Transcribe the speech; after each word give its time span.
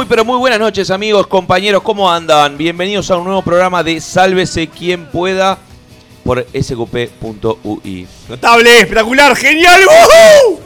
Muy 0.00 0.06
pero 0.06 0.24
muy 0.24 0.38
buenas 0.38 0.58
noches 0.58 0.90
amigos, 0.90 1.26
compañeros, 1.26 1.82
¿cómo 1.82 2.10
andan? 2.10 2.56
Bienvenidos 2.56 3.10
a 3.10 3.18
un 3.18 3.24
nuevo 3.24 3.42
programa 3.42 3.82
de 3.82 4.00
Sálvese 4.00 4.66
quien 4.66 5.04
pueda 5.04 5.58
por 6.24 6.46
sqp.ui. 6.58 8.06
Notable, 8.26 8.78
espectacular, 8.78 9.36
genial. 9.36 9.78
¡Woohoo! 9.86 10.60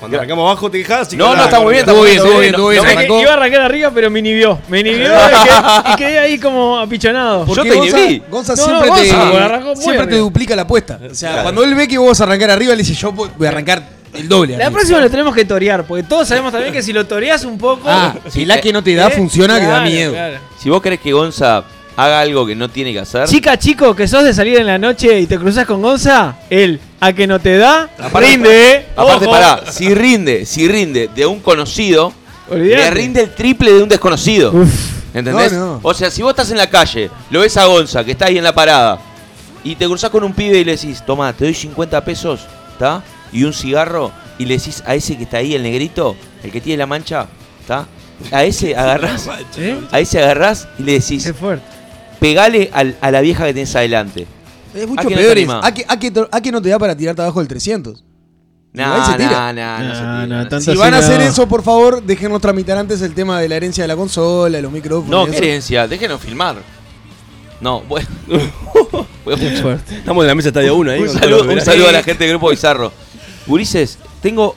Cuando 0.00 0.16
arrancamos 0.16 0.50
abajo 0.50 0.68
te 0.68 0.78
quejas. 0.78 1.12
No, 1.12 1.36
no, 1.36 1.44
está 1.44 1.60
muy 1.60 1.74
bien, 1.74 1.80
está 1.80 1.92
muy 1.92 2.06
bien, 2.06 2.16
estuvo 2.16 2.38
bien, 2.40 2.50
estuvo 2.50 2.68
bien, 2.70 2.82
No, 2.82 2.90
arrancó. 2.90 3.20
Iba 3.20 3.30
a 3.30 3.34
arrancar 3.34 3.60
arriba, 3.60 3.90
pero 3.94 4.10
me 4.10 4.18
inhibió. 4.18 4.58
Me 4.68 4.80
inhibió 4.80 5.12
y 5.12 5.44
quedé, 5.46 5.92
y 5.92 5.96
quedé 5.96 6.18
ahí 6.18 6.38
como 6.40 6.76
apichonado. 6.76 7.46
Yo 7.46 7.62
te 7.62 7.72
Gonza, 7.72 8.00
inhibí. 8.00 8.22
Gonza 8.28 8.54
No, 8.56 8.64
siempre, 8.64 8.88
no, 8.88 8.94
te, 8.96 9.00
Gonza, 9.00 9.22
porque 9.30 9.36
arrancó 9.44 9.66
muy 9.66 9.76
siempre 9.76 9.96
te 9.98 10.02
arriba. 10.10 10.18
duplica 10.24 10.56
la 10.56 10.62
apuesta. 10.62 10.98
O 11.08 11.14
sea, 11.14 11.28
Claro. 11.30 11.42
cuando 11.44 11.62
él 11.62 11.72
ve 11.76 11.86
que 11.86 11.98
vos 11.98 12.08
vas 12.08 12.20
a 12.20 12.24
arrancar 12.24 12.50
arriba, 12.50 12.72
le 12.72 12.78
dice 12.82 12.94
yo 12.94 13.12
voy 13.12 13.30
voy 13.38 13.46
a 13.46 13.50
arrancar 13.50 13.97
el 14.14 14.28
doble. 14.28 14.56
La 14.56 14.64
arriba. 14.66 14.78
próxima 14.78 15.00
lo 15.00 15.10
tenemos 15.10 15.34
que 15.34 15.44
torear, 15.44 15.84
porque 15.84 16.02
todos 16.02 16.26
sabemos 16.28 16.52
también 16.52 16.72
que 16.72 16.82
si 16.82 16.92
lo 16.92 17.06
toreas 17.06 17.44
un 17.44 17.58
poco. 17.58 17.82
Ah, 17.86 18.14
si 18.28 18.44
la 18.44 18.60
que 18.60 18.72
no 18.72 18.82
te 18.82 18.94
da 18.94 19.08
¿eh? 19.08 19.10
funciona, 19.10 19.58
que 19.60 19.66
da 19.66 19.80
miedo. 19.82 20.12
claro. 20.12 20.38
Si 20.60 20.68
vos 20.70 20.80
querés 20.82 21.00
que 21.00 21.12
Gonza 21.12 21.64
haga 21.96 22.20
algo 22.20 22.46
que 22.46 22.54
no 22.54 22.68
tiene 22.68 22.92
que 22.92 23.00
hacer, 23.00 23.26
Chica, 23.26 23.58
chico, 23.58 23.94
que 23.96 24.06
sos 24.06 24.22
de 24.24 24.32
salir 24.32 24.58
en 24.58 24.66
la 24.66 24.78
noche 24.78 25.18
y 25.20 25.26
te 25.26 25.36
cruzas 25.38 25.66
con 25.66 25.82
Gonza, 25.82 26.36
él, 26.48 26.80
a 27.00 27.12
que 27.12 27.26
no 27.26 27.38
te 27.40 27.56
da, 27.58 27.88
Aparte- 27.98 28.28
rinde, 28.30 28.72
¿eh? 28.72 28.86
aparte 28.96 29.24
Ojo. 29.26 29.32
pará, 29.34 29.62
si 29.70 29.92
rinde, 29.94 30.46
si 30.46 30.68
rinde 30.68 31.08
de 31.14 31.26
un 31.26 31.40
conocido, 31.40 32.12
Olvidate. 32.50 32.82
le 32.84 32.90
rinde 32.90 33.22
el 33.22 33.34
triple 33.34 33.72
de 33.72 33.82
un 33.82 33.88
desconocido. 33.88 34.52
Uf. 34.52 34.98
¿Entendés? 35.14 35.52
No, 35.52 35.58
no. 35.74 35.80
O 35.82 35.92
sea, 35.94 36.10
si 36.10 36.22
vos 36.22 36.30
estás 36.30 36.50
en 36.52 36.58
la 36.58 36.68
calle, 36.70 37.10
lo 37.30 37.40
ves 37.40 37.56
a 37.56 37.64
Gonza, 37.64 38.04
que 38.04 38.12
está 38.12 38.26
ahí 38.26 38.38
en 38.38 38.44
la 38.44 38.52
parada, 38.54 39.00
y 39.64 39.74
te 39.74 39.86
cruzás 39.86 40.10
con 40.10 40.22
un 40.22 40.32
pibe 40.34 40.58
y 40.58 40.64
le 40.64 40.72
decís, 40.76 41.02
toma, 41.04 41.32
te 41.32 41.46
doy 41.46 41.54
50 41.54 42.04
pesos, 42.04 42.40
¿está? 42.72 43.02
Y 43.32 43.44
un 43.44 43.52
cigarro, 43.52 44.12
y 44.38 44.44
le 44.46 44.56
decís 44.58 44.82
a 44.86 44.94
ese 44.94 45.16
que 45.16 45.24
está 45.24 45.38
ahí, 45.38 45.54
el 45.54 45.62
negrito, 45.62 46.16
el 46.42 46.50
que 46.50 46.60
tiene 46.60 46.78
la 46.78 46.86
mancha, 46.86 47.26
¿está? 47.60 47.86
A 48.32 48.44
ese 48.44 48.74
agarrás, 48.76 49.28
¿Eh? 49.56 49.78
a 49.92 50.00
ese 50.00 50.18
agarrás 50.22 50.68
y 50.78 50.82
le 50.82 50.92
decís, 50.94 51.24
Qué 51.24 51.34
fuerte. 51.34 51.64
pegale 52.20 52.70
al- 52.72 52.96
a 53.00 53.10
la 53.10 53.20
vieja 53.20 53.44
que 53.46 53.54
tenés 53.54 53.74
adelante. 53.76 54.26
Es 54.74 54.84
¿A 54.84 54.86
mucho 54.86 55.02
no 55.04 55.08
te 55.10 55.14
peor. 55.16 55.32
anima? 55.32 55.60
¿A 55.64 55.72
que, 55.72 55.84
a, 55.88 55.98
que, 55.98 56.12
a 56.30 56.40
que 56.40 56.52
no 56.52 56.60
te 56.62 56.68
da 56.68 56.78
para 56.78 56.96
tirarte 56.96 57.22
abajo 57.22 57.38
del 57.40 57.48
300? 57.48 58.04
No, 58.70 58.98
no, 58.98 59.16
tira. 59.16 59.52
no, 59.52 59.78
no, 59.78 59.94
se 59.94 60.02
No, 60.02 60.22
tira, 60.22 60.26
no, 60.26 60.42
se 60.44 60.48
tanto 60.50 60.72
Si 60.72 60.76
van 60.76 60.94
a 60.94 60.98
hacer 60.98 61.18
no. 61.20 61.26
eso, 61.26 61.48
por 61.48 61.62
favor, 61.62 62.02
déjenos 62.02 62.40
tramitar 62.40 62.76
antes 62.76 63.00
el 63.02 63.14
tema 63.14 63.40
de 63.40 63.48
la 63.48 63.56
herencia 63.56 63.82
de 63.84 63.88
la 63.88 63.96
consola, 63.96 64.60
los 64.60 64.70
micrófonos. 64.70 65.10
No, 65.10 65.26
qué 65.26 65.38
herencia, 65.38 65.88
déjenos 65.88 66.20
filmar. 66.20 66.56
No, 67.60 67.80
bueno. 67.80 68.06
Estamos 69.90 70.22
en 70.24 70.26
la 70.28 70.34
mesa 70.34 70.48
estadio 70.48 70.74
1 70.76 70.90
ahí. 70.90 71.00
Un 71.02 71.08
saludo 71.60 71.88
a 71.88 71.92
la 71.92 72.02
gente 72.02 72.24
del 72.24 72.32
Grupo 72.34 72.50
Bizarro. 72.50 72.92
Gurises, 73.48 73.98
tengo 74.22 74.54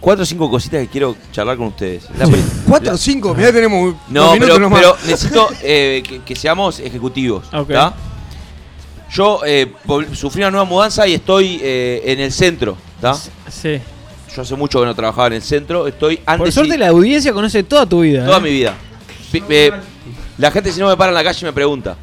cuatro 0.00 0.22
o 0.22 0.26
cinco 0.26 0.50
cositas 0.50 0.80
que 0.82 0.88
quiero 0.88 1.16
charlar 1.32 1.56
con 1.56 1.68
ustedes. 1.68 2.04
La 2.18 2.28
¿Cuatro 2.68 2.94
o 2.94 2.96
cinco? 2.98 3.34
Mirá, 3.34 3.52
tenemos 3.52 3.94
No, 4.08 4.34
pero, 4.38 4.58
nomás. 4.58 4.80
pero 4.80 4.96
necesito 5.06 5.48
eh, 5.62 6.02
que, 6.06 6.20
que 6.22 6.36
seamos 6.36 6.78
ejecutivos. 6.78 7.46
Ok. 7.52 7.70
¿tá? 7.70 7.94
Yo 9.10 9.40
eh, 9.46 9.72
sufrí 10.12 10.42
una 10.42 10.50
nueva 10.50 10.64
mudanza 10.66 11.06
y 11.06 11.14
estoy 11.14 11.58
eh, 11.62 12.02
en 12.04 12.20
el 12.20 12.32
centro. 12.32 12.76
¿tá? 13.00 13.14
Sí. 13.50 13.80
Yo 14.34 14.42
hace 14.42 14.54
mucho 14.56 14.80
que 14.80 14.86
no 14.86 14.94
trabajaba 14.94 15.28
en 15.28 15.34
el 15.34 15.42
centro. 15.42 15.86
Estoy 15.86 16.16
Por 16.18 16.34
antes 16.34 16.54
suerte 16.54 16.76
la 16.76 16.88
audiencia 16.88 17.32
conoce 17.32 17.62
toda 17.62 17.86
tu 17.86 18.00
vida. 18.00 18.26
toda 18.26 18.40
mi 18.40 18.50
vida. 18.50 18.74
La 20.38 20.50
gente 20.50 20.72
si 20.72 20.80
no 20.80 20.88
me 20.88 20.96
para 20.96 21.10
en 21.10 21.14
la 21.14 21.24
calle 21.24 21.46
me 21.46 21.52
pregunta. 21.52 21.96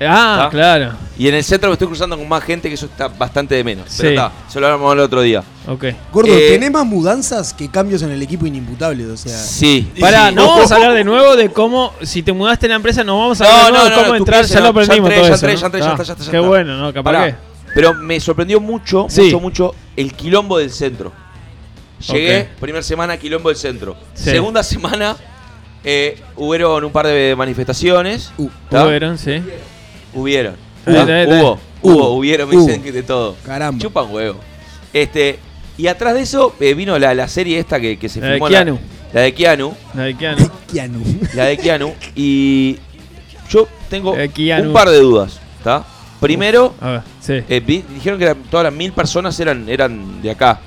Ah, 0.00 0.42
¿Tá? 0.44 0.50
claro. 0.50 0.92
Y 1.18 1.26
en 1.26 1.34
el 1.34 1.42
centro 1.42 1.68
me 1.70 1.72
estoy 1.72 1.88
cruzando 1.88 2.16
con 2.16 2.28
más 2.28 2.42
gente 2.44 2.68
que 2.68 2.74
eso 2.76 2.86
está 2.86 3.08
bastante 3.08 3.54
de 3.56 3.64
menos. 3.64 3.86
Sí. 3.88 3.96
Pero 4.02 4.10
está, 4.10 4.32
se 4.48 4.60
lo 4.60 4.66
hablamos 4.66 4.92
el 4.94 5.00
otro 5.00 5.20
día. 5.22 5.42
Ok. 5.66 5.86
Gordo, 6.12 6.32
Eh, 6.32 6.50
tenés 6.52 6.70
más 6.70 6.86
mudanzas 6.86 7.52
que 7.52 7.68
cambios 7.68 8.02
en 8.02 8.10
el 8.10 8.22
equipo 8.22 8.46
inimputables. 8.46 9.06
O 9.08 9.16
sea, 9.16 9.36
Sí. 9.36 9.90
Pará, 9.98 10.28
sí. 10.28 10.34
no 10.36 10.46
vamos 10.48 10.70
a 10.70 10.74
hablar 10.76 10.94
de 10.94 11.02
nuevo 11.04 11.34
de 11.36 11.50
cómo, 11.50 11.92
si 12.02 12.22
te 12.22 12.32
mudaste 12.32 12.66
en 12.66 12.70
la 12.70 12.76
empresa, 12.76 13.02
no 13.02 13.18
vamos 13.18 13.40
a 13.40 13.44
hablar 13.44 13.58
No, 13.58 13.66
de 13.66 13.72
nuevo 13.72 13.84
no, 13.84 13.90
de 13.90 13.90
no, 13.90 14.02
cómo 14.02 14.08
tú 14.10 14.22
entrar, 14.22 14.40
piensa, 14.40 14.54
ya 14.54 14.60
no, 14.60 14.64
lo 14.66 14.70
aprendimos 14.70 15.10
ya 15.10 15.16
todo 15.16 15.26
ya 15.28 15.34
entré, 15.34 15.52
¿no? 15.54 15.58
ya 15.60 15.66
entré, 15.66 15.80
ya 15.80 15.86
está, 15.86 15.96
ya 15.96 16.12
está, 16.12 16.24
ya 16.24 16.30
Qué 16.30 16.36
está. 16.36 16.48
bueno, 16.48 16.76
¿no? 16.76 16.92
Capaz 16.94 17.12
Pará, 17.12 17.26
que. 17.26 17.34
Pero 17.74 17.94
me 17.94 18.20
sorprendió 18.20 18.60
mucho, 18.60 19.06
Sí. 19.08 19.22
mucho, 19.22 19.40
mucho 19.40 19.74
el 19.96 20.14
quilombo 20.14 20.58
del 20.58 20.70
centro. 20.70 21.12
Llegué, 22.12 22.48
primera 22.60 22.82
semana, 22.84 23.16
quilombo 23.16 23.48
del 23.48 23.58
centro. 23.58 23.96
Sí. 24.14 24.30
Segunda 24.30 24.62
semana, 24.62 25.16
eh, 25.82 26.22
hubieron 26.36 26.84
un 26.84 26.92
par 26.92 27.06
de 27.08 27.34
manifestaciones. 27.36 28.30
Uh. 28.38 28.48
Hubieron, 28.70 29.18
sí. 29.18 29.42
Hubieron. 30.14 30.54
Hubo, 30.86 31.58
hubo, 31.82 32.08
hubieron, 32.16 32.48
me 32.48 32.56
dicen 32.56 32.82
que 32.82 32.92
de 32.92 33.02
todo. 33.02 33.36
caramba. 33.44 33.80
Chupan 33.80 34.10
huevo. 34.10 34.38
Este, 34.92 35.38
y 35.76 35.86
atrás 35.86 36.14
de 36.14 36.22
eso 36.22 36.54
eh, 36.60 36.74
vino 36.74 36.98
la, 36.98 37.14
la 37.14 37.28
serie 37.28 37.58
esta 37.58 37.78
que, 37.80 37.98
que 37.98 38.08
se 38.08 38.20
La 38.20 38.26
de 38.28 38.32
filmó. 38.34 38.48
Keanu. 38.48 38.78
La, 39.12 39.20
de 39.22 39.34
Keanu. 39.34 39.74
La 39.94 40.02
de 40.04 40.14
Keanu. 40.16 40.50
Keanu. 40.72 41.02
La 41.34 41.44
de 41.44 41.58
Keanu. 41.58 41.94
Y 42.16 42.78
yo 43.50 43.68
tengo 43.88 44.14
de 44.16 44.62
un 44.62 44.72
par 44.72 44.88
de 44.88 44.98
dudas. 44.98 45.40
¿Está? 45.58 45.84
Primero, 46.20 46.74
A 46.80 46.90
ver, 46.90 47.00
sí. 47.20 47.34
eh, 47.48 47.60
vi- 47.64 47.84
dijeron 47.94 48.18
que 48.18 48.24
eran- 48.24 48.42
todas 48.50 48.64
las 48.64 48.72
mil 48.72 48.92
personas 48.92 49.38
eran, 49.38 49.68
eran 49.68 50.20
de 50.20 50.30
acá. 50.32 50.58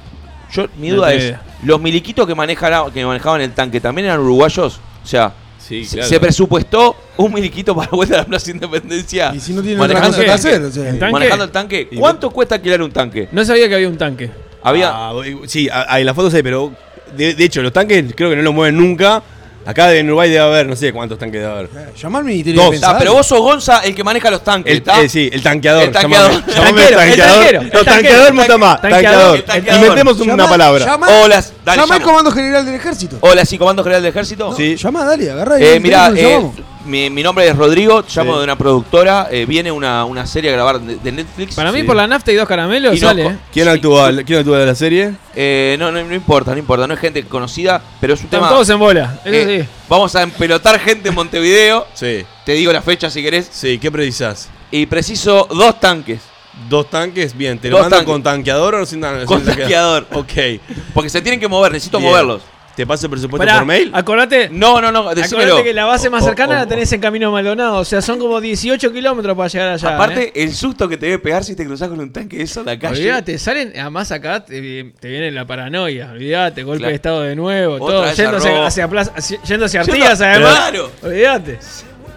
Yo, 0.53 0.67
mi 0.77 0.89
duda 0.89 1.13
es, 1.13 1.23
idea. 1.23 1.41
¿los 1.63 1.81
miliquitos 1.81 2.25
que, 2.25 2.35
manejan, 2.35 2.89
que 2.91 3.05
manejaban 3.05 3.41
el 3.41 3.51
tanque 3.51 3.81
también 3.81 4.05
eran 4.07 4.19
uruguayos? 4.21 4.79
O 5.03 5.07
sea, 5.07 5.33
Sí, 5.71 5.85
se- 5.85 5.95
claro. 5.97 6.09
se 6.09 6.19
presupuestó 6.19 6.95
un 7.17 7.33
miliquito 7.33 7.75
para 7.75 7.89
la 7.91 7.95
vuelta 7.95 8.15
a 8.15 8.17
la 8.19 8.25
Plaza 8.25 8.51
Independencia. 8.51 9.31
Y 9.35 9.39
si 9.39 9.53
no 9.53 9.61
tienen 9.61 9.79
otra 9.79 9.93
manejando 9.99 10.17
cosa 10.17 10.25
que 10.25 10.31
el 10.31 10.41
tanque. 10.41 10.47
hacer. 10.49 10.61
O 10.63 10.71
sea, 10.71 10.89
El 10.89 10.99
tanque. 10.99 11.13
Manejando 11.13 11.45
el 11.45 11.51
tanque. 11.51 11.89
¿Cuánto 11.97 12.29
cuesta 12.29 12.55
alquilar 12.55 12.81
un 12.81 12.91
tanque? 12.91 13.27
No 13.31 13.43
sabía 13.45 13.67
que 13.69 13.75
había 13.75 13.87
un 13.87 13.97
tanque. 13.97 14.29
Había. 14.63 14.89
Ah, 14.91 15.13
sí, 15.47 15.69
a- 15.69 15.93
a- 15.93 15.99
en 15.99 16.05
la 16.05 16.13
foto 16.13 16.29
sé, 16.29 16.43
pero 16.43 16.71
de, 17.15 17.33
de 17.33 17.43
hecho, 17.43 17.61
los 17.61 17.73
tanques 17.73 18.05
creo 18.15 18.29
que 18.29 18.35
no 18.35 18.41
los 18.41 18.53
mueven 18.53 18.77
nunca. 18.77 19.23
Acá 19.65 19.93
en 19.93 20.07
Uruguay 20.07 20.29
debe 20.29 20.43
haber, 20.43 20.65
no 20.65 20.75
sé 20.75 20.91
cuántos 20.91 21.19
tanques 21.19 21.39
debe 21.41 21.51
haber. 21.53 21.69
Llamá 21.95 22.19
al 22.19 22.25
Ministerio 22.25 22.61
Dos. 22.63 22.71
de 22.81 22.85
Ah, 22.85 22.95
pero 22.97 23.13
vos 23.13 23.27
sos 23.27 23.39
Gonza 23.39 23.79
el 23.83 23.93
que 23.93 24.03
maneja 24.03 24.31
los 24.31 24.43
tanques, 24.43 24.71
El, 24.71 24.77
¿está? 24.79 24.99
eh, 25.01 25.07
sí, 25.07 25.29
el 25.31 25.41
tanqueador. 25.43 25.83
El 25.83 25.91
tanqueador. 25.91 26.31
llamame- 26.31 26.53
llamame 26.55 26.81
Tanquero, 26.81 27.01
el 27.01 27.17
tanquero, 27.21 27.61
No, 27.61 27.79
el 27.79 27.85
tanqueador 27.85 28.33
me 28.33 28.39
gusta 28.39 28.57
más. 28.57 28.81
tanqueador, 28.81 29.03
Tanqueador. 29.03 29.35
el 29.37 29.43
tanqueador. 29.45 29.81
Inventemos 29.83 30.19
una 30.19 30.33
Llamá- 30.35 30.49
palabra. 30.49 30.85
Llamá, 30.85 31.07
Hola, 31.23 31.43
dale, 31.63 31.81
al. 31.81 32.01
Comando 32.01 32.31
General 32.31 32.65
del 32.65 32.75
Ejército. 32.75 33.17
Hola, 33.21 33.45
sí, 33.45 33.57
Comando 33.57 33.83
General 33.83 34.01
del 34.01 34.09
Ejército. 34.09 34.55
Sí. 34.55 34.75
Llamá, 34.77 35.05
dale, 35.05 35.29
agarrá 35.31 35.59
y 35.59 35.63
Eh, 35.63 35.73
el 35.75 35.81
mirá, 35.81 36.11
y 36.15 36.19
eh. 36.19 36.51
Mi, 36.85 37.09
mi 37.09 37.23
nombre 37.23 37.47
es 37.47 37.55
Rodrigo, 37.55 38.03
llamo 38.13 38.33
Sí. 38.33 38.37
de 38.39 38.43
una 38.43 38.57
productora, 38.57 39.27
eh, 39.31 39.45
viene 39.45 39.71
una, 39.71 40.05
una 40.05 40.25
serie 40.25 40.49
a 40.49 40.53
grabar 40.53 40.79
de, 40.81 40.95
de 40.97 41.11
Netflix. 41.11 41.55
Para 41.55 41.71
mí, 41.71 41.79
Sí. 41.81 41.83
por 41.85 41.95
la 41.95 42.07
nafta 42.07 42.31
y 42.31 42.35
dos 42.35 42.47
caramelos, 42.47 42.95
Y 42.95 42.99
no, 42.99 43.07
sale. 43.07 43.25
¿eh? 43.25 43.37
¿Quién 43.51 43.65
Sí. 43.67 43.71
actúa, 43.71 44.11
¿Quién 44.25 44.39
actúa 44.39 44.59
de 44.59 44.65
la 44.65 44.75
serie? 44.75 45.13
Eh, 45.35 45.75
no, 45.79 45.91
no, 45.91 46.03
no 46.03 46.13
importa, 46.15 46.51
no 46.51 46.57
importa, 46.57 46.87
no 46.87 46.93
es 46.93 46.99
gente 46.99 47.23
conocida, 47.25 47.81
pero 47.99 48.13
es 48.13 48.19
un 48.21 48.25
Están 48.25 48.39
tema... 48.41 48.49
todos 48.49 48.69
en 48.69 48.79
bola. 48.79 49.19
Eso 49.25 49.35
eh, 49.49 49.61
sí. 49.63 49.69
Vamos 49.89 50.15
a 50.15 50.23
empelotar 50.23 50.79
gente 50.79 51.09
en 51.09 51.15
Montevideo, 51.15 51.87
Sí. 51.93 52.25
te 52.45 52.53
digo 52.53 52.71
la 52.73 52.81
fecha 52.81 53.09
si 53.09 53.21
querés, 53.23 53.47
Sí, 53.51 53.77
¿qué 53.79 53.91
precisas? 53.91 54.49
y 54.71 54.85
preciso 54.85 55.47
dos 55.51 55.79
tanques, 55.79 56.21
¿Dos 56.69 56.89
tanques? 56.89 57.35
Bien, 57.35 57.57
¿te 57.57 57.69
lo 57.69 57.75
mandan 57.77 57.91
tanques. 57.99 58.07
con 58.07 58.23
tanqueador 58.23 58.75
o 58.75 58.85
sin, 58.85 58.99
con 59.01 59.39
sin 59.39 59.45
tanqueador? 59.45 60.03
tanqueador, 60.05 60.07
Ok. 60.11 60.61
porque 60.93 61.09
se 61.09 61.21
tienen 61.21 61.39
que 61.39 61.47
mover, 61.47 61.71
necesito 61.71 61.97
Bien. 61.97 62.09
moverlos. 62.11 62.41
¿Te 62.75 62.87
paso 62.87 63.05
el 63.07 63.11
presupuesto 63.11 63.45
Pará, 63.45 63.57
por 63.59 63.67
mail? 63.67 63.91
acordate. 63.93 64.49
No, 64.49 64.79
no, 64.81 64.91
no, 64.91 65.13
decímelo. 65.13 65.47
Acordate 65.55 65.63
que 65.69 65.73
la 65.73 65.85
base 65.85 66.09
más 66.09 66.23
cercana 66.23 66.53
o- 66.53 66.59
la 66.59 66.65
tenés 66.67 66.91
en 66.93 67.01
Camino 67.01 67.31
Maldonado. 67.31 67.77
O 67.79 67.85
sea, 67.85 68.01
son 68.01 68.17
como 68.17 68.39
18 68.39 68.91
kilómetros 68.93 69.35
para 69.35 69.49
llegar 69.49 69.69
allá. 69.73 69.95
Aparte, 69.95 70.27
¿eh? 70.29 70.43
el 70.43 70.53
susto 70.53 70.87
que 70.87 70.97
te 70.97 71.05
debe 71.07 71.19
pegar 71.19 71.43
si 71.43 71.55
te 71.55 71.65
cruzás 71.65 71.89
con 71.89 71.99
un 71.99 72.11
tanque 72.13 72.37
de 72.37 72.43
eso 72.43 72.61
en 72.61 72.65
la 72.67 72.79
calle. 72.79 72.99
Olvídate, 73.01 73.37
salen, 73.37 73.73
además 73.75 74.11
acá 74.11 74.45
te, 74.45 74.93
te 74.99 75.09
viene 75.09 75.31
la 75.31 75.45
paranoia, 75.45 76.11
olvídate, 76.11 76.63
golpe 76.63 76.79
Claro. 76.79 76.89
de 76.89 76.95
estado 76.95 77.21
de 77.21 77.35
nuevo, 77.35 77.75
Otra 77.75 77.85
todo, 77.87 78.13
yéndose 78.13 78.49
robo. 78.49 78.63
hacia, 78.65 78.87
plaza, 78.87 79.11
hacia- 79.15 79.41
yendo 79.43 79.65
hacia 79.65 79.81
Artigas 79.81 80.21
además. 80.21 80.55
Claro. 80.69 80.91
Olvídate. 81.03 81.59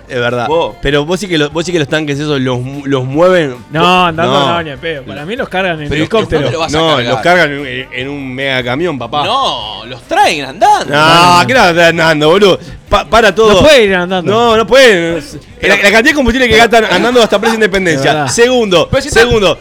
Es 0.08 0.18
verdad. 0.20 0.46
Vos. 0.48 0.76
Pero 0.82 1.04
vos 1.06 1.18
sí, 1.18 1.26
que 1.28 1.38
los, 1.38 1.52
vos 1.52 1.64
sí 1.64 1.72
que 1.72 1.78
los 1.78 1.88
tanques 1.88 2.18
esos 2.18 2.40
los, 2.40 2.60
mu- 2.60 2.84
los 2.86 3.04
mueven. 3.04 3.56
No, 3.70 4.06
andando 4.06 4.32
no, 4.40 4.48
No. 4.54 4.62
ni 4.62 4.70
a 4.70 4.76
pedo. 4.76 5.02
Para 5.04 5.24
mí 5.24 5.34
los 5.36 5.48
cargan 5.48 5.80
en 5.80 5.88
Pero 5.88 6.02
helicóptero. 6.02 6.42
¿dónde 6.42 6.52
lo 6.52 6.58
vas 6.60 6.74
a 6.74 6.78
No, 6.78 6.88
cargar? 6.96 7.12
los 7.12 7.20
cargan 7.22 7.52
en, 7.66 7.88
en 7.92 8.08
un 8.08 8.34
mega 8.34 8.62
camión, 8.62 8.98
papá. 8.98 9.24
No, 9.24 9.84
los 9.86 10.02
traen 10.02 10.44
andando. 10.44 10.94
No, 10.94 11.46
¿qué 11.46 11.54
no 11.54 11.60
andando, 11.62 12.28
boludo? 12.30 12.58
Pa- 12.88 13.06
para 13.06 13.34
todo. 13.34 13.54
No 13.54 13.60
puede 13.60 13.84
ir 13.84 13.94
andando. 13.94 14.30
No, 14.30 14.56
no 14.56 14.66
pueden. 14.66 15.22
La, 15.62 15.68
la 15.68 15.76
cantidad 15.76 16.02
de 16.02 16.14
combustible 16.14 16.48
que 16.48 16.56
gastan 16.56 16.84
andando 16.84 17.22
hasta 17.22 17.38
Plaza 17.38 17.52
De 17.52 17.64
Independencia. 17.64 18.28
Segundo, 18.28 18.88
si 19.00 19.10
segundo. 19.10 19.58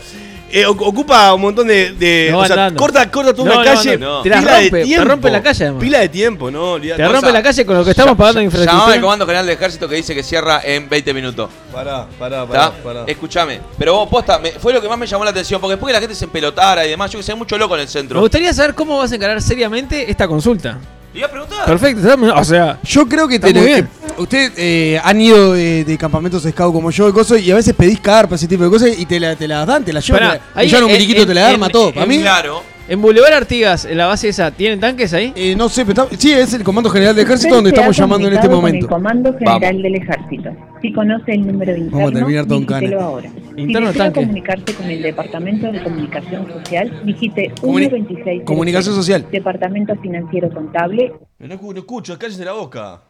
Eh, 0.54 0.66
oc- 0.68 0.82
ocupa 0.88 1.34
un 1.34 1.42
montón 1.42 1.68
de. 1.68 1.94
de- 1.94 2.30
No 2.32 2.40
o 2.40 2.46
sea, 2.46 2.72
corta, 2.76 3.10
corta 3.10 3.34
toda 3.34 3.50
No, 3.54 3.60
una 3.62 3.64
no, 3.72 3.76
calle. 3.78 3.98
no. 3.98 4.22
Te 4.22 4.30
la 4.30 4.40
pila 4.40 4.52
de 4.54 4.62
rompe, 4.62 4.80
te 4.80 4.86
tiempo. 4.86 5.06
rompe 5.10 5.32
la 5.32 5.44
calle, 5.44 5.64
además. 5.66 5.82
Pila 5.82 6.00
de 6.00 6.10
tiempo, 6.10 6.52
no. 6.52 6.80
Te 6.80 7.08
rompe 7.08 7.32
la 7.32 7.44
calle 7.44 7.66
con 7.66 7.78
lo 7.78 7.84
que 7.84 7.90
estamos 7.92 8.16
pagando 8.18 8.40
en 8.42 8.46
Llamame 8.50 8.58
al 8.58 8.62
infraestructura. 8.64 9.02
Comando 9.02 9.26
General 9.26 9.46
del 9.46 9.56
Ejército 9.56 9.90
que 9.90 9.96
dice 9.96 10.16
que 10.16 10.24
cierra 10.24 10.62
en 10.64 10.88
20 10.88 11.14
minutos. 11.14 11.50
Pará, 11.74 12.06
pará, 12.20 12.46
pará. 12.46 12.72
Pará. 12.84 13.04
Escúchame. 13.08 13.60
Pero 13.78 13.96
vos, 13.96 14.10
posta, 14.10 14.40
me- 14.40 14.52
fue 14.52 14.72
lo 14.74 14.82
que 14.82 14.88
más 14.88 14.98
me 14.98 15.08
llamó 15.08 15.24
la 15.24 15.32
atención. 15.32 15.60
Porque 15.60 15.72
después 15.74 15.90
que 15.90 15.94
la 15.94 16.00
gente 16.02 16.16
se 16.16 16.26
empelotara 16.26 16.86
y 16.86 16.90
demás, 16.90 17.12
yo 17.12 17.20
que 17.20 17.24
sé, 17.24 17.32
hay 17.32 17.38
mucho 17.38 17.58
loco 17.58 17.74
en 17.76 17.82
el 17.82 17.88
Me 17.88 17.92
centro. 17.92 18.20
gustaría 18.22 18.54
saber 18.54 18.76
cómo 18.76 18.98
vas 18.98 19.12
a 19.12 19.16
encarar 19.16 19.42
seriamente 19.42 20.10
esta 20.10 20.28
consulta. 20.28 20.78
Le 21.14 21.20
iba 21.20 21.28
a 21.28 21.32
preguntar. 21.32 21.66
Perfecto, 21.66 22.16
o 22.36 22.44
sea, 22.44 22.80
Yo 22.84 23.08
creo 23.08 23.28
que 23.28 23.40
tenés- 23.40 23.66
bien. 23.66 23.90
Ustedes 24.18 24.52
eh, 24.58 25.00
han 25.04 25.20
ido 25.22 25.54
de, 25.54 25.84
de 25.86 25.98
campamentos 25.98 26.44
scout 26.44 26.72
como 26.74 26.92
yo 26.92 27.10
y 27.10 27.12
cosas, 27.14 27.40
y 27.42 27.50
a 27.52 27.56
veces 27.56 27.74
pedís 27.74 28.00
carpas, 28.00 28.40
ese 28.40 28.48
tipo 28.48 28.64
de 28.64 28.70
cosas, 28.70 28.90
y 28.98 29.06
te, 29.06 29.20
la, 29.20 29.36
te 29.36 29.48
las 29.48 29.66
dan, 29.66 29.84
te 29.84 29.92
las 29.94 30.06
llevan. 30.06 30.20
Pará, 30.22 30.34
te 30.34 30.40
la- 30.40 30.62
ahí 30.62 30.68
llevan 30.68 30.84
un 30.84 30.90
en- 30.92 30.96
miliquito, 30.98 31.22
en- 31.24 31.28
te 31.28 31.34
la 31.34 31.48
arma, 31.50 31.66
en- 31.68 31.72
todo. 31.72 31.94
Para 31.94 32.06
mí, 32.06 32.20
Claro. 32.20 32.64
En 32.90 33.02
Boulevard 33.02 33.34
Artigas, 33.34 33.86
en 33.86 33.98
la 33.98 34.08
base 34.08 34.28
esa, 34.30 34.52
¿tienen 34.52 34.80
tanques 34.80 35.14
ahí? 35.14 35.32
eh, 35.36 35.56
no 35.56 35.70
sé, 35.70 35.86
pero 35.86 36.04
está- 36.04 36.18
sí, 36.18 36.32
es 36.34 36.54
el 36.54 36.64
Comando 36.64 36.90
General 36.90 37.16
del 37.16 37.26
Ejército 37.26 37.56
donde 37.56 37.70
estamos 37.70 37.96
llamando 37.96 38.28
en 38.28 38.34
este 38.34 38.50
momento. 38.50 38.86
El 38.86 38.92
Comando 38.92 39.32
General 39.34 39.60
Vamos. 39.62 39.84
del 39.84 39.96
Ejército. 39.96 40.50
Si 40.82 40.92
conoce 40.92 41.32
el 41.34 41.48
número 41.48 41.72
interno, 41.72 41.98
Vamos 41.98 42.12
a 42.12 42.14
terminar 42.14 42.46
digítelo 42.48 42.66
cana. 42.98 43.04
ahora. 43.06 43.30
Interno 43.56 43.88
si 43.88 43.94
desea 43.94 44.04
tanque. 44.06 44.20
comunicarse 44.22 44.74
con 44.76 44.90
el 44.90 45.02
Departamento 45.02 45.72
de 45.72 45.84
Comunicación 45.84 46.48
Social, 46.52 47.02
digite 47.06 47.52
Comuni- 47.62 47.88
126. 47.90 48.42
Comunicación 48.44 48.96
Social. 48.96 49.26
Departamento 49.32 49.96
Financiero 50.02 50.50
Contable 50.50 51.14
No, 51.40 51.48
no 51.56 51.80
escucho, 51.80 52.18
cállese 52.20 52.44
la 52.44 52.52
boca. 52.54 53.02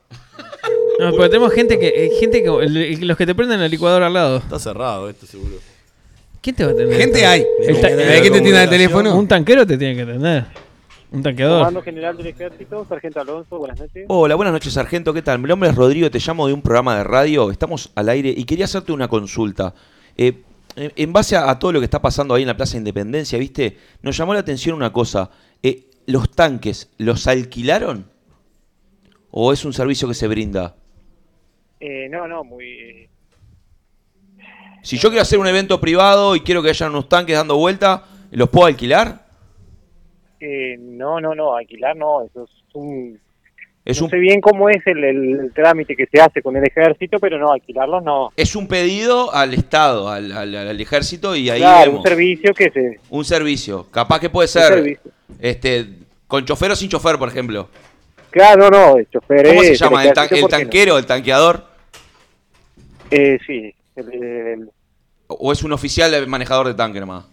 No, 0.99 1.11
pero 1.11 1.29
tenemos 1.29 1.51
gente 1.51 1.79
que, 1.79 1.87
eh, 1.87 2.09
gente 2.19 2.43
que 2.43 2.49
el- 2.49 3.07
los 3.07 3.17
que 3.17 3.25
te 3.25 3.33
prenden 3.33 3.59
la 3.59 3.67
licuadora 3.67 4.05
al 4.07 4.13
lado. 4.13 4.37
Está 4.37 4.59
cerrado 4.59 5.09
esto, 5.09 5.25
seguro. 5.25 5.55
¿Quién 6.43 6.55
te 6.57 6.63
va 6.65 6.71
a 6.71 6.73
atender? 6.73 6.97
Gente 6.99 7.25
hay. 7.25 7.45
El 7.61 7.79
ta- 7.81 7.87
¿Hay 7.87 8.21
que 8.21 8.29
te 8.29 8.41
tiene 8.41 8.63
el 8.63 8.69
teléfono? 8.69 9.17
Un 9.17 9.27
tanquero 9.27 9.65
te 9.65 9.77
tiene 9.77 9.95
que 9.95 10.01
atender. 10.01 10.45
Un 11.11 11.23
tanqueador. 11.23 11.59
Comando 11.59 11.81
General 11.81 12.17
del 12.17 12.27
Ejército, 12.27 12.85
Sargento 12.89 13.21
Alonso, 13.21 13.57
buenas 13.57 13.79
noches. 13.79 14.05
Hola, 14.09 14.35
buenas 14.35 14.51
noches, 14.53 14.73
sargento. 14.73 15.13
¿Qué 15.13 15.21
tal? 15.21 15.39
Mi 15.39 15.47
nombre 15.47 15.69
es 15.69 15.75
Rodrigo, 15.75 16.11
te 16.11 16.19
llamo 16.19 16.47
de 16.47 16.53
un 16.53 16.61
programa 16.61 16.97
de 16.97 17.03
radio. 17.05 17.49
Estamos 17.49 17.91
al 17.95 18.09
aire 18.09 18.29
y 18.35 18.43
quería 18.43 18.65
hacerte 18.65 18.91
una 18.91 19.07
consulta. 19.07 19.73
Eh, 20.17 20.41
en 20.75 20.91
en 20.95 21.13
base 21.13 21.35
a, 21.37 21.49
a 21.49 21.57
todo 21.59 21.71
lo 21.71 21.79
que 21.79 21.85
está 21.85 22.01
pasando 22.01 22.33
ahí 22.33 22.41
en 22.41 22.47
la 22.47 22.57
Plaza 22.57 22.77
Independencia, 22.77 23.39
¿viste? 23.39 23.77
Nos 24.01 24.17
llamó 24.17 24.33
la 24.33 24.39
atención 24.41 24.75
una 24.75 24.91
cosa. 24.91 25.29
Eh, 25.61 25.85
¿Los 26.07 26.29
tanques 26.31 26.89
los 26.97 27.25
alquilaron? 27.27 28.07
¿O 29.31 29.53
es 29.53 29.63
un 29.63 29.71
servicio 29.71 30.07
que 30.09 30.13
se 30.15 30.27
brinda? 30.27 30.75
Eh, 31.79 32.07
no, 32.09 32.27
no, 32.27 32.43
muy... 32.43 33.07
Si 34.83 34.97
yo 34.97 35.09
quiero 35.09 35.23
hacer 35.23 35.39
un 35.39 35.47
evento 35.47 35.79
privado 35.81 36.35
y 36.35 36.41
quiero 36.41 36.61
que 36.61 36.69
haya 36.69 36.87
unos 36.87 37.09
tanques 37.09 37.35
dando 37.35 37.55
vuelta, 37.57 38.03
¿los 38.31 38.49
puedo 38.49 38.67
alquilar? 38.67 39.25
Eh, 40.39 40.75
no, 40.77 41.19
no, 41.21 41.33
no, 41.33 41.55
alquilar 41.55 41.95
no, 41.95 42.21
eso 42.23 42.43
es 42.43 42.51
un... 42.73 43.19
Es 43.85 43.99
no 43.99 44.05
un, 44.05 44.11
sé 44.11 44.17
bien 44.17 44.39
cómo 44.39 44.69
es 44.69 44.85
el, 44.85 45.03
el- 45.03 45.39
el 45.41 45.53
trámite 45.53 45.95
que 45.95 46.05
se 46.05 46.21
hace 46.21 46.41
con 46.41 46.55
el 46.55 46.63
ejército, 46.65 47.17
pero 47.19 47.37
no, 47.37 47.51
alquilarlos 47.51 48.01
no. 48.03 48.31
es 48.37 48.55
un 48.55 48.67
pedido 48.67 49.33
al 49.33 49.53
Estado, 49.53 50.09
al, 50.09 50.31
al- 50.31 50.55
al 50.55 50.79
ejército, 50.81 51.35
y 51.35 51.49
ahí 51.49 51.59
claro, 51.59 51.91
vemos. 51.91 51.97
un 52.05 52.09
servicio 52.09 52.53
que 52.53 52.69
se... 52.69 52.99
Un 53.09 53.25
servicio. 53.25 53.87
Capaz 53.91 54.19
que 54.21 54.29
puede 54.29 54.47
ser 54.47 54.99
este 55.39 55.87
con 56.27 56.45
chofer 56.45 56.71
o 56.71 56.75
sin 56.77 56.89
chofer, 56.89 57.17
por 57.17 57.27
ejemplo. 57.29 57.67
Claro, 58.31 58.69
no, 58.69 58.69
no, 58.69 58.97
el 58.97 59.09
chofer 59.09 59.47
¿Cómo 59.47 59.61
es 59.61 59.67
se 59.67 59.75
llama? 59.75 60.03
¿El, 60.05 60.13
tan- 60.13 60.25
ejército, 60.25 60.35
el 60.35 60.41
¿por 60.41 60.49
qué 60.49 60.55
no? 60.57 60.63
tanquero, 60.63 60.97
el 60.97 61.05
tanqueador? 61.05 61.65
Eh, 63.11 63.37
sí, 63.45 63.75
el- 63.95 64.13
el- 64.23 64.69
¿O 65.27 65.51
es 65.51 65.63
un 65.63 65.71
oficial 65.71 66.27
manejador 66.27 66.67
de 66.67 66.73
tanque 66.73 66.99
nomás? 66.99 67.25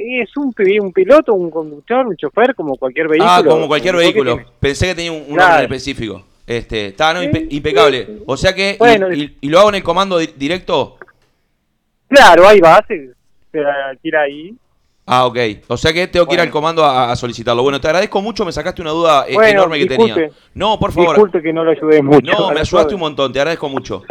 es 0.00 0.36
un, 0.36 0.54
un 0.80 0.92
piloto, 0.92 1.34
un 1.34 1.50
conductor, 1.50 2.06
un 2.06 2.16
chofer, 2.16 2.54
como 2.54 2.76
cualquier 2.76 3.08
vehículo. 3.08 3.30
Ah, 3.30 3.42
como 3.44 3.66
cualquier 3.66 3.94
¿Por 3.94 4.00
qué 4.02 4.06
vehículo. 4.12 4.40
Pensé 4.60 4.86
que 4.86 4.94
tenía 4.94 5.10
un, 5.12 5.24
un 5.28 5.34
Claro. 5.34 5.54
orden 5.54 5.64
específico. 5.64 6.22
Este, 6.46 6.86
está 6.86 7.12
no, 7.12 7.22
impe- 7.22 7.48
impecable. 7.50 8.20
O 8.24 8.36
sea 8.36 8.54
que 8.54 8.74
y- 8.74 8.76
Bueno, 8.78 9.12
y, 9.12 9.36
y 9.40 9.48
lo 9.48 9.58
hago 9.58 9.70
en 9.70 9.74
el 9.74 9.82
comando 9.82 10.18
di- 10.18 10.32
directo. 10.36 10.96
Claro, 12.08 12.46
ahí 12.48 12.60
va, 12.60 12.82
se, 12.86 13.08
se 13.52 13.58
tira 14.00 14.22
ahí. 14.22 14.54
Ah, 15.04 15.26
ok. 15.26 15.36
O 15.68 15.76
sea 15.76 15.92
que 15.92 16.06
tengo 16.06 16.26
que 16.26 16.34
ir 16.34 16.40
al 16.40 16.50
comando 16.50 16.84
a, 16.84 17.10
a 17.10 17.16
solicitarlo. 17.16 17.62
Bueno, 17.62 17.80
te 17.80 17.88
agradezco 17.88 18.22
mucho, 18.22 18.44
me 18.44 18.52
sacaste 18.52 18.80
una 18.82 18.90
duda 18.92 19.24
eh, 19.26 19.34
Bueno, 19.34 19.50
enorme 19.50 19.78
que 19.78 19.86
disculpe. 19.86 20.14
tenía. 20.14 20.30
No, 20.54 20.78
por 20.78 20.92
favor. 20.92 21.16
Disculpe 21.16 21.42
que 21.42 21.52
no 21.52 21.64
lo 21.64 21.72
ayudé 21.72 22.02
mucho. 22.02 22.30
No, 22.38 22.50
me 22.52 22.60
ayudaste 22.60 22.94
un 22.94 23.00
montón, 23.00 23.32
te 23.32 23.40
agradezco 23.40 23.68
mucho. 23.68 24.02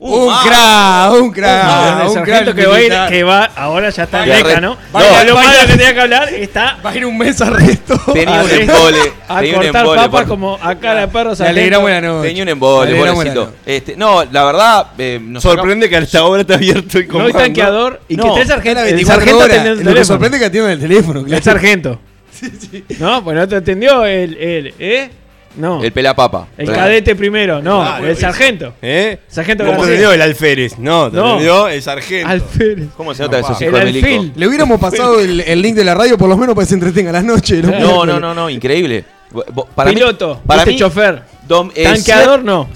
Uh, 0.00 0.26
Un 0.28 0.32
crack, 0.46 1.12
un 1.20 1.30
crack, 1.32 2.00
el 2.02 2.06
un 2.18 2.22
crack 2.22 2.54
que 2.54 2.66
va, 2.68 2.76
a 2.76 2.80
ir- 2.82 3.08
que 3.08 3.24
va, 3.24 3.44
ahora 3.56 3.90
ya 3.90 4.04
está 4.04 4.22
en 4.22 4.30
beca, 4.44 4.60
¿no? 4.60 4.76
Vaya, 4.92 5.24
No, 5.24 5.24
lo 5.30 5.34
vaya. 5.34 5.48
malo 5.48 5.60
que 5.66 5.72
tenía 5.72 5.92
que 5.94 6.00
hablar 6.00 6.28
está 6.34 6.78
Va 6.86 6.90
a 6.90 6.96
ir 6.96 7.04
un 7.04 7.18
mes 7.18 7.40
a 7.40 7.50
resto. 7.50 7.98
Tenía 8.12 8.42
un 8.42 8.48
embole. 8.48 8.98
a 9.26 9.36
tenía 9.40 9.54
un 9.56 9.62
cortar 9.64 9.80
embole, 9.82 10.00
papas 10.02 10.20
por- 10.20 10.28
como 10.28 10.56
a 10.62 10.74
cara 10.76 11.00
de 11.00 11.08
perro 11.08 11.32
Le 11.36 11.48
alegramos 11.48 11.90
la 11.90 12.00
noche. 12.00 12.28
Tenía 12.28 12.42
un 12.44 12.48
embole, 12.48 12.94
pobrecito. 12.94 13.52
Este, 13.66 13.96
no, 13.96 14.24
la 14.30 14.44
verdad, 14.44 14.86
eh, 14.98 15.18
nos 15.20 15.42
Sorprende 15.42 15.88
que 15.88 15.96
a 15.96 15.98
esta 15.98 16.22
hora 16.22 16.42
está 16.42 16.54
abierto 16.54 16.98
el 16.98 17.08
No 17.08 17.14
hay 17.14 17.22
comando. 17.24 17.38
tanqueador 17.38 18.00
y 18.08 18.16
No, 18.16 18.22
que 18.22 18.28
esté 18.28 18.42
el 18.42 18.46
sargento, 18.48 18.80
Era 18.80 18.88
el 18.90 18.94
24 18.94 19.20
sargento 19.20 19.44
atendiendo 19.44 19.80
el 19.80 19.86
Lo 19.88 19.94
que 19.94 20.04
sorprende 20.04 20.36
es 20.36 20.40
que 20.42 20.46
atiendan 20.46 20.72
el 20.74 20.78
teléfono. 20.80 21.24
El 21.26 21.42
sargento. 21.42 22.00
No, 23.00 23.24
pues 23.24 23.36
no 23.36 23.48
te 23.48 23.56
atendió 23.56 24.04
el, 24.04 24.36
el 24.36 24.74
¿eh? 24.78 25.10
No. 25.56 25.78
El 25.80 25.86
El, 25.86 25.92
pelapapa. 25.92 26.46
cadete 26.66 27.16
primero, 27.16 27.60
no, 27.60 27.80
Claro, 27.82 28.06
el 28.06 28.16
sargento. 28.16 28.74
¿Eh? 28.80 29.18
Sargento 29.28 29.64
¿Cómo 29.64 29.76
te 29.78 29.82
García. 29.82 29.98
dio 29.98 30.12
el 30.12 30.22
alférez? 30.22 30.78
No, 30.78 31.10
te 31.10 31.16
No. 31.16 31.40
dio 31.40 31.68
el 31.68 31.82
sargento. 31.82 32.28
Alférez. 32.28 32.88
¿Cómo 32.96 33.12
se 33.14 33.22
nota 33.24 33.38
El 33.38 33.44
de 33.72 33.84
milico? 33.84 34.06
alfil. 34.06 34.32
Le 34.36 34.46
hubiéramos 34.46 34.80
pasado 34.80 35.18
el, 35.20 35.40
el 35.40 35.60
link 35.62 35.74
de 35.74 35.84
la 35.84 35.94
radio 35.94 36.16
por 36.16 36.28
lo 36.28 36.36
menos 36.36 36.54
para 36.54 36.64
que 36.64 36.68
se 36.68 36.74
entretenga 36.74 37.10
las 37.12 37.24
noches. 37.24 37.64
No, 37.64 38.04
no, 38.06 38.20
no, 38.20 38.34
no, 38.34 38.48
increíble. 38.50 39.04
Para 39.74 39.90
Piloto, 39.90 40.34
mí, 40.36 40.40
para 40.46 40.60
este 40.62 40.72
mí, 40.72 40.78
chofer. 40.78 41.22
dom- 41.46 41.70
eh, 41.74 41.84
Tanqueador 41.84 42.42
no. 42.44 42.68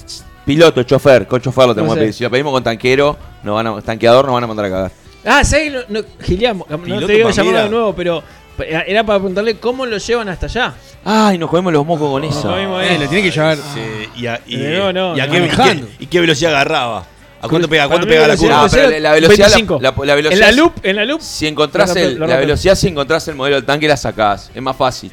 piloto, 0.45 0.83
chofer, 0.83 1.27
con 1.27 1.41
chofer 1.41 1.67
lo 1.69 1.75
tenemos 1.75 1.95
No 1.95 2.01
que 2.01 2.01
pedir. 2.01 2.15
Si 2.15 2.25
lo 2.25 2.31
pedimos 2.31 2.53
con 2.53 2.63
tanquero, 2.63 3.17
no 3.43 3.55
van 3.55 3.67
a, 3.69 3.81
tanqueador 3.81 4.25
nos 4.27 4.35
van 4.35 4.45
a 4.45 4.47
mandar 4.49 4.67
a 4.67 4.71
cagar. 4.71 4.93
Ah, 5.25 5.45
¿sabes? 5.45 5.73
No, 5.73 5.81
no, 5.89 6.01
Giliamo, 6.21 6.67
no 6.69 6.79
te 7.07 7.13
digo 7.13 7.31
mira. 7.45 7.63
de 7.65 7.71
nuevo, 7.71 7.95
pero 7.95 8.23
era 8.59 8.83
era 8.83 9.05
para 9.05 9.19
preguntarle 9.19 9.57
cómo 9.59 9.87
lo 9.87 9.99
llevan 9.99 10.29
hasta 10.29 10.47
allá. 10.47 10.75
Ay, 11.05 11.39
nos 11.39 11.51
comemos 11.51 11.73
los 11.73 11.85
mocos 11.87 12.11
con 12.11 12.25
eso. 12.25 12.57
Eh, 12.81 12.99
le 12.99 13.09
tiene 13.09 13.23
que 13.23 13.31
llevar. 13.31 13.57
Sí, 13.57 14.09
y, 14.17 14.27
a, 14.27 14.41
y, 14.47 14.57
No, 14.57 14.93
no, 14.93 15.17
y 15.17 15.21
a 15.21 15.27
no. 15.27 15.33
qué, 15.33 15.39
y 15.39 15.49
qué- 15.49 15.85
y 16.01 16.07
qué 16.07 16.21
velocidad 16.21 16.53
agarraba. 16.53 17.07
¿A 17.41 17.49
cuánto 17.49 17.69
pega, 17.69 17.85
a 17.85 17.89
cuánto 17.89 18.07
pega 18.07 18.29
la 18.29 18.37
curva? 18.37 18.65
Ah, 18.65 18.69
pero 18.71 18.89
la- 18.91 19.01
la 19.01 19.13
velocidad, 19.15 19.49
la- 19.49 19.57
25. 19.57 19.79
la- 19.83 19.95
la 20.07 20.15
velocidad 20.15 20.49
En 20.49 20.57
la 20.57 20.63
loop, 20.63 20.73
en 20.85 20.97
la 20.97 21.05
loop. 21.05 21.21
Si 21.21 21.47
encontrás 21.49 21.93
Lo 21.95 22.01
el- 22.01 22.15
lo 22.15 22.27
la 22.29 22.37
velocidad, 22.37 22.75
si 22.77 22.87
encontrás 22.87 23.27
el 23.27 23.35
modelo 23.35 23.57
del 23.57 23.65
tanque, 23.65 23.89
la 23.89 23.97
sacás. 23.97 24.51
Es 24.55 24.63
más 24.63 24.77
fácil. 24.77 25.11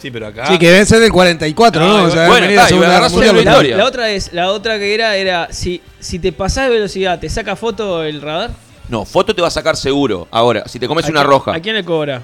Sí, 0.00 0.10
pero 0.10 0.28
acá. 0.28 0.46
Sí, 0.46 0.58
que 0.58 0.70
debe 0.70 0.86
ser 0.86 1.00
del 1.00 1.10
44, 1.12 1.84
¿no? 1.84 1.98
No, 1.98 2.04
O 2.04 2.10
sea, 2.10 2.26
bueno, 2.28 2.46
está, 2.46 2.70
la 2.70 3.60
lo-. 3.60 3.76
La 3.76 3.84
otra 3.84 4.10
es, 4.10 4.32
la 4.32 4.50
otra 4.50 4.78
que 4.78 4.94
era, 4.94 5.16
era 5.16 5.48
si, 5.50 5.82
si 6.00 6.18
te 6.20 6.32
pasás 6.32 6.68
de 6.68 6.70
velocidad, 6.70 7.18
¿te 7.18 7.28
saca 7.28 7.54
foto 7.56 8.02
el 8.04 8.22
radar? 8.22 8.50
No, 8.88 9.04
foto 9.04 9.34
te 9.34 9.42
va 9.42 9.48
a 9.48 9.50
sacar 9.50 9.76
seguro. 9.76 10.26
Ahora, 10.30 10.62
si 10.68 10.78
te 10.78 10.86
comes 10.88 11.04
¿A 11.04 11.08
una 11.10 11.20
quién- 11.20 11.30
roja. 11.30 11.54
¿A 11.54 11.60
quién 11.60 11.74
le 11.74 11.84
cobra? 11.84 12.22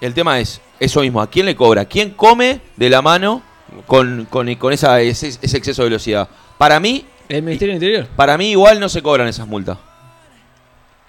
El 0.00 0.14
tema 0.14 0.38
es 0.40 0.60
eso 0.78 1.00
mismo. 1.00 1.20
¿A 1.20 1.28
quién 1.30 1.46
le 1.46 1.54
cobra? 1.56 1.84
¿Quién 1.84 2.10
come 2.10 2.60
de 2.76 2.88
la 2.90 3.02
mano 3.02 3.42
con, 3.86 4.26
con, 4.30 4.54
con 4.56 4.72
esa, 4.72 5.00
ese, 5.00 5.28
ese 5.28 5.56
exceso 5.56 5.82
de 5.82 5.88
velocidad? 5.90 6.28
Para 6.58 6.80
mí, 6.80 7.04
¿El 7.28 7.42
Ministerio 7.42 7.74
del 7.74 7.82
Interior? 7.82 8.08
para 8.16 8.36
mí 8.38 8.50
igual 8.50 8.80
no 8.80 8.88
se 8.88 9.02
cobran 9.02 9.28
esas 9.28 9.46
multas. 9.46 9.78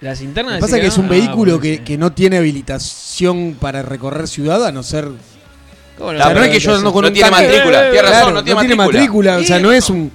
Las 0.00 0.20
internas 0.20 0.54
Lo 0.54 0.60
pasa 0.60 0.76
es 0.76 0.82
que 0.82 0.88
es 0.88 0.98
un 0.98 1.04
no? 1.06 1.10
vehículo 1.10 1.60
que, 1.60 1.84
que 1.84 1.96
no 1.96 2.12
tiene 2.12 2.38
habilitación 2.38 3.56
para 3.60 3.82
recorrer 3.82 4.26
ciudad, 4.26 4.64
a 4.66 4.72
no 4.72 4.82
ser. 4.82 5.04
sí. 5.06 5.38
¿Cómo 5.96 6.10
O 6.10 6.12
sea, 6.16 6.26
no 6.26 6.32
pero 6.32 6.44
es 6.46 6.50
que 6.50 6.58
yo 6.58 6.78
no 6.80 6.92
con 6.92 7.02
no 7.02 7.08
un 7.08 7.14
tiene 7.14 7.30
tanque- 7.30 7.46
matrícula. 7.46 7.88
Eh, 7.88 7.90
Claro, 7.92 8.08
razón, 8.08 8.34
no 8.34 8.44
tiene 8.44 8.56
matrícula. 8.74 8.86
matrícula, 8.86 9.36
O 9.36 9.42
sea, 9.44 9.58
no 9.60 9.70
es 9.72 9.88
un. 9.90 10.10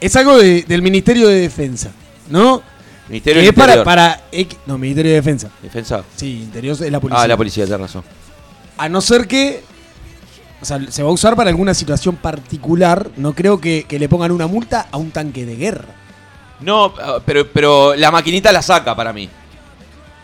Es 0.00 0.16
algo 0.16 0.38
de- 0.38 0.62
del 0.62 0.82
Ministerio 0.82 1.28
de 1.28 1.40
Defensa, 1.40 1.92
¿no? 2.28 2.62
Ministerio 3.08 3.40
Que 3.40 3.46
del 3.46 3.54
es 3.54 3.58
para, 3.58 3.72
Interior. 3.72 3.84
para. 3.84 4.20
X- 4.32 4.58
No, 4.66 4.78
Ministerio 4.78 5.10
de 5.10 5.16
Defensa. 5.16 5.50
Defensa. 5.62 6.02
Sí, 6.16 6.40
Interior 6.42 6.74
es 6.82 6.90
la 6.90 7.00
policía. 7.00 7.22
Ah, 7.22 7.28
la 7.28 7.36
policía, 7.36 7.64
tienes 7.64 7.80
razón. 7.80 8.02
A 8.78 8.88
no 8.88 9.00
ser 9.00 9.26
que. 9.28 9.62
O 10.62 10.64
sea, 10.64 10.80
se 10.90 11.02
va 11.02 11.10
a 11.10 11.12
usar 11.12 11.36
para 11.36 11.50
alguna 11.50 11.74
situación 11.74 12.16
particular. 12.16 13.10
No 13.16 13.34
creo 13.34 13.60
que, 13.60 13.84
que 13.86 13.98
le 13.98 14.08
pongan 14.08 14.32
una 14.32 14.46
multa 14.46 14.86
a 14.90 14.96
un 14.96 15.10
tanque 15.10 15.44
de 15.44 15.56
guerra. 15.56 15.88
No, 16.60 16.94
ah, 17.02 17.18
pero, 17.24 17.46
pero 17.52 17.94
la 17.94 18.10
maquinita 18.10 18.50
la 18.52 18.62
saca 18.62 18.96
para 18.96 19.12
mí. 19.12 19.28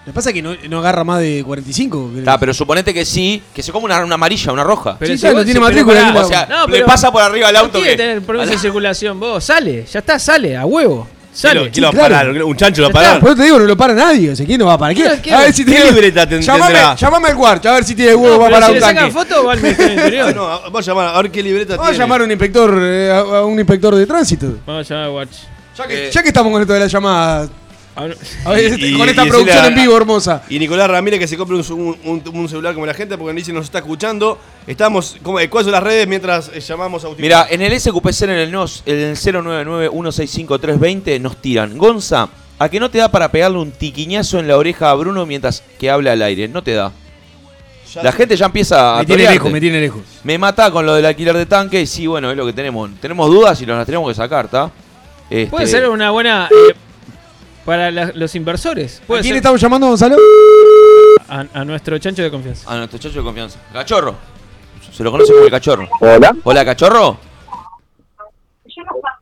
Lo 0.07 0.13
que 0.13 0.13
pasa 0.15 0.31
es 0.31 0.35
que 0.35 0.41
no, 0.41 0.55
no 0.71 0.79
agarra 0.79 1.05
más 1.05 1.21
de 1.21 1.43
45. 1.45 2.13
Está, 2.17 2.39
pero 2.41 2.55
suponete 2.55 2.95
que 2.95 3.05
sí, 3.05 3.43
que 3.53 3.63
se 3.63 3.71
come 3.71 3.85
una, 3.85 4.03
una 4.03 4.15
amarilla, 4.15 4.51
una 4.51 4.65
roja. 4.65 4.97
Pero 4.99 5.13
Sí, 5.13 5.19
si 5.19 5.23
ya 5.25 5.29
vos- 5.33 5.41
no 5.41 5.45
tiene 5.45 5.61
pero 5.61 5.69
matrícula, 5.71 5.97
pará, 6.01 6.09
ni 6.11 6.15
la- 6.19 6.25
o 6.25 6.29
sea, 6.29 6.47
No, 6.47 6.67
le 6.67 6.73
pero- 6.73 6.87
pasa 6.87 7.13
por 7.13 7.21
arriba 7.23 7.49
al 7.49 7.53
No 7.55 7.61
auto 7.61 7.73
tiene 7.73 7.91
que. 7.91 7.97
tener 7.99 8.23
permiso 8.23 8.51
de 8.51 8.59
circulación, 8.59 9.21
vos. 9.21 9.45
Sale, 9.45 9.85
ya 9.85 9.99
está, 9.99 10.19
sale, 10.19 10.57
a 10.57 10.65
huevo. 10.65 11.07
Sale. 11.33 11.71
¿Quién 11.71 11.83
lo 11.85 11.93
va 11.93 12.05
a 12.05 12.09
claro. 12.09 12.33
parar? 12.33 12.45
Un 12.45 12.57
chancho 12.57 12.83
lo 12.83 12.91
parar. 12.91 13.21
Por 13.21 13.29
eso 13.31 13.37
te 13.39 13.45
digo, 13.45 13.59
no 13.59 13.65
lo 13.65 13.77
para 13.77 13.95
nadie. 13.95 14.31
O 14.33 14.37
sea, 14.37 14.45
¿quién 14.45 14.59
no 14.59 14.67
va 14.67 14.73
a 14.75 14.79
parar? 14.79 14.95
¿Quién? 14.97 15.21
¿Quién-? 15.23 15.35
A 15.37 15.41
ver 15.43 15.53
si 15.55 15.65
¿Qué 15.65 15.71
tiene. 15.73 15.91
libreta 15.93 16.29
ten- 16.29 16.41
llamame, 16.43 16.75
llamame 16.99 17.29
al 17.29 17.37
guardia, 17.37 17.71
a 17.71 17.75
ver 17.75 17.85
si 17.85 17.95
tiene 17.95 18.15
huevo 18.15 18.35
No, 18.45 18.51
para 18.51 18.57
pero 18.57 18.67
un 18.67 18.69
si 18.69 18.75
le 18.75 18.81
tanque. 18.81 19.01
sacan 19.01 19.13
foto, 19.13 19.45
va 19.47 19.53
al 19.53 19.59
Ah, 19.65 19.93
Interior. 19.93 20.35
no, 20.35 20.47
vamos 20.47 20.89
a 20.89 20.91
llamar 20.91 21.15
a 21.15 21.23
ver 21.23 21.31
qué 21.31 21.43
libreta 21.43 21.77
Vamos 21.77 21.93
a 21.93 21.99
llamar 21.99 22.21
a 22.21 22.25
un 22.25 22.31
inspector, 22.33 22.79
eh, 22.83 23.11
a, 23.13 23.19
a 23.21 23.45
un 23.45 23.59
inspector 23.59 23.95
de 23.95 24.07
tránsito. 24.07 24.55
Vamos 24.67 24.91
a 24.91 24.95
llamar 24.95 25.07
a 25.09 25.13
Watch. 25.13 25.31
Ya 25.79 25.87
que, 25.87 26.09
Eh. 26.09 26.11
ya 26.11 26.23
que 26.23 26.29
estamos 26.29 26.53
con 26.53 26.61
esto 26.63 26.73
de 26.75 26.81
la 26.81 26.87
llamada, 26.89 27.49
Y- 28.00 28.94
con 28.97 29.06
y- 29.06 29.11
esta 29.11 29.26
y 29.26 29.28
producción 29.28 29.64
en 29.66 29.75
vivo 29.75 29.97
hermosa. 29.97 30.42
Y 30.49 30.59
Nicolás 30.59 30.88
Ramírez 30.90 31.20
que 31.20 31.26
se 31.28 31.37
compre 31.37 31.56
un, 31.56 31.97
un- 32.04 32.23
un 32.32 32.49
celular 32.49 32.73
como 32.75 32.87
la 32.87 32.94
gente 32.94 33.16
porque 33.18 33.35
dice 33.35 33.52
nos 33.52 33.64
está 33.66 33.78
escuchando. 33.78 34.38
Estamos, 34.66 35.16
¿cómo, 35.23 35.38
¿cuáles 35.50 35.64
son 35.64 35.73
las 35.73 35.82
redes 35.82 36.06
mientras 36.06 36.50
eh, 36.54 36.61
llamamos 36.61 37.04
a? 37.04 37.09
Mira, 37.18 37.47
en 37.50 37.61
el 37.62 37.78
SQPC 37.78 38.23
en 38.23 38.30
el, 38.30 38.52
NOS, 38.52 38.82
en 38.87 38.97
el 38.99 39.16
099-165-320 39.16 41.20
nos 41.20 41.37
tiran. 41.40 41.76
Gonza, 41.76 42.28
¿a 42.59 42.68
que 42.68 42.78
no 42.80 42.90
te 42.90 42.99
da 42.99 43.11
para 43.11 43.30
pegarle 43.30 43.59
un 43.59 43.73
tiquiñazo 43.73 44.38
en 44.38 44.49
la 44.49 44.56
oreja 44.56 44.90
a 44.90 44.94
Bruno 44.94 45.26
mientras 45.26 45.62
que 45.78 45.90
habla 45.90 46.12
al 46.12 46.23
aire? 46.23 46.49
No 46.49 46.62
te 46.62 46.73
da. 46.75 46.92
La 48.04 48.12
gente 48.12 48.37
ya 48.37 48.47
empieza 48.47 48.94
a 48.97 49.00
Me 49.00 49.06
tiene 49.06 49.28
lejos, 49.28 49.50
me 49.50 49.61
tiene 49.61 49.80
lejos. 49.80 50.02
Me 50.23 50.38
mata 50.38 50.70
con 50.70 50.87
lo 50.87 50.94
del 50.94 51.04
alquiler 51.06 51.37
de 51.37 51.47
tanque. 51.47 51.85
Sí, 51.87 52.06
bueno, 52.06 52.30
es 52.30 52.37
lo 52.37 52.47
que 52.47 52.52
tenemos. 52.52 52.88
Tenemos 53.00 53.28
dudas 53.28 53.61
y 53.62 53.66
nos 53.66 53.76
las 53.78 53.87
tenemos 53.87 54.09
que 54.09 54.14
sacar, 54.14 54.44
¿está? 54.44 54.70
Este, 55.28 55.50
Puede 55.50 55.66
ser 55.66 55.88
una 55.88 56.12
buena. 56.12 56.49
eh, 56.50 56.75
para 57.64 57.90
la- 57.90 58.12
los 58.14 58.35
inversores. 58.35 59.00
¿A 59.05 59.07
quién 59.07 59.23
ser 59.25 59.37
estamos 59.37 59.61
llamando, 59.61 59.88
Gonzalo? 59.88 60.17
a, 61.29 61.45
a 61.52 61.64
nuestro 61.64 61.99
chancho 61.99 62.23
de 62.23 62.31
confianza. 62.31 62.71
A 62.73 62.76
nuestro 62.76 62.99
chacho 62.99 63.19
de 63.19 63.25
confianza. 63.25 63.59
Cachorro. 63.73 64.17
Se 64.93 65.05
lo 65.05 65.11
conoce 65.11 65.33
como 65.33 65.45
el 65.45 65.50
cachorro. 65.50 65.88
Hola. 66.00 66.35
Hola, 66.45 66.64
cachorro. 66.64 67.19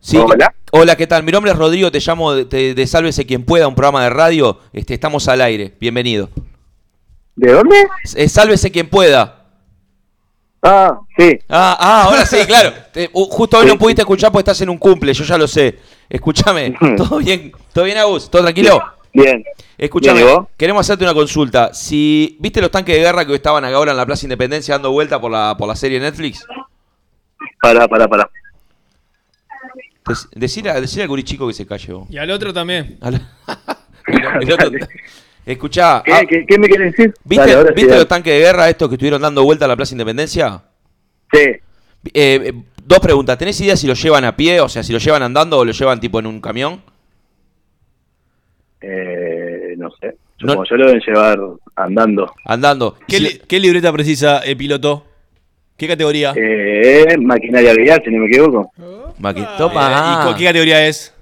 Sí. 0.00 0.16
Hola. 0.16 0.54
Hola, 0.70 0.96
¿qué 0.96 1.06
tal? 1.06 1.22
Mi 1.22 1.32
nombre 1.32 1.50
es 1.52 1.58
Rodrigo, 1.58 1.90
te 1.90 2.00
llamo 2.00 2.32
de, 2.34 2.44
de- 2.44 2.74
de 2.74 2.86
Sálvese 2.86 3.26
quien 3.26 3.44
pueda, 3.44 3.66
un 3.68 3.74
programa 3.74 4.02
de 4.04 4.10
radio. 4.10 4.58
Este, 4.72 4.94
estamos 4.94 5.26
al 5.28 5.40
aire. 5.40 5.74
Bienvenido. 5.80 6.28
¿De 7.36 7.52
dónde? 7.52 7.76
Eh, 8.16 8.28
sálvese 8.28 8.70
quien 8.70 8.88
pueda. 8.88 9.44
Ah, 10.62 10.98
sí. 11.16 11.38
Ah, 11.48 11.76
ah, 11.78 12.02
ahora 12.04 12.26
sí, 12.26 12.36
claro. 12.46 12.72
Te- 12.92 13.08
uh, 13.12 13.24
justo 13.26 13.58
hoy 13.58 13.66
no 13.66 13.78
pudiste 13.78 14.02
escuchar 14.02 14.32
porque 14.32 14.40
estás 14.50 14.60
en 14.60 14.68
un 14.70 14.78
cumple, 14.78 15.12
yo 15.14 15.24
ya 15.24 15.38
lo 15.38 15.46
sé. 15.46 15.78
Escúchame, 16.08 16.74
¿todo 16.96 17.18
bien? 17.18 17.52
¿Todo 17.72 17.84
bien, 17.84 17.98
Agus? 17.98 18.30
¿Todo 18.30 18.42
tranquilo? 18.42 18.82
Bien. 19.12 19.44
Escúchame, 19.76 20.22
queremos 20.56 20.80
hacerte 20.86 21.04
una 21.04 21.14
consulta. 21.14 21.72
Si 21.74 22.36
viste 22.40 22.60
los 22.60 22.70
tanques 22.70 22.94
de 22.96 23.00
guerra 23.02 23.24
que 23.26 23.34
estaban 23.34 23.64
acá 23.64 23.76
ahora 23.76 23.90
en 23.92 23.96
la 23.96 24.06
Plaza 24.06 24.26
Independencia 24.26 24.74
dando 24.74 24.90
vuelta 24.92 25.20
por 25.20 25.30
la, 25.30 25.56
por 25.56 25.68
la 25.68 25.76
serie 25.76 25.98
Netflix, 26.00 26.44
Pará, 27.60 27.88
pará, 27.88 28.06
pará. 28.08 28.30
Dec- 30.04 30.28
decile, 30.34 30.70
a- 30.70 30.80
decile 30.80 31.02
al 31.02 31.08
gurichico 31.08 31.46
que 31.46 31.54
se 31.54 31.66
calle 31.66 31.92
vos. 31.92 32.08
Y 32.10 32.18
al 32.18 32.30
otro 32.30 32.52
también. 32.52 32.98
Al- 33.02 33.20
el- 34.40 34.52
otro- 34.52 34.70
Escuchá, 35.44 36.02
¿Qué, 36.04 36.12
ah, 36.12 36.22
qué, 36.28 36.44
qué 36.46 36.58
me 36.58 36.68
quieres 36.68 36.92
decir? 36.92 37.14
¿viste, 37.24 37.54
Dale, 37.54 37.68
sí, 37.68 37.74
¿viste 37.74 37.88
dale. 37.90 38.00
los 38.00 38.08
tanques 38.08 38.32
de 38.32 38.38
guerra 38.40 38.68
estos 38.68 38.88
que 38.88 38.94
estuvieron 38.96 39.20
dando 39.22 39.42
vuelta 39.44 39.64
a 39.64 39.68
la 39.68 39.76
Plaza 39.76 39.94
Independencia? 39.94 40.62
Sí. 41.32 41.38
Eh, 41.40 41.60
eh, 42.14 42.52
dos 42.88 42.98
preguntas. 43.00 43.36
¿Tenés 43.38 43.60
idea 43.60 43.76
si 43.76 43.86
lo 43.86 43.94
llevan 43.94 44.24
a 44.24 44.34
pie? 44.34 44.60
O 44.60 44.68
sea, 44.68 44.82
si 44.82 44.92
lo 44.92 44.98
llevan 44.98 45.22
andando 45.22 45.58
o 45.58 45.64
lo 45.64 45.72
llevan 45.72 46.00
tipo 46.00 46.18
en 46.18 46.26
un 46.26 46.40
camión. 46.40 46.80
Eh, 48.80 49.74
no 49.76 49.90
sé. 50.00 50.14
No- 50.40 50.52
Supongo 50.52 50.64
yo 50.70 50.76
lo 50.76 50.86
deben 50.86 51.02
llevar 51.06 51.38
andando. 51.76 52.32
Andando. 52.44 52.96
¿Qué, 53.08 53.16
Si- 53.18 53.22
li- 53.24 53.40
qué 53.46 53.58
libreta 53.58 53.92
precisa 53.92 54.38
el 54.38 54.56
piloto? 54.56 55.04
¿Qué 55.76 55.86
categoría? 55.88 56.32
Eh, 56.36 57.16
maquinaria 57.20 57.72
vial, 57.74 58.00
si 58.04 58.10
no 58.10 58.20
me 58.20 58.26
equivoco. 58.26 58.72
Maqui- 59.20 59.42
Eh, 59.44 59.48
Toma. 59.58 60.30
¿Y 60.32 60.38
qué 60.38 60.44
categoría 60.44 60.86
es? 60.86 61.14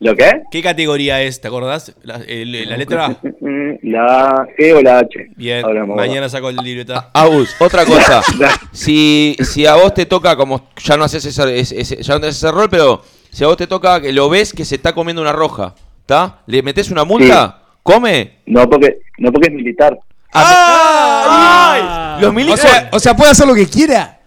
¿Lo 0.00 0.14
qué? 0.14 0.42
¿Qué 0.52 0.62
categoría 0.62 1.20
es? 1.22 1.40
¿Te 1.40 1.48
acordás? 1.48 1.92
La, 2.02 2.16
el- 2.28 2.68
la 2.68 2.76
letra. 2.76 3.16
La 3.82 4.46
G 4.58 4.74
o 4.76 4.82
la 4.82 4.98
H. 4.98 5.30
Bien, 5.36 5.64
Ahora 5.64 5.86
mañana 5.86 6.28
saco 6.28 6.50
el 6.50 6.56
libreta. 6.56 7.10
Agus, 7.14 7.54
otra 7.60 7.84
cosa. 7.84 8.22
Si, 8.72 9.36
si 9.40 9.66
a 9.66 9.74
vos 9.74 9.94
te 9.94 10.04
toca, 10.06 10.36
como 10.36 10.68
ya 10.82 10.96
no 10.96 11.04
haces 11.04 11.24
ese, 11.24 11.58
ese- 11.58 11.80
ese- 11.80 12.02
ya 12.02 12.14
no 12.14 12.20
tenés 12.20 12.36
ese 12.36 12.50
rol, 12.52 12.68
pero 12.70 13.02
si 13.30 13.44
a 13.44 13.46
vos 13.48 13.56
te 13.56 13.66
toca 13.66 14.00
que 14.00 14.12
lo 14.12 14.28
ves 14.28 14.52
que 14.52 14.64
se 14.64 14.76
está 14.76 14.92
comiendo 14.94 15.22
una 15.22 15.32
roja, 15.32 15.74
¿está? 16.00 16.40
¿Le 16.46 16.62
metes 16.62 16.90
una 16.90 17.04
multa? 17.04 17.60
¿Come? 17.82 18.38
No 18.46 18.68
porque, 18.68 18.98
no 19.18 19.32
porque 19.32 19.48
es 19.48 19.54
militar. 19.54 19.98
¡Ay! 20.32 22.20
Los 22.20 22.30
O 22.30 22.32
milicos, 22.32 22.60
sea, 22.60 22.88
o 22.92 22.98
sea, 22.98 23.16
puede 23.16 23.30
hacer 23.30 23.46
lo 23.46 23.54
que 23.54 23.66
quiera. 23.66 24.18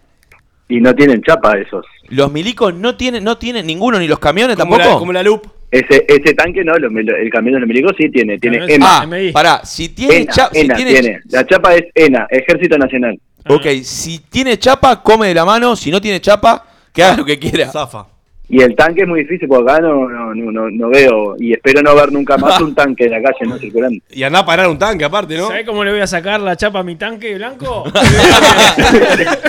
Y 0.68 0.80
no 0.80 0.94
tienen 0.94 1.22
chapa 1.22 1.56
esos. 1.58 1.84
los 2.08 2.32
milicos 2.32 2.74
no 2.74 2.96
tienen, 2.96 3.22
no 3.24 3.36
tienen 3.38 3.66
ninguno, 3.66 3.98
ni 3.98 4.08
los 4.08 4.18
camiones 4.18 4.56
Como 4.56 4.76
tampoco. 4.76 4.94
la, 4.94 4.98
como 4.98 5.12
la 5.12 5.22
loop. 5.22 5.46
Ese, 5.72 6.04
ese 6.06 6.34
tanque 6.34 6.62
no, 6.62 6.74
lo- 6.76 6.88
el 7.00 7.30
camión 7.30 7.54
de 7.54 7.60
los 7.60 7.66
milicos 7.66 7.92
sí 7.98 8.10
tiene, 8.10 8.38
tiene 8.38 8.58
Claro, 8.58 8.72
ENA. 8.74 8.98
Ah, 9.00 9.06
MI. 9.06 9.32
pará, 9.32 9.60
si 9.64 9.88
tiene 9.88 10.16
ENA, 10.18 10.32
chapa, 10.32 10.50
si 10.54 10.68
tiene, 10.68 10.92
tiene. 11.00 11.20
La 11.30 11.46
chapa 11.46 11.74
es 11.74 11.84
ENA, 11.94 12.26
Ejército 12.30 12.76
Nacional. 12.76 13.18
ok, 13.48 13.66
si 13.82 14.18
tiene 14.18 14.58
chapa, 14.58 15.02
come 15.02 15.28
de 15.28 15.34
la 15.34 15.44
mano, 15.46 15.74
si 15.74 15.90
no 15.90 15.98
tiene 16.00 16.20
chapa, 16.20 16.66
que 16.92 17.02
haga 17.02 17.16
lo 17.16 17.24
que 17.24 17.38
quiera. 17.38 17.68
Zafa. 17.72 18.06
Y 18.50 18.60
el 18.60 18.76
tanque 18.76 19.02
es 19.02 19.08
muy 19.08 19.20
difícil 19.22 19.48
porque 19.48 19.72
acá 19.72 19.80
no, 19.80 20.06
no, 20.10 20.34
no, 20.34 20.52
no, 20.52 20.70
no 20.70 20.88
veo 20.90 21.36
y 21.38 21.54
espero 21.54 21.80
no 21.80 21.94
ver 21.94 22.12
nunca 22.12 22.36
más 22.36 22.60
un 22.60 22.74
tanque 22.74 23.04
en 23.06 23.12
la 23.12 23.22
calle 23.22 23.46
no 23.46 23.56
circulando. 23.56 23.98
Y 24.10 24.22
andá 24.24 24.40
a 24.40 24.44
parar 24.44 24.68
un 24.68 24.78
tanque 24.78 25.06
aparte, 25.06 25.38
¿no? 25.38 25.48
¿Sabés 25.48 25.64
cómo 25.64 25.82
le 25.84 25.90
voy 25.92 26.00
a 26.00 26.06
sacar 26.06 26.38
la 26.40 26.54
chapa 26.54 26.80
a 26.80 26.82
mi 26.82 26.96
tanque 26.96 27.34
blanco? 27.36 27.84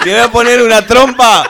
Te 0.04 0.10
voy 0.10 0.20
a 0.20 0.32
poner 0.32 0.62
una 0.62 0.86
trompa. 0.86 1.44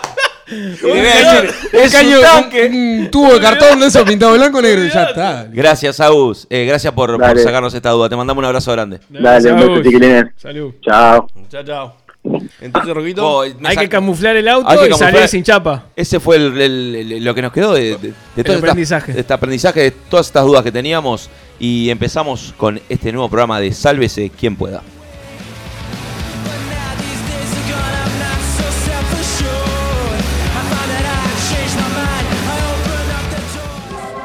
Decir, 0.48 1.54
Un 1.74 1.80
es 1.80 1.94
un 2.04 2.22
tanque. 2.22 2.66
un, 2.68 2.76
un 3.06 3.12
tubo 3.12 3.34
de 3.34 3.40
cartón 3.40 3.80
de 3.80 3.88
eso 3.88 4.04
pintado 4.06 4.34
blanco 4.34 4.62
negro 4.62 4.84
y 4.86 4.90
ya 4.90 5.04
está. 5.06 5.48
Gracias, 5.52 6.00
Agus. 6.00 6.46
Eh, 6.50 6.66
gracias 6.66 6.94
por, 6.94 7.12
por 7.12 7.20
Dale. 7.22 7.44
sacarnos 7.44 7.74
esta 7.74 7.90
duda. 7.92 8.10
Te 8.10 8.16
mandamos 8.16 8.42
un 8.42 8.46
abrazo 8.46 8.72
grande. 8.72 9.00
Dale, 9.10 9.52
un 9.54 9.60
beso, 9.60 9.84
chiquilines. 9.84 10.26
Salud. 10.38 10.74
Chao. 10.82 11.28
Chao, 11.50 11.64
chao. 11.64 11.96
Entonces, 12.62 12.94
Roquito. 12.94 13.26
Oh, 13.40 13.46
me 13.60 13.70
Hay 13.70 13.76
que 13.76 13.90
camuflar 13.90 14.38
el 14.38 14.48
auto 14.48 14.70
Hay 14.70 14.78
que 14.78 14.88
y 14.90 14.94
salir 14.94 15.16
camuflar- 15.16 15.28
sin 15.28 15.44
chapa. 15.44 15.86
Ese 15.96 16.20
fue 16.22 16.38
el- 16.38 16.60
el- 16.62 16.96
el- 17.12 17.24
lo 17.24 17.36
que 17.36 17.42
nos 17.42 17.52
quedó 17.52 17.74
de, 17.74 17.98
de, 17.98 18.14
de 18.36 18.44
todo 18.44 18.56
esta- 18.56 18.58
aprendizaje. 18.68 19.12
de 19.14 19.20
este 19.20 19.34
aprendizaje, 19.34 19.80
de 19.82 19.92
todas 19.92 20.28
estas 20.28 20.46
dudas 20.46 20.64
que 20.64 20.72
teníamos. 20.72 21.30
Y 21.60 21.90
empezamos 21.90 22.54
con 22.58 22.80
este 22.90 23.12
nuevo 23.12 23.30
programa 23.30 23.60
de 23.60 23.74
Sálvese 23.74 24.30
quien 24.30 24.56
pueda. 24.56 24.82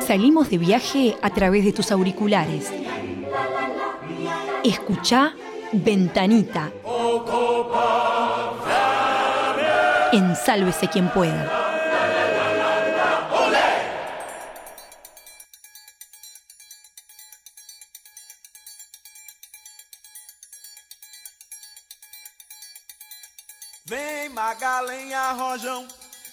Salimos 0.08 0.48
de 0.48 0.56
viaje 0.56 1.18
a 1.20 1.28
través 1.28 1.66
de 1.66 1.72
tus 1.74 1.92
auriculares. 1.92 2.72
Escucha 4.64 5.34
Ventanita. 5.70 6.72
En 10.12 10.34
Sálvese 10.34 10.88
quien 10.88 11.10
pueda. 11.10 11.52
Vem 23.84 24.30
magalenha 24.30 25.32
rojão, 25.32 25.86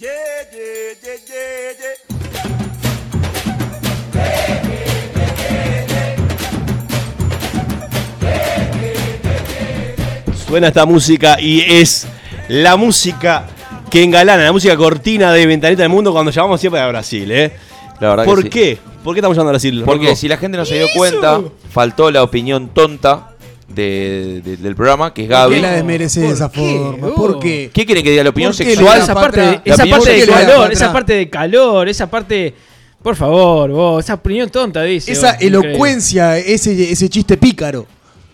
Yeah, 0.00 0.08
yeah, 0.50 0.96
yeah, 1.02 1.16
yeah, 1.28 1.72
yeah. 1.78 3.00
Suena 10.46 10.68
esta 10.68 10.86
música 10.86 11.38
y 11.38 11.60
es 11.60 12.06
la 12.48 12.76
música 12.76 13.46
que 13.90 14.02
engalana, 14.02 14.42
la 14.42 14.52
música 14.52 14.74
cortina 14.74 15.32
de 15.34 15.44
Ventanita 15.44 15.82
del 15.82 15.90
Mundo 15.90 16.12
cuando 16.12 16.30
llamamos 16.30 16.60
siempre 16.60 16.80
a 16.80 16.88
Brasil, 16.88 17.30
¿eh? 17.30 17.52
La 18.00 18.08
verdad 18.08 18.24
¿Por 18.24 18.38
que 18.38 18.42
sí. 18.44 18.48
qué? 18.48 18.78
¿Por 19.04 19.14
qué 19.14 19.20
estamos 19.20 19.36
llamando 19.36 19.50
a 19.50 19.52
Brasil? 19.52 19.82
Porque 19.84 20.06
Rocco? 20.06 20.16
si 20.16 20.28
la 20.28 20.38
gente 20.38 20.56
no 20.56 20.64
se 20.64 20.76
dio 20.76 20.86
cuenta, 20.96 21.42
faltó 21.70 22.10
la 22.10 22.22
opinión 22.22 22.68
tonta 22.68 23.29
de- 23.74 24.40
de- 24.44 24.56
del 24.56 24.74
programa, 24.74 25.12
que 25.14 25.22
es 25.22 25.28
¿Por 25.28 25.36
Gaby. 25.36 25.54
qué 25.56 25.60
la 25.62 25.72
desmerece 25.72 26.20
de 26.20 26.26
¿Por 26.26 26.34
esa 26.34 26.50
qué? 26.50 26.78
forma? 26.78 27.06
Oh. 27.08 27.14
¿Por 27.14 27.38
qué? 27.40 27.70
¿Qué 27.72 27.86
quieren 27.86 28.04
que 28.04 28.10
diga 28.10 28.24
la 28.24 28.30
opinión 28.30 28.50
¿Por 28.50 28.56
sexual? 28.66 29.00
esa 29.00 29.14
parte, 29.14 29.38
pa' 29.40 29.50
de, 29.50 29.60
esa 29.64 29.86
parte 29.86 30.10
de 30.12 30.26
¿Por 30.26 30.34
calor, 30.34 30.72
esa 30.72 30.92
parte 30.92 31.12
de 31.14 31.30
calor, 31.30 31.88
esa 31.88 32.10
parte. 32.10 32.54
Por 33.02 33.16
favor, 33.16 33.70
vos, 33.70 34.04
esa 34.04 34.14
opinión 34.14 34.50
tonta, 34.50 34.82
dice. 34.82 35.12
Esa 35.12 35.32
vos, 35.34 35.42
elocuencia, 35.42 36.36
ese, 36.38 36.92
ese 36.92 37.08
chiste 37.08 37.36
pícaro. 37.38 37.86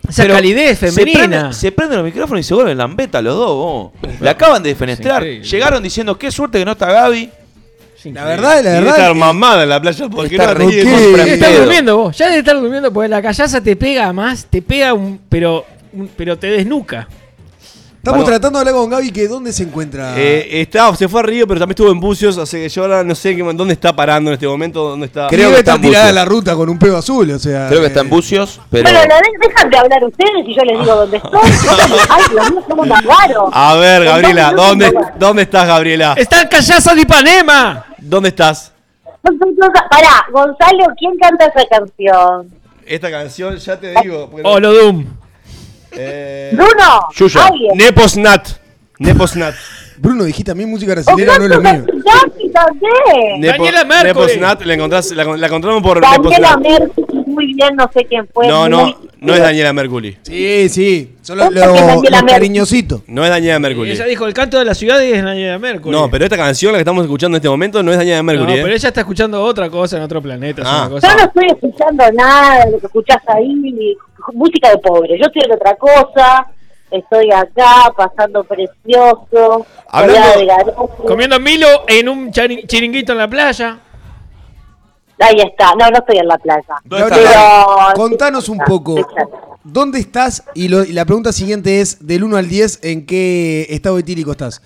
Esa 0.09 0.23
Pero 0.23 0.35
calidez 0.35 0.79
Se 0.79 0.91
femenina. 0.93 1.19
prenden, 1.19 1.53
se 1.55 1.73
prenden 1.73 1.99
los 1.99 2.05
micrófonos 2.05 2.41
y 2.41 2.49
se 2.49 2.55
vuelven 2.55 2.79
lambeta 2.79 3.21
los 3.23 3.35
dos. 3.37 3.55
vos. 3.55 3.93
La 4.21 4.33
acaban 4.33 4.63
de 4.63 4.71
defenestrar. 4.71 5.25
Llegaron 5.25 5.83
diciendo 5.83 6.17
qué 6.19 6.31
suerte 6.31 6.59
que 6.59 6.65
no 6.65 6.73
está 6.73 6.91
Gaby. 6.93 7.31
La 8.13 8.25
verdad, 8.25 8.63
la 8.65 8.71
verdad. 8.73 8.97
estar 8.97 9.15
mamada 9.15 9.63
en 9.63 9.69
la 9.69 9.81
playa 9.81 10.09
porque 10.09 10.37
Está 10.37 10.55
no 10.55 10.67
Debe 10.67 11.35
estar 11.35 11.57
durmiendo 11.57 11.97
vos. 11.97 12.17
Ya 12.17 12.27
debe 12.27 12.39
estar 12.39 12.61
durmiendo 12.61 12.93
porque 12.93 13.09
la 13.09 13.23
callaza 13.23 13.61
te 13.61 13.77
pega 13.77 14.13
más, 14.13 14.47
te 14.47 14.63
pega 14.63 14.93
un. 14.95 15.21
Pero, 15.29 15.65
un- 15.93 16.09
pero 16.17 16.39
te 16.39 16.47
desnuca. 16.49 17.09
Estamos 17.97 18.23
Bueno. 18.25 18.39
tratando 18.39 18.59
de 18.61 18.69
hablar 18.71 18.75
con 18.81 18.89
Gaby 18.89 19.11
que 19.11 19.27
dónde 19.27 19.53
se 19.53 19.65
encuentra. 19.65 20.15
Eh, 20.17 20.61
está, 20.61 20.95
se 20.95 21.09
fue 21.09 21.19
a 21.19 21.23
Río, 21.25 21.45
pero 21.49 21.59
también 21.59 21.73
estuvo 21.73 21.91
en 21.91 21.99
Bucios, 21.99 22.39
así 22.39 22.57
que 22.59 22.69
yo 22.69 22.83
ahora 22.83 23.03
no 23.03 23.17
sé 23.17 23.35
qué- 23.35 23.43
dónde 23.43 23.73
está 23.75 23.97
parando 23.97 24.31
en 24.31 24.35
este 24.35 24.47
momento, 24.47 24.91
dónde 24.91 25.07
está. 25.07 25.27
Creo 25.27 25.47
Debe 25.49 25.55
que 25.55 25.59
está 25.59 25.73
estar 25.73 25.85
en 25.85 25.91
tirada 25.91 26.05
Bucios. 26.07 26.15
la 26.15 26.25
ruta 26.25 26.55
con 26.55 26.69
un 26.69 26.79
pego 26.79 26.97
azul, 26.99 27.29
o 27.33 27.39
sea. 27.41 27.67
Creo 27.67 27.81
que 27.81 27.89
está 27.89 28.03
en 28.03 28.09
Bucios, 28.09 28.61
pero. 28.71 28.85
Bueno, 28.85 29.01
la 29.09 29.17
de- 29.17 29.49
dejan 29.49 29.71
de 29.71 29.77
hablar 29.77 30.05
ustedes 30.05 30.47
y 30.47 30.55
yo 30.55 30.63
les 30.63 30.79
digo 30.83 30.95
dónde 30.95 31.17
estoy. 31.17 31.41
Ay, 32.09 32.23
Dios 32.31 32.51
mío, 32.53 32.65
somos 32.69 32.89
tan 32.89 33.05
raros. 33.05 33.51
A 33.53 33.75
ver, 33.75 34.05
Gabriela, 34.05 34.53
¿dónde, 34.53 34.95
¿dónde 35.19 35.43
estás, 35.43 35.67
Gabriela? 35.67 36.15
¡Está 36.17 36.43
en 36.43 36.49
Callaza 36.49 36.95
de 36.95 37.01
Ipanema! 37.01 37.86
¿Dónde 38.09 38.29
estás? 38.31 38.73
Pará, 39.91 40.25
Gonzalo, 40.31 40.87
¿quién 40.97 41.17
canta 41.19 41.47
esa 41.47 41.67
canción? 41.69 42.51
Esta 42.87 43.11
canción, 43.11 43.57
ya 43.57 43.79
te 43.81 43.95
digo. 44.03 44.29
porque- 44.31 44.47
Holodum. 44.47 45.07
Eh, 45.93 46.51
Bruno, 46.53 47.01
Yuya. 47.17 47.47
alguien. 47.47 47.77
Neposnat. 47.77 48.49
Neposnat. 48.99 49.55
Bruno, 49.99 50.25
dijiste 50.25 50.51
a 50.51 50.55
mí 50.55 50.67
música 50.67 50.93
brasileña 50.93 51.39
no 51.39 51.45
es 51.45 51.51
lo 51.51 51.61
mío. 51.61 51.85
Nepo- 53.39 53.47
Daniela 53.65 53.85
Mercury. 53.85 54.09
Neposnat, 54.09 54.63
la, 54.63 54.75
encontrás, 54.75 55.11
la, 55.13 55.25
la 55.25 55.47
encontramos 55.47 55.83
por 55.83 56.01
Daniela 56.01 56.57
Neposnat. 56.57 56.59
Mercury, 56.81 57.25
muy 57.27 57.55
bien, 57.55 57.75
no 57.77 57.91
sé 57.93 58.05
quién 58.05 58.29
fue. 58.33 58.47
No, 58.47 58.69
no, 58.69 58.95
no 59.27 59.35
es 59.35 59.41
Daniela 59.41 59.73
Mercury. 59.73 60.17
Sí, 60.23 60.69
sí. 60.69 61.17
Son 61.23 61.39
los, 61.39 61.49
Otra 61.49 61.61
que 61.61 61.67
los- 61.67 61.75
Daniela 61.77 61.95
los 61.97 62.11
Mercury. 62.11 62.31
cariñositos. 62.33 63.01
No 63.07 63.25
es 63.25 63.31
Daniela 63.31 63.59
Mercury. 63.59 63.91
Ella 63.91 64.05
dijo 64.07 64.27
el 64.27 64.35
canto 64.35 64.59
de 64.59 64.65
la 64.65 64.75
ciudad 64.75 65.01
y 65.03 65.13
es 65.13 65.23
Daniela 65.23 65.59
Mercury. 65.59 65.91
No, 65.95 66.11
pero 66.11 66.25
esta 66.25 66.37
canción, 66.37 66.73
la 66.73 66.79
que 66.79 66.83
estamos 66.83 67.05
escuchando 67.05 67.37
en 67.37 67.41
este 67.41 67.49
momento, 67.49 67.83
no 67.83 67.91
es 67.93 67.99
Daniela 67.99 68.19
No, 68.19 68.25
Mercury. 68.25 68.53
¿eh? 68.55 68.61
pero 68.63 68.75
ella 68.75 68.89
está 68.89 69.01
escuchando 69.01 69.43
otra 69.43 69.69
cosa 69.71 69.97
en 69.97 70.03
otro 70.05 70.23
planeta. 70.23 70.63
es 70.63 70.69
Ah. 70.69 70.81
una 70.83 70.91
cosa- 70.91 71.09
Yo 71.09 71.15
no 71.17 71.25
estoy 71.25 71.47
escuchando 71.49 72.05
nada 72.13 72.65
de 72.65 72.71
lo 72.73 72.79
que 72.81 72.87
escuchás 72.87 73.19
ahí, 73.29 73.55
ni 73.55 73.97
música 74.35 74.71
de 74.71 74.79
pobre. 74.79 75.19
Yo 75.19 75.27
estoy 75.27 75.43
en 75.45 75.53
otra 75.53 75.75
cosa, 75.77 76.47
estoy 76.91 77.31
acá, 77.33 77.93
pasando 77.97 78.45
precioso, 78.45 79.67
Hablando- 79.89 80.39
de. 80.39 81.07
Comiendo 81.07 81.39
Milo 81.41 81.67
en 81.89 82.09
un 82.09 82.31
chari- 82.33 82.67
chiringuito 82.67 83.13
en 83.13 83.19
la 83.19 83.29
playa. 83.29 83.79
Ahí 85.19 85.37
está, 85.41 85.73
no, 85.79 85.89
no 85.91 85.99
estoy 85.99 86.19
en 86.19 86.29
la 86.29 86.37
playa. 86.39 86.63
¿Dónde 86.85 87.09
Gabriela, 87.09 87.65
Pero- 87.87 87.95
contanos 87.95 88.49
un 88.49 88.59
poco. 88.59 88.97
¿Dónde 89.65 89.99
estás? 89.99 90.45
Y, 90.55 90.69
lo- 90.69 90.85
y 90.85 90.93
la 90.93 91.05
pregunta 91.05 91.33
siguiente 91.33 91.81
es, 91.81 92.07
del 92.07 92.23
1 92.25 92.37
al 92.37 92.49
10, 92.49 92.81
¿en 92.85 93.07
qué 93.07 93.67
estado 93.71 93.99
etílico 93.99 94.33
estás? 94.33 94.61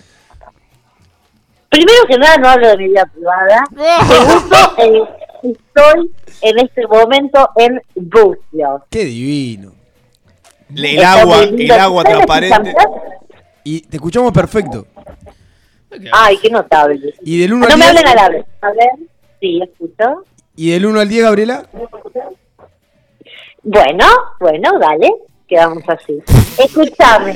Primero 1.69 1.99
que 2.09 2.19
nada, 2.19 2.37
no 2.39 2.49
hablo 2.49 2.69
de 2.69 2.77
mi 2.79 2.89
vida 2.89 3.07
privada. 3.07 3.65
Segundo, 4.09 4.57
eh, 4.79 5.03
estoy 5.45 6.11
en 6.43 6.59
este 6.59 6.87
momento 6.89 7.49
en 7.57 7.81
Bucios. 7.95 8.83
Qué 8.91 9.05
divino. 9.05 9.73
Le- 10.75 10.91
El 10.93 10.97
Está 10.99 11.21
agua, 11.21 11.43
el 11.45 11.71
agua 11.73 12.03
¿Ustedes 12.03 12.17
transparente. 12.27 12.75
Y 13.65 13.81
te 13.83 13.97
escuchamos 13.97 14.33
perfecto. 14.33 14.87
Ay, 16.13 16.39
qué 16.43 16.51
notable. 16.51 17.15
Y 17.23 17.39
del 17.41 17.53
1 17.53 17.67
No 17.67 17.73
al 17.73 17.79
me 17.79 17.85
10. 17.85 17.97
hablen 17.97 18.07
al 18.09 18.19
habla. 18.19 18.45
A 18.63 18.71
ver, 18.73 18.91
sí, 19.41 19.61
escucho. 19.63 20.25
Y 20.61 20.69
del 20.73 20.85
1 20.85 21.01
al 21.01 21.09
10, 21.09 21.23
Gabriela. 21.23 21.63
Bueno, 23.63 24.07
bueno, 24.41 24.71
dale, 24.79 25.11
quedamos 25.49 25.83
así. 25.89 26.19
Escúchame. 26.59 27.35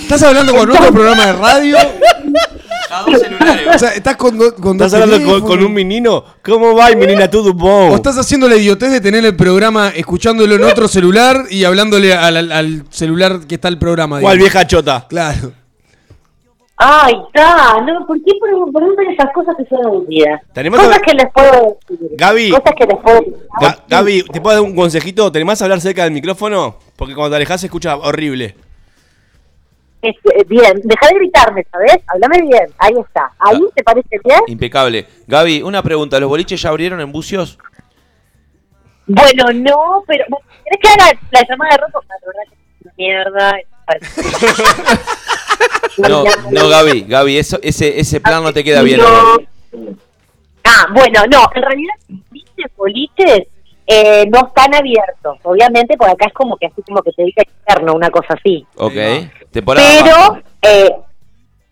¿Estás 0.00 0.22
hablando 0.22 0.54
con 0.54 0.70
otro 0.70 0.92
programa 0.92 1.26
de 1.26 1.32
radio? 1.32 1.76
A 2.88 3.02
dos 3.02 3.20
celulares. 3.20 3.66
O 3.74 3.78
sea, 3.80 3.88
¿estás 3.94 4.14
con, 4.14 4.38
do- 4.38 4.54
con 4.54 4.78
dos 4.78 4.86
¿Estás 4.86 5.02
hablando 5.02 5.44
con, 5.44 5.60
un 5.64 5.74
menino? 5.74 6.24
¿Cómo 6.44 6.76
va, 6.76 6.90
menina? 6.90 7.28
¿Todo 7.28 7.50
¿O 7.50 7.54
bon? 7.54 7.92
estás 7.94 8.16
haciendo 8.16 8.48
la 8.48 8.54
idiotez 8.54 8.92
de 8.92 9.00
tener 9.00 9.24
el 9.24 9.34
programa 9.34 9.88
escuchándolo 9.88 10.54
en 10.54 10.62
otro 10.62 10.86
celular 10.86 11.46
y 11.50 11.64
hablándole 11.64 12.14
al, 12.14 12.36
al- 12.36 12.52
al 12.52 12.84
celular 12.90 13.40
que 13.48 13.56
está 13.56 13.66
el 13.66 13.78
programa? 13.78 14.20
¿Cuál 14.20 14.38
digamos? 14.38 14.52
vieja 14.52 14.66
chota? 14.68 15.04
Claro. 15.08 15.50
Ay, 16.78 17.14
está, 17.26 17.80
no, 17.80 18.06
¿por 18.06 18.18
qué 18.22 18.32
pre- 18.38 18.52
preguntan 18.72 19.06
esas 19.10 19.32
cosas 19.32 19.54
que 19.56 19.64
son 19.64 19.86
aburridas? 19.86 20.42
¿Tenemos 20.52 20.78
Cosas 20.78 20.98
a- 20.98 21.00
que 21.00 21.14
les 21.14 21.32
puedo 21.32 21.78
decir. 21.88 22.08
Gaby. 22.18 22.50
Cosas 22.50 22.74
que 22.76 22.84
les 22.86 22.96
puedo 23.02 23.16
decir. 23.20 23.34
Ga- 23.60 23.78
Gaby, 23.88 24.22
¿te 24.24 24.40
puedo 24.42 24.56
dar 24.56 24.64
un 24.70 24.76
consejito? 24.76 25.32
¿Te 25.32 25.38
animás 25.38 25.60
a 25.62 25.64
hablar 25.64 25.80
cerca 25.80 26.04
del 26.04 26.12
micrófono? 26.12 26.76
Porque 26.96 27.14
cuando 27.14 27.30
te 27.30 27.36
alejas 27.36 27.60
se 27.62 27.66
escucha 27.68 27.96
horrible. 27.96 28.56
Este, 30.02 30.44
bien, 30.46 30.74
deja 30.84 31.08
de 31.08 31.14
gritarme, 31.14 31.66
¿sabes? 31.72 31.96
Háblame 32.08 32.42
bien, 32.42 32.66
ahí 32.78 32.92
está. 33.00 33.32
¿Ahí 33.38 33.58
Ah. 33.66 33.72
te 33.74 33.82
parece 33.82 34.20
bien? 34.22 34.40
Impecable. 34.46 35.06
Gaby, 35.26 35.62
una 35.62 35.82
pregunta. 35.82 36.20
¿Los 36.20 36.28
boliches 36.28 36.60
ya 36.60 36.68
abrieron 36.68 37.00
en 37.00 37.10
Bucios? 37.10 37.58
Bueno, 39.06 39.44
no, 39.54 40.02
pero 40.06 40.24
¿querés 40.64 40.80
que 40.82 40.88
haga 40.88 41.18
la 41.30 41.40
llamada 41.48 41.70
de 41.72 41.76
ropa? 41.78 42.00
La 42.08 42.16
verdad 42.26 42.42
que 42.50 42.54
es 42.54 42.84
una 42.84 42.92
mierda. 42.98 43.52
No, 45.98 46.24
no, 46.50 46.68
Gaby. 46.68 47.06
Gaby, 47.08 47.38
eso, 47.38 47.58
ese, 47.62 47.98
ese 47.98 48.20
plan 48.20 48.42
no 48.42 48.52
te 48.52 48.62
queda 48.62 48.82
bien. 48.82 49.00
No. 49.00 49.38
Ah, 50.64 50.86
bueno, 50.92 51.22
no, 51.30 51.48
en 51.54 51.62
realidad 51.62 51.94
los 52.56 52.70
boliches 52.76 53.44
eh, 53.86 54.26
no 54.30 54.46
están 54.48 54.74
abiertos, 54.74 55.38
obviamente, 55.44 55.96
por 55.96 56.10
acá 56.10 56.26
es 56.26 56.34
como 56.34 56.56
que 56.56 56.66
así 56.66 56.82
como 56.82 57.00
que 57.02 57.12
te 57.12 57.22
diga 57.22 57.42
externo, 57.42 57.94
una 57.94 58.10
cosa 58.10 58.34
así. 58.34 58.66
Ok. 58.76 58.92
Temporada 59.52 59.86
Pero, 60.02 60.16
baja. 60.16 60.42
eh, 60.62 60.90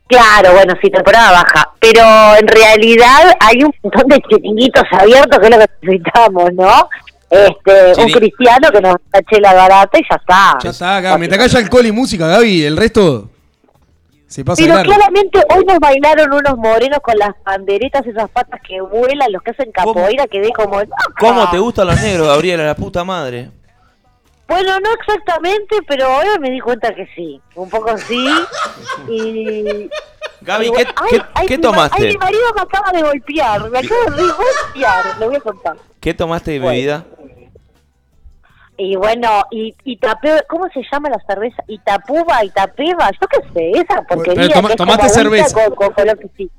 claro, 0.07 0.53
bueno, 0.53 0.75
sí, 0.81 0.91
temporada 0.91 1.33
baja, 1.33 1.71
pero 1.81 2.03
en 2.41 2.47
realidad 2.49 3.37
hay 3.41 3.63
un 3.63 3.75
montón 3.83 4.09
de 4.09 4.23
chiringuitos 4.29 4.85
abiertos 4.93 5.39
que 5.39 5.47
es 5.47 5.51
lo 5.51 5.59
que 5.59 5.71
necesitamos, 5.83 6.53
¿no? 6.55 6.89
Este, 7.35 8.03
un 8.03 8.11
cristiano 8.13 8.71
que 8.71 8.81
nos 8.81 8.97
tache 9.11 9.41
la 9.41 9.55
barata 9.55 9.99
y 9.99 10.03
ya 10.09 10.17
está. 10.17 10.59
Ya 10.63 10.71
está, 10.71 10.97
acá. 10.99 11.19
Me 11.19 11.29
calla 11.29 11.59
alcohol 11.59 11.87
y 11.87 11.93
música, 11.93 12.27
Gaby. 12.29 12.65
El 12.65 12.77
resto 12.77 13.31
se 14.27 14.45
pasa 14.45 14.63
Pero 14.63 14.83
claramente 14.83 15.41
hoy 15.55 15.65
nos 15.65 15.79
bailaron 15.79 16.33
unos 16.33 16.57
morenos 16.57 16.99
con 17.03 17.17
las 17.19 17.31
banderetas, 17.45 18.05
esas 18.07 18.29
patas 18.31 18.61
que 18.67 18.81
vuelan, 18.81 19.31
los 19.31 19.43
que 19.43 19.53
hacen 19.53 19.71
capoeira, 19.71 20.27
quedé 20.27 20.51
como... 20.53 20.81
¿Cómo 21.21 21.51
te 21.51 21.59
gustan 21.59 21.87
los 21.87 22.01
negros, 22.01 22.27
Gabriela? 22.29 22.65
La 22.65 22.75
puta 22.75 23.05
madre. 23.05 23.51
Bueno, 24.49 24.79
no 24.81 24.89
exactamente, 25.01 25.77
pero 25.89 26.07
ahora 26.07 26.39
me 26.39 26.51
di 26.51 26.61
cuenta 26.61 26.95
que 26.95 27.07
sí, 27.15 27.41
un 27.55 27.71
poco 27.71 27.97
sí. 27.97 28.27
Y... 29.09 29.89
Gaby, 30.41 30.67
y 30.67 30.71
¿qué, 30.73 30.87
ay, 30.97 31.09
qué- 31.11 31.23
ay, 31.35 31.47
qué 31.47 31.57
mi 31.59 31.63
ma- 31.65 31.69
Ay, 31.85 31.89
tomaste? 31.89 32.09
mi 32.09 32.17
marido 32.19 32.43
me 32.55 32.61
acaba 32.63 32.93
de 32.93 33.03
golpear, 33.03 33.71
me 33.71 33.79
acaba 33.79 34.17
de 34.17 34.23
golpear, 34.23 35.05
lo 35.19 35.27
voy 35.29 35.37
a 35.37 35.41
contar. 35.41 35.77
¿Qué 36.01 36.13
tomaste 36.13 36.51
de 36.51 36.59
Bueno. 36.61 37.05
Y 38.77 38.97
bueno, 38.97 39.29
y, 39.53 39.75
y 39.85 39.99
¿cómo 40.49 40.67
se 40.75 40.83
llama 40.91 41.09
la 41.09 41.19
cerveza? 41.27 41.63
Itapuba, 41.69 42.45
Itapeva, 42.45 43.11
yo 43.21 43.27
qué 43.29 43.41
sé, 43.53 43.71
esa 43.81 44.03
porquería. 44.03 44.49
pero 44.61 44.75
toma- 44.75 44.97
que 44.99 45.07
es 45.07 45.17
agüita 45.17 45.45
cerveza. 45.49 45.55
Con, 45.69 45.75
con 45.77 45.93
color 45.95 46.19
que 46.19 46.29
sí, 46.37 46.51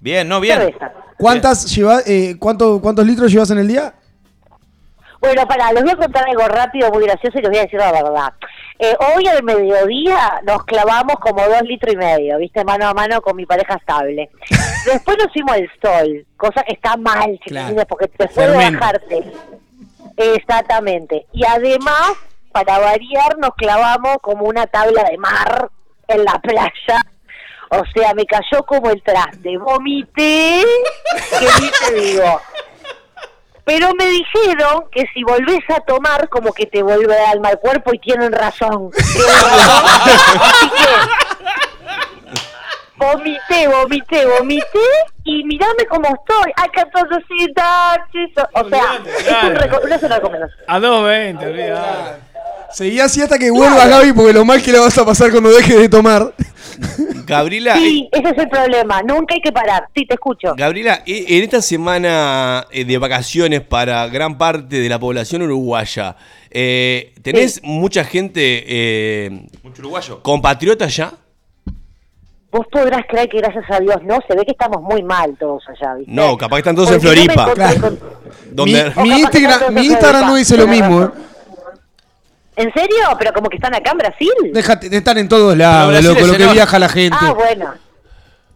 Bien, 0.00 0.28
no, 0.28 0.38
bien. 0.40 0.58
cerveza. 0.58 0.92
¿Cuántas 1.18 1.74
lleva, 1.74 1.98
eh, 2.06 2.36
cuánto, 2.38 2.80
¿Cuántos 2.80 3.04
litros 3.06 3.32
llevas 3.32 3.50
en 3.50 3.58
el 3.58 3.68
día? 3.68 3.92
Bueno, 5.20 5.46
para, 5.48 5.72
les 5.72 5.82
voy 5.82 5.92
a 5.92 5.96
contar 5.96 6.28
algo 6.28 6.46
rápido, 6.48 6.90
muy 6.90 7.04
gracioso 7.04 7.38
y 7.38 7.40
les 7.40 7.50
voy 7.50 7.58
a 7.58 7.62
decir 7.62 7.78
la 7.80 7.90
verdad. 7.92 8.32
Eh, 8.78 8.94
hoy 9.16 9.26
al 9.26 9.42
mediodía 9.42 10.40
nos 10.46 10.64
clavamos 10.64 11.16
como 11.18 11.42
dos 11.44 11.62
litros 11.62 11.94
y 11.94 11.96
medio, 11.96 12.36
viste, 12.38 12.62
mano 12.62 12.86
a 12.86 12.92
mano 12.94 13.22
con 13.22 13.34
mi 13.34 13.46
pareja 13.46 13.74
estable. 13.76 14.28
Después 14.84 15.16
nos 15.18 15.32
fuimos 15.32 15.52
al 15.52 15.70
sol, 15.82 16.26
cosa 16.36 16.62
que 16.62 16.74
está 16.74 16.96
mal, 16.98 17.40
Claro. 17.46 17.74
porque 17.88 18.10
después 18.18 18.34
de 18.52 18.54
bajarte. 18.70 19.32
Exactamente. 20.16 21.26
Y 21.32 21.44
además, 21.44 22.12
para 22.52 22.78
variar, 22.78 23.38
nos 23.38 23.54
clavamos 23.56 24.16
como 24.22 24.46
una 24.46 24.66
tabla 24.66 25.04
de 25.04 25.18
mar 25.18 25.70
en 26.08 26.24
la 26.24 26.38
playa. 26.38 27.04
O 27.70 27.82
sea, 27.94 28.14
me 28.14 28.24
cayó 28.26 28.62
como 28.66 28.90
el 28.90 29.02
traste. 29.02 29.58
Vomité, 29.58 30.62
que 31.38 31.48
ni 31.60 31.70
te 31.70 31.94
digo. 31.94 32.40
Pero 33.64 33.94
me 33.94 34.06
dijeron 34.06 34.84
que 34.92 35.06
si 35.14 35.24
volvés 35.24 35.62
a 35.70 35.80
tomar, 35.80 36.28
como 36.28 36.52
que 36.52 36.66
te 36.66 36.82
vuelve 36.82 37.16
al 37.16 37.40
cuerpo 37.58 37.94
y 37.94 37.98
tienen 37.98 38.30
razón. 38.30 38.90
Tienen 38.90 39.34
razón. 39.40 39.84
Así 40.40 40.68
que 40.68 41.23
vomité, 42.96 43.66
vomité, 43.68 44.26
vomité 44.26 44.78
y 45.24 45.44
mirame 45.44 45.84
cómo 45.88 46.06
estoy. 46.06 46.52
Ay, 46.56 46.68
que 46.72 46.82
todo 46.92 47.18
so- 48.34 48.48
O 48.60 48.68
sea, 48.68 49.00
es, 49.06 49.44
un 49.50 49.54
reco- 49.56 49.88
no 49.88 49.94
es 49.94 50.02
una 50.02 50.16
recomendación. 50.16 50.60
A 50.66 50.78
2.20, 50.80 51.46
olvidate. 51.46 52.20
Seguí 52.72 52.98
así 53.00 53.22
hasta 53.22 53.38
que 53.38 53.50
vuelvas, 53.52 53.88
Gaby, 53.88 54.12
porque 54.12 54.32
lo 54.32 54.44
mal 54.44 54.60
que 54.62 54.72
le 54.72 54.78
vas 54.80 54.96
a 54.98 55.04
pasar 55.06 55.30
cuando 55.30 55.50
dejes 55.50 55.78
de 55.78 55.88
tomar. 55.88 56.32
Gabriela, 57.24 57.76
Sí, 57.76 58.08
ese 58.10 58.28
es 58.30 58.38
el 58.38 58.48
problema. 58.48 59.00
Nunca 59.02 59.34
hay 59.34 59.40
que 59.40 59.52
parar. 59.52 59.88
Sí, 59.94 60.04
te 60.06 60.14
escucho. 60.14 60.54
Gabriela, 60.56 61.02
e- 61.06 61.36
en 61.36 61.44
esta 61.44 61.62
semana 61.62 62.66
eh, 62.72 62.84
de 62.84 62.98
vacaciones 62.98 63.60
para 63.60 64.06
gran 64.08 64.36
parte 64.38 64.80
de 64.80 64.88
la 64.88 64.98
población 64.98 65.42
uruguaya, 65.42 66.16
eh, 66.50 67.12
¿tenés 67.22 67.60
mucha 67.62 68.02
gente 68.04 68.64
eh, 68.66 69.30
Mucho 69.62 69.82
uruguayo. 69.82 70.20
compatriota 70.22 70.88
ya? 70.88 71.12
Vos 72.56 72.66
podrás 72.70 73.02
creer 73.08 73.28
que 73.28 73.38
gracias 73.38 73.64
a 73.68 73.80
Dios 73.80 73.96
no, 74.04 74.18
se 74.28 74.36
ve 74.36 74.44
que 74.44 74.52
estamos 74.52 74.80
muy 74.80 75.02
mal 75.02 75.36
todos 75.38 75.64
allá, 75.68 75.94
¿viste? 75.96 76.12
No, 76.12 76.36
capaz 76.36 76.56
que 76.56 76.60
están 76.60 76.76
todos 76.76 76.90
en 76.92 77.00
Porque 77.00 77.22
Floripa. 77.24 77.80
con- 77.80 77.98
Donde- 78.52 78.92
Mi, 78.96 79.02
mi 79.02 79.20
Instagram, 79.20 79.74
mi 79.74 79.86
Instagram 79.86 80.26
no 80.28 80.36
dice 80.36 80.56
lo 80.56 80.66
mismo. 80.68 81.02
¿eh? 81.02 81.10
¿En 82.56 82.72
serio? 82.72 82.96
Pero 83.18 83.32
como 83.32 83.48
que 83.48 83.56
están 83.56 83.74
acá 83.74 83.90
en 83.90 83.98
Brasil. 83.98 84.30
Déjate 84.52 84.88
de 84.88 84.96
estar 84.98 85.18
en 85.18 85.28
todos 85.28 85.56
lados, 85.56 85.92
loco, 86.04 86.20
lo 86.20 86.26
que 86.30 86.36
enorme. 86.36 86.52
viaja 86.52 86.78
la 86.78 86.88
gente. 86.88 87.16
Ah, 87.20 87.32
bueno. 87.32 87.74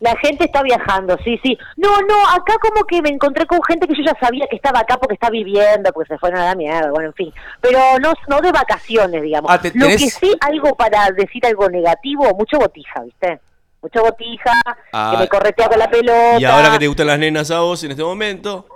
La 0.01 0.15
gente 0.19 0.45
está 0.45 0.63
viajando, 0.63 1.19
sí, 1.25 1.41
sí. 1.43 1.59
No, 1.77 2.01
no, 2.03 2.29
acá 2.29 2.55
como 2.63 2.85
que 2.85 3.03
me 3.03 3.09
encontré 3.09 3.47
con 3.47 3.61
gente 3.65 3.89
que 3.89 3.95
yo 3.97 4.03
ya 4.07 4.17
sabía 4.21 4.47
que 4.49 4.55
estaba 4.55 4.79
acá 4.79 4.97
porque 4.97 5.15
está 5.15 5.29
viviendo, 5.29 5.91
porque 5.93 6.15
se 6.15 6.19
fueron 6.19 6.39
a 6.39 6.45
la 6.45 6.55
mierda, 6.55 6.93
bueno, 6.93 7.09
en 7.09 7.15
fin. 7.15 7.33
Pero 7.61 7.81
no, 8.01 8.13
no 8.29 8.41
de 8.41 8.53
vacaciones, 8.53 9.21
digamos. 9.23 9.51
Ah, 9.53 9.61
¿te- 9.61 9.73
Lo 9.75 9.87
tenés- 9.89 9.99
que 9.99 10.11
sí, 10.11 10.33
algo 10.41 10.77
para 10.77 11.11
decir 11.11 11.45
algo 11.45 11.69
negativo, 11.69 12.33
mucho 12.39 12.59
botija, 12.61 13.01
¿viste? 13.03 13.41
Mucho 13.83 14.01
botija, 14.03 14.53
Ah. 14.93 15.13
que 15.13 15.19
me 15.19 15.29
corretea 15.29 15.69
con 15.69 15.79
la 15.79 15.89
pelota. 15.91 16.41
Y 16.41 16.45
ahora 16.45 16.73
que 16.73 16.79
te 16.81 16.87
gustan 16.89 17.07
las 17.07 17.19
nenas 17.19 17.51
a 17.51 17.61
vos 17.61 17.83
en 17.85 17.93
este 17.93 18.03
momento, 18.03 18.67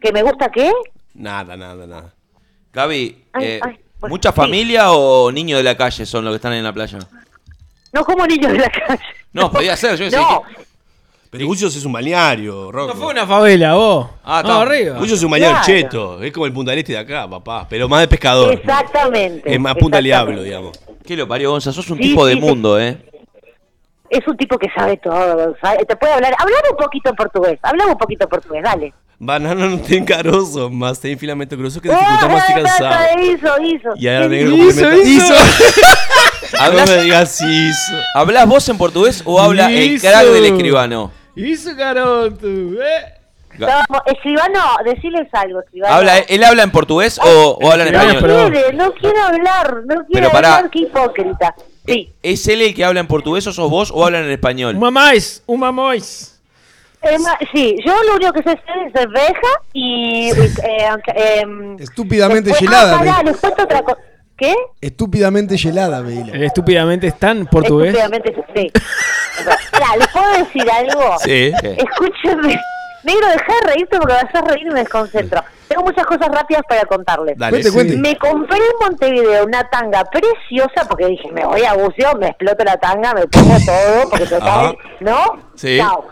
¿Que 0.00 0.12
me 0.12 0.22
gusta 0.22 0.50
qué? 0.50 0.70
nada, 1.14 1.56
nada, 1.56 1.86
nada. 1.86 2.12
Gaby, 2.72 3.24
Ay, 3.32 3.44
eh, 3.44 3.60
ay, 3.62 3.78
pues, 4.00 4.10
¿mucha 4.10 4.30
sí. 4.30 4.36
familia 4.36 4.90
o 4.92 5.30
niños 5.32 5.58
de 5.58 5.64
la 5.64 5.76
calle 5.76 6.04
son 6.06 6.24
los 6.24 6.32
que 6.32 6.36
están 6.36 6.52
en 6.54 6.64
la 6.64 6.72
playa? 6.72 6.98
No 7.92 8.04
como 8.04 8.26
niños 8.26 8.52
de 8.52 8.58
la 8.58 8.68
calle. 8.70 9.02
No, 9.32 9.50
podía 9.50 9.76
ser, 9.76 9.96
yo 9.96 10.04
decía 10.06 10.20
No, 10.20 10.42
Pero 11.30 11.46
Gullos 11.46 11.74
es 11.76 11.84
un 11.84 11.92
balneario, 11.92 12.70
Rocco. 12.72 12.94
No 12.94 13.00
fue 13.00 13.12
una 13.12 13.26
favela, 13.26 13.74
vos. 13.74 14.08
Ah, 14.24 14.42
no, 14.44 14.60
arriba. 14.60 14.98
Gullos 14.98 15.18
es 15.18 15.22
un 15.24 15.30
balneario 15.30 15.58
Claro. 15.64 15.80
cheto. 15.82 16.22
Es 16.22 16.32
como 16.32 16.46
el 16.46 16.52
Punta 16.52 16.70
del 16.72 16.80
Este 16.80 16.92
de 16.92 16.98
acá, 16.98 17.28
papá. 17.28 17.66
Pero 17.68 17.88
más 17.88 18.00
de 18.00 18.08
pescador. 18.08 18.52
exactamente. 18.54 19.52
Es 19.54 19.60
más 19.60 19.74
punta 19.76 20.00
diablo, 20.00 20.42
digamos. 20.42 20.78
¿Qué 21.06 21.16
lo 21.16 21.26
parió, 21.28 21.50
Gonza? 21.50 21.72
Sos 21.72 21.88
un 21.90 21.98
Sí, 21.98 22.04
tipo 22.04 22.24
de 22.26 22.34
sí. 22.34 22.40
mundo, 22.40 22.78
¿eh? 22.80 22.98
Es 24.10 24.20
un 24.28 24.36
tipo 24.36 24.58
que 24.58 24.68
sabe 24.76 24.96
todo, 24.98 25.56
sabe- 25.60 25.84
te 25.86 25.96
puede 25.96 26.12
hablar. 26.12 26.34
Hablame 26.38 26.68
un 26.70 26.76
poquito 26.76 27.10
en 27.10 27.16
portugués, 27.16 27.58
hablame 27.62 27.92
un 27.92 27.98
poquito 27.98 28.24
en 28.24 28.30
portugués, 28.30 28.62
dale. 28.62 28.92
Banana 29.18 29.66
no 29.68 29.78
tem 29.78 30.04
carozo, 30.04 30.68
mas 30.70 30.98
tem 30.98 31.16
filamento 31.16 31.56
grosso 31.56 31.80
que 31.80 31.88
Ah, 31.90 31.96
dificulta 31.96 32.28
más 32.28 32.44
ah, 32.48 32.54
cansado. 32.54 32.94
ah, 32.94 33.20
Hizo, 33.22 33.62
hizo. 33.62 33.88
Y 33.96 34.08
ahora 34.08 34.28
negro 34.28 34.50
Hizo, 34.56 34.82
complementa. 34.82 35.08
hizo. 35.08 35.34
No 36.54 36.60
¿Hablas, 36.60 36.90
me 36.90 37.02
digas 37.02 37.40
hizo. 37.40 37.92
¿Hablas 38.14 38.46
vos 38.46 38.68
en 38.68 38.78
portugués 38.78 39.22
o 39.24 39.40
habla 39.40 39.70
el 39.70 40.00
crack 40.00 40.24
del 40.26 40.44
escribano? 40.44 41.10
Hizo 41.34 41.74
garoto, 41.74 42.46
eh. 42.46 43.14
No, 43.58 43.68
escribano, 44.06 44.60
deciles 44.84 45.26
algo, 45.32 45.60
escribano. 45.60 45.94
¿Habla, 45.94 46.18
¿Él 46.18 46.44
habla 46.44 46.62
en 46.64 46.70
portugués 46.70 47.18
o, 47.18 47.58
o 47.60 47.70
habla 47.72 47.86
en 47.88 47.94
español? 47.94 48.22
No 48.22 48.50
quiere, 48.50 48.72
no 48.74 48.92
quiere 48.92 49.18
hablar, 49.20 49.74
no 49.86 50.04
quiere 50.06 50.28
Pero 50.28 50.36
hablar, 50.36 50.70
qué 50.70 50.80
hipócrita. 50.80 51.54
Sí, 51.86 52.12
¿Es 52.22 52.48
él 52.48 52.62
el 52.62 52.74
que 52.74 52.84
habla 52.84 53.00
en 53.00 53.06
portugués 53.06 53.46
o 53.46 53.52
sos 53.52 53.68
vos 53.70 53.90
o 53.94 54.04
hablan 54.04 54.24
en 54.24 54.30
español? 54.30 54.74
Un 54.74 54.80
mamás, 54.80 55.42
un 55.46 55.60
mamás. 55.60 56.40
es 57.02 57.20
ma- 57.20 57.38
sí, 57.52 57.76
yo 57.84 57.94
lo 58.04 58.14
único 58.16 58.32
que 58.32 58.42
sé 58.42 58.50
hacer 58.50 58.86
es 58.86 58.92
cerveja 58.94 59.60
y... 59.74 60.30
eh, 60.30 60.88
em, 61.42 61.76
Estúpidamente 61.78 62.50
después- 62.50 62.70
Ah, 62.74 62.96
pará, 62.98 63.18
me- 63.22 63.30
les 63.30 63.40
cuento 63.40 63.62
otra 63.64 63.82
cosa. 63.82 63.98
¿Qué? 64.36 64.52
Estúpidamente 64.80 65.54
helada, 65.56 66.00
me 66.02 66.10
dile. 66.10 66.32
El 66.32 66.42
estúpidamente 66.44 67.06
está 67.06 67.30
en 67.30 67.46
portugués. 67.46 67.94
Estúpidamente, 67.94 68.34
sí. 68.56 68.72
Pará, 69.70 69.96
¿les 69.96 70.08
puedo 70.08 70.28
decir 70.44 70.70
algo? 70.70 71.18
Sí. 71.22 71.52
Escúchenme. 71.62 72.58
Negro, 73.04 73.28
dejá 73.28 73.52
de 73.60 73.72
reírte 73.72 73.98
porque 73.98 74.14
vas 74.14 74.34
a 74.34 74.40
reír 74.42 74.66
y 74.66 74.70
me 74.70 74.80
desconcentro. 74.80 75.42
Tengo 75.68 75.82
muchas 75.82 76.06
cosas 76.06 76.28
rápidas 76.28 76.62
para 76.68 76.84
contarles. 76.84 77.36
Dale. 77.36 77.50
Cuente, 77.50 77.68
sí. 77.68 77.74
cuente. 77.74 77.96
Me 77.96 78.16
compré 78.16 78.56
en 78.56 78.88
Montevideo 78.88 79.44
una 79.44 79.68
tanga 79.68 80.04
preciosa 80.04 80.86
porque 80.88 81.06
dije, 81.06 81.30
me 81.32 81.44
voy 81.44 81.64
a 81.64 81.74
buceo, 81.74 82.14
me 82.16 82.28
exploto 82.28 82.64
la 82.64 82.76
tanga, 82.76 83.14
me 83.14 83.26
pongo 83.26 83.56
todo, 83.64 84.10
porque 84.10 84.26
total. 84.26 84.76
¿no? 85.00 85.38
Sí. 85.54 85.78
Chao. 85.78 86.06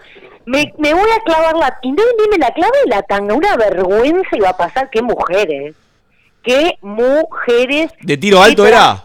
Me, 0.45 0.75
me 0.79 0.93
voy 0.93 1.11
a 1.11 1.21
clavar 1.25 1.57
la... 1.57 1.79
Y 1.83 1.93
no 1.93 2.03
ni 2.03 2.29
me 2.31 2.39
la 2.39 2.51
clave 2.51 2.73
la 2.87 3.03
tanga, 3.03 3.35
una 3.35 3.57
vergüenza 3.57 4.37
iba 4.37 4.51
a 4.51 4.57
pasar. 4.57 4.91
Qué 4.91 5.01
mujeres. 5.01 5.75
Qué 6.43 6.79
mujeres. 6.83 7.93
¿De 8.01 8.17
tiro 8.17 8.43
alto 8.43 8.67
era? 8.67 9.03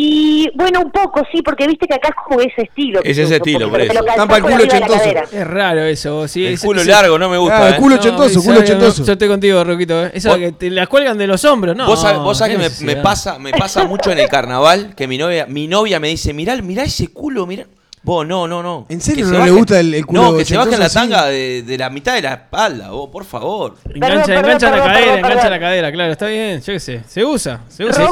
Y 0.00 0.48
bueno, 0.54 0.80
un 0.82 0.92
poco, 0.92 1.22
sí, 1.32 1.42
porque 1.42 1.66
viste 1.66 1.88
que 1.88 1.94
acá 1.94 2.10
es 2.10 2.14
como 2.24 2.38
ese 2.40 2.62
estilo. 2.62 3.00
Es 3.02 3.16
se 3.16 3.24
ese 3.24 3.36
estilo, 3.36 3.68
por 3.68 3.80
eso. 3.80 4.00
Tampa 4.14 4.36
el 4.36 4.42
culo 4.44 4.54
ochentoso. 4.62 5.02
Es 5.32 5.44
raro 5.46 5.80
eso, 5.82 6.28
sí. 6.28 6.46
El 6.46 6.60
culo 6.60 6.84
largo 6.84 7.18
no 7.18 7.28
me 7.28 7.36
gusta, 7.36 7.64
Ah, 7.64 7.68
el 7.70 7.74
¿eh? 7.74 7.76
culo 7.78 7.96
No, 7.96 8.00
ochentoso, 8.00 8.38
ese- 8.38 8.40
culo 8.46 8.54
no, 8.54 8.60
ochentoso. 8.60 9.04
Yo 9.04 9.12
estoy 9.14 9.26
contigo, 9.26 9.64
Roquito. 9.64 10.04
¿eh? 10.06 10.12
Eso 10.14 10.36
que 10.38 10.52
te 10.52 10.70
las 10.70 10.86
cuelgan 10.86 11.18
de 11.18 11.26
los 11.26 11.44
hombros, 11.44 11.74
¿no? 11.74 11.86
vos 11.86 12.00
sabés, 12.00 12.20
vos 12.20 12.38
sabés 12.38 12.56
que 12.78 12.84
me, 12.86 12.94
me 12.94 13.02
pasa, 13.02 13.40
me 13.40 13.50
pasa 13.50 13.82
mucho 13.86 14.12
en 14.12 14.20
el 14.20 14.28
carnaval 14.28 14.94
que 14.94 15.08
mi 15.08 15.18
novia, 15.18 15.46
mi 15.46 15.66
novia 15.66 15.98
me 15.98 16.06
dice, 16.06 16.32
mirá, 16.32 16.54
mirá 16.62 16.84
ese 16.84 17.08
culo, 17.08 17.44
mirá. 17.44 17.66
Vos, 18.04 18.24
no, 18.24 18.46
no, 18.46 18.62
no. 18.62 18.86
¿En 18.88 19.00
serio 19.00 19.26
no 19.26 19.36
se 19.40 19.44
le 19.46 19.50
gusta 19.50 19.80
el- 19.80 19.94
el 19.94 20.06
culo 20.06 20.22
No, 20.30 20.36
que 20.36 20.44
se 20.44 20.56
baje 20.56 20.76
la 20.78 20.88
tanga 20.88 21.26
de, 21.26 21.64
de 21.64 21.76
la 21.76 21.90
mitad 21.90 22.14
de 22.14 22.22
la 22.22 22.34
espalda, 22.34 22.90
vos, 22.90 23.10
por 23.10 23.24
favor. 23.24 23.74
Engancha, 23.92 23.98
Perdón, 23.98 24.24
perdón, 24.26 24.44
engancha 24.44 24.66
la 24.66 24.72
perdón, 24.76 24.86
cadera, 24.86 25.00
perdón, 25.06 25.18
engancha 25.18 25.34
perdón. 25.42 25.50
la 25.50 25.58
cadera, 25.60 25.92
claro, 25.92 26.12
está 26.12 26.26
bien, 26.26 26.60
yo 26.60 26.72
qué 26.72 26.78
sé. 26.80 27.02
Se 27.08 27.24
usa, 27.24 27.62
se 27.68 27.84
usa. 27.84 28.04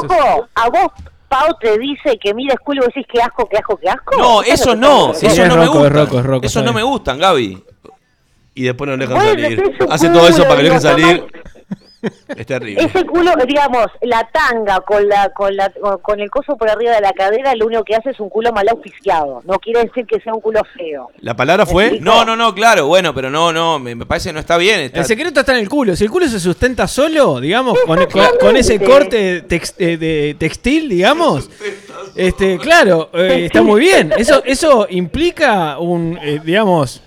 a 0.55 0.69
vos 0.69 0.91
Pau 1.29 1.57
te 1.59 1.77
dice 1.77 2.17
que 2.21 2.33
mira 2.33 2.55
culo 2.57 2.81
y 2.81 2.85
vos 2.85 2.93
decís 2.95 3.05
que 3.11 3.21
asco, 3.21 3.47
que 3.49 3.57
asco, 3.57 3.77
que 3.77 3.89
asco. 3.89 4.17
No, 4.17 4.41
es 4.41 4.53
eso 4.61 4.69
lo 4.71 4.75
no, 4.75 5.11
eso 5.11 5.27
es 5.27 5.37
no 5.39 5.55
me 5.57 5.65
Rocco, 5.65 5.73
gusta. 5.79 5.87
es 5.87 5.93
Rocco, 5.93 6.19
es 6.19 6.25
Rocco, 6.25 6.45
Eso 6.45 6.59
está 6.59 6.71
no 6.71 6.73
me 6.73 6.83
gustan, 6.83 7.19
Gaby. 7.19 7.63
Y 8.55 8.63
después 8.63 8.89
no 8.89 8.97
dejan 8.97 9.17
Bueno, 9.17 9.41
salir. 9.43 9.63
Hace 9.89 10.09
todo 10.09 10.27
eso 10.27 10.43
para 10.43 10.55
que 10.57 10.63
digo, 10.63 10.75
dejen 10.75 10.81
salir. 10.81 11.25
Es 12.27 12.45
terrible. 12.45 12.83
Ese 12.85 13.05
culo, 13.05 13.31
digamos, 13.47 13.87
la 14.01 14.27
tanga 14.31 14.79
con 14.81 15.07
la 15.07 15.29
con 15.29 15.55
la 15.55 15.71
con- 16.01 16.19
el 16.19 16.29
coso 16.29 16.55
por 16.55 16.69
arriba 16.69 16.91
de 16.93 17.01
la 17.01 17.11
cadera, 17.13 17.55
lo 17.55 17.65
único 17.65 17.83
que 17.83 17.95
hace 17.95 18.11
es 18.11 18.19
un 18.19 18.29
culo 18.29 18.51
mal 18.51 18.67
auspiciado. 18.69 19.41
No 19.45 19.57
quiere 19.59 19.83
decir 19.85 20.05
que 20.05 20.19
sea 20.21 20.33
un 20.33 20.41
culo 20.41 20.61
feo. 20.77 21.09
La 21.19 21.35
palabra 21.35 21.65
fue. 21.65 21.99
No, 21.99 22.23
no, 22.23 22.35
no, 22.35 22.53
claro, 22.53 22.87
bueno, 22.87 23.13
pero 23.13 23.29
no, 23.29 23.51
no, 23.51 23.79
me, 23.79 23.95
me 23.95 24.05
parece 24.05 24.29
que 24.29 24.33
no 24.33 24.39
está 24.39 24.57
bien. 24.57 24.79
está- 24.81 24.99
El 24.99 25.05
secreto 25.05 25.39
está 25.39 25.53
en 25.53 25.59
el 25.59 25.69
culo. 25.69 25.95
Si 25.95 26.03
el 26.03 26.11
culo 26.11 26.27
se 26.27 26.39
sustenta 26.39 26.87
solo, 26.87 27.39
digamos, 27.39 27.77
con, 27.85 27.97
con- 28.05 28.37
con 28.39 28.57
ese 28.57 28.79
corte 28.83 29.43
tex- 29.47 29.73
eh, 29.79 29.97
de 29.97 30.35
textil, 30.37 30.89
digamos, 30.89 31.49
este, 32.15 32.57
claro, 32.59 33.09
eh, 33.13 33.45
está 33.45 33.61
muy 33.61 33.79
bien. 33.81 34.13
Eso, 34.17 34.41
eso 34.45 34.85
implica 34.89 35.79
un, 35.79 36.17
eh, 36.21 36.39
digamos, 36.43 37.01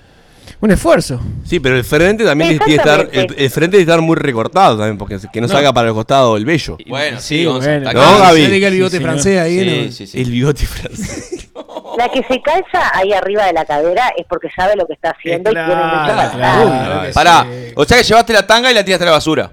un 0.60 0.70
esfuerzo. 0.70 1.20
Sí, 1.44 1.58
pero 1.60 1.76
el 1.76 1.84
frente 1.84 2.24
también 2.24 2.50
tiene 2.50 2.64
que 2.66 2.74
estar. 2.74 3.08
El, 3.12 3.28
frente 3.50 3.50
tiene 3.50 3.70
que 3.70 3.80
estar 3.80 4.00
muy 4.00 4.16
recortado 4.16 4.76
también, 4.76 4.98
porque 4.98 5.18
que 5.32 5.40
no, 5.40 5.46
No. 5.46 5.52
salga 5.52 5.72
para 5.72 5.88
el 5.88 5.94
costado 5.94 6.36
el 6.36 6.44
vello. 6.44 6.76
Bueno, 6.86 7.18
sí, 7.20 7.38
Sí, 7.38 7.44
Gonza, 7.44 7.70
bueno. 7.78 7.92
No. 7.92 8.18
Gaby. 8.18 8.42
El 8.44 8.70
bigote 8.72 8.96
Sí, 8.98 9.02
francés 9.02 9.40
ahí, 9.40 9.58
Sí, 9.60 9.86
¿no? 9.86 9.92
sí, 9.92 10.06
sí. 10.06 10.20
El 10.20 10.30
bigote 10.30 10.66
francés. 10.66 11.48
La 11.98 12.08
que 12.08 12.22
se 12.22 12.40
calza 12.40 12.90
ahí 12.94 13.12
arriba 13.12 13.44
de 13.46 13.52
la 13.52 13.64
cadera 13.64 14.12
es 14.16 14.24
porque 14.28 14.48
sabe 14.54 14.74
lo 14.76 14.86
que 14.86 14.92
está 14.94 15.10
haciendo 15.10 15.50
y 15.50 15.54
tiene 15.54 15.68
mucha 15.68 15.80
Claro, 16.04 16.16
maldad. 16.16 16.32
claro 16.36 17.12
Pará, 17.12 17.46
sí. 17.50 17.72
o 17.74 17.84
sea 17.84 17.98
que 17.98 18.04
llevaste 18.04 18.32
la 18.32 18.46
tanga 18.46 18.70
y 18.70 18.74
la 18.74 18.84
tiraste 18.84 19.04
a 19.04 19.06
la 19.06 19.12
basura. 19.12 19.50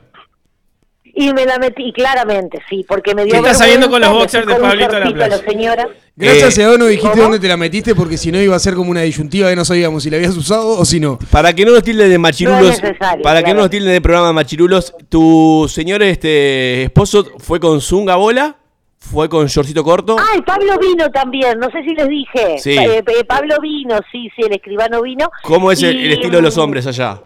Y 1.19 1.34
me 1.34 1.45
la 1.47 1.58
metí, 1.58 1.88
y 1.88 1.93
claramente, 1.93 2.60
sí, 2.69 2.86
porque 2.88 3.15
me 3.15 3.23
dio 3.23 3.32
¿Qué 3.32 3.38
estás 3.39 3.58
saliendo 3.58 3.89
con 3.89 3.99
los 3.99 4.12
boxers 4.12 4.45
de 4.45 4.53
Pablito 4.56 4.95
a 4.95 4.99
la 4.99 5.12
playa? 5.12 5.38
señora. 5.38 5.88
Gracias 6.15 6.58
Eh, 6.60 6.63
a 6.63 6.69
vos 6.69 6.77
no 6.77 6.86
dijiste 6.86 7.10
¿cómo? 7.10 7.23
dónde 7.23 7.39
te 7.39 7.47
la 7.47 7.58
metiste 7.58 7.95
porque 7.95 8.17
si 8.17 8.32
no 8.32 8.39
iba 8.39 8.56
a 8.56 8.60
ser 8.60 8.75
como 8.75 8.91
una 8.91 9.01
disyuntiva 9.01 9.49
que 9.49 9.56
no 9.56 9.65
sabíamos 9.65 10.03
si 10.03 10.12
la 10.12 10.17
habías 10.17 10.38
usado 10.38 10.77
o 10.77 10.86
si 10.86 10.99
no. 10.99 11.17
Para 11.32 11.53
que 11.53 11.65
no 11.65 11.71
nos 11.71 11.82
tilden 11.82 12.10
de 12.12 12.17
machirulos, 12.19 12.80
para 13.23 13.41
que 13.41 13.51
no 13.53 13.62
nos 13.62 13.69
tilden 13.71 13.93
de 13.93 14.01
programa 14.01 14.27
de 14.27 14.34
machirulos, 14.34 14.93
tu 15.10 15.65
señor 15.67 16.03
este 16.03 16.84
esposo 16.84 17.25
fue 17.39 17.60
con 17.60 17.82
zunga 17.82 18.15
bola, 18.15 18.56
fue 18.99 19.27
con 19.27 19.47
shortcito 19.47 19.84
corto. 19.84 20.17
Ay, 20.19 20.41
Pablo 20.41 20.77
vino 20.80 21.10
también, 21.10 21.58
no 21.58 21.71
sé 21.71 21.82
si 21.84 21.95
les 21.95 22.08
dije. 22.10 22.58
Sí. 22.60 22.77
Eh, 22.77 23.03
eh, 23.08 23.23
Pablo 23.27 23.56
vino, 23.60 23.97
sí, 24.12 24.30
sí, 24.36 24.43
el 24.45 24.53
escribano 24.53 25.01
vino. 25.01 25.30
¿Cómo 25.43 25.71
es 25.71 25.82
el, 25.82 25.99
Y, 25.99 26.06
el 26.06 26.13
estilo 26.13 26.36
de 26.38 26.41
los 26.43 26.58
mm, 26.58 26.60
hombres 26.60 26.86
allá? 26.88 27.19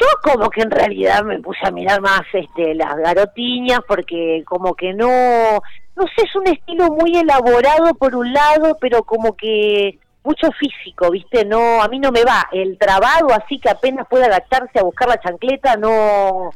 Yo 0.00 0.06
como 0.22 0.48
que 0.50 0.62
en 0.62 0.70
realidad 0.70 1.22
me 1.24 1.38
puse 1.40 1.60
a 1.64 1.70
mirar 1.70 2.00
más 2.00 2.22
este 2.32 2.74
las 2.74 2.96
garotiñas 2.96 3.80
porque 3.86 4.42
como 4.46 4.74
que 4.74 4.94
no 4.94 5.60
no 5.96 6.06
sé, 6.16 6.24
es 6.24 6.34
un 6.34 6.46
estilo 6.46 6.88
muy 6.90 7.16
elaborado 7.16 7.94
por 7.94 8.14
un 8.14 8.32
lado, 8.32 8.78
pero 8.80 9.02
como 9.02 9.36
que 9.36 9.98
mucho 10.22 10.50
físico, 10.52 11.10
¿viste? 11.10 11.44
No, 11.44 11.82
a 11.82 11.88
mí 11.88 11.98
no 11.98 12.10
me 12.10 12.24
va. 12.24 12.48
El 12.52 12.78
trabado 12.78 13.28
así 13.32 13.58
que 13.58 13.68
apenas 13.68 14.06
puede 14.08 14.24
adaptarse 14.24 14.78
a 14.78 14.84
buscar 14.84 15.08
la 15.08 15.20
chancleta 15.20 15.76
no 15.76 16.50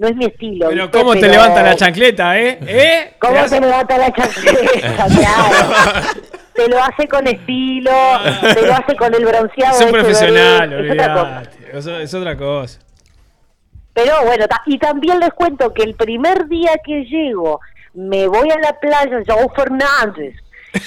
no 0.00 0.08
es 0.08 0.16
mi 0.16 0.24
estilo. 0.24 0.68
Pero 0.70 0.82
¿viste? 0.84 0.98
¿cómo 0.98 1.12
te 1.12 1.20
Pero- 1.20 1.32
levanta 1.32 1.62
la 1.62 1.76
chancleta, 1.76 2.38
eh? 2.38 2.58
¿Eh? 2.66 3.14
¿Cómo 3.18 3.34
Te 3.34 3.38
hace- 3.40 3.60
levanta 3.60 3.98
la 3.98 4.10
chancleta? 4.12 5.06
Claro. 5.06 6.06
Te 6.54 6.68
lo 6.68 6.82
hace 6.82 7.06
con 7.08 7.26
estilo, 7.26 7.90
te 8.54 8.66
lo 8.66 8.72
hace 8.74 8.96
con 8.96 9.14
el 9.14 9.24
bronceado. 9.24 9.78
Es 9.78 9.84
un 9.84 9.92
profesional, 9.92 10.72
es 10.72 10.90
otra 10.92 11.12
cosa. 11.14 11.26
olvidate. 11.38 11.78
Eso- 11.78 11.98
Es 12.00 12.14
otra 12.14 12.36
cosa. 12.36 12.80
Pero 13.92 14.24
bueno, 14.24 14.46
y 14.66 14.78
también 14.78 15.20
les 15.20 15.30
cuento 15.30 15.72
que 15.74 15.82
el 15.82 15.94
primer 15.94 16.46
día 16.48 16.72
que 16.84 17.04
llego, 17.04 17.60
me 17.94 18.26
voy 18.26 18.48
a 18.50 18.58
la 18.58 18.78
playa, 18.80 19.18
Joe 19.26 19.48
Fernández, 19.54 20.34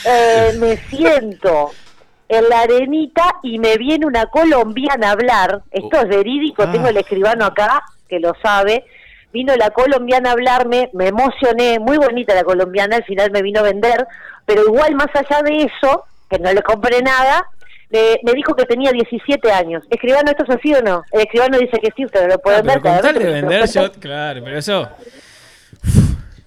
eh, 0.06 0.54
me 0.60 0.78
siento 0.90 1.72
en 2.30 2.50
la 2.50 2.62
arenita 2.62 3.36
y 3.44 3.60
me 3.60 3.78
viene 3.78 4.06
una 4.08 4.26
colombiana 4.28 5.10
a 5.10 5.12
hablar. 5.12 5.62
Esto 5.72 6.02
es 6.02 6.08
verídico, 6.08 6.64
Ah. 6.64 6.72
tengo 6.72 6.88
el 6.88 6.98
escribano 6.98 7.46
acá 7.46 7.84
que 8.10 8.20
lo 8.20 8.34
sabe. 8.42 8.86
Vino 9.34 9.56
la 9.56 9.72
colombiana 9.72 10.30
a 10.30 10.34
hablarme, 10.34 10.90
me 10.94 11.08
emocioné, 11.08 11.80
muy 11.80 11.98
bonita 11.98 12.36
la 12.36 12.44
colombiana, 12.44 12.98
al 12.98 13.04
final 13.04 13.32
me 13.32 13.42
vino 13.42 13.60
a 13.60 13.64
vender, 13.64 14.08
pero 14.46 14.64
igual 14.64 14.96
más 14.96 15.10
allá 15.14 15.42
de 15.42 15.64
eso, 15.64 16.06
que 16.30 16.40
no 16.40 16.54
le 16.54 16.62
compré 16.62 17.02
nada, 17.02 17.50
me 18.24 18.34
dijo 18.34 18.56
que 18.56 18.66
tenía 18.66 18.92
17 18.92 19.52
años. 19.52 19.84
Escribano, 19.90 20.32
¿esto 20.32 20.44
es 20.44 20.50
así 20.50 20.74
o 20.74 20.82
no? 20.82 21.04
El 21.12 21.22
escribano 21.22 21.58
dice 21.58 21.80
que 21.80 21.92
sí, 21.96 22.06
usted 22.06 22.28
lo 22.28 22.40
puede 22.40 22.64
Pero 22.64 22.74
vender. 22.74 22.94
con 22.94 23.02
tal 23.02 23.14
de 23.14 23.20
claramente, 23.20 23.56
vender, 23.56 23.70
yo, 23.70 23.92
claro, 24.00 24.42
pero 24.44 24.58
eso. 24.58 24.90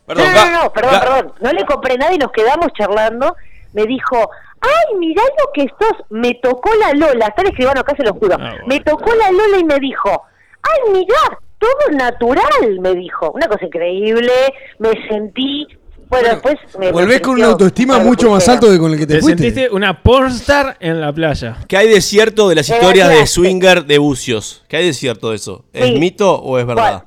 Perdón, 0.07 0.25
no, 0.35 0.45
no, 0.45 0.63
no, 0.63 0.73
perdón, 0.73 1.01
perdón. 1.01 1.33
No 1.41 1.53
le 1.53 1.65
compré 1.65 1.99
nada 1.99 2.13
y 2.15 2.19
nos 2.19 2.31
quedamos 2.33 2.69
charlando. 2.79 3.37
Me 3.73 3.85
dijo, 3.85 4.31
ay, 4.61 4.97
mirá 4.99 5.23
lo 5.23 5.53
que 5.53 5.63
estos... 5.63 5.93
Me 6.11 6.35
tocó 6.35 6.71
la 6.77 6.93
Lola. 6.93 7.27
Está 7.27 7.43
el 7.43 7.49
escribano 7.49 7.81
acá, 7.81 7.95
se 7.97 8.05
lo 8.05 8.15
juro. 8.15 8.35
Ah, 8.35 8.51
bueno. 8.51 8.65
Me 8.67 8.81
tocó 8.81 9.15
la 9.15 9.31
Lola 9.33 9.59
y 9.59 9.65
me 9.65 9.79
dijo, 9.81 10.25
ay, 10.63 10.93
mirá, 10.93 11.39
todo 11.59 11.97
natural, 11.97 12.81
me 12.81 12.95
dijo. 12.95 13.31
Una 13.33 13.47
cosa 13.49 13.67
increíble. 13.67 14.33
Me 14.79 14.91
sentí... 15.09 15.67
Bueno, 16.09 16.29
después 16.29 16.55
me... 16.79 16.93
Volvés 16.93 17.17
me 17.17 17.21
con 17.21 17.35
una 17.35 17.47
autoestima 17.47 17.95
bueno, 17.97 18.11
mucho 18.11 18.31
más 18.31 18.49
alto 18.49 18.71
que 18.71 18.79
con 18.79 18.93
el 18.93 18.99
que 18.99 19.07
te, 19.09 19.15
Te 19.15 19.21
fuiste. 19.21 19.43
sentiste 19.43 19.71
una 19.75 20.03
pornstar 20.05 20.77
en 20.79 21.01
la 21.01 21.13
playa. 21.13 21.57
¿Qué 21.67 21.77
hay 21.77 21.89
de 21.89 22.01
cierto 22.01 22.49
de 22.49 22.55
las 22.55 22.69
la 22.69 22.77
historias 22.77 23.09
de 23.09 23.27
swinger 23.27 23.85
de 23.87 23.99
bucios? 23.99 24.65
¿Qué 24.69 24.77
hay 24.77 24.87
de 24.87 24.93
cierto 24.93 25.31
de 25.31 25.37
eso? 25.37 25.65
¿Es 25.73 25.87
Sí. 25.87 25.99
mito 25.99 26.33
o 26.37 26.59
es 26.61 26.67
verdad? 26.67 27.05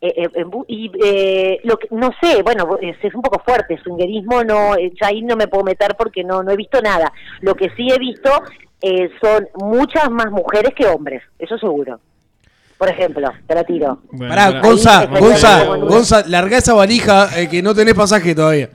Eh, 0.00 0.14
eh, 0.16 0.44
y 0.66 0.90
eh, 1.04 1.60
lo 1.62 1.76
que, 1.78 1.86
no 1.90 2.10
sé, 2.22 2.42
bueno, 2.42 2.78
es, 2.80 2.96
es 3.02 3.14
un 3.14 3.20
poco 3.20 3.40
fuerte, 3.44 3.78
swingerismo 3.82 4.42
no, 4.42 4.74
eh, 4.74 4.90
ya 4.98 5.08
ahí 5.08 5.20
no 5.20 5.36
me 5.36 5.46
puedo 5.46 5.62
meter 5.62 5.94
porque 5.96 6.24
no, 6.24 6.42
no 6.42 6.50
he 6.52 6.56
visto 6.56 6.80
nada. 6.80 7.12
Lo 7.42 7.54
que 7.54 7.68
sí 7.76 7.88
he 7.92 7.98
visto 7.98 8.30
eh, 8.80 9.10
son 9.20 9.46
muchas 9.56 10.10
más 10.10 10.30
mujeres 10.30 10.72
que 10.74 10.86
hombres, 10.86 11.22
eso 11.38 11.58
seguro. 11.58 12.00
Por 12.80 12.88
ejemplo, 12.88 13.28
te 13.46 13.54
la 13.54 13.62
tiro. 13.62 14.00
Bueno, 14.10 14.30
Pará, 14.34 14.46
pará. 14.46 14.60
Gonza, 14.62 15.04
Gonza, 15.04 15.64
Gonza, 15.64 16.24
larga 16.26 16.56
esa 16.56 16.72
valija 16.72 17.28
eh, 17.38 17.46
que 17.46 17.60
no 17.62 17.74
tenés 17.74 17.92
pasaje 17.92 18.34
todavía. 18.34 18.70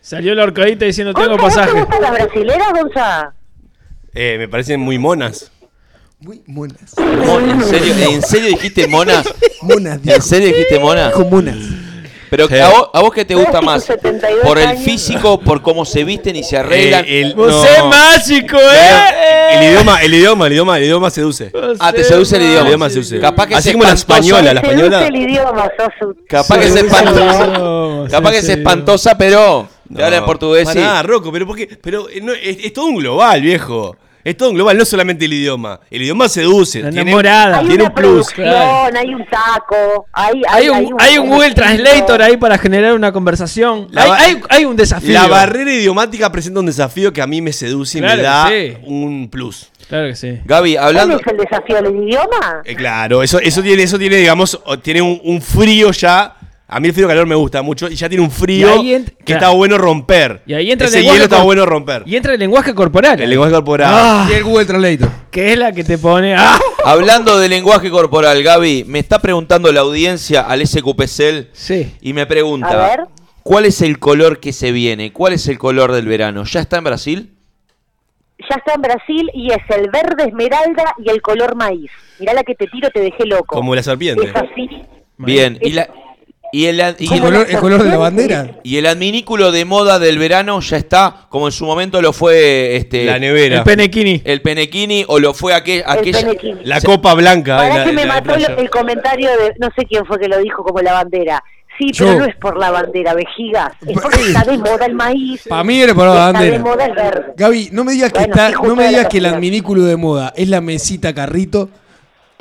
Salió 0.00 0.34
la 0.34 0.44
horcadita 0.44 0.86
diciendo 0.86 1.12
tengo 1.12 1.36
Gonza, 1.36 1.66
¿no 1.66 1.72
te 1.72 1.72
pasaje. 1.72 1.80
gustan 1.84 2.00
las 2.02 2.10
brasileras, 2.12 2.68
Gonza? 2.72 3.34
Eh, 4.14 4.36
me 4.38 4.48
parecen 4.48 4.80
muy 4.80 4.96
monas. 4.98 5.52
Muy 6.20 6.42
monas. 6.46 6.94
Mon- 6.96 7.50
¿En 7.50 7.62
serio, 7.64 7.94
¿En 8.12 8.22
serio 8.22 8.48
dijiste 8.48 8.88
monas? 8.88 9.26
Monas, 9.60 9.96
¿En 9.96 10.02
dijo. 10.04 10.22
serio 10.22 10.48
dijiste 10.48 10.78
monas? 10.78 11.08
Dijo 11.14 11.28
monas. 11.28 11.56
Pero 12.36 12.48
Sí. 12.48 12.58
a 12.58 12.68
vos, 12.68 12.90
¿a 12.92 13.00
vos 13.00 13.12
qué 13.12 13.24
te 13.24 13.34
gusta 13.36 13.60
más? 13.62 13.84
con 13.84 13.96
72 13.96 14.44
¿Por 14.44 14.58
el 14.58 14.76
físico, 14.78 15.38
por 15.38 15.62
cómo 15.62 15.84
se 15.84 16.02
visten 16.02 16.34
y 16.34 16.42
se 16.42 16.56
arreglan? 16.58 17.04
Eh, 17.06 17.20
el, 17.20 17.34
¡Vos 17.34 17.52
no. 17.52 17.64
es 17.64 17.84
mágico, 17.84 18.56
eh! 18.58 19.56
El 19.58 19.70
idioma, 19.70 20.02
el 20.02 20.14
idioma, 20.14 20.46
el 20.48 20.52
idioma, 20.52 20.76
el 20.78 20.84
idioma 20.84 21.10
seduce. 21.10 21.52
Ah, 21.78 21.92
te 21.92 22.02
seduce 22.02 22.36
el 22.36 22.42
El 22.42 22.48
idioma. 22.50 22.66
idioma 22.68 22.90
seduce. 22.90 23.20
Capaz 23.20 23.46
que 23.46 23.54
Así 23.54 23.68
es 23.68 23.74
como 23.74 23.84
la 23.84 23.92
española, 23.94 24.52
la 24.54 24.60
Te 24.62 24.66
seduce 24.68 24.84
española. 24.86 25.06
el 25.06 25.16
idioma, 25.16 25.70
sos 25.76 26.16
Capaz 26.28 26.58
que 26.58 26.66
es 26.66 26.74
espantosa. 26.76 27.46
idioma, 27.46 28.08
Capaz 28.10 28.30
que 28.32 28.38
es 28.38 28.48
espantosa, 28.48 29.16
pero 29.18 29.68
te 29.94 30.02
habla 30.04 30.16
en 30.16 30.24
portugués 30.24 30.68
sí. 30.68 30.78
Pará, 30.78 31.02
Rocco, 31.04 31.30
pero 31.30 31.46
porque, 31.46 31.68
pero 31.80 32.08
eh, 32.08 32.20
no, 32.20 32.32
es, 32.32 32.58
es 32.64 32.72
todo 32.72 32.86
un 32.86 32.96
global, 32.96 33.40
viejo. 33.42 33.96
Es 34.24 34.36
todo 34.38 34.48
un 34.48 34.54
global, 34.54 34.78
no 34.78 34.84
solamente 34.86 35.26
el 35.26 35.34
idioma. 35.34 35.80
El 35.90 36.00
idioma 36.02 36.28
seduce. 36.30 36.80
La 36.80 36.88
tiene- 36.90 37.10
enamorada. 37.10 37.58
Hay 37.58 37.66
Tiene 37.66 37.82
una 37.84 37.90
un 37.90 37.94
plus. 37.94 38.28
claro. 38.30 38.96
hay 38.98 39.14
un 39.14 39.26
taco, 39.26 40.06
hay, 40.12 40.42
Hay 40.48 40.68
un, 40.70 40.94
hay 40.98 41.18
un 41.18 41.28
Google 41.28 41.52
Translator 41.54 42.22
ahí 42.22 42.36
para 42.38 42.56
generar 42.56 42.94
una 42.94 43.12
conversación. 43.12 43.88
La 43.90 44.02
Hay, 44.04 44.08
ba- 44.08 44.16
hay, 44.18 44.40
hay 44.48 44.64
un 44.64 44.76
desafío. 44.76 45.12
La 45.12 45.26
barrera 45.26 45.70
idiomática 45.70 46.32
presenta 46.32 46.60
un 46.60 46.66
desafío 46.66 47.12
que 47.12 47.20
a 47.20 47.26
mí 47.26 47.42
me 47.42 47.52
seduce 47.52 47.98
y 47.98 48.00
Claro 48.00 48.16
me 48.16 48.22
da 48.22 48.48
sí. 48.48 48.76
un 48.84 49.28
plus. 49.30 49.68
Claro 49.88 50.08
que 50.08 50.16
sí. 50.16 50.38
Gaby, 50.46 50.74
¿Cuál 50.76 50.86
hablando... 50.86 51.20
es 51.20 51.26
el 51.26 51.36
desafío 51.36 51.82
del 51.82 51.94
idioma? 52.08 52.62
Eh, 52.64 52.74
claro, 52.74 53.22
eso, 53.22 53.38
eso 53.40 53.62
tiene, 53.62 53.82
eso 53.82 53.98
tiene, 53.98 54.16
digamos, 54.16 54.58
tiene 54.80 55.02
un, 55.02 55.20
un 55.22 55.42
frío 55.42 55.90
ya. 55.90 56.34
A 56.66 56.80
mí 56.80 56.88
el 56.88 56.94
frío 56.94 57.06
calor 57.06 57.26
me 57.26 57.34
gusta 57.34 57.60
mucho 57.60 57.88
y 57.90 57.94
ya 57.94 58.08
tiene 58.08 58.24
un 58.24 58.30
frío 58.30 58.82
que 58.82 59.04
claro. 59.24 59.40
está 59.42 59.48
bueno 59.50 59.76
romper. 59.76 60.42
Y 60.46 60.54
ahí 60.54 60.70
entra 60.72 60.88
el 60.88 60.94
Ese 60.94 61.02
hielo 61.02 61.24
está 61.24 61.42
bueno 61.42 61.66
romper. 61.66 62.02
Y 62.06 62.16
entra 62.16 62.32
el 62.32 62.40
lenguaje 62.40 62.74
corporal. 62.74 63.20
El 63.20 63.28
lenguaje 63.28 63.52
corporal. 63.52 63.90
Ah, 63.94 64.26
Y 64.30 64.32
el 64.32 64.44
Google 64.44 64.64
Translator. 64.64 65.08
que 65.30 65.52
es 65.52 65.58
la 65.58 65.72
que 65.72 65.84
te 65.84 65.98
pone. 65.98 66.34
¡Ah! 66.34 66.58
Hablando 66.86 67.38
de 67.38 67.48
lenguaje 67.50 67.90
corporal, 67.90 68.42
Gaby, 68.42 68.84
me 68.88 68.98
está 68.98 69.18
preguntando 69.20 69.70
la 69.72 69.80
audiencia 69.80 70.40
al 70.40 70.66
SQPCL 70.66 71.48
Sí. 71.52 71.94
y 72.00 72.12
me 72.14 72.22
A 72.22 72.28
pregunta, 72.28 72.74
ver. 72.76 73.00
¿cuál 73.42 73.66
es 73.66 73.82
el 73.82 73.98
color 73.98 74.40
que 74.40 74.52
se 74.54 74.72
viene? 74.72 75.12
¿Cuál 75.12 75.34
es 75.34 75.46
el 75.48 75.58
color 75.58 75.92
del 75.92 76.06
verano? 76.06 76.44
¿Ya 76.44 76.60
está 76.60 76.78
en 76.78 76.84
Brasil? 76.84 77.30
Ya 78.50 78.56
está 78.56 78.72
en 78.74 78.80
Brasil 78.82 79.30
y 79.34 79.52
es 79.52 79.60
el 79.68 79.90
verde 79.90 80.24
esmeralda 80.28 80.94
y 81.04 81.10
el 81.10 81.20
color 81.20 81.54
maíz. 81.56 81.90
Mirá 82.18 82.32
la 82.32 82.42
que 82.42 82.54
te 82.54 82.66
tiro, 82.66 82.88
te 82.90 83.00
dejé 83.00 83.26
loco. 83.26 83.54
Como 83.54 83.74
la 83.74 83.82
serpiente. 83.82 84.24
Es 84.26 84.34
así. 84.34 84.68
Bien, 85.16 85.58
y, 85.62 85.70
la, 85.72 85.88
y, 86.56 86.66
el, 86.66 86.78
y, 86.98 87.12
¿El 87.14 87.20
color, 87.20 87.46
el 87.50 87.58
color 87.58 87.82
de 87.82 87.88
la 87.90 87.96
bandera? 87.98 88.50
y 88.62 88.76
el 88.76 88.86
adminículo 88.86 89.50
de 89.52 89.64
moda 89.64 89.98
del 89.98 90.18
verano 90.18 90.60
ya 90.60 90.76
está, 90.76 91.26
como 91.28 91.46
en 91.48 91.52
su 91.52 91.64
momento 91.66 92.00
lo 92.00 92.12
fue 92.12 92.76
este 92.76 93.04
La 93.04 93.18
nevera. 93.18 93.58
El 93.58 93.64
penequini. 93.64 94.22
el 94.24 94.40
penequini 94.40 95.04
o 95.08 95.18
lo 95.18 95.34
fue 95.34 95.52
aquel, 95.54 95.78
El 95.86 95.98
aquella... 95.98 96.28
La 96.64 96.80
copa 96.80 97.14
blanca. 97.14 97.56
Para 97.56 97.68
en 97.70 97.78
la- 97.78 97.84
que 97.84 97.92
me 97.92 98.04
la 98.06 98.14
mató 98.20 98.34
el 98.36 98.70
comentario 98.70 99.30
de, 99.30 99.54
no 99.58 99.68
sé 99.76 99.84
quién 99.86 100.04
fue 100.06 100.18
que 100.18 100.28
lo 100.28 100.38
dijo 100.38 100.62
como 100.62 100.80
la 100.80 100.92
bandera. 100.92 101.42
Sí, 101.76 101.90
Yo. 101.92 102.06
pero 102.06 102.18
no 102.20 102.24
es 102.26 102.36
por 102.36 102.56
la 102.56 102.70
bandera, 102.70 103.14
vejigas. 103.14 103.72
Es 103.84 104.00
porque 104.00 104.20
está 104.22 104.44
de 104.44 104.56
moda 104.58 104.86
el 104.86 104.94
maíz. 104.94 105.42
Para 105.48 105.64
mí 105.64 105.80
era 105.82 105.92
por 105.92 106.06
la 106.06 106.28
Está 106.28 106.40
de 106.40 106.50
bandera. 106.50 106.58
moda 106.60 106.86
el 106.86 106.92
verde. 106.94 107.24
Gaby, 107.36 107.68
no 107.72 107.82
me 107.82 107.92
digas 107.94 108.12
que, 108.12 108.18
Bueno, 108.20 108.32
está, 108.34 108.50
no 108.52 108.76
me 108.76 108.86
digas 108.88 109.02
la 109.02 109.08
que 109.08 109.18
el 109.18 109.26
adminículo 109.26 109.82
de 109.82 109.96
moda 109.96 110.32
es 110.36 110.48
la 110.48 110.60
mesita 110.60 111.12
carrito, 111.12 111.68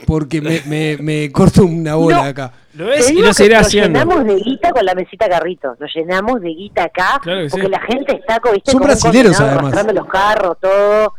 porque 0.05 0.41
me, 0.41 0.61
me, 0.65 0.97
me 0.97 1.31
corto 1.31 1.63
una 1.63 1.95
bola 1.95 2.17
No. 2.17 2.23
acá. 2.23 2.53
Lo 2.75 2.91
es 2.91 3.09
y 3.11 3.21
lo 3.21 3.33
seguirá 3.33 3.59
nos 3.59 3.67
haciendo. 3.67 3.99
llenamos 3.99 4.25
de 4.25 4.35
guita 4.35 4.71
con 4.71 4.83
la 4.85 4.95
mesita 4.95 5.29
carrito. 5.29 5.75
Nos 5.79 5.93
llenamos 5.93 6.41
de 6.41 6.49
guita 6.49 6.83
acá. 6.85 7.19
Claro 7.21 7.43
sí. 7.45 7.49
porque 7.51 7.69
la 7.69 7.79
gente 7.81 8.13
está 8.15 8.39
¿viste? 8.51 8.71
Son 8.71 8.79
como 8.79 8.85
brasileros, 8.87 9.39
además. 9.39 9.93
los 9.93 10.07
carros, 10.07 10.57
todo. 10.59 11.13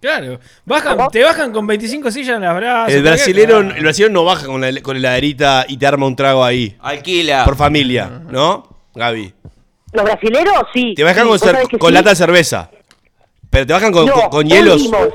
Claro. 0.00 0.40
Bajan, 0.64 0.96
¿Cómo? 0.96 1.10
te 1.10 1.22
bajan 1.22 1.52
con 1.52 1.66
25 1.66 2.10
sillas 2.10 2.36
en 2.36 2.42
las 2.42 2.56
brazos. 2.56 2.92
El 2.92 3.02
brasilero, 3.04 3.60
Claro. 3.60 3.74
el 3.76 3.82
brasilero 3.82 4.12
no 4.12 4.24
baja 4.24 4.46
con 4.46 4.60
la, 4.60 4.82
con 4.82 4.94
la 5.00 5.08
heladerita 5.10 5.64
y 5.68 5.76
te 5.76 5.86
arma 5.86 6.06
un 6.06 6.16
trago 6.16 6.44
ahí. 6.44 6.76
Alquila. 6.80 7.44
Por 7.44 7.56
familia, 7.56 8.10
¿no? 8.28 8.68
Gaby. 8.94 9.32
Los 9.92 10.04
brasileros, 10.04 10.54
sí. 10.74 10.92
Te 10.94 11.04
bajan 11.04 11.24
sí, 11.38 11.46
con, 11.70 11.78
con 11.78 11.88
sí. 11.90 11.94
lata 11.94 12.10
de 12.10 12.16
cerveza. 12.16 12.70
Pero 13.48 13.66
te 13.66 13.72
bajan 13.72 13.92
con, 13.92 14.06
No, 14.06 14.12
con- 14.12 14.28
con 14.30 14.46
hielos. 14.48 14.82
vimos- 14.82 15.08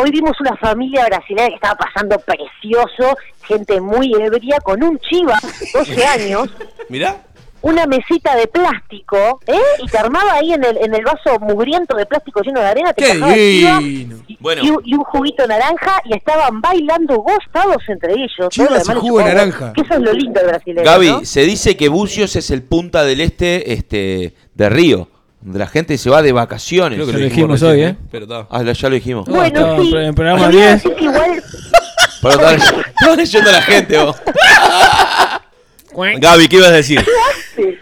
Hoy 0.00 0.12
vimos 0.12 0.40
una 0.40 0.56
familia 0.56 1.06
brasileña 1.06 1.48
que 1.48 1.54
estaba 1.56 1.74
pasando 1.76 2.16
precioso, 2.20 3.16
gente 3.42 3.80
muy 3.80 4.12
ebria, 4.14 4.58
con 4.62 4.80
un 4.82 4.96
chiva, 5.00 5.36
12 5.74 6.06
años, 6.06 6.48
Mirá. 6.88 7.16
una 7.62 7.84
mesita 7.86 8.36
de 8.36 8.46
plástico, 8.46 9.40
¿eh? 9.44 9.58
Y 9.82 9.88
te 9.88 9.98
armaba 9.98 10.34
ahí 10.34 10.52
en 10.52 10.62
el, 10.62 10.76
en 10.78 10.94
el 10.94 11.02
vaso 11.04 11.40
mugriento 11.40 11.96
de 11.96 12.06
plástico 12.06 12.42
lleno 12.42 12.60
de 12.60 12.66
arena, 12.66 12.92
te 12.92 13.02
¡Qué 13.04 13.10
el 13.10 13.18
chiva 13.18 13.82
y, 14.28 14.36
Bueno. 14.38 14.62
y 14.64 14.70
un, 14.70 14.82
y 14.84 14.94
un 14.94 15.02
juguito 15.02 15.44
naranja 15.48 16.00
y 16.04 16.14
estaban 16.16 16.60
bailando 16.60 17.16
gozados 17.16 17.82
entre 17.88 18.12
ellos. 18.12 18.50
Chivas 18.50 18.88
y 18.88 18.92
jugo 18.92 19.18
de 19.18 19.24
naranja. 19.24 19.72
Que 19.72 19.80
eso 19.80 19.94
es 19.94 20.00
lo 20.00 20.12
lindo 20.12 20.38
del 20.38 20.48
brasileño, 20.50 20.84
Gaby, 20.84 21.08
¿no? 21.10 21.24
se 21.24 21.40
dice 21.40 21.76
que 21.76 21.88
Bucios 21.88 22.36
es 22.36 22.52
el 22.52 22.62
punta 22.62 23.02
del 23.04 23.20
este 23.20 23.72
este 23.72 24.34
de 24.54 24.68
Río, 24.68 25.08
donde 25.40 25.58
la 25.58 25.66
gente 25.66 25.96
se 25.98 26.10
va 26.10 26.22
de 26.22 26.32
vacaciones. 26.32 26.96
Creo 26.96 27.06
que 27.06 27.12
lo 27.12 27.18
lo 27.18 27.24
dijimos 27.24 27.62
hoy, 27.62 27.82
¿eh? 27.82 27.96
Pero 28.10 28.24
está. 28.24 28.46
Ah, 28.50 28.62
ya 28.62 28.88
lo 28.88 28.94
dijimos. 28.94 29.28
No, 29.28 29.34
Bueno, 29.34 29.82
sí. 29.82 29.92
en 29.96 30.14
programa 30.14 30.50
Yo 30.50 30.58
iba 30.58 30.64
a 30.66 30.70
10. 30.70 30.82
decir 30.82 30.94
que 30.96 31.04
igual 31.04 31.42
Pero 32.22 32.34
estaba 32.34 32.52
estaba 32.54 33.16
leyendo 33.16 33.50
a 33.50 33.52
la 33.52 33.62
gente, 33.62 33.98
vos. 33.98 34.16
Gaby, 36.20 36.48
¿qué 36.48 36.56
ibas 36.56 36.68
a 36.68 36.72
decir? 36.72 37.04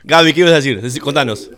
Gaby, 0.05 0.33
¿qué 0.33 0.40
ibas 0.40 0.53
a 0.53 0.57
decir? 0.57 1.01
Contanos. 1.03 1.51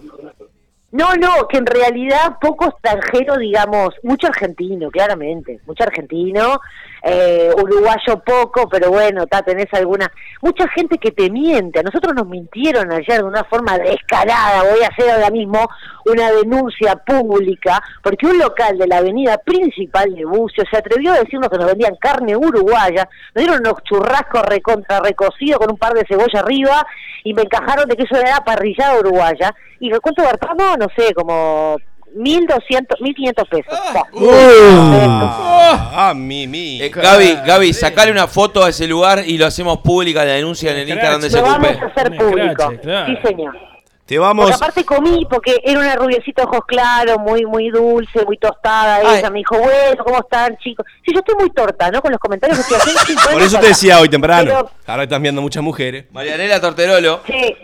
No, 0.90 1.14
no, 1.16 1.46
que 1.48 1.58
en 1.58 1.66
realidad 1.66 2.36
poco 2.40 2.66
extranjero, 2.70 3.36
digamos, 3.36 3.94
mucho 4.02 4.26
argentino, 4.26 4.90
claramente, 4.90 5.60
mucho 5.66 5.82
argentino, 5.84 6.60
eh, 7.02 7.50
uruguayo 7.56 8.22
poco, 8.24 8.68
pero 8.68 8.90
bueno, 8.90 9.26
ta, 9.26 9.42
tenés 9.42 9.72
alguna, 9.72 10.10
mucha 10.42 10.68
gente 10.68 10.98
que 10.98 11.10
te 11.10 11.30
miente, 11.30 11.80
a 11.80 11.82
nosotros 11.82 12.14
nos 12.14 12.26
mintieron 12.26 12.90
ayer 12.92 13.18
de 13.18 13.24
una 13.24 13.44
forma 13.44 13.78
descarada, 13.78 14.62
voy 14.70 14.82
a 14.82 14.88
hacer 14.88 15.10
ahora 15.10 15.30
mismo 15.30 15.68
una 16.06 16.30
denuncia 16.32 16.96
pública, 16.96 17.82
porque 18.02 18.26
un 18.26 18.38
local 18.38 18.78
de 18.78 18.86
la 18.86 18.98
avenida 18.98 19.38
principal 19.38 20.14
de 20.14 20.24
Bucio 20.24 20.64
se 20.70 20.78
atrevió 20.78 21.12
a 21.12 21.20
decirnos 21.20 21.48
que 21.48 21.58
nos 21.58 21.66
vendían 21.66 21.96
carne 21.96 22.36
uruguaya, 22.36 23.08
nos 23.34 23.44
dieron 23.44 23.60
unos 23.60 23.82
churrascos 23.84 24.42
recontra 24.42 25.00
recocidos 25.00 25.58
con 25.58 25.70
un 25.70 25.78
par 25.78 25.94
de 25.94 26.06
cebolla 26.08 26.40
arriba, 26.40 26.86
y 27.24 27.34
me 27.34 27.42
encajaron 27.42 27.88
de 27.88 27.96
que 27.96 28.04
eso 28.04 28.16
era 28.16 28.44
parrillada 28.44 28.98
uruguaya, 28.98 29.54
y 29.80 29.90
cuánto 29.90 30.22
gastamos, 30.22 30.78
no 30.78 30.86
sé, 30.96 31.14
como 31.14 31.76
1.200, 32.16 32.98
1.500 33.00 33.48
pesos. 33.48 33.78
Buah. 34.12 36.08
Ah, 36.10 36.12
mi, 36.14 36.46
mi. 36.46 36.80
Eh, 36.82 36.88
Gaby, 36.88 37.38
Gaby, 37.46 37.72
sacale 37.72 38.10
una 38.10 38.26
foto 38.26 38.64
a 38.64 38.70
ese 38.70 38.86
lugar 38.86 39.22
y 39.26 39.36
lo 39.38 39.46
hacemos 39.46 39.78
pública 39.78 40.24
la 40.24 40.32
denuncia 40.32 40.70
en 40.72 40.78
el 40.78 40.88
Instagram 40.88 41.20
de 41.20 41.30
Lo 41.30 41.42
vamos 41.42 41.68
a 41.68 41.72
SQP. 41.74 41.82
hacer 41.84 42.10
Un 42.12 42.18
público. 42.18 42.48
escrache, 42.62 42.80
claro. 42.80 43.06
Sí, 43.06 43.28
señor. 43.28 43.56
Te 44.08 44.18
vamos. 44.18 44.46
Porque 44.46 44.56
aparte 44.56 44.84
comí, 44.86 45.26
porque 45.28 45.60
era 45.62 45.80
una 45.80 45.94
rubiecita 45.94 46.44
ojos 46.44 46.62
claros, 46.66 47.18
muy 47.18 47.44
muy 47.44 47.68
dulce, 47.68 48.24
muy 48.24 48.38
tostada. 48.38 49.02
Ay. 49.04 49.18
Ella 49.18 49.28
me 49.28 49.40
dijo, 49.40 49.58
bueno, 49.58 50.02
¿cómo 50.02 50.20
están, 50.20 50.56
chicos? 50.56 50.86
Sí, 51.04 51.12
yo 51.12 51.18
estoy 51.18 51.34
muy 51.38 51.50
torta, 51.50 51.90
¿no? 51.90 52.00
Con 52.00 52.12
los 52.12 52.18
comentarios 52.18 52.56
que 52.56 52.74
estoy 52.74 52.78
haciendo. 52.78 53.22
sí, 53.22 53.28
Por 53.34 53.42
eso 53.42 53.60
te 53.60 53.66
decía 53.68 54.00
hoy 54.00 54.08
temprano. 54.08 54.44
Pero, 54.46 54.70
Ahora 54.86 55.02
están 55.02 55.20
viendo 55.20 55.42
muchas 55.42 55.62
mujeres. 55.62 56.06
Marianela 56.10 56.58
Torterolo. 56.58 57.20
sí, 57.26 57.54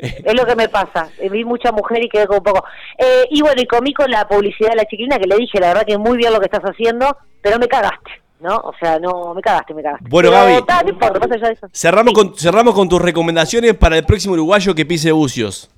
es 0.00 0.34
lo 0.34 0.44
que 0.44 0.56
me 0.56 0.68
pasa. 0.68 1.08
Vi 1.30 1.44
mucha 1.44 1.70
mujer 1.70 2.02
y 2.02 2.08
quedé 2.08 2.26
como 2.26 2.38
un 2.38 2.44
poco. 2.44 2.64
Eh, 2.98 3.26
y 3.30 3.40
bueno, 3.40 3.62
y 3.62 3.66
comí 3.66 3.94
con 3.94 4.10
la 4.10 4.26
publicidad 4.26 4.70
de 4.70 4.76
la 4.76 4.84
chiquilina 4.86 5.20
que 5.20 5.28
le 5.28 5.36
dije, 5.36 5.60
la 5.60 5.68
verdad 5.68 5.86
que 5.86 5.98
muy 5.98 6.18
bien 6.18 6.32
lo 6.32 6.40
que 6.40 6.46
estás 6.46 6.64
haciendo, 6.64 7.16
pero 7.42 7.60
me 7.60 7.68
cagaste, 7.68 8.10
¿no? 8.40 8.56
O 8.56 8.72
sea, 8.80 8.98
no, 8.98 9.34
me 9.34 9.42
cagaste, 9.42 9.74
me 9.74 9.82
cagaste. 9.82 10.06
Bueno, 10.08 10.30
Pero, 10.30 10.42
Gaby. 10.42 10.66
ta, 10.66 10.82
no 10.82 10.90
importa, 10.90 11.18
más 11.18 11.30
allá 11.30 11.46
de 11.48 11.52
eso. 11.54 11.68
Cerramos, 11.72 12.14
con, 12.14 12.34
cerramos 12.36 12.74
con 12.74 12.88
tus 12.88 13.00
recomendaciones 13.00 13.74
para 13.74 13.96
el 13.98 14.04
próximo 14.04 14.34
uruguayo 14.34 14.74
que 14.74 14.86
pise 14.86 15.12
bucios. 15.12 15.70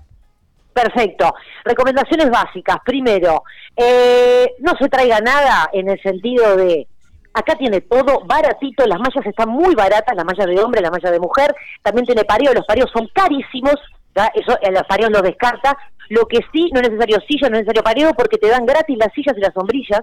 Perfecto. 0.72 1.34
Recomendaciones 1.64 2.30
básicas. 2.30 2.78
Primero, 2.84 3.42
eh, 3.76 4.52
no 4.60 4.72
se 4.80 4.88
traiga 4.88 5.20
nada 5.20 5.68
en 5.72 5.90
el 5.90 6.00
sentido 6.00 6.56
de, 6.56 6.86
acá 7.34 7.54
tiene 7.56 7.80
todo 7.82 8.20
baratito, 8.24 8.86
las 8.86 8.98
mallas 8.98 9.26
están 9.26 9.48
muy 9.48 9.74
baratas, 9.74 10.14
las 10.16 10.24
mallas 10.24 10.46
de 10.46 10.60
hombre, 10.60 10.80
las 10.80 10.90
mallas 10.90 11.12
de 11.12 11.20
mujer, 11.20 11.54
también 11.82 12.06
tiene 12.06 12.24
pareo, 12.24 12.52
los 12.54 12.66
pareos 12.66 12.90
son 12.92 13.08
carísimos, 13.12 13.74
¿ya? 14.14 14.30
eso 14.34 14.58
eh, 14.60 14.70
los 14.70 14.84
pareos 14.84 15.10
los 15.10 15.22
descarta. 15.22 15.76
Lo 16.08 16.26
que 16.26 16.40
sí, 16.52 16.68
no 16.72 16.80
es 16.80 16.90
necesario 16.90 17.18
silla, 17.26 17.48
no 17.48 17.56
es 17.56 17.62
necesario 17.62 17.82
pareo, 17.82 18.12
porque 18.12 18.36
te 18.36 18.48
dan 18.48 18.66
gratis 18.66 18.98
las 18.98 19.12
sillas 19.14 19.34
y 19.36 19.40
las 19.40 19.54
sombrillas, 19.54 20.02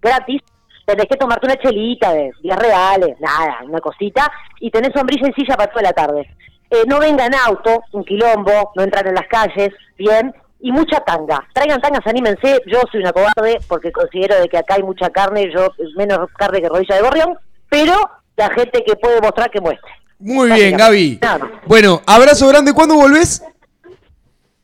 gratis. 0.00 0.40
Tenés 0.88 1.04
que 1.04 1.18
tomarte 1.18 1.44
una 1.44 1.56
chelita 1.56 2.14
de 2.14 2.32
días 2.42 2.58
reales, 2.58 3.14
nada, 3.20 3.58
una 3.62 3.78
cosita, 3.78 4.26
y 4.58 4.70
tenés 4.70 4.94
sombrilla 4.94 5.28
y 5.28 5.32
silla 5.34 5.54
para 5.54 5.70
toda 5.70 5.82
la 5.82 5.92
tarde. 5.92 6.26
Eh, 6.70 6.84
no 6.86 6.98
vengan 6.98 7.34
auto, 7.34 7.82
un 7.92 8.06
quilombo, 8.06 8.72
no 8.74 8.82
entran 8.82 9.06
en 9.06 9.14
las 9.14 9.26
calles, 9.26 9.68
bien, 9.98 10.34
y 10.60 10.72
mucha 10.72 11.00
tanga. 11.00 11.46
Traigan 11.52 11.82
tangas, 11.82 12.06
anímense, 12.06 12.62
yo 12.66 12.80
soy 12.90 13.00
una 13.02 13.12
cobarde 13.12 13.58
porque 13.68 13.92
considero 13.92 14.40
de 14.40 14.48
que 14.48 14.56
acá 14.56 14.76
hay 14.76 14.82
mucha 14.82 15.10
carne, 15.10 15.52
yo 15.54 15.68
menos 15.94 16.20
carne 16.38 16.62
que 16.62 16.70
rodilla 16.70 16.94
de 16.94 17.02
gorrión, 17.02 17.38
pero 17.68 17.92
la 18.38 18.48
gente 18.54 18.82
que 18.82 18.96
puede 18.96 19.20
mostrar 19.20 19.50
que 19.50 19.60
muestre. 19.60 19.92
Muy 20.18 20.50
bien, 20.50 20.74
Gaby. 20.74 21.18
Nada. 21.20 21.50
Bueno, 21.66 22.00
abrazo 22.06 22.48
grande. 22.48 22.72
¿Cuándo 22.72 22.94
volvés? 22.94 23.44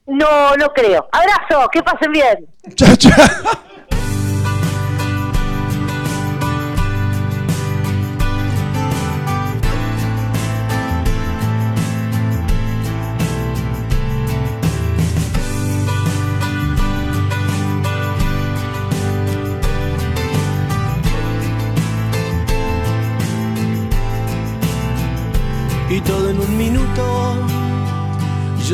No, 0.07 0.57
no 0.57 0.69
creo. 0.73 1.07
Abrazo, 1.13 1.69
que 1.71 1.83
pasen 1.83 2.13
bien. 2.13 2.47
Chao, 2.77 2.97
chao. 2.97 3.13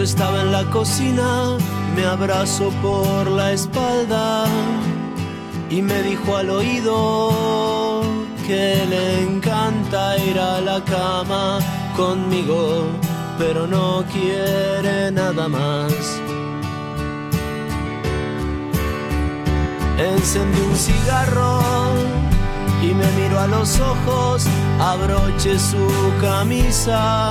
Yo 0.01 0.05
estaba 0.05 0.41
en 0.41 0.51
la 0.51 0.65
cocina, 0.71 1.59
me 1.95 2.07
abrazó 2.07 2.71
por 2.81 3.27
la 3.27 3.53
espalda 3.53 4.47
y 5.69 5.83
me 5.83 6.03
dijo 6.03 6.39
al 6.39 6.49
oído 6.49 8.01
que 8.47 8.83
le 8.89 9.25
encanta 9.25 10.17
ir 10.17 10.39
a 10.39 10.63
la 10.63 10.83
cama 10.85 11.59
conmigo, 11.99 12.87
pero 13.37 13.67
no 13.67 14.03
quiere 14.11 15.13
nada 15.13 15.47
más. 15.49 15.93
Encendí 19.99 20.61
un 20.63 20.77
cigarro 20.77 21.61
y 22.83 22.95
me 22.95 23.07
miró 23.21 23.39
a 23.39 23.47
los 23.49 23.79
ojos, 23.79 24.47
abroché 24.79 25.59
su 25.59 25.87
camisa 26.23 27.31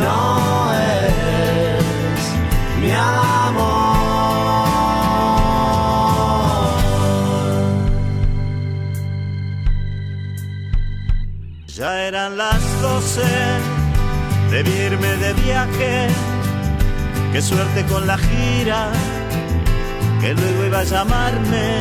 no 0.00 0.72
eres 0.74 2.24
mi 2.80 2.90
amor. 2.90 3.80
Ya 11.76 11.90
eran 12.08 12.36
las 12.36 12.62
doce, 12.82 13.22
debí 14.50 14.70
irme 14.70 15.16
de 15.24 15.32
viaje. 15.44 16.08
Qué 17.32 17.40
suerte 17.40 17.84
con 17.86 18.06
la 18.06 18.18
gira, 18.18 18.90
que 20.20 20.34
luego 20.34 20.66
iba 20.66 20.80
a 20.80 20.84
llamarme, 20.84 21.78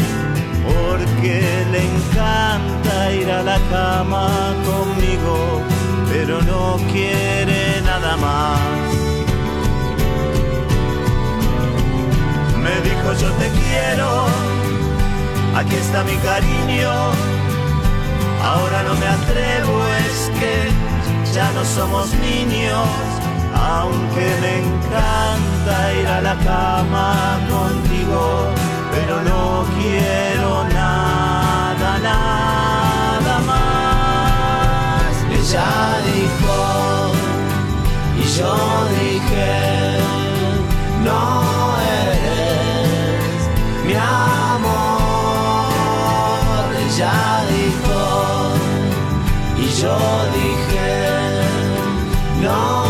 porque 0.66 1.66
le 1.72 1.82
encanta 1.92 3.12
ir 3.14 3.30
a 3.32 3.42
la 3.44 3.60
cama 3.72 4.30
conmigo, 4.70 5.64
pero 6.12 6.42
no 6.44 6.78
quiere 6.94 7.39
Me 12.70 12.82
dijo 12.88 13.14
yo 13.14 13.32
te 13.42 13.50
quiero, 13.50 14.28
aquí 15.56 15.76
está 15.76 16.04
mi 16.04 16.16
cariño. 16.18 16.92
Ahora 18.44 18.84
no 18.84 18.94
me 18.94 19.08
atrevo, 19.08 19.76
es 20.06 20.30
que 20.40 20.70
ya 21.34 21.52
no 21.54 21.66
somos 21.66 22.14
niños, 22.14 22.88
aunque 23.56 24.26
me 24.44 24.54
encanta 24.60 25.94
ir 26.00 26.08
a 26.08 26.22
la 26.22 26.36
cama 26.36 27.40
contigo, 27.50 28.22
pero 28.92 29.16
no 29.24 29.66
quiero 29.80 30.64
nada, 30.70 31.98
nada 32.10 33.40
más. 33.50 35.14
Ella 35.40 35.72
dijo 36.06 36.58
y 38.16 38.24
yo 38.38 38.54
dije, 39.02 39.98
no 41.04 41.69
mi 43.90 43.96
amor. 43.96 45.70
Ella 46.86 47.44
dijo 47.50 48.02
y 49.58 49.66
yo 49.82 49.98
dije, 50.38 50.94
no 52.44 52.89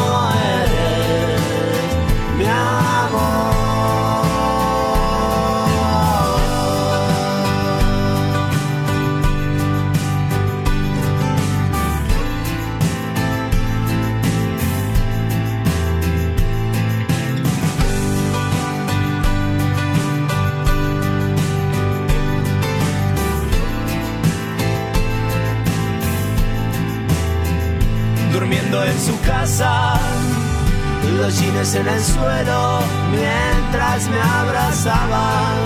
los 31.19 31.39
jeans 31.39 31.75
en 31.75 31.88
el 31.88 32.03
suelo 32.03 32.80
mientras 33.11 34.07
me 34.09 34.21
abrazaban. 34.21 35.57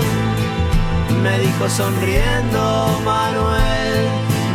Me 1.22 1.38
dijo 1.38 1.68
sonriendo, 1.68 3.00
Manuel, 3.04 4.08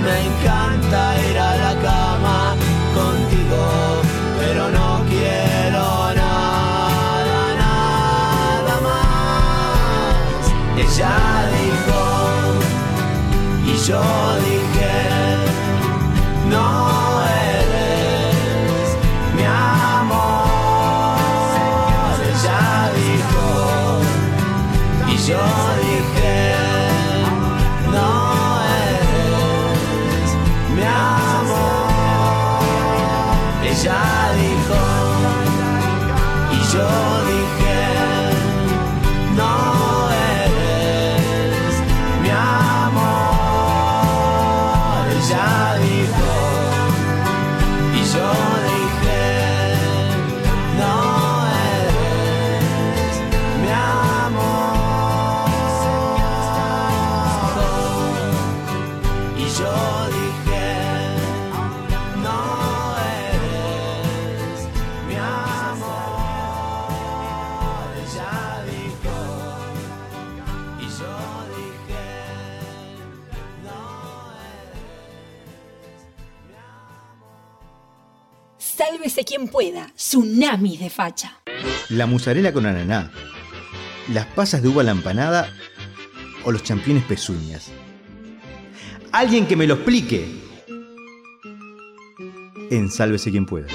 me 0.04 0.16
encanta 0.28 1.16
ir 1.30 1.40
a 1.40 1.56
la 1.58 1.74
cama 1.82 2.56
contigo, 2.94 3.64
pero 4.40 4.70
no 4.70 5.04
quiero 5.10 6.14
nada, 6.14 7.56
nada 7.66 8.76
más. 8.88 10.42
Ella 10.78 11.18
dijo, 11.58 12.02
y 13.66 13.78
yo 13.88 14.02
dije, 14.50 14.96
no 16.50 16.99
yo 25.28 25.38
dije 25.82 26.56
no 27.92 28.12
eres 28.88 30.30
mi 30.76 30.84
amor 30.84 32.64
ella 33.64 34.02
dijo 34.38 34.80
y 36.52 36.60
yo 36.74 37.09
Quien 79.26 79.48
pueda. 79.48 79.92
Tsunami 79.96 80.78
de 80.78 80.90
facha. 80.90 81.42
La 81.90 82.06
musarela 82.06 82.54
con 82.54 82.66
ananá, 82.66 83.12
las 84.14 84.26
pasas 84.28 84.62
de 84.62 84.70
uva 84.70 84.82
a 84.82 84.86
la 84.86 84.92
empanada 84.92 85.52
o 86.46 86.52
los 86.52 86.64
championes 86.64 87.04
pezuñas. 87.04 87.70
Alguien 89.12 89.48
que 89.48 89.56
me 89.56 89.68
lo 89.68 89.76
explique. 89.76 90.26
En 92.72 92.90
Sálvese 92.90 93.32
quien 93.32 93.46
pueda. 93.46 93.68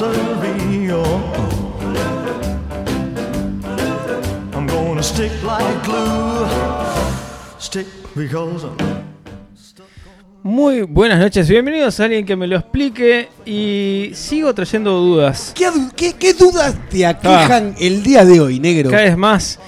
No 0.00 0.12
siree. 0.12 0.92
I'm 4.54 4.66
gonna 4.66 5.02
stick 5.02 5.32
like 5.42 5.84
glue. 5.84 6.46
Stick 7.58 7.86
because 8.14 8.64
I'm 8.64 8.76
Muy 10.44 10.82
buenas 10.82 11.18
noches, 11.18 11.48
bienvenidos 11.48 11.98
a 11.98 12.04
alguien 12.04 12.24
que 12.24 12.36
me 12.36 12.46
lo 12.46 12.56
explique 12.56 13.28
y 13.44 14.10
sigo 14.14 14.54
trayendo 14.54 14.92
dudas. 15.00 15.52
¿Qué, 15.54 15.66
du- 15.70 15.90
qué- 15.96 16.12
qué 16.14 16.32
dudas 16.32 16.76
te 16.88 17.04
aquejan 17.04 17.74
el 17.80 18.02
día 18.04 18.24
de 18.24 18.40
hoy, 18.40 18.60
negro? 18.60 18.90
Cada 18.90 19.02
vez 19.02 19.16
más. 19.16 19.58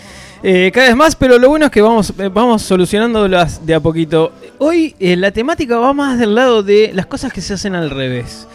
Eh, 0.43 0.71
cada 0.73 0.87
vez 0.87 0.97
más, 0.97 1.17
pero 1.17 1.39
lo 1.39 1.49
bueno 1.51 1.67
es 1.67 1.73
que 1.73 1.83
vamos, 1.83 2.15
eh, 2.19 2.29
vamos 2.33 2.63
solucionándolas 2.63 3.67
de 3.67 3.75
a 3.75 3.81
poquito. 3.81 4.33
Hoy 4.59 4.95
eh, 5.01 5.17
la 5.17 5.33
temática 5.33 5.77
va 5.79 5.93
más 5.93 6.19
del 6.19 6.35
lado 6.35 6.63
de 6.63 6.93
las 6.95 7.07
cosas 7.07 7.33
que 7.33 7.41
se 7.43 7.55
hacen 7.55 7.75
al 7.75 7.91
revés. 7.91 8.47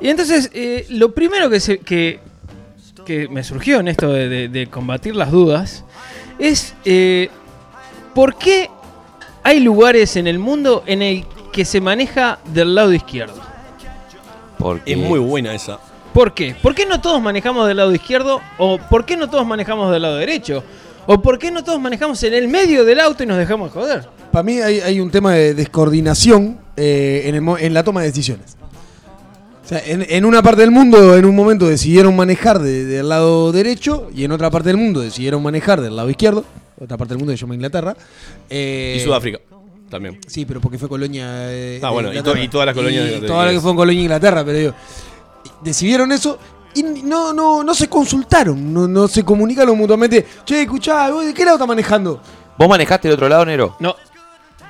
Y 0.00 0.08
entonces, 0.08 0.50
eh, 0.54 0.86
lo 0.90 1.12
primero 1.12 1.50
que, 1.50 1.60
se- 1.60 1.78
que, 1.78 2.20
que 3.04 3.28
me 3.28 3.42
surgió 3.42 3.80
en 3.80 3.88
esto 3.88 4.12
de, 4.12 4.28
de- 4.28 4.48
de 4.48 4.66
combatir 4.68 5.16
las 5.16 5.30
dudas 5.30 5.84
es 6.38 6.74
eh, 6.84 7.28
por 8.14 8.36
qué 8.36 8.70
hay 9.42 9.60
lugares 9.60 10.16
en 10.16 10.26
el 10.26 10.38
mundo 10.38 10.82
en 10.86 11.02
el 11.02 11.24
que 11.52 11.64
se 11.64 11.80
maneja 11.80 12.38
del 12.52 12.74
lado 12.74 12.92
izquierdo. 12.92 13.40
Porque 14.58 14.92
Es 14.92 14.98
muy 14.98 15.18
buena 15.18 15.54
esa. 15.54 15.78
¿Por 16.12 16.34
qué? 16.34 16.54
¿Por 16.60 16.74
qué 16.74 16.84
no 16.86 17.00
todos 17.00 17.20
manejamos 17.22 17.66
del 17.68 17.76
lado 17.76 17.94
izquierdo? 17.94 18.40
¿O 18.58 18.78
por 18.78 19.04
qué 19.04 19.16
no 19.16 19.28
todos 19.30 19.46
manejamos 19.46 19.90
del 19.92 20.02
lado 20.02 20.16
derecho? 20.16 20.62
¿O 21.06 21.20
por 21.22 21.38
qué 21.38 21.50
no 21.50 21.64
todos 21.64 21.80
manejamos 21.80 22.22
en 22.24 22.34
el 22.34 22.48
medio 22.48 22.84
del 22.84 23.00
auto 23.00 23.22
y 23.22 23.26
nos 23.26 23.38
dejamos 23.38 23.72
joder? 23.72 24.06
Para 24.32 24.42
mí 24.42 24.58
hay, 24.60 24.80
hay 24.80 25.00
un 25.00 25.10
tema 25.10 25.32
de 25.32 25.54
descoordinación 25.54 26.58
eh, 26.76 27.22
en, 27.24 27.34
el 27.36 27.42
en 27.64 27.72
la 27.74 27.82
toma 27.82 28.00
de 28.02 28.08
decisiones. 28.08 28.57
O 29.68 29.70
sea, 29.70 29.82
en, 29.84 30.06
en 30.08 30.24
una 30.24 30.42
parte 30.42 30.62
del 30.62 30.70
mundo, 30.70 31.14
en 31.14 31.26
un 31.26 31.36
momento 31.36 31.66
decidieron 31.68 32.16
manejar 32.16 32.58
de- 32.58 32.86
del 32.86 33.06
lado 33.10 33.52
derecho 33.52 34.08
y 34.16 34.24
en 34.24 34.32
otra 34.32 34.50
parte 34.50 34.70
del 34.70 34.78
mundo 34.78 35.00
decidieron 35.00 35.42
manejar 35.42 35.82
del 35.82 35.94
lado 35.94 36.08
izquierdo. 36.08 36.42
Otra 36.80 36.96
parte 36.96 37.12
del 37.12 37.18
mundo 37.18 37.32
se 37.32 37.36
llama 37.36 37.54
Inglaterra. 37.54 37.94
Eh, 38.48 38.96
Y 38.98 39.04
Sudáfrica 39.04 39.40
también. 39.90 40.18
Sí, 40.26 40.46
pero 40.46 40.62
porque 40.62 40.78
fue 40.78 40.88
colonia. 40.88 41.26
eh, 41.52 41.80
Ah, 41.82 41.88
de 41.88 41.92
bueno, 41.92 42.08
y 42.08 42.12
Inglaterra. 42.16 42.38
to- 42.38 42.42
y 42.44 42.48
todas 42.48 42.66
las 42.66 42.74
colonias 42.74 43.04
Y 43.08 43.20
de- 43.20 43.26
todas 43.26 43.44
las 43.44 43.54
que 43.56 43.60
fueron 43.60 43.76
colonia 43.76 43.98
de 43.98 44.04
Inglaterra, 44.04 44.42
pero 44.44 44.58
digo. 44.58 44.74
Decidieron 45.62 46.12
eso 46.12 46.38
y 46.74 46.82
no, 46.82 47.34
no, 47.34 47.62
no 47.62 47.74
se 47.74 47.88
consultaron, 47.88 48.72
no, 48.72 48.88
no 48.88 49.06
se 49.06 49.22
comunicaron 49.22 49.76
mutuamente. 49.76 50.24
Che, 50.46 50.62
escuchá, 50.62 51.10
¿vos 51.10 51.26
de 51.26 51.34
qué 51.34 51.44
lado 51.44 51.56
estás 51.56 51.68
manejando? 51.68 52.20
¿Vos 52.56 52.68
manejaste 52.68 53.08
el 53.08 53.14
otro 53.14 53.28
lado, 53.28 53.44
Nero? 53.44 53.76
No. 53.80 53.94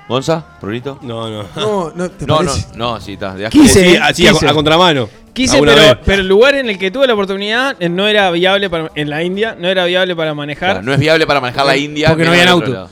¿Gonza? 0.08 0.44
¿Brunito? 0.60 0.98
No, 1.02 1.28
no. 1.28 1.44
No, 1.56 1.92
no, 1.94 2.10
¿te 2.10 2.26
No, 2.26 2.42
no, 2.42 2.52
no, 2.76 3.00
sí, 3.00 3.12
está. 3.12 3.34
de 3.34 3.48
Quise, 3.50 3.90
Sí, 3.90 3.96
así 3.96 4.26
a, 4.26 4.32
quise. 4.32 4.48
a 4.48 4.54
contramano. 4.54 5.08
Quise, 5.34 5.60
pero, 5.60 6.00
pero 6.04 6.22
el 6.22 6.26
lugar 6.28 6.54
en 6.56 6.68
el 6.70 6.78
que 6.78 6.90
tuve 6.90 7.06
la 7.06 7.12
oportunidad 7.14 7.76
eh, 7.78 7.88
no 7.88 8.08
era 8.08 8.30
viable 8.30 8.68
para, 8.70 8.90
en 8.94 9.10
la 9.10 9.22
India, 9.22 9.54
no 9.58 9.68
era 9.68 9.84
viable 9.84 10.16
para 10.16 10.34
manejar. 10.34 10.70
Claro, 10.70 10.82
no 10.86 10.92
es 10.94 10.98
viable 10.98 11.26
para 11.26 11.40
manejar 11.40 11.66
la 11.66 11.76
India. 11.76 12.08
Porque 12.08 12.24
no 12.24 12.32
otro 12.32 12.50
auto. 12.50 12.70
lado. 12.72 12.90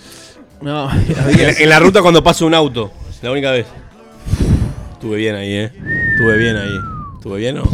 No, 0.61 0.91
En, 0.91 1.43
la- 1.43 1.51
en 1.53 1.69
la 1.69 1.79
ruta 1.81 2.03
cuando 2.03 2.23
pasa 2.23 2.45
un 2.45 2.55
auto. 2.55 2.93
La 3.23 3.31
única 3.33 3.51
vez. 3.51 3.67
Estuve 4.93 5.17
bien 5.17 5.35
ahí, 5.35 5.53
eh. 5.53 5.73
Estuve 6.13 6.37
bien 6.37 6.57
ahí. 6.57 6.79
¿Estuve 7.17 7.39
bien 7.39 7.59
o? 7.59 7.65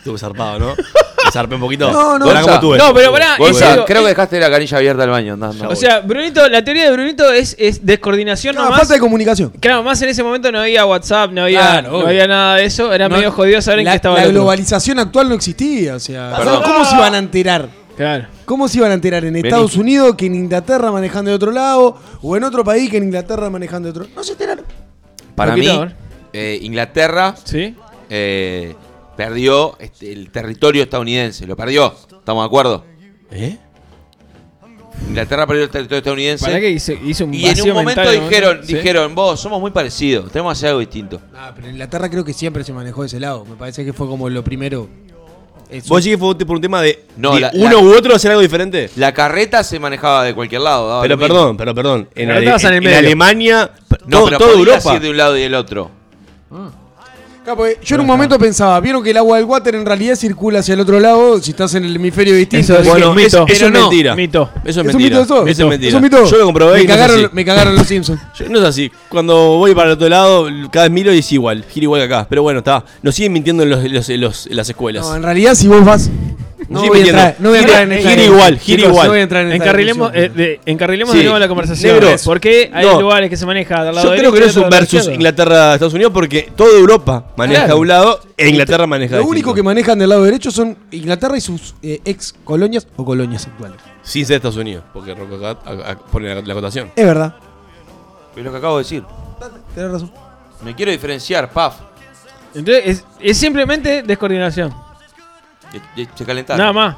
Estuve, 0.00 0.18
zarpado, 0.18 0.58
¿no? 0.58 0.74
Me 1.24 1.30
zarpé 1.30 1.54
un 1.54 1.60
poquito. 1.60 1.92
No, 1.92 2.18
no. 2.18 2.24
Ahora, 2.24 2.40
¿cómo 2.40 2.54
estuve? 2.54 2.78
No, 2.78 2.94
pero 2.94 3.12
pará, 3.12 3.36
en 3.38 3.54
serio, 3.54 3.84
creo 3.86 4.02
que 4.02 4.08
dejaste 4.08 4.40
la 4.40 4.50
canilla 4.50 4.76
abierta 4.78 5.02
del 5.02 5.10
baño. 5.10 5.34
andá, 5.34 5.48
andá. 5.50 5.68
O 5.68 5.76
sea, 5.76 6.00
Brunito, 6.00 6.48
la 6.48 6.64
teoría 6.64 6.84
de 6.86 6.92
Brunito 6.92 7.30
es, 7.30 7.54
es 7.58 7.84
descoordinación 7.84 8.54
No, 8.54 8.62
nomás. 8.64 8.78
falta 8.80 8.94
de 8.94 9.00
comunicación. 9.00 9.50
Claro, 9.60 9.82
más 9.82 10.00
en 10.00 10.08
ese 10.08 10.22
momento 10.22 10.50
no 10.50 10.60
había 10.60 10.86
WhatsApp, 10.86 11.30
no 11.32 11.42
había, 11.42 11.60
Claro, 11.60 11.90
no 11.90 11.98
obvio. 11.98 12.08
había 12.08 12.26
nada 12.26 12.56
de 12.56 12.64
eso. 12.64 12.90
Era 12.92 13.08
No, 13.10 13.16
medio 13.16 13.30
jodido 13.32 13.60
saber 13.60 13.80
en 13.80 13.84
la, 13.84 13.90
qué 13.92 13.96
estaba 13.96 14.14
la 14.16 14.22
el 14.22 14.28
otro. 14.30 14.40
globalización 14.40 14.98
actual 14.98 15.28
no 15.28 15.34
existía, 15.34 15.94
o 15.96 16.00
sea, 16.00 16.34
Perdón. 16.36 16.62
¿cómo 16.64 16.84
se 16.86 16.94
iban 16.96 17.14
a 17.14 17.18
enterar? 17.18 17.68
Claro. 17.98 18.26
¿Cómo 18.46 18.66
se 18.66 18.78
iban 18.78 18.90
a 18.90 18.94
enterar 18.94 19.22
en 19.26 19.36
Estados 19.36 19.76
Unidos 19.76 20.14
que 20.16 20.24
en 20.24 20.34
Inglaterra 20.36 20.90
manejan 20.90 21.26
de 21.26 21.34
otro 21.34 21.52
lado 21.52 21.98
o 22.22 22.34
en 22.36 22.44
otro 22.44 22.64
país 22.64 22.88
que 22.90 22.96
en 22.96 23.04
Inglaterra 23.04 23.50
manejan 23.50 23.82
de 23.82 23.90
otro? 23.90 24.06
No 24.16 24.24
se 24.24 24.32
enteraron. 24.32 24.64
Para 25.34 25.52
Poquito, 25.52 25.72
mí, 25.72 25.76
a 25.78 25.80
ver. 25.84 25.96
eh, 26.32 26.58
Inglaterra 26.62 27.34
¿Sí? 27.44 27.76
eh, 28.08 28.74
perdió 29.24 29.76
este, 29.80 30.12
el 30.12 30.30
territorio 30.30 30.82
estadounidense. 30.82 31.46
Lo 31.46 31.54
perdió. 31.54 31.94
¿Estamos 32.18 32.42
de 32.42 32.46
acuerdo? 32.46 32.84
¿Eh? 33.30 33.58
Inglaterra 35.08 35.46
perdió 35.46 35.64
el 35.64 35.70
territorio 35.70 35.98
estadounidense. 35.98 36.44
¿Para 36.46 36.58
qué 36.60 36.70
hice, 36.70 36.98
hice 37.04 37.24
un 37.24 37.34
Y 37.34 37.46
en 37.46 37.60
un 37.60 37.68
momento 37.68 38.00
mental 38.00 38.14
en 38.14 38.22
un 38.22 38.28
dijeron, 38.28 38.48
momento? 38.50 38.66
¿Sí? 38.66 38.74
dijeron, 38.74 39.14
vos, 39.14 39.38
somos 39.40 39.60
muy 39.60 39.70
parecidos, 39.72 40.30
tenemos 40.32 40.52
que 40.52 40.58
hacer 40.58 40.68
algo 40.70 40.80
distinto. 40.80 41.20
Ah, 41.34 41.52
pero 41.54 41.66
en 41.66 41.74
Inglaterra 41.74 42.08
creo 42.08 42.24
que 42.24 42.32
siempre 42.32 42.64
se 42.64 42.72
manejó 42.72 43.02
de 43.02 43.08
ese 43.08 43.20
lado. 43.20 43.44
Me 43.44 43.56
parece 43.56 43.84
que 43.84 43.92
fue 43.92 44.06
como 44.06 44.28
lo 44.30 44.42
primero. 44.42 44.88
Eso. 45.68 45.88
¿Vos 45.90 46.02
decís 46.02 46.16
que 46.16 46.18
fue 46.18 46.34
por 46.38 46.56
un 46.56 46.62
tema 46.62 46.80
de, 46.80 47.04
No, 47.18 47.34
de 47.34 47.40
la- 47.40 47.50
uno 47.54 47.70
la- 47.72 47.78
u 47.78 47.94
otro 47.94 48.14
hacer 48.14 48.30
algo 48.30 48.40
diferente? 48.42 48.88
La 48.96 49.12
carreta 49.12 49.62
se 49.62 49.78
manejaba 49.78 50.24
de 50.24 50.34
cualquier 50.34 50.62
lado. 50.62 51.00
Pero 51.02 51.18
perdón, 51.18 51.56
pero 51.58 51.74
perdón. 51.74 52.08
En, 52.14 52.30
Ale- 52.30 52.46
en 52.50 52.72
el 52.74 52.86
en. 52.86 52.94
Alemania, 52.94 53.70
No, 54.06 54.18
todo, 54.18 54.24
pero 54.26 54.38
toda 54.38 54.52
Europa. 54.54 54.94
ir 54.96 55.00
de 55.02 55.10
un 55.10 55.16
lado 55.18 55.36
y 55.36 55.42
del 55.42 55.54
otro. 55.54 55.90
Claro, 57.56 57.72
yo 57.82 57.94
en 57.96 58.00
un 58.00 58.06
momento 58.06 58.38
pensaba, 58.38 58.78
vieron 58.80 59.02
que 59.02 59.10
el 59.10 59.16
agua 59.16 59.36
del 59.36 59.46
water 59.46 59.74
en 59.74 59.84
realidad 59.86 60.14
circula 60.16 60.60
hacia 60.60 60.74
el 60.74 60.80
otro 60.80 61.00
lado 61.00 61.40
si 61.40 61.50
estás 61.50 61.74
en 61.74 61.84
el 61.84 61.96
hemisferio 61.96 62.34
distinto. 62.34 62.78
Eso 62.78 62.96
es 62.96 63.14
mito. 63.14 63.44
eso 63.48 63.66
es 63.66 63.72
no, 63.72 63.80
mentira. 63.80 64.14
mito. 64.14 64.50
Eso 64.56 64.60
es 64.64 64.70
¿Es 64.70 64.76
un 64.78 64.86
mentira. 64.86 65.20
mito 65.20 65.22
eso? 65.34 65.46
Eso 65.46 65.62
es 65.64 65.68
mentira. 65.68 65.96
¿Es 65.96 66.02
mito? 66.02 66.24
Yo 66.26 66.36
lo 66.38 66.44
comprobé 66.46 66.72
me 66.78 66.82
y 66.82 66.86
no 66.86 66.92
es 66.92 66.98
cagaron, 66.98 67.24
así. 67.24 67.28
me 67.34 67.44
cagaron 67.44 67.76
los 67.76 67.86
Simpsons. 67.86 68.20
Yo- 68.38 68.48
no 68.48 68.58
es 68.58 68.64
así. 68.64 68.90
Cuando 69.08 69.34
voy 69.58 69.74
para 69.74 69.88
el 69.88 69.94
otro 69.94 70.08
lado, 70.08 70.46
cada 70.70 70.84
vez 70.86 70.92
miro 70.92 71.12
y 71.12 71.18
es 71.18 71.32
igual. 71.32 71.64
Gira 71.68 71.84
igual 71.84 72.00
que 72.00 72.14
acá. 72.14 72.26
Pero 72.28 72.42
bueno, 72.42 72.58
está. 72.60 72.84
Nos 73.02 73.14
siguen 73.14 73.32
mintiendo 73.32 73.62
en, 73.62 73.70
los, 73.70 73.84
en 73.84 73.94
los- 73.94 74.08
en 74.08 74.20
los- 74.20 74.46
en 74.46 74.56
las 74.56 74.68
escuelas. 74.68 75.06
No, 75.06 75.16
en 75.16 75.22
realidad 75.22 75.54
si 75.54 75.68
vos 75.68 75.84
vas... 75.84 76.10
No 76.70 76.80
Sí, 76.82 76.86
voy, 76.88 77.00
entrar, 77.00 77.34
no 77.40 77.48
voy 77.48 77.58
a 77.58 77.62
Gira- 77.62 77.68
entrar 77.82 77.82
en 77.82 77.92
esta 77.98 78.10
gira 78.10 78.22
igual, 78.22 78.58
gira 78.60 78.82
igual. 78.84 79.06
No 79.06 79.10
voy 79.10 79.18
a 79.18 79.22
entrar 79.22 79.42
en 79.44 79.52
esta 79.52 79.64
Encarrilemos, 79.64 80.12
eh, 80.14 80.28
de- 80.28 80.60
encarrilemos 80.66 81.12
Sí. 81.12 81.18
de 81.18 81.24
nuevo 81.24 81.38
la 81.40 81.48
conversación. 81.48 81.94
Negros. 81.98 82.22
¿Por 82.22 82.38
qué 82.40 82.70
hay 82.72 82.86
No. 82.86 83.00
lugares 83.00 83.28
que 83.28 83.36
se 83.36 83.44
maneja 83.44 83.82
del 83.82 83.94
lado 83.96 84.06
Yo 84.08 84.14
creo 84.16 84.30
derecho 84.30 84.32
que 84.34 84.40
no 84.40 84.46
es 84.46 84.56
un 84.56 84.70
versus? 84.70 85.08
Inglaterra-Estados 85.12 85.94
Unidos 85.94 86.12
porque 86.14 86.52
toda 86.54 86.78
Europa 86.78 87.24
maneja 87.36 87.62
Claro. 87.62 87.74
a 87.74 87.76
un 87.80 87.88
lado 87.88 88.20
e 88.36 88.48
Inglaterra 88.48 88.86
maneja 88.86 89.16
Lo 89.16 89.26
único 89.26 89.52
que 89.52 89.64
manejan 89.64 89.98
del 89.98 90.10
lado 90.10 90.22
derecho 90.22 90.52
son 90.52 90.78
Inglaterra 90.92 91.36
y 91.36 91.40
sus 91.40 91.74
eh, 91.82 92.00
ex 92.04 92.34
colonias 92.44 92.86
o 92.94 93.04
colonias 93.04 93.48
actuales. 93.48 93.80
Sin 94.04 94.24
ser 94.24 94.36
Estados 94.36 94.56
Unidos, 94.56 94.84
porque 94.92 95.10
a- 95.10 95.98
pone 96.12 96.32
la, 96.32 96.40
la 96.40 96.52
acotación. 96.52 96.92
Es 96.94 97.04
verdad. 97.04 97.34
Es 98.36 98.44
lo 98.44 98.52
que 98.52 98.56
acabo 98.58 98.78
de 98.78 98.84
decir. 98.84 99.02
Tenés 99.74 99.90
razón. 99.90 100.12
Me 100.64 100.72
quiero 100.76 100.92
diferenciar, 100.92 101.50
paf. 101.50 101.74
Entonces 102.54 102.82
es, 102.86 103.04
es 103.18 103.36
simplemente 103.36 104.02
descoordinación. 104.04 104.72
Se 106.14 106.24
calentaron. 106.24 106.58
Nada 106.60 106.72
más. 106.72 106.96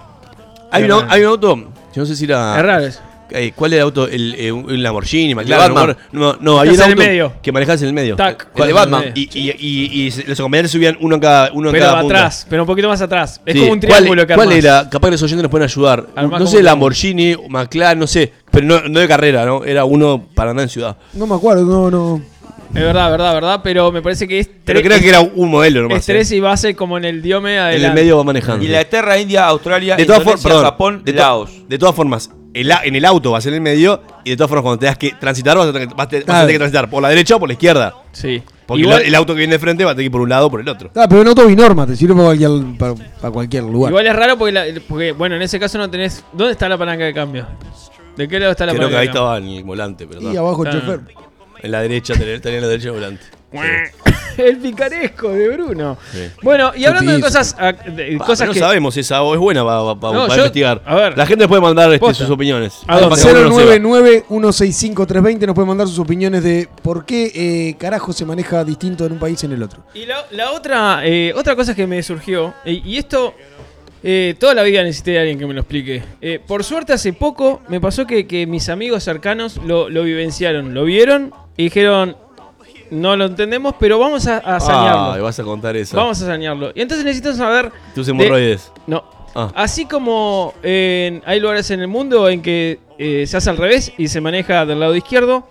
Hay 0.71 0.85
un, 0.85 0.91
au- 0.91 1.07
hay 1.09 1.21
un 1.23 1.27
auto, 1.29 1.57
yo 1.57 2.03
no 2.03 2.07
sé 2.07 2.17
si 2.17 2.25
era... 2.25 2.57
Es 2.59 2.63
raro 2.65 2.85
eso. 2.87 3.01
eh, 3.31 3.53
¿Cuál 3.55 3.75
era 3.75 3.83
el 3.83 3.85
auto? 3.85 4.09
El, 4.09 4.35
eh, 4.39 4.51
un 4.51 4.65
un 4.71 4.83
Lamborghini, 4.83 5.35
McLaren. 5.35 5.75
Batman. 5.75 5.97
No, 6.13 6.37
no, 6.41 6.59
había 6.59 6.71
un 6.73 6.75
Estás 6.77 6.87
en 6.87 6.93
auto 6.93 7.03
el 7.03 7.09
medio. 7.09 7.33
que 7.43 7.53
manejabas 7.53 7.83
en 7.83 7.89
el 7.89 7.95
medio. 7.95 8.17
Tac. 8.17 8.49
El 8.55 8.67
de 8.69 8.73
Batman. 8.73 9.05
Y, 9.15 9.29
y, 9.39 9.51
y, 9.51 10.07
y 10.07 10.25
los 10.27 10.41
acompañantes 10.41 10.71
subían 10.73 10.97
uno 11.01 11.17
en 11.17 11.21
cada, 11.21 11.53
uno 11.53 11.69
en 11.69 11.73
Pero 11.73 11.85
cada 11.87 12.01
punta. 12.01 12.17
atrás, 12.19 12.47
pero 12.49 12.63
un 12.63 12.67
poquito 12.67 12.89
más 12.89 13.01
atrás. 13.03 13.41
Es 13.45 13.53
Sí. 13.53 13.61
como 13.61 13.73
un 13.73 13.81
¿Cuál- 13.81 13.91
triángulo 13.97 14.27
que 14.27 14.35
¿Cuál, 14.35 14.49
armás. 14.49 14.65
era? 14.65 14.89
Capaz 14.89 15.09
que 15.09 15.13
los 15.13 15.23
oyentes 15.23 15.43
nos 15.43 15.51
pueden 15.51 15.65
ayudar. 15.67 16.07
Armás 16.17 16.31
no 16.41 16.47
como 16.47 16.51
sé, 16.51 16.57
un 16.59 16.65
Lamborghini, 16.65 17.37
McLaren, 17.51 17.99
no 17.99 18.07
sé. 18.07 18.33
Pero 18.51 18.67
no, 18.67 18.81
no 18.89 19.01
de 19.01 19.09
carrera, 19.09 19.45
¿no? 19.45 19.65
Era 19.65 19.85
uno 19.85 20.25
para 20.35 20.51
andar 20.53 20.63
en 20.65 20.71
ciudad. 20.71 20.97
No 21.13 21.27
me 21.27 21.35
acuerdo, 21.35 21.65
no, 21.65 21.91
no. 21.91 22.23
Es 22.75 22.81
verdad, 22.83 23.11
verdad, 23.11 23.35
verdad, 23.35 23.61
pero 23.63 23.93
me 23.93 24.01
parece 24.01 24.27
que 24.27 24.39
es 24.41 24.51
Pero 24.65 24.81
creo 24.81 24.99
que 24.99 25.09
era 25.09 25.21
un 25.21 25.51
modelo 25.51 25.83
nomás. 25.83 25.99
es 25.99 26.07
tres 26.07 26.31
¿eh? 26.33 26.37
y 26.37 26.41
base 26.41 26.75
como 26.75 26.97
en 26.97 27.05
el 27.05 27.21
diome 27.21 27.57
En 27.75 27.85
el 27.85 27.93
medio 27.93 28.17
va 28.17 28.25
manejando. 28.25 28.65
Inglaterra, 28.65 29.19
India, 29.19 29.47
Australia, 29.47 29.97
De 29.97 30.07
todas 30.07 30.23
formas, 30.23 30.41
Indonesia, 30.41 30.49
perdón, 30.49 30.65
Japón, 30.73 31.03
de, 31.05 31.13
Laos. 31.13 31.51
de 31.69 31.79
todas 31.79 31.95
formas, 31.95 32.31
el 32.55 32.71
en 32.85 32.97
el 32.97 33.05
auto 33.05 33.31
vas 33.33 33.45
en 33.47 33.55
el 33.55 33.61
medio 33.61 34.03
y 34.25 34.31
de 34.31 34.37
todas 34.37 34.49
formas 34.49 34.63
cuando 34.63 34.79
tengas 34.81 34.97
que 34.99 35.11
transitar 35.13 35.57
vas 35.59 35.69
a, 35.69 35.73
tener 35.73 35.89
que- 35.89 35.95
vas 35.95 36.07
vas 36.07 36.15
a 36.15 36.41
tener 36.41 36.47
que 36.55 36.59
transitar 36.59 36.89
por 36.91 37.03
la 37.03 37.09
derecha 37.11 37.37
o 37.37 37.41
por 37.41 37.49
la 37.49 37.53
izquierda. 37.55 37.95
Sí. 38.13 38.43
Porque 38.67 38.83
Igual- 38.85 39.03
el, 39.03 39.15
auto 39.17 39.35
que 39.35 39.39
viene 39.41 39.55
de 39.55 39.59
frente 39.59 39.85
va 39.85 39.91
a 39.91 39.95
tener 39.95 40.05
que 40.05 40.07
ir 40.07 40.13
por 40.13 40.21
un 40.23 40.29
lado 40.31 40.47
o 40.47 40.51
por 40.51 40.61
el 40.61 40.69
otro. 40.69 40.91
Ah, 40.95 41.07
pero 41.09 41.21
en 41.23 41.29
auto 41.29 41.47
binorma, 41.47 41.87
te 41.87 41.95
sirve 41.95 42.15
para 42.15 42.27
cualquier, 42.27 42.51
para, 42.79 42.95
para 42.95 43.31
cualquier 43.33 43.65
lugar. 43.65 43.91
Igual 43.91 44.07
es 44.07 44.17
raro 44.17 44.39
porque, 44.39 44.53
la- 44.53 44.65
porque, 44.89 45.13
bueno, 45.13 45.37
en 45.37 45.43
ese 45.43 45.61
caso 45.61 45.77
no 45.77 45.91
tenés. 45.91 46.25
¿Dónde 46.33 46.53
está 46.53 46.69
la 46.71 46.79
palanca 46.79 47.05
de 47.05 47.13
cambio? 47.13 47.47
¿De 48.17 48.29
qué 48.29 48.39
lado 48.39 48.53
está 48.53 48.65
la 48.67 48.73
Creo 48.73 48.89
que 48.89 48.95
palanca 48.95 49.01
ahí 49.01 49.07
de 49.09 49.13
cambio? 49.13 49.23
estaba 49.37 49.39
en 49.39 49.57
el 49.59 49.65
volante, 49.65 50.07
pero 50.07 50.21
y 50.23 50.27
está. 50.29 50.41
abajo 50.41 50.63
el 50.65 50.69
Ah. 50.69 50.73
chofer. 50.73 51.01
En 51.63 51.71
la 51.71 51.81
derecha, 51.81 52.15
tenía 52.15 52.41
tenía 52.41 52.59
en 52.59 52.63
la 52.65 52.69
derecha 52.69 52.91
volante. 52.91 53.23
el 54.39 54.57
picaresco 54.57 55.29
de 55.29 55.49
Bruno. 55.51 55.99
Sí. 56.11 56.21
Bueno, 56.43 56.73
y 56.75 56.87
hablando 56.87 57.13
de 57.13 57.21
cosas, 57.21 57.55
ah, 57.59 57.73
de- 57.73 58.17
Pa, 58.17 58.25
cosas 58.25 58.47
no 58.49 58.55
que. 58.55 58.59
sabemos 58.61 58.97
esa 58.97 59.23
o 59.23 59.35
es 59.35 59.41
buena 59.41 59.63
para, 59.63 59.95
para, 59.95 60.15
No, 60.15 60.21
para 60.23 60.37
yo- 60.37 60.43
investigar. 60.45 60.83
a 60.87 60.95
ver. 60.95 61.19
la 61.19 61.27
gente 61.27 61.47
puede 61.47 61.61
mandar 61.61 61.89
este, 61.93 61.99
Posta. 62.01 62.25
sus 62.25 62.33
opiniones. 62.33 62.73
¿A 62.87 62.99
dónde? 62.99 63.11
Para 63.17 63.23
que 63.23 63.39
uno 63.41 63.49
lo 63.51 63.59
sepa. 63.59 63.77
099-165-320 63.77 65.47
nos 65.47 65.55
puede 65.55 65.69
mandar 65.69 65.87
sus 65.87 65.99
opiniones 65.99 66.43
de 66.43 66.69
por 66.83 67.05
qué 67.05 67.31
eh, 67.35 67.77
carajo 67.79 68.13
se 68.13 68.25
maneja 68.25 68.65
distinto 68.65 69.05
en 69.07 69.13
un 69.13 69.19
país 69.19 69.43
en 69.45 69.53
el 69.53 69.63
otro. 69.63 69.85
Y 69.95 70.07
la, 70.07 70.25
la 70.31 70.53
otra, 70.53 71.01
eh, 71.05 71.33
otra 71.37 71.55
cosa 71.57 71.75
que 71.75 71.87
me 71.87 72.03
surgió, 72.03 72.55
y, 72.65 72.83
y 72.91 72.97
esto 72.97 73.35
eh, 74.03 74.35
toda 74.39 74.55
la 74.55 74.63
vida 74.63 74.83
necesité 74.83 75.13
de 75.13 75.19
alguien 75.21 75.39
que 75.39 75.47
me 75.47 75.55
lo 75.55 75.61
explique. 75.61 76.03
Eh, 76.21 76.41
por 76.45 76.65
suerte 76.65 76.93
hace 76.95 77.13
poco 77.13 77.61
me 77.69 77.81
pasó 77.81 78.07
que, 78.07 78.27
que 78.27 78.47
mis 78.47 78.69
amigos 78.69 79.05
cercanos 79.05 79.59
lo, 79.59 79.89
lo 79.91 80.03
vivenciaron, 80.05 80.75
lo 80.75 80.85
vieron 80.85 81.33
y 81.57 81.65
dijeron, 81.65 82.17
no 82.91 83.17
lo 83.17 83.25
entendemos, 83.27 83.75
pero 83.79 83.99
vamos 83.99 84.27
a, 84.27 84.39
a 84.39 84.61
sanearlo. 84.61 85.13
Ah, 85.13 85.19
vas 85.21 85.39
a 85.39 85.43
contar 85.45 85.77
eso. 85.77 85.97
Vamos 85.97 86.21
a 86.23 86.27
sanearlo. 86.27 86.73
Y 86.75 86.81
entonces 86.83 87.05
necesito 87.05 87.35
saber... 87.35 87.71
Tus 87.95 88.07
de- 88.07 88.13
hemorroides. 88.13 88.71
No. 88.87 89.03
Ah. 89.35 89.51
Así 89.55 89.87
como 89.87 90.53
en- 90.63 91.23
hay 91.25 91.41
lugares 91.41 91.71
en 91.71 91.81
el 91.81 91.89
mundo 91.89 92.29
en 92.29 92.43
que 92.43 92.81
eh, 92.99 93.25
se 93.27 93.37
hace 93.39 93.49
al 93.49 93.57
revés 93.57 93.93
y 93.97 94.09
se 94.09 94.21
maneja 94.21 94.67
del 94.67 94.79
lado 94.81 94.95
izquierdo, 94.95 95.49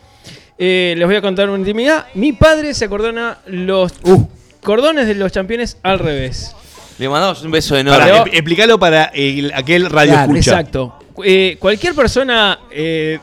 eh, 0.60 0.94
les 0.96 1.08
voy 1.08 1.16
a 1.16 1.22
contar 1.22 1.50
una 1.50 1.58
intimidad. 1.60 2.06
Mi 2.14 2.32
padre 2.34 2.76
se 2.76 2.86
acordona 2.86 3.40
los 3.48 3.94
cordones 4.62 5.08
de 5.08 5.16
los 5.16 5.32
campeones 5.32 5.78
al 5.82 5.98
revés. 5.98 6.56
Le 7.00 7.10
mandamos 7.10 7.42
un 7.44 7.50
beso 7.50 7.76
enorme. 7.76 8.12
ep- 8.12 8.30
explícalo 8.32 8.78
para 8.78 9.06
el- 9.06 9.52
aquel 9.56 9.90
radio 9.90 10.12
Claro, 10.14 10.32
escucha. 10.34 10.52
Exacto. 10.60 10.96
Eh, 11.24 11.58
cualquier 11.60 11.96
persona, 11.96 12.60
eh, 12.72 13.18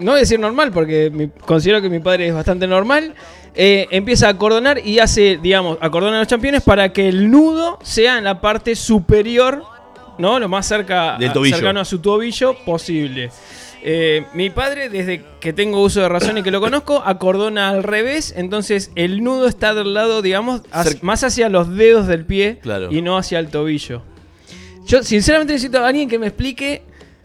no 0.00 0.12
voy 0.12 0.18
a 0.18 0.20
decir 0.20 0.38
normal, 0.40 0.70
porque 0.72 1.10
mi- 1.12 1.28
considero 1.28 1.80
que 1.82 1.88
mi 1.88 1.98
padre 2.00 2.28
es 2.28 2.34
bastante 2.34 2.66
normal, 2.66 3.14
eh, 3.54 3.86
empieza 3.90 4.26
a 4.28 4.30
acordonar 4.30 4.84
y 4.86 4.98
hace, 5.00 5.38
digamos, 5.42 5.78
acordona 5.80 6.18
los 6.20 6.28
campeones 6.28 6.62
para 6.62 6.92
que 6.92 7.08
el 7.08 7.30
nudo 7.30 7.78
sea 7.82 8.18
en 8.18 8.24
la 8.24 8.40
parte 8.40 8.76
superior, 8.76 9.64
¿no? 10.18 10.38
Lo 10.38 10.48
más 10.48 10.66
cerca, 10.66 11.16
Del 11.18 11.30
a- 11.30 11.32
tobillo. 11.32 11.56
cercano 11.56 11.80
a 11.80 11.84
su 11.84 11.98
tobillo 11.98 12.54
posible. 12.64 13.30
Eh, 13.82 14.24
mi 14.34 14.50
padre, 14.50 14.88
desde 14.88 15.22
que 15.40 15.52
tengo 15.52 15.80
uso 15.82 16.00
de 16.00 16.08
razón 16.08 16.36
y 16.38 16.42
que 16.42 16.50
lo 16.50 16.60
conozco, 16.60 17.00
acordona 17.04 17.68
al 17.68 17.84
revés, 17.84 18.34
entonces 18.36 18.90
el 18.96 19.22
nudo 19.22 19.46
está 19.46 19.72
del 19.72 19.94
lado, 19.94 20.20
digamos, 20.20 20.62
más 21.00 21.22
hacia 21.22 21.48
los 21.48 21.74
dedos 21.76 22.08
del 22.08 22.24
pie 22.24 22.58
Claro. 22.60 22.88
y 22.90 23.02
no 23.02 23.16
hacia 23.16 23.38
el 23.38 23.48
tobillo. 23.48 24.02
Yo 24.86 25.02
sinceramente 25.04 25.52
necesito 25.52 25.84
a 25.84 25.88
alguien 25.88 26.08
que 26.08 26.18
me 26.18 26.26
explique, 26.26 26.82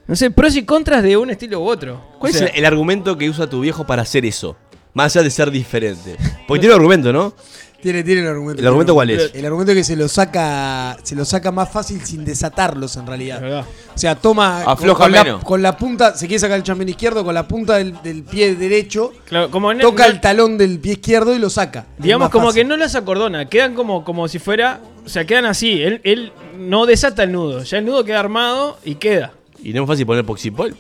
no 0.07 0.15
sé, 0.15 0.31
pros 0.31 0.55
y 0.55 0.63
contras 0.65 1.03
de 1.03 1.17
un 1.17 1.29
estilo 1.29 1.59
u 1.61 1.67
otro. 1.67 2.01
¿Cuál 2.19 2.31
O 2.33 2.35
sea, 2.37 2.47
es 2.47 2.53
el, 2.53 2.59
el 2.59 2.65
argumento 2.65 3.17
que 3.17 3.29
usa 3.29 3.47
tu 3.49 3.61
viejo 3.61 3.85
para 3.85 4.01
hacer 4.01 4.25
eso? 4.25 4.55
Más 4.93 5.15
allá 5.15 5.23
de 5.23 5.29
ser 5.31 5.49
diferente. 5.51 6.17
Porque 6.47 6.59
tiene 6.61 6.75
un 6.75 6.81
argumento, 6.81 7.11
¿no? 7.13 7.33
Tiene, 7.81 8.01
tiene 8.03 8.21
el 8.21 8.27
argumento. 8.27 8.61
¿El 8.61 8.67
argumento 8.67 8.93
cuál 8.93 9.09
es? 9.09 9.31
El 9.33 9.45
argumento 9.45 9.73
es 9.73 9.77
que 9.79 9.83
se 9.83 9.97
lo 9.97 10.07
saca 10.07 10.95
se 11.03 11.15
lo 11.15 11.25
saca 11.25 11.51
más 11.51 11.69
fácil 11.69 11.99
sin 12.05 12.23
desatarlos 12.23 12.95
en 12.95 13.05
realidad. 13.05 13.65
O 13.93 13.97
sea, 13.97 14.15
toma 14.15 14.61
Afloja 14.63 15.03
con, 15.03 15.11
la, 15.11 15.23
menos. 15.25 15.43
con 15.43 15.61
la 15.61 15.75
punta, 15.75 16.15
se 16.15 16.27
quiere 16.27 16.39
sacar 16.39 16.55
el 16.57 16.63
champión 16.63 16.87
izquierdo 16.87 17.25
con 17.25 17.33
la 17.33 17.45
punta 17.45 17.75
del, 17.79 18.01
del 18.01 18.23
pie 18.23 18.55
derecho, 18.55 19.11
Claro, 19.25 19.51
como 19.51 19.69
en- 19.73 19.79
toca 19.79 20.05
el 20.05 20.21
talón 20.21 20.57
del 20.57 20.79
pie 20.79 20.93
izquierdo 20.93 21.35
y 21.35 21.39
lo 21.39 21.49
saca. 21.49 21.87
Digamos 21.97 22.29
como 22.29 22.47
fácil. 22.47 22.61
que 22.61 22.67
no 22.69 22.77
las 22.77 22.95
acordona, 22.95 23.49
quedan 23.49 23.73
como, 23.75 24.05
como 24.05 24.29
si 24.29 24.39
fuera, 24.39 24.79
o 25.05 25.09
sea, 25.09 25.25
quedan 25.25 25.43
así. 25.45 25.81
Él, 25.83 25.99
él 26.05 26.31
no 26.57 26.85
desata 26.85 27.23
el 27.23 27.33
nudo, 27.33 27.63
ya 27.63 27.79
el 27.79 27.85
nudo 27.85 28.05
queda 28.05 28.21
armado 28.21 28.77
y 28.85 28.95
queda. 28.95 29.33
Y 29.63 29.73
no 29.73 29.83
es 29.83 29.87
fácil 29.87 30.05
poner 30.05 30.25
poxipol. 30.25 30.75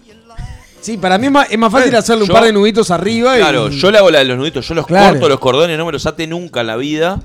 Sí, 0.81 0.97
para 0.97 1.17
mí 1.17 1.27
es 1.27 1.31
más, 1.31 1.49
es 1.49 1.57
más 1.57 1.71
fácil 1.71 1.95
hacerle 1.95 2.23
un 2.23 2.29
par 2.29 2.43
de 2.43 2.51
nuditos 2.51 2.91
arriba 2.91 3.37
Claro, 3.37 3.69
y 3.69 3.77
yo 3.79 3.89
le 3.89 3.97
hago 3.99 4.11
la 4.11 4.19
de 4.19 4.25
los 4.25 4.37
nuditos, 4.37 4.67
yo 4.67 4.75
los 4.75 4.85
Claro. 4.85 5.13
corto 5.13 5.29
los 5.29 5.39
cordones, 5.39 5.77
no 5.77 5.85
me 5.85 5.93
los 5.93 6.05
ate 6.05 6.27
nunca 6.27 6.59
en 6.61 6.67
la 6.67 6.75
vida. 6.75 7.21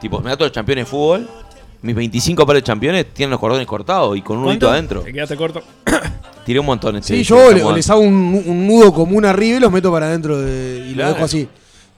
Tipo, 0.00 0.20
me 0.20 0.28
da 0.28 0.36
todos 0.36 0.50
los 0.50 0.54
campeones 0.54 0.84
de 0.84 0.90
fútbol. 0.90 1.26
Mis 1.80 1.94
25 1.94 2.46
pares 2.46 2.62
de 2.62 2.66
campeones 2.66 3.06
tienen 3.14 3.30
los 3.30 3.40
cordones 3.40 3.66
cortados 3.66 4.16
y 4.16 4.22
con 4.22 4.36
un 4.36 4.44
nudito 4.44 4.66
¿Cuánto? 4.66 4.70
adentro. 4.70 5.00
Te 5.02 5.12
quedaste 5.14 5.36
corto. 5.36 5.62
Tiré 6.44 6.60
un 6.60 6.66
montón. 6.66 6.96
este- 6.96 7.14
Sí, 7.14 7.20
este 7.22 7.30
yo 7.34 7.50
le- 7.50 7.56
estamos 7.56 7.76
les 7.76 7.90
hago 7.90 8.00
un, 8.00 8.42
un 8.46 8.66
nudo 8.66 8.92
común 8.92 9.24
arriba 9.24 9.56
y 9.56 9.60
los 9.60 9.72
meto 9.72 9.90
para 9.90 10.06
adentro 10.06 10.38
de- 10.40 10.86
y 10.90 10.92
Claro. 10.92 11.08
lo 11.10 11.14
dejo 11.14 11.24
así. 11.24 11.48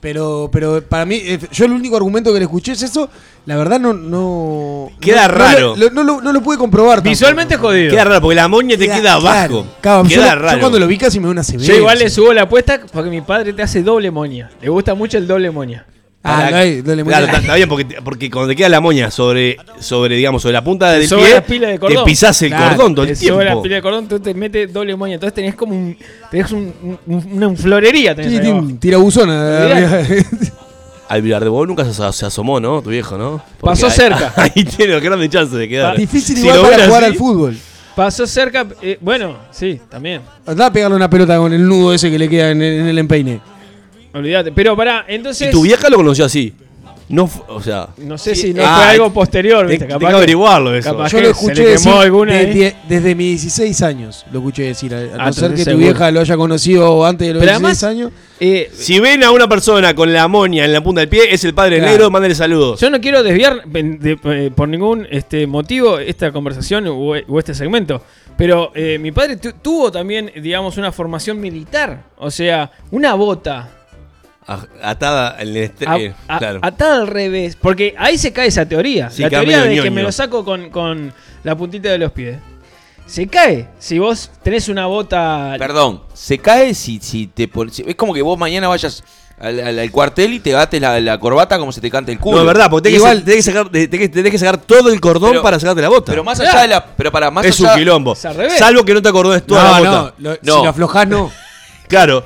Pero, 0.06 0.48
pero 0.52 0.80
para 0.82 1.04
mí, 1.04 1.16
eh, 1.16 1.36
yo 1.50 1.64
el 1.64 1.72
único 1.72 1.96
argumento 1.96 2.32
que 2.32 2.38
le 2.38 2.44
escuché 2.44 2.70
es 2.70 2.82
eso. 2.84 3.10
La 3.44 3.56
verdad 3.56 3.80
no. 3.80 3.92
no 3.92 4.88
Queda 5.00 5.26
no- 5.26 5.32
no 5.32 5.38
raro. 5.38 5.74
no, 5.92 6.04
lo, 6.04 6.20
no 6.20 6.32
lo 6.32 6.40
pude 6.44 6.56
comprobar. 6.56 6.98
tampoco. 6.98 7.10
Visualmente 7.10 7.56
jodido. 7.56 7.90
Queda 7.90 8.04
raro, 8.04 8.20
porque 8.20 8.36
la 8.36 8.46
moña 8.46 8.76
te 8.78 8.84
Queda- 8.86 9.00
claro, 9.00 9.28
abajo. 9.28 9.66
claro, 9.80 10.08
queda 10.08 10.36
raro. 10.36 10.56
yo 10.58 10.60
cuando 10.60 10.78
lo 10.78 10.86
vi 10.86 10.96
casi 10.96 11.18
me 11.18 11.24
da 11.26 11.32
una 11.32 11.42
CB. 11.42 11.58
Yo 11.58 11.74
igual 11.74 11.98
le 11.98 12.08
subo 12.08 12.32
la 12.32 12.42
apuesta 12.42 12.80
porque 12.92 13.10
mi 13.10 13.20
padre 13.20 13.52
te 13.52 13.62
hace 13.64 13.82
doble 13.82 14.12
moña. 14.12 14.48
Le 14.62 14.68
gusta 14.68 14.94
mucho 14.94 15.18
el 15.18 15.26
doble 15.26 15.50
moña. 15.50 15.84
Ah, 16.28 16.48
no 16.50 16.56
hay- 16.56 16.82
muy 16.82 17.04
Claro, 17.04 17.26
está, 17.26 17.38
está 17.38 17.54
bien, 17.54 17.68
porque, 17.68 17.84
porque 18.04 18.30
cuando 18.30 18.48
te 18.48 18.56
queda 18.56 18.68
la 18.68 18.80
moña 18.80 19.10
sobre, 19.10 19.56
sobre 19.80 20.16
digamos, 20.16 20.42
sobre 20.42 20.52
la 20.54 20.64
punta 20.64 20.90
del 20.92 21.06
Sobre 21.08 21.24
pie, 21.26 21.34
la 21.34 21.40
pila 21.42 21.68
de 21.68 21.78
cordón. 21.78 22.04
te 22.04 22.10
pisás 22.10 22.42
el 22.42 22.48
Claro, 22.48 22.76
cordón 22.76 22.94
todo 22.94 23.04
el 23.04 23.12
la 23.12 23.18
tiempo. 23.18 23.62
pila 23.62 23.74
de 23.76 23.82
cordón, 23.82 24.08
tú 24.08 24.20
te 24.20 24.34
metes 24.34 24.72
doble 24.72 24.96
moña. 24.96 25.14
Entonces 25.14 25.34
tenés 25.34 25.54
como 25.54 25.74
un. 25.74 25.96
Tenés 26.30 26.50
un, 26.52 26.72
un- 27.06 27.28
una 27.32 27.48
un 27.48 27.56
florería. 27.56 28.14
Tenés 28.14 28.30
Sí, 28.32 28.36
ahí 28.38 28.42
tiene 28.80 28.96
abajo. 28.96 29.08
Olvidate. 29.20 30.26
Al 31.08 31.22
Vilar 31.22 31.44
de 31.44 31.48
Bob 31.48 31.68
nunca 31.68 31.84
se, 31.84 31.92
se 32.12 32.26
asomó, 32.26 32.58
¿no? 32.58 32.82
Tu 32.82 32.90
viejo, 32.90 33.16
¿no? 33.16 33.40
Pasó 33.60 33.86
ahí- 33.86 33.92
cerca. 33.92 34.32
Ahí 34.36 34.64
tiene 34.64 34.98
grandes 34.98 35.30
chances 35.30 35.56
de 35.56 35.68
quedar. 35.68 35.96
Difícil 35.96 36.34
Si 36.36 36.42
igual 36.42 36.56
lo 36.56 36.62
para 36.64 36.76
ven 36.78 36.86
jugar 36.86 37.04
así- 37.04 37.12
al 37.12 37.16
fútbol. 37.18 37.56
Pasó 37.94 38.26
cerca. 38.26 38.66
eh, 38.82 38.98
bueno, 39.00 39.36
sí, 39.52 39.80
también. 39.88 40.20
Andá 40.44 40.66
a 40.66 40.72
pegarle 40.72 40.96
una 40.96 41.08
pelota 41.08 41.38
con 41.38 41.52
el 41.52 41.66
nudo 41.66 41.94
ese 41.94 42.10
que 42.10 42.18
le 42.18 42.28
queda 42.28 42.50
en 42.50 42.60
el, 42.60 42.80
en 42.80 42.86
el 42.88 42.98
empeine. 42.98 43.40
Olvídate. 44.16 44.52
Pero 44.52 44.76
pará, 44.76 45.04
entonces. 45.08 45.48
Y 45.48 45.50
tu 45.52 45.62
vieja 45.62 45.88
lo 45.88 45.96
conoció 45.96 46.24
así. 46.24 46.52
No, 47.08 47.30
o 47.48 47.62
sea. 47.62 47.90
No 47.98 48.18
sé 48.18 48.34
si 48.34 48.52
no 48.52 48.64
Ah, 48.66 48.78
fue 48.78 48.84
algo 48.94 49.12
posterior, 49.12 49.64
te- 49.64 49.70
¿viste? 49.70 49.84
tengo 49.86 50.00
Capaz 50.00 50.08
que 50.08 50.12
que- 50.12 50.16
averiguarlo 50.16 50.74
eso. 50.74 50.90
capaz 50.90 51.12
Yo 51.12 51.18
que 51.18 51.22
lo 51.28 51.34
se 51.34 51.40
escuché 51.40 51.64
decir 51.64 51.86
quemó 51.88 52.00
alguna 52.00 52.32
de- 52.32 52.38
ahí. 52.40 52.54
de- 52.58 52.76
desde 52.88 53.14
mis 53.14 53.28
16 53.42 53.82
años. 53.82 54.26
Lo 54.32 54.40
escuché 54.40 54.62
decir. 54.64 54.92
A, 54.92 54.98
a 54.98 55.02
Ah, 55.16 55.26
no 55.26 55.32
ser 55.32 55.50
que 55.52 55.58
tu 55.58 55.62
seguro. 55.70 55.84
vieja 55.86 56.10
lo 56.10 56.18
haya 56.20 56.36
conocido 56.36 57.06
antes 57.06 57.28
de 57.28 57.34
los 57.34 57.40
Pero 57.44 57.52
16 57.60 57.82
además, 57.84 58.08
años. 58.10 58.12
eh, 58.40 58.70
Si 58.74 58.98
ven 58.98 59.22
a 59.22 59.30
una 59.30 59.48
persona 59.48 59.94
con 59.94 60.12
la 60.12 60.26
moña 60.26 60.64
en 60.64 60.72
la 60.72 60.80
punta 60.82 61.00
del 61.00 61.08
pie, 61.08 61.32
es 61.32 61.44
el 61.44 61.54
padre 61.54 61.76
Claro. 61.78 61.92
negro, 61.92 62.10
mándale 62.10 62.34
saludos. 62.34 62.80
Yo 62.80 62.90
no 62.90 63.00
quiero 63.00 63.22
desviar 63.22 63.62
de- 63.68 64.18
eh, 64.24 64.50
por 64.52 64.68
ningún 64.68 65.06
este, 65.08 65.46
motivo 65.46 66.00
esta 66.00 66.32
conversación 66.32 66.88
o, 66.88 66.94
o 67.28 67.38
este 67.38 67.54
segmento. 67.54 68.02
Pero 68.36 68.72
eh, 68.74 68.98
mi 68.98 69.12
padre 69.12 69.36
tu- 69.36 69.52
tuvo 69.52 69.92
también, 69.92 70.32
digamos, 70.42 70.76
una 70.76 70.90
formación 70.90 71.40
militar. 71.40 72.02
O 72.18 72.32
sea, 72.32 72.68
una 72.90 73.14
bota 73.14 73.68
Atada 74.82 75.36
en 75.40 75.48
el 75.48 75.56
este- 75.56 75.88
a- 75.88 75.96
eh, 75.98 76.14
claro. 76.38 76.60
atada 76.62 76.96
al 76.98 77.06
revés. 77.08 77.56
Porque 77.60 77.94
ahí 77.98 78.16
se 78.16 78.32
cae 78.32 78.46
esa 78.48 78.64
teoría. 78.66 79.10
Sí, 79.10 79.22
la 79.22 79.30
teoría 79.30 79.62
de 79.62 79.82
que 79.82 79.90
me 79.90 80.02
lo 80.02 80.12
saco 80.12 80.44
con, 80.44 80.70
con 80.70 81.12
la 81.42 81.56
puntita 81.56 81.88
de 81.90 81.98
los 81.98 82.12
pies. 82.12 82.38
Se 83.06 83.26
cae 83.28 83.68
si 83.78 83.98
vos 83.98 84.30
tenés 84.42 84.68
una 84.68 84.86
bota. 84.86 85.54
Perdón, 85.58 86.02
se 86.12 86.38
cae 86.38 86.74
si, 86.74 86.98
si 87.00 87.26
te 87.28 87.48
Es 87.86 87.94
como 87.96 88.12
que 88.14 88.22
vos 88.22 88.36
mañana 88.38 88.66
vayas 88.68 89.04
al, 89.38 89.60
al- 89.60 89.78
al 89.78 89.90
cuartel 89.92 90.32
y 90.34 90.40
te 90.40 90.50
gates 90.50 90.80
la, 90.80 90.98
la 91.00 91.18
corbata 91.20 91.56
como 91.58 91.70
se 91.70 91.80
te 91.80 91.88
cante 91.90 92.10
el 92.12 92.18
culo. 92.18 92.36
No, 92.38 92.42
es 92.42 92.46
verdad, 92.48 92.68
porque 92.70 92.88
tenés, 92.88 92.98
Igual- 93.00 93.18
que, 93.18 93.24
tenés 93.24 93.36
que 93.46 93.52
sacar, 93.52 93.68
tenés 93.70 93.88
que- 93.90 94.08
tenés 94.08 94.30
que 94.32 94.38
sacar 94.38 94.58
todo 94.58 94.92
el 94.92 95.00
cordón 95.00 95.30
Pero- 95.32 95.42
para 95.42 95.60
sacarte 95.60 95.82
la 95.82 95.88
bota. 95.88 96.10
Pero 96.12 96.24
más 96.24 96.40
allá 96.40 96.62
de 96.62 96.68
la. 96.68 96.84
Pero 96.84 97.12
para 97.12 97.30
más 97.30 97.44
es 97.46 97.60
allá- 97.60 97.72
un 97.74 97.78
quilombo. 97.78 98.12
Es 98.14 98.24
al 98.24 98.34
revés. 98.34 98.58
Salvo 98.58 98.84
que 98.84 98.94
no 98.94 99.02
te 99.02 99.08
acordones 99.08 99.44
toda 99.46 99.62
la 99.64 99.70
No, 99.70 99.78
bota. 99.78 100.14
no, 100.18 100.30
lo- 100.30 100.38
No. 100.42 100.56
Si 100.58 100.62
lo 100.64 100.68
aflojás, 100.70 101.06
no. 101.08 101.30
Claro. 101.88 102.24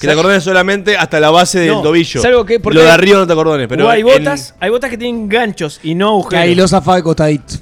Que 0.00 0.06
te 0.06 0.12
acordones 0.12 0.42
solamente 0.42 0.96
hasta 0.96 1.20
la 1.20 1.30
base 1.30 1.60
del 1.60 1.68
No, 1.74 1.82
tobillo. 1.82 2.20
salvo 2.20 2.44
que- 2.44 2.58
porque- 2.60 2.78
Lo 2.78 2.84
de 2.84 2.90
arriba 2.90 3.18
no 3.18 3.26
te 3.26 3.32
acordones. 3.32 3.68
Pero 3.68 3.86
o 3.86 3.90
hay 3.90 4.00
en- 4.00 4.06
botas, 4.06 4.54
hay 4.58 4.70
botas 4.70 4.90
que 4.90 4.98
tienen 4.98 5.28
ganchos 5.28 5.78
y 5.82 5.94
no 5.94 6.06
Que 6.06 6.12
agujeros. 6.36 6.42
ahí 6.44 6.54
lo 6.54 6.66
zafaba 6.68 6.96
de 6.96 7.02
costadito. 7.02 7.54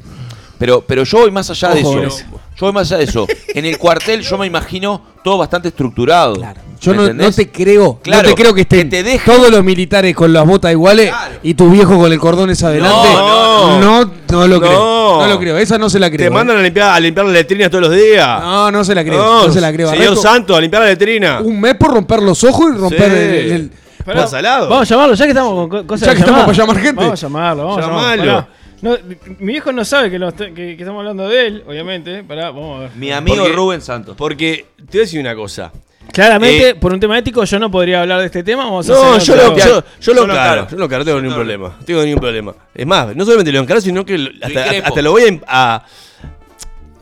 Pero, 0.59 0.83
pero 0.83 1.05
yo 1.05 1.19
voy 1.19 1.31
más 1.31 1.49
allá 1.51 1.71
de 1.75 1.81
Ojo 1.83 2.01
eso. 2.03 2.19
Yo 2.57 2.67
voy 2.67 2.73
más 2.73 2.91
allá 2.91 2.99
de 2.99 3.05
eso. 3.05 3.27
En 3.55 3.65
el 3.65 3.79
cuartel 3.79 4.21
yo 4.23 4.37
me 4.39 4.47
imagino 4.47 5.03
todo 5.23 5.39
bastante 5.39 5.69
estructurado. 5.69 6.35
Yo 6.81 6.93
¿Me 6.93 6.97
no, 7.09 7.13
no 7.13 7.31
te 7.33 7.51
creo, 7.51 7.99
Claro, 8.03 8.23
no 8.23 8.29
te 8.35 8.41
creo 8.43 8.55
que 8.55 8.63
estén 8.63 8.89
te 8.89 9.05
dejen- 9.05 9.25
todos 9.27 9.51
los 9.51 9.63
militares 9.63 10.15
con 10.17 10.33
las 10.33 10.47
botas 10.47 10.73
iguales 10.73 11.13
y 11.43 11.53
tu 11.53 11.71
viejo 11.71 11.99
con 11.99 12.11
el 12.11 12.19
cordón 12.19 12.49
ese 12.51 12.65
adelante. 12.65 13.09
No, 13.13 13.79
no, 13.81 14.11
no 14.31 14.49
lo 14.49 14.61
creo. 14.61 14.73
No. 14.73 15.21
No 15.21 15.27
lo 15.27 15.39
creo, 15.39 15.59
esa 15.59 15.77
no 15.77 15.91
se 15.91 15.99
la 15.99 16.09
creo. 16.09 16.19
Te 16.19 16.27
¿eh? 16.27 16.31
mandan 16.31 16.57
a 16.57 16.63
limpiar, 16.63 16.91
a 16.95 17.01
limpiar 17.01 17.27
las 17.27 17.35
letrinas 17.35 17.71
todos 17.71 17.83
los 17.89 17.95
días. 17.95 18.41
No, 18.41 18.71
no 18.71 18.83
se 18.85 18.95
la 18.95 19.05
creo. 19.05 19.19
No, 19.47 19.53
se 19.53 19.61
la 19.61 19.71
creo. 19.73 19.91
Señor 19.91 20.05
Barreto, 20.07 20.23
Santo, 20.23 20.57
a 20.57 20.61
limpiar 20.61 20.83
la 20.83 20.89
letrina. 20.89 21.41
un 21.43 21.61
mes 21.61 21.75
por 21.75 21.93
romper 21.93 22.23
los 22.23 22.43
ojos 22.45 22.73
y 22.75 22.79
romper 22.79 23.11
Sí. 23.11 23.17
el, 23.19 23.53
el- 23.53 23.71
Pará, 24.05 24.21
Pasa 24.23 24.39
salado. 24.39 24.69
Vamos 24.71 24.91
a 24.91 24.95
llamarlo, 24.95 25.15
ya 25.15 25.25
que 25.27 25.31
estamos 25.33 25.53
con 25.53 25.69
co- 25.69 25.87
cosas 25.87 26.07
Ya 26.07 26.11
de 26.13 26.17
que 26.17 26.21
estamos 26.23 26.45
para 26.47 26.57
llamar 26.57 26.77
gente. 26.79 27.03
Vamos 27.05 27.23
a 27.23 27.27
llamarlo, 27.27 27.63
vamos 27.67 27.81
Llamalo. 27.85 28.01
a 28.01 28.17
llamarlo. 28.17 28.33
Pará. 28.47 28.49
No, 28.83 28.97
mi 29.39 29.53
viejo 29.53 29.73
no 29.73 29.85
sabe 29.85 30.11
que, 30.11 30.19
lo 30.19 30.29
est- 30.29 30.39
que- 30.39 30.55
que 30.55 30.73
estamos 30.79 31.01
hablando 31.01 31.29
de 31.29 31.47
él, 31.47 31.65
obviamente. 31.67 32.23
Pará, 32.25 32.51
vamos 32.51 32.79
a 32.79 32.81
ver. 32.85 32.91
Mi 32.97 33.13
amigo 33.13 33.39
Porque- 33.39 33.53
Rubén 33.53 33.81
Santos. 33.83 34.17
Porque 34.17 34.67
te 34.77 34.85
voy 34.85 34.99
a 35.01 35.03
decir 35.03 35.21
una 35.21 35.35
cosa. 35.35 35.71
Claramente, 36.13 36.71
Eh, 36.71 36.75
por 36.75 36.93
un 36.93 36.99
tema 36.99 37.17
ético, 37.19 37.45
yo 37.45 37.59
no 37.59 37.71
podría 37.71 38.01
hablar 38.01 38.19
de 38.21 38.27
este 38.27 38.43
tema. 38.43 38.65
Vamos 38.65 38.89
a 38.89 38.93
No, 38.93 39.13
hacer 39.15 39.23
yo 39.23 39.37
lo, 39.37 39.57
yo, 39.57 39.65
yo 39.65 39.75
lo 39.75 39.85
Yo 40.01 40.15
lo 40.15 40.23
encaro, 40.33 40.69
yo 40.69 40.77
lo 40.77 40.85
encaro, 40.87 40.99
no 41.01 41.05
tengo 41.05 41.21
ningún 41.21 41.35
problema. 41.37 41.69
No 41.79 41.85
tengo 41.85 42.03
ningún 42.03 42.21
problema. 42.21 42.55
Es 42.75 42.87
más, 42.87 43.15
no 43.15 43.25
solamente 43.25 43.53
lo 43.53 43.61
encaro, 43.61 43.81
sino 43.81 44.05
que 44.05 44.19
lo- 44.19 44.31
hasta, 44.45 44.71
hasta 44.89 45.03
lo 45.03 45.13
voy 45.13 45.23
a, 45.23 45.29
in- 45.29 45.43
a- 45.47 45.85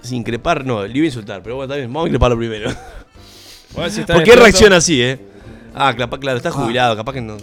Sin 0.03 0.19
increpar, 0.19 0.65
no, 0.65 0.87
le 0.87 0.97
iba 0.97 1.05
a 1.05 1.07
insultar, 1.07 1.43
pero 1.43 1.57
bueno, 1.57 1.69
también, 1.69 1.93
vamos 1.93 2.07
a 2.07 2.09
increparlo 2.09 2.37
primero. 2.39 2.71
Si 3.91 4.01
¿Por 4.03 4.23
qué 4.23 4.37
reacciona 4.37 4.77
así, 4.77 5.03
eh? 5.03 5.19
Ah, 5.75 5.93
claro, 5.95 6.19
claro, 6.19 6.37
está 6.39 6.51
jubilado, 6.51 6.97
capaz 6.97 7.13
que 7.15 7.21
no. 7.21 7.37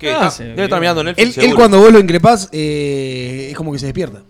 ¿Qué? 0.00 0.10
Ah, 0.10 0.14
Está- 0.14 0.30
sí, 0.30 0.44
debe 0.44 0.64
estar 0.64 0.80
mirando 0.80 1.04
Netflix. 1.04 1.22
él, 1.22 1.28
él 1.28 1.34
seguro. 1.34 1.56
cuando 1.56 1.78
vos 1.78 1.92
lo 1.92 2.00
increpás 2.00 2.48
eh, 2.52 3.48
es 3.50 3.56
como 3.56 3.70
que 3.72 3.78
se 3.78 3.86
despierta. 3.86 4.22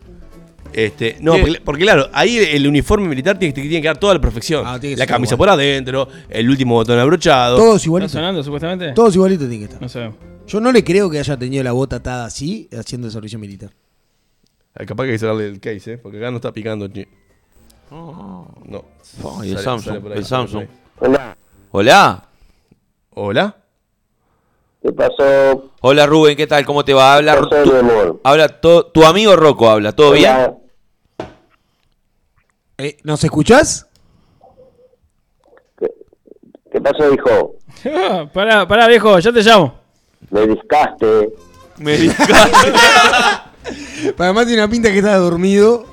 Este, 0.73 1.17
no, 1.21 1.37
porque, 1.39 1.61
porque 1.65 1.83
claro, 1.83 2.09
ahí 2.13 2.37
el 2.39 2.67
uniforme 2.67 3.09
militar 3.09 3.39
tiene, 3.39 3.53
que- 3.55 3.63
tiene 3.63 3.81
que 3.81 3.89
dar 3.89 3.99
toda 3.99 4.15
la 4.15 4.21
perfección. 4.21 4.65
Ah, 4.67 4.79
tiene 4.79 4.95
que 4.95 4.99
la 5.01 5.05
ser 5.07 5.15
camisa 5.15 5.35
igual. 5.35 5.49
por 5.49 5.55
adentro, 5.61 6.09
el 6.29 6.49
último 6.51 6.75
botón 6.75 6.99
abrochado. 6.99 7.57
Todos 7.57 7.77
¿Está 7.77 7.87
igualitos. 7.87 8.13
sonando 8.13 8.43
supuestamente? 8.45 8.93
Todos 8.93 9.15
igualitos 9.15 9.49
tienen 9.49 9.67
que 9.67 9.73
estar. 9.75 9.83
No 9.83 9.89
sé. 9.89 10.11
Yo 10.47 10.61
no 10.61 10.71
le 10.73 10.83
creo 10.85 11.09
que 11.11 11.19
haya 11.19 11.37
tenido 11.37 11.63
la 11.65 11.73
bota 11.73 11.97
atada 11.97 12.25
así 12.27 12.69
haciendo 12.77 13.07
el 13.09 13.13
servicio 13.13 13.39
militar. 13.39 13.71
Ah, 14.75 14.85
Capaz 14.85 15.05
que 15.05 15.11
hay 15.11 15.15
que 15.15 15.19
sacarle 15.19 15.47
el 15.49 15.59
case, 15.61 15.95
¿eh? 15.95 15.99
Porque 15.99 16.19
acá 16.19 16.31
no 16.31 16.37
está 16.37 16.53
picando. 16.53 16.87
che. 16.89 17.09
No. 17.91 18.47
Oh, 19.23 19.43
y 19.45 19.49
el 19.51 19.55
Sale- 19.55 19.65
Samsung, 19.65 19.85
sale 19.89 20.01
por 20.01 20.13
ahí, 20.13 20.19
el 20.19 20.25
sale 20.25 20.43
por 20.45 20.51
Samsung. 20.51 20.63
ahí. 20.63 21.37
Hola, 21.73 22.25
Hola. 23.13 23.57
¿Hola? 24.83 24.83
¿qué 24.83 24.93
pasó? 24.93 25.71
Hola 25.83 26.07
Rubén, 26.07 26.37
¿qué 26.37 26.47
tal? 26.47 26.65
¿Cómo 26.65 26.85
te 26.85 26.95
va? 26.95 27.17
Habla, 27.17 27.35
¿Qué 27.37 27.41
pasó, 27.43 27.63
tu, 27.65 27.73
mi 27.73 27.79
amor? 27.79 28.21
habla 28.25 28.49
to- 28.61 28.87
tu 28.87 29.05
amigo 29.05 29.37
Rocco, 29.37 29.69
habla. 29.69 29.93
¿Todo 29.93 30.13
bien? 30.13 30.55
Eh, 32.79 32.97
¿Nos 33.05 33.23
escuchás? 33.25 33.87
¿Qué, 35.79 35.87
qué 36.73 36.81
pasó, 36.81 37.13
hijo? 37.13 37.57
pará, 38.33 38.67
pará, 38.67 38.87
viejo, 38.89 39.19
ya 39.19 39.33
te 39.33 39.43
llamo. 39.43 39.75
Me 40.31 40.47
discaste. 40.47 41.31
Me 41.79 41.97
dijo. 41.97 42.23
Además 44.19 44.47
tiene 44.47 44.63
una 44.63 44.71
pinta 44.71 44.91
que 44.91 44.99
está 44.99 45.17
dormido. 45.17 45.85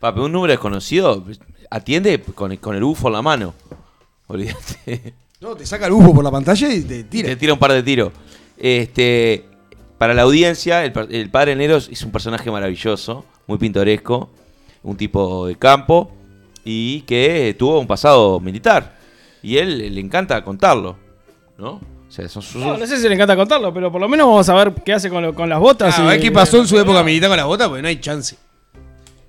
Papi, 0.00 0.20
un 0.20 0.32
número 0.32 0.50
desconocido. 0.52 1.24
Atiende 1.70 2.22
con, 2.22 2.56
con 2.56 2.74
el 2.76 2.82
UFO 2.84 3.08
en 3.08 3.12
la 3.14 3.22
mano. 3.22 3.54
Olvídate. 4.28 5.14
No, 5.44 5.54
te 5.54 5.66
saca 5.66 5.84
el 5.86 5.92
bufo 5.92 6.14
por 6.14 6.24
la 6.24 6.30
pantalla 6.30 6.72
y 6.72 6.80
te 6.80 7.04
tira. 7.04 7.28
Te 7.28 7.36
tira 7.36 7.52
un 7.52 7.58
par 7.58 7.70
de 7.70 7.82
tiros. 7.82 8.12
Este, 8.56 9.44
para 9.98 10.14
la 10.14 10.22
audiencia, 10.22 10.82
el, 10.84 11.30
padre 11.30 11.54
Neros 11.54 11.90
es 11.92 12.02
un 12.02 12.10
personaje 12.10 12.50
maravilloso, 12.50 13.26
muy 13.46 13.58
pintoresco, 13.58 14.30
un 14.82 14.96
tipo 14.96 15.46
de 15.46 15.56
campo 15.56 16.10
y 16.64 17.02
que 17.02 17.54
tuvo 17.58 17.78
un 17.78 17.86
pasado 17.86 18.40
militar. 18.40 18.96
Y 19.42 19.58
él 19.58 19.94
le 19.94 20.00
encanta 20.00 20.42
contarlo, 20.42 20.96
¿no? 21.58 21.72
O 21.72 22.10
sea, 22.10 22.26
son 22.30 22.40
sus- 22.40 22.62
No, 22.62 22.78
no 22.78 22.86
sé 22.86 22.96
si 22.96 23.06
le 23.06 23.14
encanta 23.14 23.36
contarlo, 23.36 23.74
pero 23.74 23.92
por 23.92 24.00
lo 24.00 24.08
menos 24.08 24.26
vamos 24.26 24.48
a 24.48 24.54
ver 24.54 24.72
qué 24.82 24.94
hace 24.94 25.10
con, 25.10 25.22
lo- 25.22 25.34
con 25.34 25.50
las 25.50 25.60
botas. 25.60 25.98
Ah, 25.98 26.02
a 26.02 26.04
y- 26.06 26.08
ver 26.08 26.20
qué 26.20 26.32
pasó 26.32 26.56
en 26.58 26.66
su 26.66 26.78
época 26.78 27.02
militar 27.02 27.28
con 27.28 27.36
la 27.36 27.44
bota, 27.44 27.68
porque 27.68 27.82
no 27.82 27.88
hay 27.88 28.00
chance. 28.00 28.36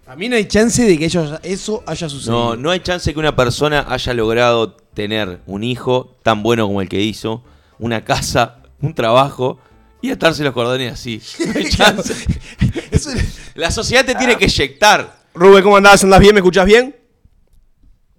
A 0.07 0.15
mí 0.15 0.29
no 0.29 0.35
hay 0.35 0.45
chance 0.45 0.83
de 0.83 0.97
que 0.99 1.05
eso 1.05 1.83
haya 1.87 2.09
sucedido. 2.09 2.55
No, 2.55 2.55
no 2.55 2.69
hay 2.71 2.79
chance 2.79 3.11
que 3.11 3.19
una 3.19 3.35
persona 3.35 3.85
haya 3.89 4.13
logrado 4.13 4.73
tener 4.93 5.39
un 5.47 5.63
hijo 5.63 6.15
tan 6.21 6.43
bueno 6.43 6.67
como 6.67 6.81
el 6.81 6.89
que 6.89 7.01
hizo, 7.01 7.43
una 7.79 8.03
casa, 8.05 8.57
un 8.81 8.93
trabajo 8.93 9.59
y 10.01 10.11
atarse 10.11 10.43
los 10.43 10.53
cordones 10.53 10.93
así. 10.93 11.21
No 11.45 11.53
hay 11.59 11.69
chance. 11.69 12.13
Eso 12.91 13.09
es- 13.11 13.51
La 13.55 13.71
sociedad 13.71 14.05
te 14.05 14.13
tiene 14.15 14.37
que 14.37 14.45
eyectar. 14.45 15.15
Rubén, 15.33 15.63
¿cómo 15.63 15.77
andás? 15.77 16.03
¿Andás 16.03 16.19
bien? 16.19 16.35
¿Me 16.35 16.39
escuchás 16.39 16.65
bien? 16.65 16.95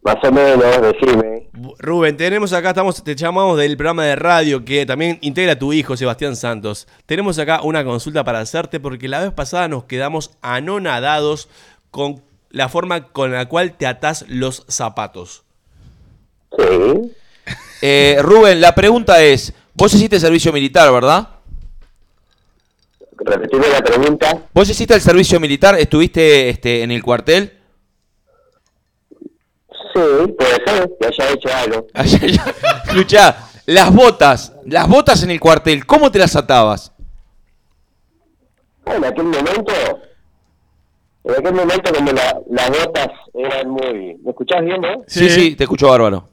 Más 0.02 0.16
o 0.22 0.30
menos, 0.32 0.62
decime. 0.82 1.48
Rubén, 1.78 2.16
tenemos 2.16 2.52
acá, 2.52 2.68
estamos, 2.70 3.02
te 3.02 3.16
llamamos 3.16 3.58
del 3.58 3.76
programa 3.76 4.04
de 4.04 4.14
radio 4.14 4.64
que 4.64 4.84
también 4.86 5.18
integra 5.22 5.52
a 5.54 5.58
tu 5.58 5.72
hijo, 5.72 5.96
Sebastián 5.96 6.36
Santos. 6.36 6.86
Tenemos 7.06 7.38
acá 7.38 7.62
una 7.62 7.84
consulta 7.84 8.22
para 8.22 8.40
hacerte 8.40 8.78
porque 8.78 9.08
la 9.08 9.20
vez 9.20 9.32
pasada 9.32 9.66
nos 9.68 9.84
quedamos 9.84 10.32
anonadados 10.42 11.48
con 11.90 12.22
la 12.50 12.68
forma 12.68 13.08
con 13.08 13.32
la 13.32 13.46
cual 13.46 13.76
te 13.76 13.86
atás 13.86 14.24
los 14.28 14.64
zapatos. 14.68 15.44
Sí. 16.56 17.12
Eh, 17.82 18.18
Rubén, 18.22 18.60
la 18.60 18.74
pregunta 18.74 19.22
es, 19.22 19.52
vos 19.74 19.92
hiciste 19.94 20.18
servicio 20.18 20.52
militar, 20.52 20.90
¿verdad? 20.92 21.28
Repetime 23.18 23.68
la 23.68 23.82
pregunta. 23.82 24.42
¿Vos 24.52 24.68
hiciste 24.68 24.94
el 24.94 25.00
servicio 25.00 25.40
militar? 25.40 25.78
¿Estuviste 25.78 26.48
este, 26.48 26.82
en 26.82 26.90
el 26.90 27.02
cuartel? 27.02 27.52
Sí, 29.94 30.32
puede 30.38 30.54
ser 30.64 30.90
que 31.00 31.06
haya 31.06 31.30
hecho 31.30 31.48
algo. 31.54 31.86
Escuchá, 32.88 33.48
las 33.66 33.94
botas, 33.94 34.52
las 34.66 34.88
botas 34.88 35.22
en 35.22 35.30
el 35.30 35.40
cuartel, 35.40 35.86
¿cómo 35.86 36.10
te 36.10 36.18
las 36.18 36.36
atabas? 36.36 36.92
En 38.84 39.04
aquel 39.04 39.24
momento, 39.24 39.72
en 41.26 41.32
aquel 41.34 41.54
momento 41.54 41.92
como 41.92 42.12
la- 42.12 42.40
las 42.50 42.70
botas 42.70 43.08
eran 43.34 43.70
muy... 43.70 44.16
¿Me 44.24 44.30
escuchás 44.30 44.62
bien, 44.64 44.80
no? 44.80 45.02
Sí, 45.06 45.28
sí, 45.28 45.54
te 45.56 45.64
escucho 45.64 45.88
bárbaro. 45.88 46.28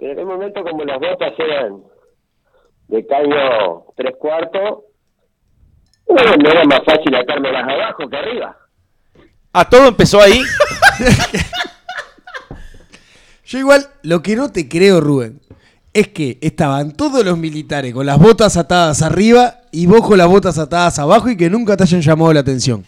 En 0.00 0.10
aquel 0.12 0.26
momento 0.26 0.62
como 0.62 0.84
las 0.84 0.98
botas 0.98 1.32
eran 1.38 1.82
de 2.88 3.06
caño 3.06 3.84
tres 3.96 4.14
cuartos, 4.18 4.80
bueno, 6.06 6.36
no 6.42 6.50
era 6.50 6.64
más 6.64 6.80
fácil 6.86 7.14
atármelas 7.14 7.64
abajo 7.68 8.08
que 8.08 8.16
arriba. 8.16 8.56
Ah, 9.52 9.68
todo 9.68 9.88
empezó 9.88 10.20
ahí. 10.20 10.40
Yo 13.44 13.58
igual, 13.58 13.86
lo 14.02 14.22
que 14.22 14.36
no 14.36 14.50
te 14.52 14.68
creo, 14.68 15.00
Rubén, 15.00 15.40
es 15.94 16.08
que 16.08 16.38
estaban 16.42 16.92
todos 16.92 17.24
los 17.24 17.38
militares 17.38 17.94
con 17.94 18.04
las 18.06 18.18
botas 18.18 18.56
atadas 18.56 19.00
arriba 19.02 19.60
y 19.72 19.86
vos 19.86 20.02
con 20.06 20.18
las 20.18 20.28
botas 20.28 20.58
atadas 20.58 20.98
abajo 20.98 21.30
y 21.30 21.36
que 21.36 21.48
nunca 21.48 21.76
te 21.76 21.84
hayan 21.84 22.02
llamado 22.02 22.32
la 22.32 22.40
atención. 22.40 22.84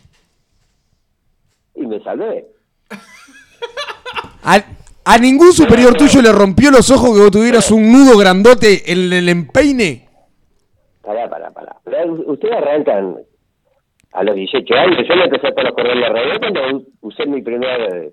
Y 1.81 1.87
me 1.87 1.99
salvé. 2.01 2.47
A, 4.43 4.63
a 5.05 5.19
ningún 5.19 5.53
superior 5.53 5.95
tuyo 5.95 6.21
le 6.23 6.33
rompió 6.33 6.71
los 6.71 6.91
ojos 6.91 7.15
que 7.15 7.23
vos 7.23 7.31
tuvieras 7.31 7.71
un 7.71 7.91
nudo 7.91 8.19
grandote 8.19 8.91
en 8.93 9.13
el 9.13 9.29
empeine. 9.29 10.09
Pará, 11.03 11.29
pará, 11.29 11.51
pará. 11.51 11.77
Pero 11.85 12.13
Ustedes 12.27 12.55
arrancan 12.57 13.17
a 14.13 14.23
los 14.25 14.35
18 14.35 14.75
años. 14.75 14.99
Yo 15.09 15.17
me 15.17 15.25
empecé 15.25 15.47
a 15.49 15.63
los 15.63 15.73
cordones 15.73 16.05
al 16.05 16.13
revés 16.15 16.39
cuando 16.39 16.83
usé 17.01 17.27
mi 17.27 17.43
primer 17.43 18.13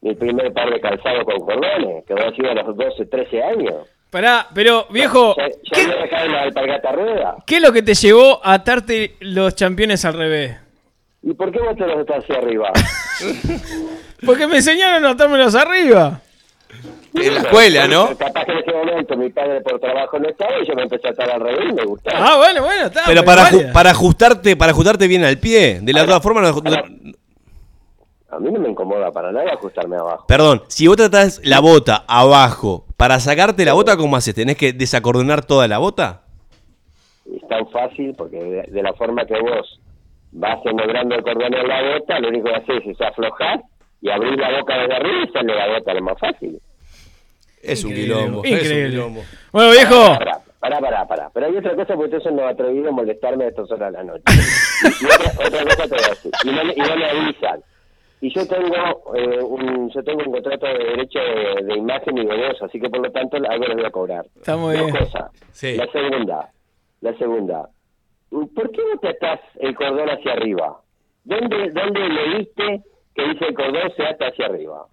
mi 0.00 0.14
primer 0.14 0.52
par 0.52 0.70
de 0.70 0.80
calzado 0.80 1.24
con 1.24 1.38
cordones, 1.40 2.04
que 2.06 2.12
habrá 2.12 2.30
sido 2.34 2.50
a 2.50 2.54
los 2.54 2.76
12, 2.76 3.06
13 3.06 3.42
años. 3.42 3.74
Pará, 4.10 4.46
pero 4.54 4.86
viejo, 4.90 5.34
Ya, 5.36 6.92
rueda. 6.92 7.36
¿qué 7.46 7.56
es 7.56 7.62
lo 7.62 7.72
que 7.72 7.82
te 7.82 7.94
llevó 7.94 8.38
a 8.44 8.52
atarte 8.52 9.16
los 9.20 9.56
championes 9.56 10.04
al 10.04 10.14
revés? 10.14 10.56
¿Y 11.26 11.32
por 11.34 11.50
qué 11.50 11.58
vos 11.60 11.74
te 11.76 11.86
los 11.86 12.00
estás 12.00 12.18
hacia 12.22 12.36
arriba? 12.36 12.70
Porque 14.26 14.46
me 14.46 14.56
enseñaron 14.56 15.04
a 15.06 15.10
atármelos 15.10 15.54
arriba. 15.54 16.20
En 17.14 17.34
la 17.34 17.40
escuela, 17.42 17.86
¿no? 17.86 18.08
Capaz 18.16 18.44
que 18.44 18.52
en 18.52 18.58
ese 18.58 18.72
momento 18.72 19.16
mi 19.16 19.30
padre 19.30 19.60
por 19.60 19.78
trabajo 19.78 20.18
no 20.18 20.28
estaba 20.28 20.50
y 20.62 20.66
yo 20.66 20.74
me 20.74 20.82
empecé 20.82 21.06
a 21.08 21.10
estar 21.12 21.30
al 21.30 21.40
revés 21.40 21.70
y 21.70 21.72
me 21.72 21.84
gustaba. 21.84 22.18
Ah, 22.20 22.36
bueno, 22.38 22.62
bueno, 22.64 22.86
está. 22.86 23.02
Pero 23.06 23.24
para, 23.24 23.44
ju- 23.50 23.72
para 23.72 23.90
ajustarte, 23.90 24.56
para 24.56 24.72
ajustarte 24.72 25.06
bien 25.06 25.22
al 25.24 25.38
pie. 25.38 25.78
De 25.80 25.92
la 25.92 26.02
otra 26.02 26.20
forma, 26.20 26.40
no- 26.42 26.52
no- 26.52 27.14
A 28.30 28.38
mí 28.40 28.50
no 28.50 28.58
me 28.58 28.68
incomoda 28.68 29.12
para 29.12 29.30
nada 29.30 29.52
ajustarme 29.52 29.96
abajo. 29.96 30.26
perdón, 30.26 30.64
si 30.66 30.88
vos 30.88 30.96
tratás 30.96 31.40
la 31.44 31.60
bota 31.60 32.04
abajo, 32.08 32.84
para 32.96 33.20
sacarte 33.20 33.64
la 33.64 33.74
bota, 33.74 33.96
¿cómo 33.96 34.16
haces? 34.16 34.34
¿Tenés 34.34 34.56
que 34.56 34.72
desacordonar 34.72 35.44
toda 35.44 35.68
la 35.68 35.78
bota? 35.78 36.22
Es 37.32 37.46
tan 37.48 37.66
fácil 37.68 38.12
porque 38.18 38.36
de, 38.42 38.62
de 38.72 38.82
la 38.82 38.92
forma 38.94 39.24
que 39.24 39.34
vos 39.40 39.80
vas 40.34 40.58
enhebrando 40.66 41.14
el 41.14 41.22
cordón 41.22 41.54
en 41.54 41.66
la 41.68 41.82
bota, 41.94 42.18
lo 42.20 42.28
único 42.28 42.48
que 42.48 42.54
haces 42.56 42.86
es 42.86 43.00
aflojar 43.00 43.60
y 44.00 44.10
abrir 44.10 44.38
la 44.38 44.58
boca 44.58 44.76
desde 44.78 44.94
arriba 44.94 45.24
y 45.24 45.32
sale 45.32 45.54
la 45.54 45.68
bota 45.78 45.94
lo 45.94 46.02
más 46.02 46.18
fácil. 46.18 46.58
Es 47.62 47.82
un 47.84 47.90
Increíble, 47.92 48.14
quilombo. 48.14 48.44
es 48.44 48.50
un 48.52 48.58
increíble. 48.58 48.90
quilombo. 48.90 49.20
Bueno, 49.52 49.70
viejo. 49.70 50.18
Pará, 50.18 50.40
pará, 50.60 50.80
pará, 50.80 51.06
pará. 51.06 51.30
Pero 51.32 51.46
hay 51.46 51.56
otra 51.56 51.74
cosa 51.74 51.94
porque 51.94 52.16
ustedes 52.16 52.22
son 52.24 52.40
atrevidos 52.40 52.88
a 52.88 52.92
molestarme 52.92 53.44
a 53.44 53.48
estas 53.48 53.70
horas 53.70 53.90
de 53.92 53.98
la 53.98 54.04
noche. 54.04 54.22
Y 55.00 55.04
otra, 55.06 55.46
otra 55.46 55.64
cosa 55.64 55.82
te 55.84 55.94
voy 55.94 56.04
a 56.04 56.08
decir. 56.10 56.32
Y 56.44 56.48
no, 56.50 56.64
me- 56.64 56.74
y 56.74 56.80
no 56.80 56.96
me 56.96 57.04
avisan. 57.06 57.60
y 58.20 58.30
yo 58.34 58.46
tengo 58.46 59.14
eh, 59.14 59.42
un 59.42 59.90
yo 59.90 60.02
tengo 60.02 60.22
un 60.26 60.32
contrato 60.32 60.66
de 60.66 60.74
derecho 60.78 61.18
de, 61.20 61.64
de 61.64 61.74
imagen 61.78 62.18
y 62.18 62.26
de 62.26 62.36
voz, 62.48 62.62
así 62.62 62.78
que 62.80 62.88
por 62.90 63.00
lo 63.00 63.10
tanto 63.12 63.36
algo 63.36 63.64
les 63.66 63.76
voy 63.76 63.84
a 63.86 63.90
cobrar. 63.90 64.26
Está 64.36 64.56
muy 64.58 64.76
Dos 64.76 64.92
bien. 64.92 64.96
cosas. 65.04 65.30
La 65.62 65.86
segunda, 65.92 66.50
la 67.00 67.14
segunda. 67.16 67.68
¿Por 68.34 68.70
qué 68.72 68.82
no 68.92 68.98
te 69.00 69.08
atás 69.10 69.40
el 69.60 69.74
cordón 69.76 70.08
hacia 70.08 70.32
arriba? 70.32 70.80
¿Dónde, 71.22 71.70
dónde 71.72 72.00
leíste 72.08 72.82
que 73.14 73.28
dice 73.28 73.44
el 73.46 73.54
cordón 73.54 73.92
se 73.96 74.04
ata 74.04 74.26
hacia 74.26 74.46
arriba? 74.46 74.86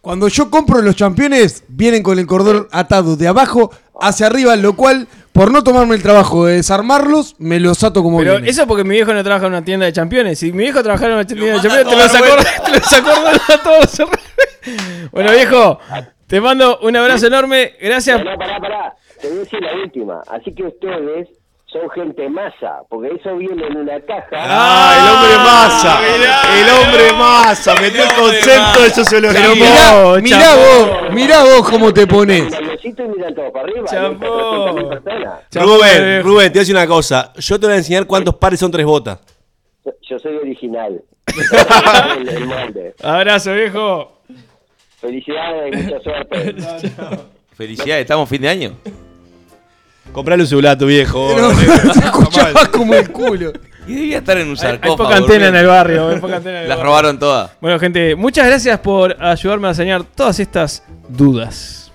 Cuando 0.00 0.28
yo 0.28 0.50
compro 0.50 0.82
los 0.82 0.96
campeones, 0.96 1.64
vienen 1.68 2.02
con 2.02 2.18
el 2.18 2.26
cordón 2.26 2.66
atado 2.72 3.16
de 3.16 3.28
abajo 3.28 3.70
hacia 4.00 4.26
arriba, 4.26 4.56
lo 4.56 4.74
cual, 4.74 5.06
por 5.32 5.52
no 5.52 5.62
tomarme 5.62 5.94
el 5.94 6.02
trabajo 6.02 6.46
de 6.46 6.56
desarmarlos, 6.56 7.36
me 7.38 7.60
los 7.60 7.82
ato 7.84 8.02
como 8.02 8.18
Pero 8.18 8.32
vienen. 8.32 8.50
eso 8.50 8.66
porque 8.66 8.84
mi 8.84 8.96
viejo 8.96 9.14
no 9.14 9.22
trabaja 9.22 9.46
en 9.46 9.52
una 9.52 9.64
tienda 9.64 9.86
de 9.86 9.92
championes. 9.92 10.38
Si 10.38 10.52
mi 10.52 10.64
viejo 10.64 10.82
trabajara 10.82 11.12
en 11.12 11.18
una 11.18 11.26
tienda 11.26 11.46
de 11.46 11.60
championes, 11.60 11.88
te 11.88 11.96
los 11.96 12.64
te 12.64 12.70
los 12.72 12.92
acordás 12.92 13.50
a 13.50 13.62
todos. 13.62 14.10
bueno, 15.12 15.32
viejo, 15.32 15.78
te 16.26 16.40
mando 16.40 16.78
un 16.80 16.96
abrazo 16.96 17.28
enorme. 17.28 17.74
Gracias. 17.80 18.18
Pará, 18.18 18.36
pará, 18.36 18.60
pará. 18.60 18.96
Te 19.20 19.28
voy 19.28 19.38
a 19.38 19.40
decir 19.40 19.60
la 19.60 19.74
última. 19.74 20.22
Así 20.28 20.52
que 20.54 20.64
ustedes 20.64 21.28
son 21.66 21.90
gente 21.90 22.28
masa, 22.28 22.80
porque 22.88 23.08
eso 23.20 23.36
viene 23.36 23.66
en 23.66 23.76
una 23.76 24.00
caja. 24.00 24.28
¡Ah, 24.32 24.94
el 24.98 25.08
hombre 25.14 25.36
masa! 25.44 26.00
el 26.60 26.68
hombre 26.70 27.12
masa, 27.12 27.74
metió 27.80 28.02
el 28.04 28.12
concepto 28.14 28.82
de 28.82 28.90
sociología. 28.90 29.40
Pero 29.42 29.54
mirá, 29.54 30.20
mirá 30.22 30.54
vos, 30.54 31.12
mirá 31.12 31.42
vos 31.44 31.68
cómo 31.68 31.92
te 31.92 32.06
pones. 32.06 32.52
Callecito 32.54 33.04
y 33.04 33.08
miran 33.08 33.34
todos 33.34 33.50
para 33.50 33.64
arriba. 33.64 33.86
y 33.92 33.94
hay 33.96 34.02
300.000 34.14 34.88
personas. 34.88 35.40
Rubén, 35.54 36.22
Rubén, 36.22 36.46
te 36.46 36.50
voy 36.50 36.58
a 36.58 36.60
decir 36.60 36.74
una 36.76 36.86
cosa. 36.86 37.32
Yo 37.36 37.58
te 37.60 37.66
voy 37.66 37.74
a 37.74 37.78
enseñar 37.78 38.06
cuántos 38.06 38.36
pares 38.36 38.60
son 38.60 38.70
tres 38.70 38.86
botas. 38.86 39.18
Yo- 40.08 40.18
soy 40.18 40.36
original. 40.36 41.02
el, 42.18 42.28
el 42.28 42.46
molde. 42.46 42.94
Abrazo, 43.02 43.52
viejo. 43.52 44.20
Felicidades 45.00 45.74
y 45.74 45.82
mucha 45.82 46.00
suerte. 46.00 46.54
Felicidades, 47.54 48.02
estamos 48.02 48.28
fin 48.28 48.40
de 48.42 48.48
año. 48.48 48.72
Comprale 50.12 50.42
un 50.42 50.46
celular 50.48 50.72
a 50.72 50.78
tu 50.78 50.86
viejo. 50.86 51.32
Pero 51.34 51.52
negro. 51.52 51.92
se 51.94 52.00
escuchaba 52.00 52.66
como 52.70 52.94
el 52.94 53.10
culo. 53.10 53.52
Y 53.86 53.94
debía 53.94 54.18
estar 54.18 54.36
en 54.38 54.48
un 54.48 54.56
sarcófago. 54.56 54.92
hay 54.92 54.96
poca 54.98 55.16
antena 55.16 55.48
en 55.48 55.56
el 55.56 55.66
barrio. 55.66 56.08
Hay 56.08 56.18
poca 56.18 56.36
antena 56.36 56.56
en 56.58 56.62
el 56.64 56.68
Las 56.68 56.78
barrio. 56.78 56.90
robaron 56.90 57.18
todas. 57.18 57.50
Bueno, 57.60 57.78
gente, 57.78 58.16
muchas 58.16 58.46
gracias 58.46 58.78
por 58.80 59.16
ayudarme 59.22 59.68
a 59.68 59.70
enseñar 59.70 60.02
todas 60.02 60.40
estas 60.40 60.82
dudas. 61.08 61.85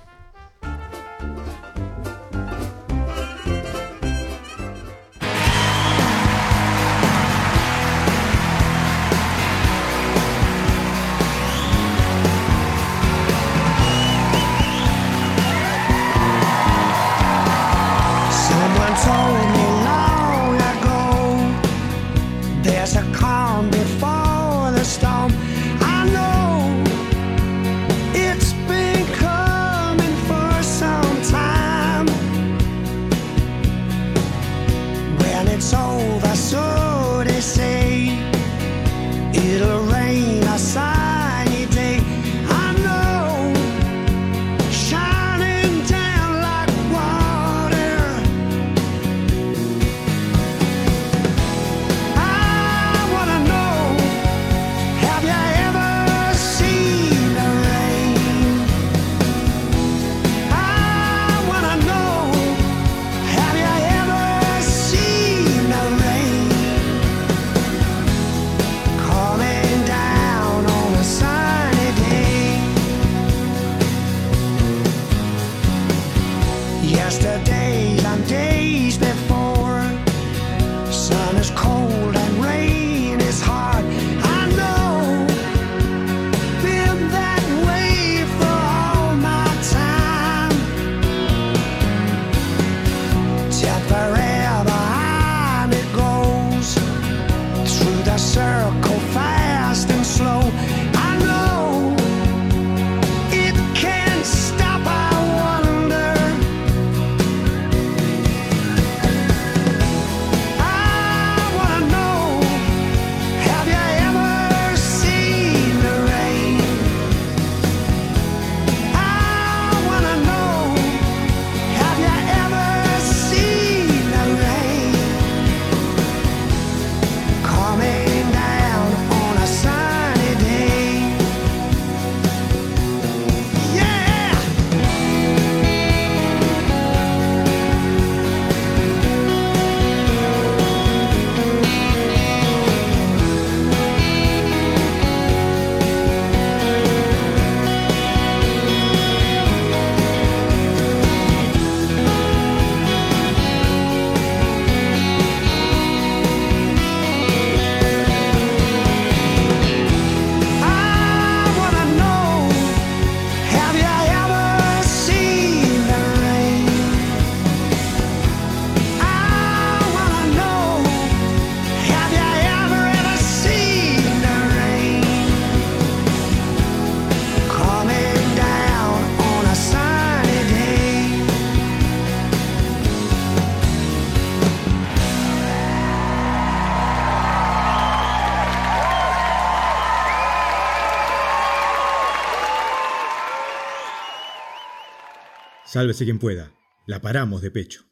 Sálvese 195.72 196.04
quien 196.04 196.20
pueda. 196.20 196.52
La 196.86 197.00
paramos 197.00 197.42
de 197.42 197.50
pecho. 197.50 197.86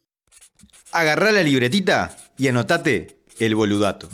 Agarrá 0.92 1.32
la 1.32 1.44
libretita 1.44 2.14
y 2.38 2.50
anotate 2.50 3.24
el 3.40 3.56
boludato. 3.56 4.10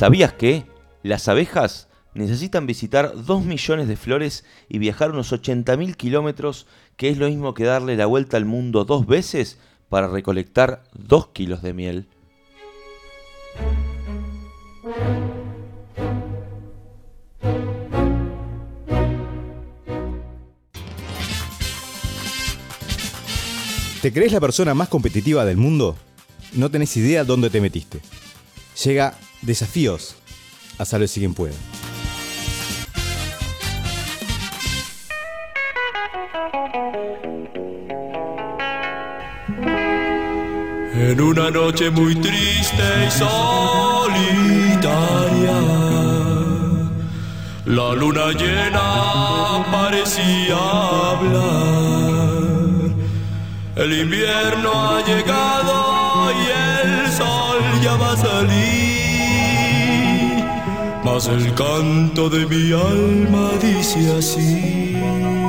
¿Sabías 0.00 0.32
que 0.32 0.64
las 1.02 1.28
abejas 1.28 1.86
necesitan 2.14 2.64
visitar 2.64 3.12
2 3.22 3.44
millones 3.44 3.86
de 3.86 3.98
flores 3.98 4.46
y 4.66 4.78
viajar 4.78 5.10
unos 5.10 5.30
80.000 5.30 5.94
kilómetros, 5.94 6.66
que 6.96 7.10
es 7.10 7.18
lo 7.18 7.28
mismo 7.28 7.52
que 7.52 7.64
darle 7.64 7.98
la 7.98 8.06
vuelta 8.06 8.38
al 8.38 8.46
mundo 8.46 8.86
dos 8.86 9.06
veces 9.06 9.58
para 9.90 10.08
recolectar 10.08 10.84
2 10.94 11.26
kilos 11.34 11.60
de 11.60 11.74
miel? 11.74 12.08
¿Te 24.00 24.14
crees 24.14 24.32
la 24.32 24.40
persona 24.40 24.72
más 24.72 24.88
competitiva 24.88 25.44
del 25.44 25.58
mundo? 25.58 25.94
No 26.54 26.70
tenés 26.70 26.96
idea 26.96 27.22
dónde 27.24 27.50
te 27.50 27.60
metiste. 27.60 28.00
Llega 28.82 29.14
Desafíos 29.42 30.16
a 30.78 30.84
Sálvese 30.84 31.20
quien 31.20 31.34
pueda. 31.34 31.54
En 40.92 41.20
una 41.20 41.50
noche 41.50 41.90
muy 41.90 42.14
triste 42.14 42.82
y 43.06 43.10
solitaria, 43.10 43.30
la 47.64 47.94
luna 47.94 48.32
llena 48.32 49.64
parecía 49.72 50.56
hablar. 51.10 51.70
El 53.76 53.92
invierno 54.00 54.70
ha 54.72 55.02
llegado 55.04 56.30
y 56.32 56.44
el 56.60 57.10
sol 57.10 57.60
ya 57.82 57.96
va 57.96 58.12
a 58.12 58.16
salir, 58.16 59.09
mas 61.04 61.26
el 61.28 61.54
canto 61.54 62.28
de 62.28 62.46
mi 62.46 62.72
alma 62.72 63.50
dice 63.60 64.16
así. 64.18 65.39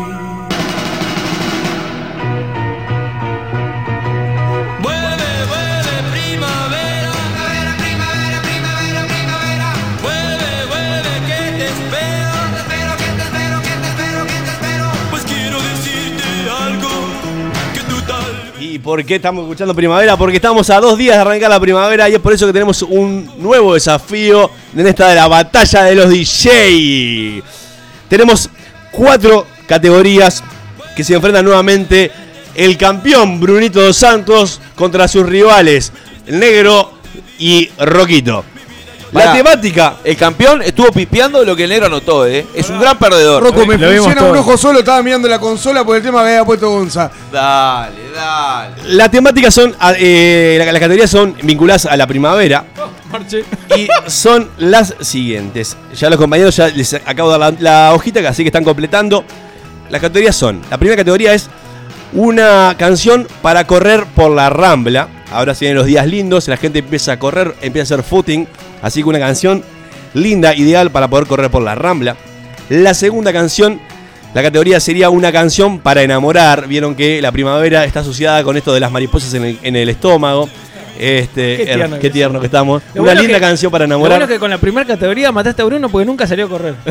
Por 18.84 19.04
qué 19.06 19.16
estamos 19.16 19.44
escuchando 19.44 19.76
primavera? 19.76 20.18
Porque 20.18 20.38
estamos 20.38 20.70
a 20.70 20.80
dos 20.80 20.98
días 20.98 21.16
de 21.16 21.22
arrancar 21.22 21.50
la 21.50 21.60
primavera 21.60 22.10
y 22.10 22.14
es 22.14 22.20
por 22.20 22.34
eso 22.34 22.48
que 22.48 22.54
tenemos 22.54 22.82
un 22.82 23.30
nuevo 23.38 23.74
desafío 23.74 24.50
en 24.76 24.88
esta 24.88 25.10
de 25.10 25.16
la 25.16 25.28
batalla 25.28 25.84
de 25.84 25.96
los 25.96 26.10
DJ. 26.10 27.44
Tenemos 28.10 28.50
cuatro 28.92 29.46
categorías 29.68 30.44
que 30.96 31.04
se 31.04 31.14
enfrentan 31.14 31.46
nuevamente 31.46 32.12
el 32.56 32.78
campeón 32.78 33.40
Brunito 33.40 33.82
dos 33.82 33.98
Santos 33.98 34.60
contra 34.76 35.08
sus 35.08 35.26
rivales, 35.26 35.92
negro 36.28 36.94
y 37.40 37.70
Roquito. 37.78 38.44
La 39.12 39.34
temática. 39.34 39.96
El 40.04 40.16
campeón 40.16 40.62
estuvo 40.62 40.92
pipeando 40.92 41.44
lo 41.44 41.56
que 41.56 41.64
el 41.66 41.70
negro 41.70 41.88
anotó, 41.88 42.26
¿eh? 42.26 42.46
Es 42.54 42.70
un 42.70 42.80
gran 42.80 42.98
perdedor. 42.98 43.44
Rocco, 43.44 43.66
me 43.66 43.78
Lo 43.78 43.90
vimos 43.90 44.06
funciona 44.06 44.28
un 44.28 44.32
todo. 44.34 44.42
ojo 44.42 44.58
solo, 44.58 44.80
estaba 44.80 45.04
mirando 45.04 45.28
la 45.28 45.38
consola 45.40 45.84
por 45.84 45.98
el 45.98 46.02
tema 46.04 46.22
que 46.24 46.30
había 46.30 46.46
puesto 46.46 46.70
Gonza. 46.70 47.12
Dale, 47.32 48.10
dale. 48.16 48.76
La 48.94 49.12
temática 49.12 49.52
son, 49.52 49.76
ah, 49.80 49.94
eh, 49.98 50.56
la- 50.60 50.66
las 50.72 50.80
categorías 50.80 51.10
son 51.10 51.36
vinculadas 51.44 51.86
a 51.88 51.98
la 51.98 52.08
primavera. 52.08 52.66
Y 53.78 53.88
son 54.08 54.50
las 54.58 54.96
siguientes. 55.02 55.76
Ya 55.94 56.10
los 56.10 56.18
compañeros 56.18 56.56
ya 56.56 56.70
les 56.70 56.94
acabo 56.94 57.32
de 57.34 57.40
dar 57.40 57.54
la, 57.60 57.88
la 57.88 57.94
hojita, 57.94 58.22
así 58.30 58.44
que 58.44 58.48
están 58.48 58.64
completando. 58.64 59.26
Las 59.90 60.00
categorías 60.00 60.36
son. 60.36 60.62
La 60.72 60.78
primera 60.78 60.96
categoría 60.96 61.34
es 61.34 61.50
una 62.14 62.76
canción 62.78 63.28
para 63.42 63.68
correr 63.68 64.06
por 64.16 64.32
la 64.32 64.50
rambla. 64.50 65.08
Ahora 65.34 65.54
se 65.56 65.66
vienen 65.66 65.78
los 65.78 65.86
días 65.88 66.08
lindos, 66.08 66.48
la 66.48 66.58
gente 66.58 66.80
empieza 66.80 67.14
a 67.14 67.20
correr, 67.20 67.56
empieza 67.62 67.94
a 67.96 67.98
hacer 67.98 68.10
footing. 68.10 68.48
Así 68.82 69.04
que 69.04 69.10
una 69.10 69.20
canción 69.20 69.64
linda, 70.14 70.56
ideal 70.56 70.92
para 70.92 71.08
poder 71.08 71.28
correr 71.28 71.52
por 71.52 71.62
la 71.62 71.76
rambla. 71.76 72.16
La 72.70 72.94
segunda 72.94 73.34
canción, 73.34 73.80
la 74.34 74.42
categoría 74.42 74.80
sería 74.80 75.10
una 75.10 75.32
canción 75.32 75.80
para 75.80 76.04
enamorar. 76.04 76.68
Vieron 76.68 76.96
que 76.96 77.22
la 77.22 77.32
primavera 77.32 77.86
está 77.86 78.00
asociada 78.00 78.44
con 78.44 78.58
esto 78.58 78.74
de 78.74 78.80
las 78.80 78.92
mariposas 78.92 79.34
en 79.34 79.76
el, 79.76 79.90
estómago. 79.90 80.50
Este, 81.04 81.58
Qué 81.58 81.64
her- 81.64 81.76
tierno 81.76 81.96
qué 81.96 82.02
que 82.02 82.10
tierno 82.12 82.40
que 82.40 82.46
estamos. 82.46 82.84
Lo 82.94 83.02
Una 83.02 83.12
bueno 83.14 83.22
linda 83.24 83.38
que- 83.40 83.46
canción 83.46 83.72
para 83.72 83.86
Lo 83.86 83.88
enamorar. 83.88 84.20
bueno 84.20 84.26
es 84.26 84.36
que 84.36 84.40
con 84.40 84.50
la 84.52 84.60
primera 84.60 84.86
categoría 84.86 85.32
mataste 85.32 85.64
a 85.64 85.66
Bruno 85.66 85.90
porque 85.90 86.06
nunca 86.06 86.28
salió 86.28 86.46
a 86.46 86.50
correr. 86.50 86.76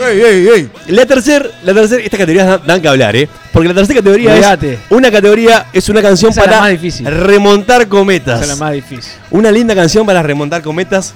¡Ey, 0.00 0.20
ey, 0.20 0.48
ey! 0.54 0.70
La 0.88 1.04
tercera, 1.04 1.44
la 1.64 1.74
tercera, 1.74 2.02
estas 2.02 2.18
categorías 2.18 2.64
dan, 2.66 2.80
que 2.80 2.88
hablar, 2.88 3.14
¿eh? 3.16 3.28
Porque 3.52 3.68
la 3.68 3.74
tercera 3.74 3.98
categoría 4.00 4.32
Olvídate. 4.32 4.72
es 4.74 4.78
una 4.90 5.10
categoría 5.10 5.66
es 5.72 5.88
una 5.88 6.00
canción 6.00 6.30
Esa 6.30 6.40
es 6.42 6.46
la 6.46 6.50
para 6.52 6.62
más 6.62 6.70
difícil. 6.70 7.06
remontar 7.06 7.88
cometas. 7.88 8.40
Esa 8.42 8.52
es 8.52 8.58
la 8.58 8.64
más 8.64 8.72
difícil. 8.74 9.12
Una 9.30 9.50
linda 9.50 9.74
canción 9.74 10.06
para 10.06 10.22
remontar 10.22 10.62
cometas. 10.62 11.12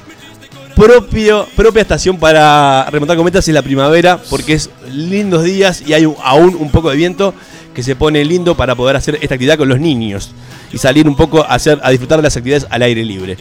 Propio, 0.74 1.46
propia 1.54 1.82
estación 1.82 2.16
para 2.18 2.86
remontar 2.90 3.16
cometas 3.16 3.46
es 3.46 3.54
la 3.54 3.62
primavera, 3.62 4.18
porque 4.30 4.54
es 4.54 4.70
lindos 4.90 5.44
días 5.44 5.82
y 5.86 5.92
hay 5.92 6.06
un- 6.06 6.16
aún 6.24 6.56
un 6.58 6.70
poco 6.70 6.90
de 6.90 6.96
viento 6.96 7.34
que 7.74 7.82
se 7.82 7.96
pone 7.96 8.24
lindo 8.24 8.56
para 8.56 8.74
poder 8.74 8.96
hacer 8.96 9.18
esta 9.20 9.34
actividad 9.34 9.58
con 9.58 9.68
los 9.68 9.80
niños 9.80 10.32
y 10.72 10.78
salir 10.78 11.08
un 11.08 11.16
poco 11.16 11.42
a, 11.42 11.54
hacer, 11.54 11.80
a 11.82 11.90
disfrutar 11.90 12.18
de 12.18 12.24
las 12.24 12.36
actividades 12.36 12.66
al 12.70 12.82
aire 12.82 13.04
libre. 13.04 13.36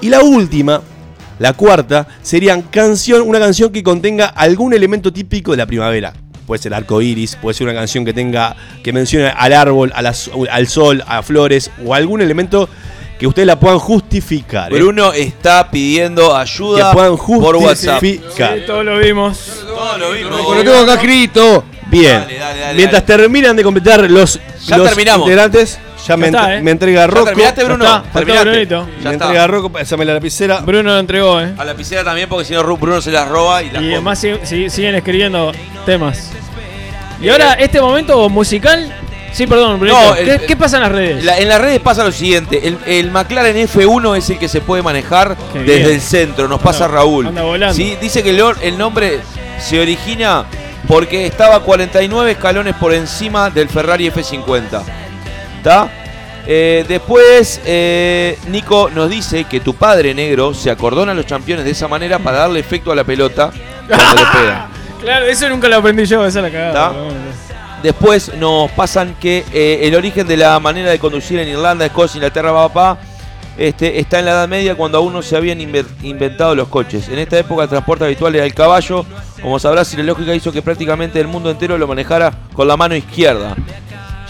Y 0.00 0.08
la 0.08 0.22
última, 0.22 0.82
la 1.38 1.52
cuarta, 1.52 2.08
sería 2.22 2.60
canción, 2.70 3.22
una 3.22 3.38
canción 3.38 3.70
que 3.70 3.82
contenga 3.82 4.26
algún 4.26 4.72
elemento 4.72 5.12
típico 5.12 5.50
de 5.52 5.58
la 5.58 5.66
primavera. 5.66 6.12
Puede 6.46 6.62
ser 6.62 6.74
arco 6.74 7.00
iris, 7.00 7.36
puede 7.36 7.54
ser 7.54 7.66
una 7.68 7.74
canción 7.74 8.04
que 8.04 8.12
tenga, 8.12 8.56
que 8.82 8.92
mencione 8.92 9.28
al 9.28 9.52
árbol, 9.52 9.92
a 9.94 9.98
al 9.98 10.66
sol, 10.66 11.04
a 11.06 11.22
flores, 11.22 11.70
o 11.84 11.94
algún 11.94 12.22
elemento 12.22 12.68
que 13.20 13.26
ustedes 13.26 13.46
la 13.46 13.60
puedan 13.60 13.78
justificar. 13.78 14.72
¿eh? 14.72 14.76
Bruno 14.76 15.12
está 15.12 15.70
pidiendo 15.70 16.34
ayuda 16.34 16.88
que 16.88 16.94
puedan 16.94 17.16
por 17.18 17.56
WhatsApp. 17.56 18.00
justificar. 18.00 18.58
Sí, 18.58 18.64
todos 18.66 18.82
lo 18.82 18.98
vimos. 18.98 19.62
Todo 19.66 19.98
lo 19.98 20.12
vimos. 20.12 20.56
Lo 20.56 20.64
tengo 20.64 20.78
acá 20.78 20.94
escrito. 20.94 21.64
Bien. 21.90 22.20
Dale, 22.20 22.38
dale, 22.38 22.60
dale, 22.60 22.74
Mientras 22.74 23.04
terminan 23.06 23.56
de 23.56 23.62
completar 23.62 24.10
los, 24.10 24.38
Ya 24.66 24.78
los 24.78 24.86
terminamos. 24.88 25.26
integrantes, 25.26 25.78
ya, 26.06 26.16
me, 26.16 26.26
está, 26.26 26.54
¿eh? 26.56 26.62
me 26.62 26.70
entrega 26.70 27.00
¿Ya 27.02 27.06
Rocco. 27.08 27.24
terminaste, 27.26 27.64
Bruno? 27.64 27.84
Ya 27.84 27.96
está, 27.98 28.12
¿Terminaste? 28.12 28.50
Brunito. 28.50 28.74
Ya 28.80 28.86
me 28.86 28.92
está. 29.00 29.10
entrega 29.26 29.46
Rocco, 29.46 29.68
pásame 29.70 30.04
la 30.04 30.14
lapicera. 30.14 30.60
Bruno 30.60 30.90
lo 30.92 30.98
entregó, 30.98 31.40
¿eh? 31.40 31.52
A 31.56 31.58
la 31.58 31.64
lapicera 31.72 32.04
también, 32.04 32.28
porque 32.28 32.44
si 32.44 32.54
no 32.54 32.62
Ru- 32.62 32.78
Bruno 32.78 33.00
se 33.00 33.10
las 33.10 33.28
roba 33.28 33.62
y 33.62 33.66
las 33.66 33.74
Y 33.74 33.76
come. 33.86 33.92
además 33.94 34.18
si- 34.18 34.32
si- 34.44 34.70
siguen 34.70 34.94
escribiendo 34.94 35.52
temas. 35.84 36.30
Y 37.20 37.28
ahora, 37.28 37.54
este 37.54 37.80
momento 37.80 38.28
musical. 38.28 38.92
Sí, 39.32 39.46
perdón, 39.46 39.78
Brunito. 39.78 40.00
No, 40.00 40.14
el- 40.16 40.40
¿Qué, 40.40 40.46
qué 40.46 40.56
pasa 40.56 40.78
en 40.78 40.82
las 40.82 40.92
redes? 40.92 41.24
La- 41.24 41.38
en 41.38 41.48
las 41.48 41.60
redes 41.60 41.78
pasa 41.80 42.02
lo 42.02 42.10
siguiente, 42.10 42.66
el, 42.66 42.78
el 42.86 43.10
McLaren 43.12 43.56
F1 43.68 44.16
es 44.16 44.28
el 44.30 44.38
que 44.38 44.48
se 44.48 44.60
puede 44.60 44.82
manejar 44.82 45.36
Qué 45.52 45.60
desde 45.60 45.76
bien. 45.78 45.90
el 45.90 46.00
centro, 46.00 46.48
nos 46.48 46.60
pasa 46.60 46.86
Anda- 46.86 46.96
Raúl. 46.96 47.26
anda 47.28 47.42
volando. 47.42 47.74
Sí, 47.74 47.96
dice 48.00 48.22
que 48.24 48.30
el 48.30 48.76
nombre 48.78 49.20
se 49.60 49.78
origina 49.80 50.46
porque 50.88 51.26
estaba 51.26 51.60
49 51.60 52.32
escalones 52.32 52.74
por 52.74 52.92
encima 52.92 53.50
del 53.50 53.68
Ferrari 53.68 54.10
F50. 54.10 54.82
¿Está? 55.58 55.90
Eh, 56.46 56.84
después, 56.88 57.60
eh, 57.64 58.38
Nico 58.48 58.90
nos 58.90 59.08
dice 59.10 59.44
que 59.44 59.60
tu 59.60 59.74
padre 59.74 60.14
negro 60.14 60.54
se 60.54 60.70
acordona 60.70 61.12
a 61.12 61.14
los 61.14 61.26
campeones 61.26 61.64
de 61.64 61.70
esa 61.70 61.86
manera 61.86 62.18
para 62.18 62.38
darle 62.38 62.60
efecto 62.60 62.90
a 62.90 62.94
la 62.94 63.04
pelota 63.04 63.52
cuando 63.86 64.14
le 64.16 64.26
pegan. 64.38 64.66
Claro, 65.00 65.24
eso 65.24 65.48
nunca 65.48 65.66
lo 65.66 65.76
aprendí 65.76 66.04
yo, 66.04 66.26
esa 66.26 66.40
es 66.40 66.42
la 66.42 66.50
cagada. 66.50 66.92
Después 67.82 68.34
nos 68.34 68.70
pasan 68.72 69.14
que 69.18 69.46
eh, 69.50 69.80
el 69.84 69.94
origen 69.94 70.26
de 70.26 70.36
la 70.36 70.60
manera 70.60 70.90
de 70.90 70.98
conducir 70.98 71.38
en 71.38 71.48
Irlanda, 71.48 71.86
Escocia, 71.86 72.18
Inglaterra, 72.18 72.52
papá, 72.52 72.98
este, 73.58 73.98
está 74.00 74.18
en 74.20 74.24
la 74.26 74.30
Edad 74.32 74.48
Media 74.48 74.74
cuando 74.74 74.98
aún 74.98 75.12
no 75.12 75.22
se 75.22 75.36
habían 75.36 75.58
inve- 75.58 75.84
inventado 76.02 76.54
los 76.54 76.68
coches. 76.68 77.08
En 77.08 77.18
esta 77.18 77.38
época 77.38 77.64
el 77.64 77.68
transporte 77.68 78.04
habitual 78.04 78.34
era 78.34 78.44
el 78.44 78.54
caballo. 78.54 79.04
Como 79.42 79.58
sabrás, 79.58 79.88
si 79.88 79.96
la 79.96 80.02
lógica 80.04 80.34
hizo 80.34 80.52
que 80.52 80.62
prácticamente 80.62 81.18
el 81.20 81.26
mundo 81.28 81.50
entero 81.50 81.76
lo 81.78 81.86
manejara 81.86 82.32
con 82.54 82.68
la 82.68 82.76
mano 82.76 82.94
izquierda, 82.94 83.56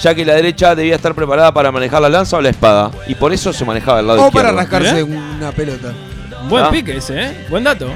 ya 0.00 0.14
que 0.14 0.24
la 0.24 0.34
derecha 0.34 0.74
debía 0.74 0.94
estar 0.96 1.14
preparada 1.14 1.52
para 1.52 1.70
manejar 1.72 2.00
la 2.02 2.08
lanza 2.08 2.36
o 2.36 2.40
la 2.40 2.50
espada. 2.50 2.90
Y 3.08 3.14
por 3.14 3.32
eso 3.32 3.52
se 3.52 3.64
manejaba 3.64 4.00
el 4.00 4.06
lado 4.06 4.22
O 4.22 4.26
izquierdo. 4.28 4.48
para 4.48 4.56
rascarse 4.62 5.02
una 5.02 5.52
pelota. 5.52 5.92
Buen 6.48 6.64
¿Ah? 6.64 6.70
pique 6.70 6.96
ese, 6.96 7.20
¿eh? 7.22 7.46
Buen 7.50 7.64
dato. 7.64 7.90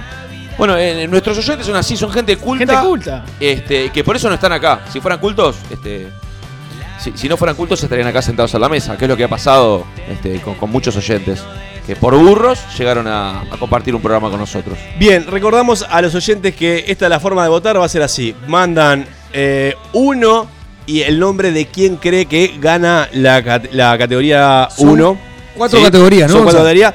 Bueno, 0.59 0.77
eh, 0.77 1.09
nuestros 1.09 1.37
oyentes 1.39 1.67
son 1.67 1.75
así, 1.75 1.97
son 1.97 2.13
gente 2.13 2.37
culta. 2.37 2.65
Gente 2.67 2.87
culta. 2.87 3.25
Este, 3.41 3.91
que 3.91 4.05
por 4.05 4.15
eso 4.15 4.29
no 4.29 4.35
están 4.35 4.53
acá. 4.53 4.81
Si 4.93 5.01
fueran 5.01 5.19
cultos, 5.19 5.57
este, 5.71 6.09
si, 7.05 7.13
si 7.17 7.29
no 7.29 7.37
fueran 7.37 7.57
cultos 7.57 7.83
estarían 7.83 8.09
acá 8.09 8.23
sentados 8.23 8.55
a 8.55 8.59
la 8.59 8.69
mesa, 8.69 8.97
que 8.97 9.05
es 9.05 9.09
lo 9.09 9.17
que 9.17 9.25
ha 9.25 9.29
pasado 9.29 9.85
este, 10.11 10.41
con, 10.41 10.55
con 10.55 10.71
muchos 10.71 10.97
oyentes. 10.97 11.43
Que 11.87 11.95
por 11.97 12.17
burros 12.17 12.61
llegaron 12.79 13.07
a, 13.07 13.43
a 13.43 13.57
compartir 13.59 13.95
un 13.95 14.01
programa 14.01 14.31
con 14.31 14.41
nosotros. 14.41 14.79
Bien, 14.99 15.27
recordamos 15.27 15.85
a 15.89 16.01
los 16.01 16.15
oyentes 16.15 16.55
que 16.55 16.85
esta 16.89 17.05
es 17.07 17.11
la 17.11 17.21
forma 17.21 17.43
de 17.43 17.51
votar, 17.51 17.79
va 17.79 17.85
a 17.85 17.89
ser 17.91 18.01
así. 18.03 18.35
Mandan 18.49 19.07
eh, 19.35 19.75
uno 19.93 20.47
y 20.87 21.03
el 21.03 21.19
nombre 21.21 21.53
de 21.53 21.67
quien 21.67 21.97
cree 21.97 22.25
que 22.25 22.55
gana 22.59 23.09
la, 23.13 23.43
cat- 23.45 23.69
la 23.73 23.99
categoría 23.99 24.69
Son 24.75 24.89
1. 24.91 25.19
cuatro 25.59 25.83
categorías, 25.83 26.29
¿no? 26.31 26.37
Son 26.37 26.45
cuatro 26.45 26.61
categorías. 26.63 26.95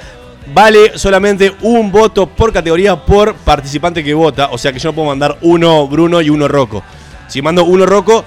vale 0.54 0.98
solamente 0.98 1.54
un 1.62 1.92
voto 1.92 2.26
por 2.28 2.52
categoría 2.52 2.96
por 2.96 3.36
participante 3.36 4.04
que 4.04 4.14
vota. 4.16 4.50
O 4.52 4.58
sea 4.58 4.74
que 4.74 4.80
yo 4.80 4.90
no 4.90 4.96
puedo 4.96 5.08
mandar 5.10 5.38
uno 5.42 5.88
Bruno 5.88 6.20
y 6.20 6.32
uno 6.32 6.48
Rocco. 6.48 6.82
Si 7.28 7.44
mando 7.44 7.64
uno 7.64 7.86
Rocco, 7.86 8.26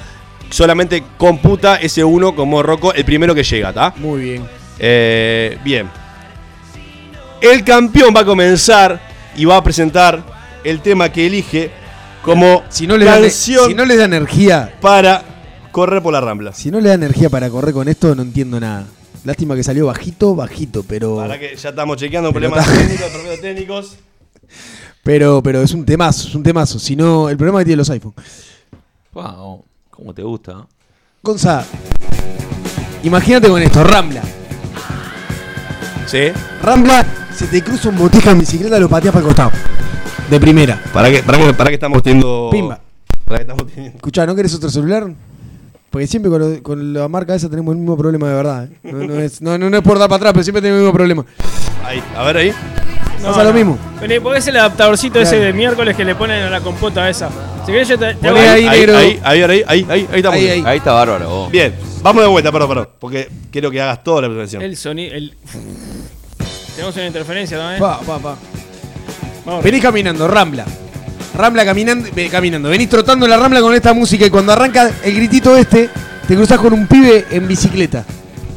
solamente 0.52 1.02
computa 1.18 1.76
ese 1.76 2.04
uno 2.04 2.34
como 2.34 2.62
Rocco 2.62 2.92
el 2.94 3.04
primero 3.04 3.34
que 3.34 3.42
llega, 3.42 3.70
¿está? 3.70 3.92
Muy 3.96 4.20
bien. 4.22 4.44
Eh, 4.78 5.58
bien. 5.64 5.88
El 7.40 7.64
campeón 7.64 8.14
va 8.14 8.20
a 8.20 8.24
comenzar 8.24 9.00
y 9.36 9.44
va 9.44 9.56
a 9.56 9.64
presentar 9.64 10.22
el 10.64 10.80
tema 10.80 11.10
que 11.10 11.26
elige 11.26 11.70
como 12.22 12.62
Si 12.68 12.86
no 12.86 12.96
le 12.96 13.04
da, 13.04 13.20
canción 13.20 13.66
si 13.68 13.74
no 13.74 13.84
le 13.84 13.96
da 13.96 14.04
energía, 14.04 14.74
para 14.80 15.24
correr 15.72 16.02
por 16.02 16.12
la 16.12 16.20
rambla. 16.20 16.52
si 16.52 16.70
no 16.70 16.80
le 16.80 16.88
da 16.88 16.94
energía 16.94 17.28
para 17.30 17.50
correr 17.50 17.74
con 17.74 17.88
esto, 17.88 18.14
no 18.14 18.22
entiendo 18.22 18.60
nada. 18.60 18.86
Lástima 19.24 19.54
que 19.56 19.62
salió 19.64 19.86
bajito, 19.86 20.34
bajito, 20.36 20.84
pero. 20.86 21.16
Para 21.16 21.38
que 21.38 21.56
ya 21.56 21.68
estamos 21.70 21.96
chequeando 21.96 22.30
problemas 22.32 22.60
está- 22.66 22.78
técnicos, 22.78 23.10
problemas 23.10 23.40
técnicos. 23.40 23.96
Pero, 25.04 25.42
pero 25.42 25.62
es 25.62 25.72
un 25.74 25.84
temazo, 25.84 26.28
es 26.28 26.34
un 26.34 26.42
temazo. 26.44 26.78
Si 26.78 26.94
no, 26.94 27.28
el 27.28 27.36
problema 27.36 27.58
que 27.60 27.64
tienen 27.64 27.78
los 27.78 27.90
iPhone. 27.90 28.14
Wow, 29.12 29.64
¿cómo 29.92 30.12
te 30.14 30.22
gusta? 30.22 30.66
Gonza, 31.22 31.64
imagínate 33.04 33.48
con 33.48 33.62
esto, 33.62 33.84
Rambla. 33.84 34.22
Sí. 36.06 36.28
Rambla, 36.62 37.06
se 37.34 37.46
te 37.46 37.62
cruza 37.62 37.88
un 37.90 37.98
botija 37.98 38.32
en 38.32 38.40
bicicleta, 38.40 38.78
lo 38.78 38.88
pateas 38.88 39.12
para 39.12 39.22
el 39.22 39.28
costado. 39.28 39.50
De 40.28 40.40
primera. 40.40 40.82
¿Para 40.92 41.10
qué, 41.10 41.22
para, 41.22 41.38
qué- 41.38 41.54
para 41.54 41.70
qué 41.70 41.74
estamos 41.74 42.02
teniendo. 42.02 42.48
Pimba. 42.50 42.80
¿Para 43.24 43.38
qué 43.38 43.42
estamos 43.42 43.66
teniendo? 43.66 43.96
Escuchá, 43.96 44.26
¿no 44.26 44.34
querés 44.34 44.54
otro 44.54 44.70
celular? 44.70 45.12
Porque 45.90 46.06
siempre 46.06 46.30
con, 46.30 46.40
lo- 46.40 46.62
con 46.62 46.92
la 46.94 47.08
marca 47.08 47.34
esa 47.34 47.48
tenemos 47.50 47.72
el 47.74 47.78
mismo 47.80 47.96
problema 47.96 48.28
de 48.28 48.34
verdad. 48.34 48.64
¿eh? 48.64 48.78
No, 48.82 48.98
no 49.06 49.14
es, 49.20 49.40
no- 49.42 49.58
no 49.58 49.76
es 49.76 49.82
por 49.82 49.98
dar 49.98 50.08
para 50.08 50.16
atrás, 50.16 50.32
pero 50.32 50.42
siempre 50.42 50.62
tenemos 50.62 50.78
el 50.80 50.84
mismo 50.86 50.94
problema. 50.94 51.24
Ahí, 51.84 52.02
a 52.16 52.22
ver 52.24 52.36
ahí. 52.38 52.52
Pasa 53.22 53.44
lo 53.44 53.52
mismo. 53.52 53.78
Vení, 54.00 54.20
porque 54.20 54.38
es 54.38 54.46
el 54.48 54.56
adaptadorcito 54.56 55.20
ese 55.20 55.36
de 55.38 55.52
miércoles 55.52 55.96
que 55.96 56.04
le 56.04 56.14
ponen 56.14 56.42
a 56.42 56.50
la 56.50 56.60
compota 56.60 57.08
esa. 57.08 57.28
Si 57.64 57.70
querés 57.72 57.88
yo 57.88 57.98
te, 57.98 58.14
te 58.14 58.28
ahí, 58.28 58.66
Ahí, 58.66 58.68
negro. 58.80 58.96
ahí, 58.96 59.20
ahí, 59.22 59.42
ahí, 59.42 59.64
ahí, 59.66 59.86
ahí, 59.88 60.08
ahí 60.10 60.16
estamos. 60.16 60.38
Ahí, 60.40 60.48
ahí. 60.48 60.62
Ahí 60.66 60.78
está 60.78 60.92
bárbaro. 60.92 61.28
vos. 61.28 61.50
Bien, 61.50 61.74
vamos 62.02 62.22
de 62.22 62.28
vuelta, 62.28 62.50
perdón, 62.50 62.68
perdón. 62.68 62.88
Porque 62.98 63.28
quiero 63.50 63.70
que 63.70 63.80
hagas 63.80 64.02
toda 64.02 64.22
la 64.22 64.28
presentación. 64.28 64.62
el 64.62 64.76
sonido. 64.76 65.14
El... 65.14 65.34
Tenemos 66.74 66.96
una 66.96 67.06
interferencia 67.06 67.58
también. 67.58 67.80
Pa, 67.80 68.00
pa, 68.00 68.18
pa. 68.18 68.36
Vamos. 69.44 69.62
Venís 69.64 69.82
caminando, 69.82 70.26
Rambla. 70.26 70.64
Rambla 71.36 71.64
caminando, 71.64 72.08
caminando. 72.30 72.68
Venís 72.68 72.88
trotando 72.88 73.26
en 73.26 73.30
la 73.30 73.36
Rambla 73.38 73.60
con 73.60 73.74
esta 73.74 73.92
música 73.92 74.26
y 74.26 74.30
cuando 74.30 74.52
arranca 74.52 74.90
el 75.02 75.14
gritito 75.14 75.56
este, 75.56 75.88
te 76.26 76.34
cruzás 76.34 76.58
con 76.58 76.72
un 76.72 76.86
pibe 76.86 77.26
en 77.30 77.46
bicicleta. 77.46 78.04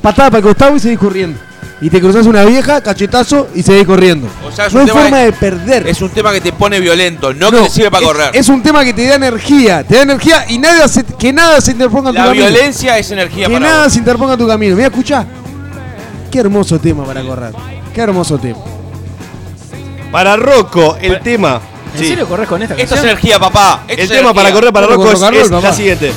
Patada 0.06 0.30
para 0.30 0.38
el 0.38 0.44
costado 0.44 0.76
y 0.76 0.80
seguís 0.80 1.00
corriendo. 1.00 1.40
Y 1.82 1.90
te 1.90 2.00
cruzás 2.00 2.28
una 2.28 2.46
vieja, 2.46 2.80
cachetazo 2.80 3.48
y 3.56 3.64
seguís 3.64 3.86
corriendo. 3.88 4.28
O 4.48 4.52
sea, 4.52 4.68
es 4.68 4.74
no 4.74 4.82
un 4.82 4.86
hay 4.86 4.92
tema 4.94 5.02
forma 5.02 5.18
que- 5.18 5.26
de 5.26 5.32
perder. 5.34 5.88
Es 5.88 6.00
un 6.02 6.10
tema 6.12 6.32
que 6.32 6.42
te 6.42 6.54
pone 6.54 6.80
violento, 6.80 7.34
no, 7.34 7.50
que 7.52 7.58
te 7.62 7.70
sirve 7.72 7.90
para 7.90 8.02
es- 8.06 8.08
correr. 8.12 8.30
Es 8.34 8.48
un 8.50 8.62
tema 8.62 8.84
que 8.86 8.94
te 8.94 9.08
da 9.08 9.16
energía. 9.16 9.84
Te 9.84 9.96
da 9.96 10.02
energía 10.04 10.46
y 10.48 10.60
nada 10.60 10.88
se- 10.88 11.04
que 11.04 11.34
nada 11.34 11.60
se 11.60 11.72
interponga 11.72 12.10
en 12.12 12.16
tu 12.16 12.22
la 12.22 12.28
camino. 12.28 12.46
violencia 12.46 12.98
es 13.00 13.10
energía 13.10 13.48
Que 13.48 13.54
para 13.54 13.66
nada 13.68 13.84
vos. 13.86 13.94
se 13.94 13.98
interponga 14.00 14.34
en 14.34 14.40
tu 14.40 14.48
camino. 14.48 14.76
Mira, 14.76 14.88
escuchá. 14.90 15.26
Qué 16.32 16.40
hermoso 16.40 16.78
tema 16.80 17.04
para 17.04 17.22
correr. 17.24 17.54
Qué 17.94 18.02
hermoso 18.02 18.38
tema. 18.38 18.60
Para 20.12 20.38
Rocco, 20.38 20.98
el 21.02 21.20
tema. 21.20 21.60
¿En 21.94 22.00
sí. 22.00 22.08
serio 22.10 22.28
corres 22.28 22.48
con 22.48 22.62
esta 22.62 22.74
Esto 22.76 22.84
es 22.84 22.90
canción? 22.92 23.10
energía, 23.10 23.40
papá. 23.40 23.82
Esto 23.88 23.94
El 23.94 24.00
es 24.02 24.08
tema 24.10 24.20
energía. 24.20 24.34
para 24.44 24.54
correr 24.54 24.72
para 24.74 24.88
Rocco 24.88 25.12
es, 25.12 25.20
roll, 25.20 25.34
la 25.52 25.62
papá. 25.62 25.74
siguiente. 25.74 26.12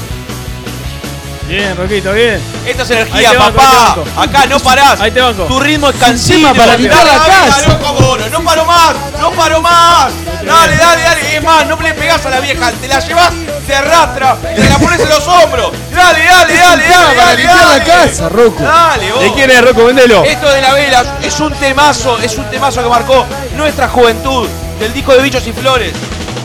Bien, 1.48 1.74
Roquito, 1.74 2.12
bien. 2.12 2.38
Esto 2.66 2.82
es 2.82 2.90
energía, 2.90 3.32
banco, 3.32 3.56
papá. 3.56 3.96
Acá 4.22 4.44
no 4.46 4.60
parás. 4.60 5.00
Ahí 5.00 5.10
te 5.10 5.22
banco. 5.22 5.44
Tu 5.44 5.58
ritmo 5.58 5.88
es 5.88 5.96
cansino. 5.96 6.54
para 6.54 6.76
limpiar 6.76 7.06
la 7.06 7.24
casa. 7.24 7.68
loco. 7.68 8.18
No 8.30 8.44
paro 8.44 8.66
más. 8.66 8.94
No 9.18 9.30
paro 9.30 9.62
más. 9.62 10.12
Dale, 10.44 10.76
dale, 10.76 11.02
dale. 11.02 11.36
Es 11.36 11.42
más, 11.42 11.66
no 11.66 11.80
le 11.80 11.94
pegás 11.94 12.26
a 12.26 12.30
la 12.30 12.40
vieja. 12.40 12.70
Te 12.72 12.86
la 12.86 13.00
llevas, 13.00 13.32
te 13.66 13.74
arrastra 13.74 14.36
y 14.54 14.60
te 14.60 14.68
la 14.68 14.78
pones 14.78 15.00
en 15.00 15.08
los 15.08 15.26
hombros. 15.26 15.72
Dale, 15.90 16.22
dale, 16.22 16.54
dale, 16.54 16.84
dale. 16.86 17.16
para 17.16 17.24
dale, 17.24 17.36
limpiar 17.38 17.56
la 17.56 17.78
dale. 17.78 17.84
casa, 17.84 18.28
Rocco. 18.28 18.62
Dale, 18.62 19.12
vos. 19.12 19.22
¿De 19.22 19.32
quién 19.32 19.50
es 19.50 19.64
Rocco? 19.64 19.86
Vendelo. 19.86 20.24
Esto 20.24 20.50
de 20.50 20.60
la 20.60 20.74
vela 20.74 21.16
es 21.22 21.40
un 21.40 21.54
temazo, 21.54 22.18
es 22.18 22.36
un 22.36 22.44
temazo 22.50 22.82
que 22.82 22.90
marcó 22.90 23.24
nuestra 23.56 23.88
juventud 23.88 24.46
del 24.78 24.92
disco 24.92 25.14
de 25.14 25.22
Bichos 25.22 25.46
y 25.46 25.52
Flores. 25.52 25.94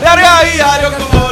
Larga 0.02 0.42
vida, 0.44 0.78
loco. 0.82 1.30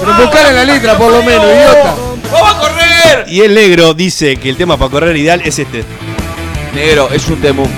Pero 0.00 0.14
buscale 0.14 0.52
la 0.52 0.64
letra, 0.64 0.96
por 0.96 1.12
lo 1.12 1.22
menos, 1.22 1.44
idiota. 1.44 2.07
¡Vamos 2.30 2.54
a 2.54 2.58
correr! 2.58 3.24
Y 3.28 3.40
el 3.40 3.54
negro 3.54 3.94
dice 3.94 4.36
que 4.36 4.48
el 4.50 4.56
tema 4.56 4.76
para 4.76 4.90
correr 4.90 5.16
ideal 5.16 5.40
es 5.44 5.58
este. 5.58 5.84
Negro, 6.74 7.08
es 7.12 7.26
un 7.28 7.40
temún. 7.40 7.68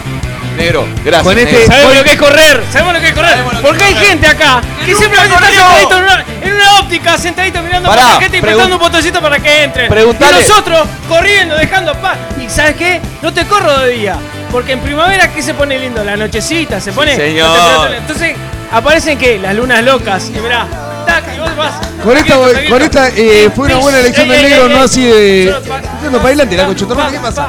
Negro, 0.56 0.86
gracias. 1.04 1.22
Con 1.22 1.38
este- 1.38 1.52
negro. 1.52 1.66
Sabemos 1.68 1.94
lo 1.96 2.04
que 2.04 2.10
es 2.10 2.16
correr, 2.18 2.64
sabemos 2.72 2.94
lo 2.94 3.00
que 3.00 3.08
es 3.08 3.14
correr. 3.14 3.38
Porque 3.62 3.84
hay 3.84 3.94
gente 3.94 4.26
acá 4.26 4.60
que 4.84 4.94
simplemente 4.94 5.34
está 5.34 5.48
sentadito 5.48 5.96
en 5.98 6.04
una, 6.04 6.24
en 6.42 6.52
una 6.52 6.78
óptica, 6.80 7.18
sentadito 7.18 7.62
mirando 7.62 7.88
Pará, 7.88 8.02
para 8.02 8.14
la 8.14 8.20
gente 8.20 8.36
y 8.36 8.40
apretando 8.40 8.76
un 8.76 8.82
botoncito 8.82 9.20
para 9.22 9.38
que 9.38 9.62
entre. 9.62 9.88
Preguntale. 9.88 10.36
Y 10.38 10.48
nosotros 10.48 10.88
corriendo, 11.08 11.54
dejando 11.56 11.94
paz. 11.94 12.18
Y 12.44 12.48
¿sabes 12.50 12.76
qué? 12.76 13.00
No 13.22 13.32
te 13.32 13.46
corro 13.46 13.78
de 13.80 13.92
día. 13.94 14.16
Porque 14.50 14.72
en 14.72 14.80
primavera, 14.80 15.32
¿qué 15.32 15.40
se 15.42 15.54
pone 15.54 15.78
lindo? 15.78 16.02
La 16.04 16.16
nochecita 16.16 16.80
se 16.80 16.92
pone. 16.92 17.14
señor. 17.16 17.92
Entonces, 17.96 18.34
aparecen 18.72 19.16
que 19.16 19.38
las 19.38 19.54
lunas 19.54 19.82
locas. 19.84 20.28
Y 20.34 20.40
mirá, 20.40 20.66
tac, 21.04 21.36
y 21.36 21.38
vos 21.40 21.56
vas. 21.56 21.86
Con 22.02 22.16
esta, 22.16 22.34
con 22.68 22.82
esta 22.82 23.08
eh, 23.08 23.50
fue 23.54 23.66
una 23.66 23.76
buena 23.76 24.00
elección 24.00 24.28
del 24.28 24.42
negro, 24.42 24.66
ey, 24.66 24.72
no 24.74 24.82
así 24.82 25.04
de. 25.04 25.54
Yendo 26.02 26.18
para 26.18 26.28
adelante, 26.28 26.56
la 26.56 26.66
cochotorra, 26.66 27.10
¿qué 27.10 27.18
pasa? 27.18 27.48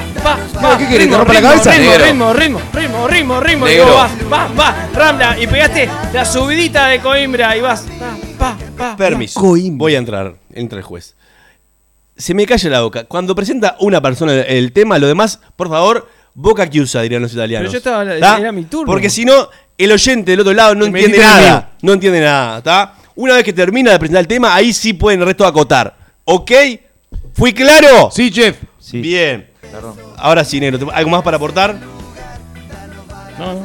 ¿qué 0.77 0.87
querés, 0.87 1.09
te 1.09 1.17
rompa 1.17 1.33
la 1.33 1.41
cabeza? 1.41 1.71
Ritmo, 1.71 1.91
Negro. 1.91 2.05
ritmo, 2.05 2.33
ritmo, 2.33 2.59
ritmo, 2.73 3.07
ritmo, 3.07 3.39
ritmo. 3.39 3.67
Y 3.67 3.71
Negro. 3.71 3.85
vos 3.87 3.95
vas, 3.95 4.29
vas, 4.29 4.55
vas, 4.55 4.93
Rambla. 4.93 5.39
Y 5.39 5.47
pegaste 5.47 5.89
la 6.13 6.25
subidita 6.25 6.87
de 6.87 6.99
Coimbra 6.99 7.55
y 7.55 7.61
vas. 7.61 7.85
Pa, 8.37 8.57
pa, 8.57 8.57
pa. 8.77 8.97
Permiso. 8.97 9.39
Coimbra. 9.39 9.77
Voy 9.77 9.95
a 9.95 9.97
entrar. 9.99 10.35
Entra 10.53 10.79
el 10.79 10.83
juez. 10.83 11.15
Se 12.17 12.33
me 12.33 12.45
calla 12.45 12.69
la 12.69 12.81
boca. 12.81 13.05
Cuando 13.05 13.33
presenta 13.33 13.77
una 13.79 14.01
persona 14.01 14.33
el, 14.33 14.73
tema, 14.73 14.99
lo 14.99 15.07
demás, 15.07 15.39
por 15.55 15.69
favor, 15.69 16.09
boca 16.33 16.69
chiusa, 16.69 17.01
dirían 17.01 17.21
los 17.21 17.33
italianos. 17.33 17.71
Pero 17.71 17.71
yo 17.71 17.77
estaba- 17.77 18.19
¿Tá? 18.19 18.37
era 18.37 18.51
mi 18.51 18.65
turno. 18.65 18.85
Porque 18.85 19.09
si 19.09 19.23
no, 19.25 19.49
el 19.77 19.91
oyente 19.91 20.31
del 20.31 20.41
otro 20.41 20.53
lado 20.53 20.75
no 20.75 20.85
entiende 20.85 21.17
nada. 21.17 21.71
No 21.81 21.93
entiende 21.93 22.19
nada, 22.21 22.57
¿está? 22.59 22.95
Una 23.15 23.35
vez 23.35 23.43
que 23.43 23.53
termina 23.53 23.91
de 23.91 23.99
presentar 23.99 24.21
el 24.21 24.27
tema, 24.27 24.53
ahí 24.55 24.73
sí 24.73 24.93
pueden 24.93 25.19
el 25.21 25.25
resto 25.27 25.45
acotar. 25.45 25.95
¿Ok? 26.25 26.51
¿Fui 27.33 27.53
claro? 27.53 28.09
Sí, 28.11 28.31
chef. 28.31 28.57
Sí. 28.79 28.99
Bien. 29.01 29.49
Ahora 30.17 30.43
sí, 30.43 30.59
negro. 30.59 30.79
¿te- 30.79 30.91
¿Algo 30.93 31.09
más 31.09 31.21
para 31.23 31.37
aportar? 31.37 31.75
No, 33.37 33.53
no. 33.53 33.63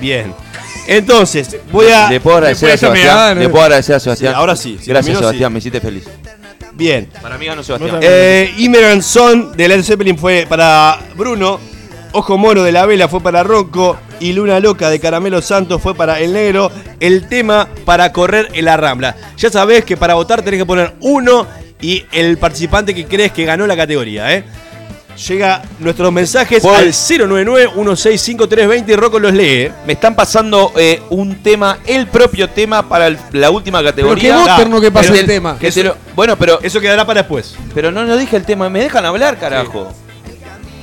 Bien. 0.00 0.34
Entonces, 0.86 1.56
voy 1.72 1.86
a. 1.88 2.10
Le 2.10 2.20
puedo 2.20 2.36
agradecer 2.36 2.70
a 2.72 2.76
Sebastián. 2.76 3.06
mirada, 3.14 3.34
Le 3.34 3.44
¿no? 3.44 3.50
puedo 3.50 3.64
agradecer 3.64 3.94
a 3.96 4.00
Sebastián. 4.00 4.32
Sí, 4.34 4.38
ahora 4.38 4.56
sí. 4.56 4.78
Si 4.80 4.90
Gracias, 4.90 5.18
Sebastián. 5.18 5.50
sí. 5.50 5.52
Me 5.52 5.58
hiciste 5.58 5.80
feliz. 5.80 6.04
Bien. 6.72 7.08
Para 7.22 7.38
mí 7.38 7.46
ganó 7.46 7.62
Sebastián. 7.62 7.98
Eh, 8.02 8.52
Immigrant 8.58 9.02
Son 9.02 9.56
de 9.56 9.68
Led 9.68 9.82
Zeppelin 9.82 10.18
fue 10.18 10.46
para 10.48 10.98
Bruno. 11.16 11.58
Ojo 12.12 12.36
Mono 12.38 12.62
de 12.62 12.72
la 12.72 12.84
Vela 12.86 13.08
fue 13.08 13.20
para 13.20 13.42
Rocco. 13.42 13.96
Y 14.24 14.32
Luna 14.32 14.58
Loca 14.58 14.88
de 14.88 14.98
Caramelo 15.00 15.42
Santos 15.42 15.82
fue 15.82 15.94
para 15.94 16.18
El 16.18 16.32
Negro. 16.32 16.70
El 16.98 17.28
tema 17.28 17.68
para 17.84 18.10
correr 18.10 18.48
en 18.54 18.64
la 18.64 18.74
Rambla. 18.78 19.14
Ya 19.36 19.50
sabés 19.50 19.84
que 19.84 19.98
para 19.98 20.14
votar 20.14 20.40
tenés 20.40 20.60
que 20.60 20.64
poner 20.64 20.94
uno 21.00 21.46
y 21.82 22.06
el 22.10 22.38
participante 22.38 22.94
que 22.94 23.04
crees 23.04 23.32
que 23.32 23.44
ganó 23.44 23.66
la 23.66 23.76
categoría. 23.76 24.32
¿eh? 24.34 24.42
Llega 25.28 25.60
nuestros 25.78 26.10
mensajes 26.10 26.62
¿Puedo- 26.62 26.74
al 26.76 26.94
099-165320 26.94 28.84
y 28.88 28.96
Rocco 28.96 29.18
los 29.20 29.34
lee. 29.34 29.44
¿eh? 29.64 29.72
Me 29.86 29.92
están 29.92 30.16
pasando 30.16 30.72
eh, 30.74 31.02
un 31.10 31.42
tema, 31.42 31.80
el 31.86 32.06
propio 32.06 32.48
tema 32.48 32.88
para 32.88 33.08
el- 33.08 33.18
la 33.32 33.50
última 33.50 33.82
categoría. 33.82 34.22
que 34.22 34.32
vos, 34.32 34.48
Ah, 34.48 34.56
que 34.80 34.90
pase 34.90 35.08
pero 35.10 35.20
el 35.20 35.26
tema. 35.26 35.58
que 35.58 35.70
te 35.70 35.82
lo- 35.84 35.98
bueno, 36.16 36.36
pero, 36.38 36.60
Eso 36.62 36.80
quedará 36.80 37.04
para 37.04 37.20
después. 37.20 37.56
pero 37.74 37.90
no, 37.92 38.04
no 38.06 38.16
dije 38.16 38.36
el 38.36 38.44
tema. 38.46 38.70
Me 38.70 38.80
dejan 38.80 39.04
hablar, 39.04 39.38
carajo. 39.38 39.92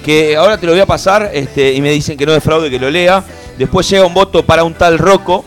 Que 0.06 0.36
ahora 0.36 0.58
te 0.58 0.66
lo 0.66 0.72
voy 0.72 0.82
a 0.82 0.86
pasar 0.86 1.30
este, 1.34 1.74
y 1.74 1.82
me 1.82 1.92
dicen 1.92 2.18
que 2.18 2.26
no 2.26 2.32
defraude, 2.34 2.70
que 2.70 2.80
lo 2.80 2.90
lea. 2.90 3.24
Después 3.58 3.88
llega 3.90 4.06
un 4.06 4.14
voto 4.14 4.44
para 4.44 4.64
un 4.64 4.74
tal 4.74 4.98
Rocco. 4.98 5.46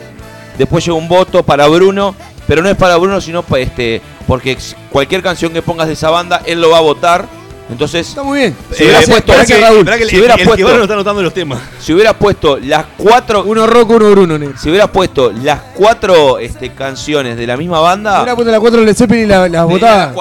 Después 0.59 0.85
llega 0.85 0.97
un 0.97 1.09
voto 1.09 1.43
para 1.43 1.67
Bruno. 1.69 2.15
Pero 2.47 2.63
no 2.63 2.69
es 2.69 2.77
para 2.77 2.97
Bruno, 2.99 3.21
sino 3.23 3.43
pa- 3.43 3.59
este, 3.59 4.03
porque 4.27 4.57
cualquier 4.91 5.23
canción 5.23 5.53
que 5.53 5.63
pongas 5.63 5.87
de 5.87 5.95
esa 5.95 6.11
banda, 6.11 6.43
él 6.45 6.61
lo 6.61 6.71
va 6.71 6.79
a 6.79 6.83
votar. 6.83 7.27
Entonces, 7.71 8.07
Está 8.07 8.23
muy 8.23 8.41
bien. 8.41 8.57
Si 8.73 8.83
hubiera 8.85 9.01
Eh, 9.01 9.05
puesto- 9.09 9.33
Si 9.47 9.55
hubiera 9.55 9.69
el- 9.71 10.41
el 10.41 10.47
puesto- 10.47 11.23
los 11.23 11.33
temas. 11.33 11.59
si 11.81 11.95
puesto 12.19 12.59
las 12.59 12.85
cuatro 12.99 13.45
Uno 13.47 13.67
roco, 13.67 13.95
uno 13.95 14.11
Bruno, 14.11 14.39
negro. 14.39 14.55
Si 14.61 14.69
hubiera 14.69 14.87
puesto 14.87 15.33
las 15.33 15.61
cuatro 15.75 16.39
este, 16.39 16.73
canciones 16.75 17.39
de 17.39 17.47
la 17.47 17.57
misma 17.57 17.81
banda, 17.81 18.17
Hubiera 18.19 18.35
puesto 18.35 18.51
las 18.53 18.61
cuatro 18.61 18.81
de 18.81 18.87
Led 18.87 18.95
Zeppelin 18.95 19.25
y 19.25 19.27
la- 19.27 19.39
las 19.39 19.51
Tenía 19.51 19.63
votadas. 19.65 20.15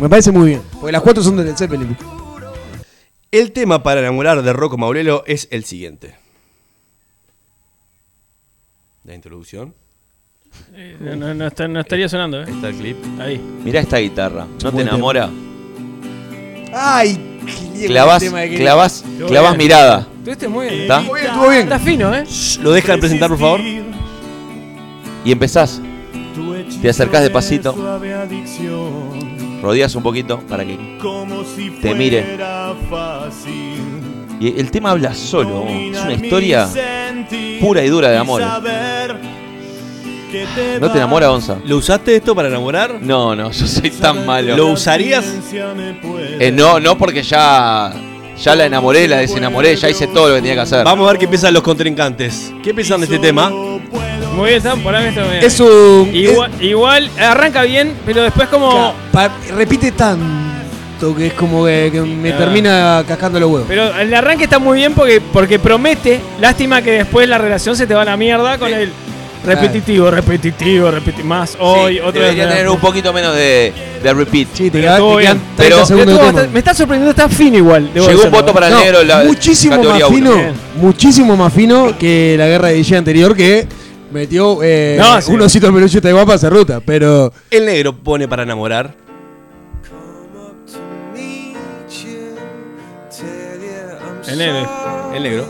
Me 0.00 0.08
parece 0.08 0.32
muy 0.32 0.48
bien. 0.48 0.62
Porque 0.80 0.92
las 0.92 1.02
cuatro 1.02 1.22
son 1.22 1.36
de 1.36 1.44
Led 1.44 1.54
Zeppelin. 1.56 1.94
El 3.30 3.52
tema 3.52 3.82
para 3.82 4.00
enamorar 4.00 4.42
de 4.42 4.52
Rocco 4.52 4.78
Maurelo 4.78 5.24
es 5.26 5.48
el 5.50 5.64
siguiente. 5.64 6.14
La 9.04 9.14
introducción. 9.14 9.74
Eh, 10.74 10.96
No, 11.00 11.16
no, 11.16 11.34
no 11.34 11.46
está- 11.48 11.68
no 11.68 11.80
estaría 11.80 12.08
sonando, 12.08 12.40
¿eh? 12.42 12.46
Está 12.48 12.68
el 12.68 12.76
clip. 12.76 12.96
Ahí. 13.20 13.38
mirá 13.64 13.80
esta 13.80 13.98
guitarra. 13.98 14.46
¿No 14.62 14.72
te 14.72 14.82
enamora? 14.82 15.30
Ay, 16.72 17.32
Clavas, 17.86 18.22
de 18.22 18.56
clavas, 18.56 19.04
clavas 19.26 19.50
voy 19.50 19.54
a- 19.54 19.58
mirada. 19.58 20.08
Estuviste 20.18 20.48
muy 20.48 20.66
bien. 20.68 20.80
¿Está? 20.82 20.98
Estuvo 21.00 21.14
bien, 21.14 21.26
estuvo 21.26 21.48
bien. 21.50 21.62
Está 21.62 21.78
fino, 21.78 22.14
¿eh? 22.14 22.24
¿Lo 22.60 22.72
dejan 22.72 23.00
presentar, 23.00 23.28
por 23.28 23.38
favor? 23.38 23.60
Y 25.24 25.32
empezás. 25.32 25.80
Te 26.82 26.88
acercás 26.88 27.22
despacito. 27.22 27.72
Rodeas 29.66 29.96
un 29.96 30.02
poquito 30.04 30.38
para 30.48 30.64
que 30.64 30.78
te 31.82 31.92
mire. 31.92 32.38
Y 34.38 34.60
el 34.60 34.70
tema 34.70 34.92
habla 34.92 35.12
solo. 35.12 35.66
Es 35.66 36.00
una 36.00 36.12
historia 36.12 36.68
pura 37.60 37.82
y 37.84 37.88
dura 37.88 38.10
de 38.10 38.16
amor. 38.16 38.42
¿No 40.80 40.92
te 40.92 40.98
enamora, 40.98 41.26
Gonza? 41.26 41.58
¿Lo 41.64 41.78
usaste 41.78 42.14
esto 42.14 42.32
para 42.32 42.46
enamorar? 42.46 43.02
No, 43.02 43.34
no, 43.34 43.50
yo 43.50 43.66
soy 43.66 43.90
tan 43.90 44.24
malo. 44.24 44.56
¿Lo 44.56 44.68
usarías? 44.68 45.24
Eh, 46.38 46.52
no, 46.52 46.78
no 46.78 46.96
porque 46.96 47.24
ya, 47.24 47.92
ya 48.40 48.54
la 48.54 48.66
enamoré, 48.66 49.08
la 49.08 49.16
desenamoré, 49.16 49.74
ya 49.74 49.90
hice 49.90 50.06
todo 50.06 50.28
lo 50.28 50.34
que 50.36 50.42
tenía 50.42 50.54
que 50.54 50.60
hacer. 50.60 50.84
Vamos 50.84 51.08
a 51.08 51.10
ver 51.10 51.18
qué 51.18 51.26
piensan 51.26 51.52
los 51.52 51.64
contrincantes. 51.64 52.52
¿Qué 52.62 52.72
piensan 52.72 53.00
de 53.00 53.06
este 53.06 53.18
tema? 53.18 53.50
Muy 54.36 54.46
bien, 54.50 54.58
está, 54.58 54.76
por 54.76 54.94
ahí 54.94 55.08
está 55.08 55.22
bien. 55.24 55.42
Es 55.42 55.58
un. 55.60 56.10
Igual, 56.12 56.50
igual, 56.60 57.10
arranca 57.18 57.62
bien, 57.62 57.92
pero 58.04 58.22
después 58.22 58.48
como... 58.48 58.92
Pa- 59.12 59.30
repite 59.56 59.92
tanto 59.92 61.14
que 61.16 61.28
es 61.28 61.32
como 61.34 61.64
que, 61.64 61.90
que 61.92 62.00
me 62.02 62.32
Ah. 62.32 62.38
termina 62.38 63.04
cascando 63.06 63.40
los 63.40 63.50
huevos. 63.50 63.66
Pero 63.68 63.98
el 63.98 64.12
arranque 64.14 64.44
está 64.44 64.58
muy 64.58 64.78
bien 64.78 64.94
porque, 64.94 65.20
porque 65.20 65.58
promete. 65.58 66.20
Lástima 66.40 66.82
que 66.82 66.90
después 66.92 67.28
la 67.28 67.38
relación 67.38 67.76
se 67.76 67.86
te 67.86 67.94
va 67.94 68.02
a 68.02 68.04
la 68.06 68.16
mierda 68.16 68.58
con 68.58 68.72
el 68.72 68.90
repetitivo, 69.44 70.10
repetitivo, 70.10 70.90
repetitivo. 70.90 71.28
Más 71.28 71.56
hoy, 71.60 71.98
otro 72.00 72.20
Debería 72.20 72.48
tener 72.48 72.68
un 72.68 72.78
poquito 72.80 73.12
menos 73.12 73.34
de, 73.34 73.72
de 74.02 74.14
repeat. 74.14 74.48
Sí, 74.54 74.70
te, 74.70 74.80
Pero 74.80 74.96
quedan 75.18 75.18
bien. 75.18 75.40
30 75.56 75.76
Pero- 75.86 75.86
tema. 75.86 76.16
bastante- 76.18 76.48
me 76.48 76.58
está 76.58 76.74
sorprendiendo, 76.74 77.10
está 77.10 77.28
fino 77.28 77.56
igual. 77.56 77.90
Llegó 77.94 78.06
un 78.06 78.12
decirlo. 78.16 78.30
voto 78.30 78.52
para 78.52 78.68
el 78.68 78.72
No, 78.74 78.80
negro. 78.80 79.04
La, 79.04 79.22
muchísimo 79.24 79.82
más 79.82 80.02
fino, 80.08 80.32
muchísimo 80.80 81.36
más 81.36 81.52
fino 81.52 81.96
que 81.98 82.34
la 82.38 82.46
guerra 82.46 82.68
de 82.68 82.74
DJ 82.74 82.96
anterior 82.98 83.36
que 83.36 83.66
metió 84.16 84.58
eh, 84.62 84.96
No, 84.98 85.20
sí. 85.20 85.30
un 85.32 85.42
osito 85.42 85.66
de 85.66 85.72
peluche 85.72 86.00
de 86.00 86.12
para 86.12 86.34
hacer 86.34 86.52
ruta, 86.52 86.80
pero 86.84 87.32
El 87.50 87.66
negro 87.66 87.94
pone 87.94 88.26
para 88.26 88.42
enamorar. 88.42 88.94
El 94.28 94.38
negro. 94.38 94.68
El 95.14 95.22
negro. 95.22 95.46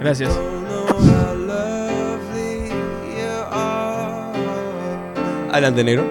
Gracias. 0.00 0.30
Adelante, 5.50 5.84
negro. 5.84 6.04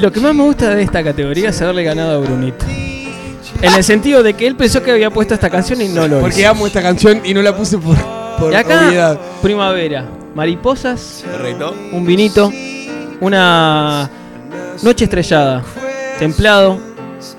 Lo 0.00 0.12
que 0.12 0.20
más 0.20 0.34
me 0.34 0.42
gusta 0.42 0.74
de 0.74 0.82
esta 0.82 1.04
categoría 1.04 1.50
es 1.50 1.62
haberle 1.62 1.84
ganado 1.84 2.16
a 2.16 2.18
Brunito. 2.18 2.64
En 3.60 3.74
el 3.74 3.84
sentido 3.84 4.22
de 4.22 4.34
que 4.34 4.46
él 4.46 4.54
pensó 4.56 4.82
que 4.82 4.92
había 4.92 5.10
puesto 5.10 5.34
esta 5.34 5.50
canción 5.50 5.80
y 5.82 5.88
no 5.88 6.06
lo 6.06 6.20
porque 6.20 6.40
hizo. 6.40 6.50
amo 6.50 6.66
esta 6.66 6.80
canción 6.80 7.20
y 7.24 7.34
no 7.34 7.42
la 7.42 7.56
puse 7.56 7.76
por, 7.78 7.96
por 8.38 8.52
Y 8.52 8.56
acá, 8.56 8.86
obviedad. 8.88 9.18
primavera, 9.42 10.04
mariposas, 10.34 11.24
Correcto. 11.30 11.74
un 11.92 12.06
vinito, 12.06 12.52
una 13.20 14.08
noche 14.82 15.04
estrellada, 15.04 15.62
templado. 16.18 16.78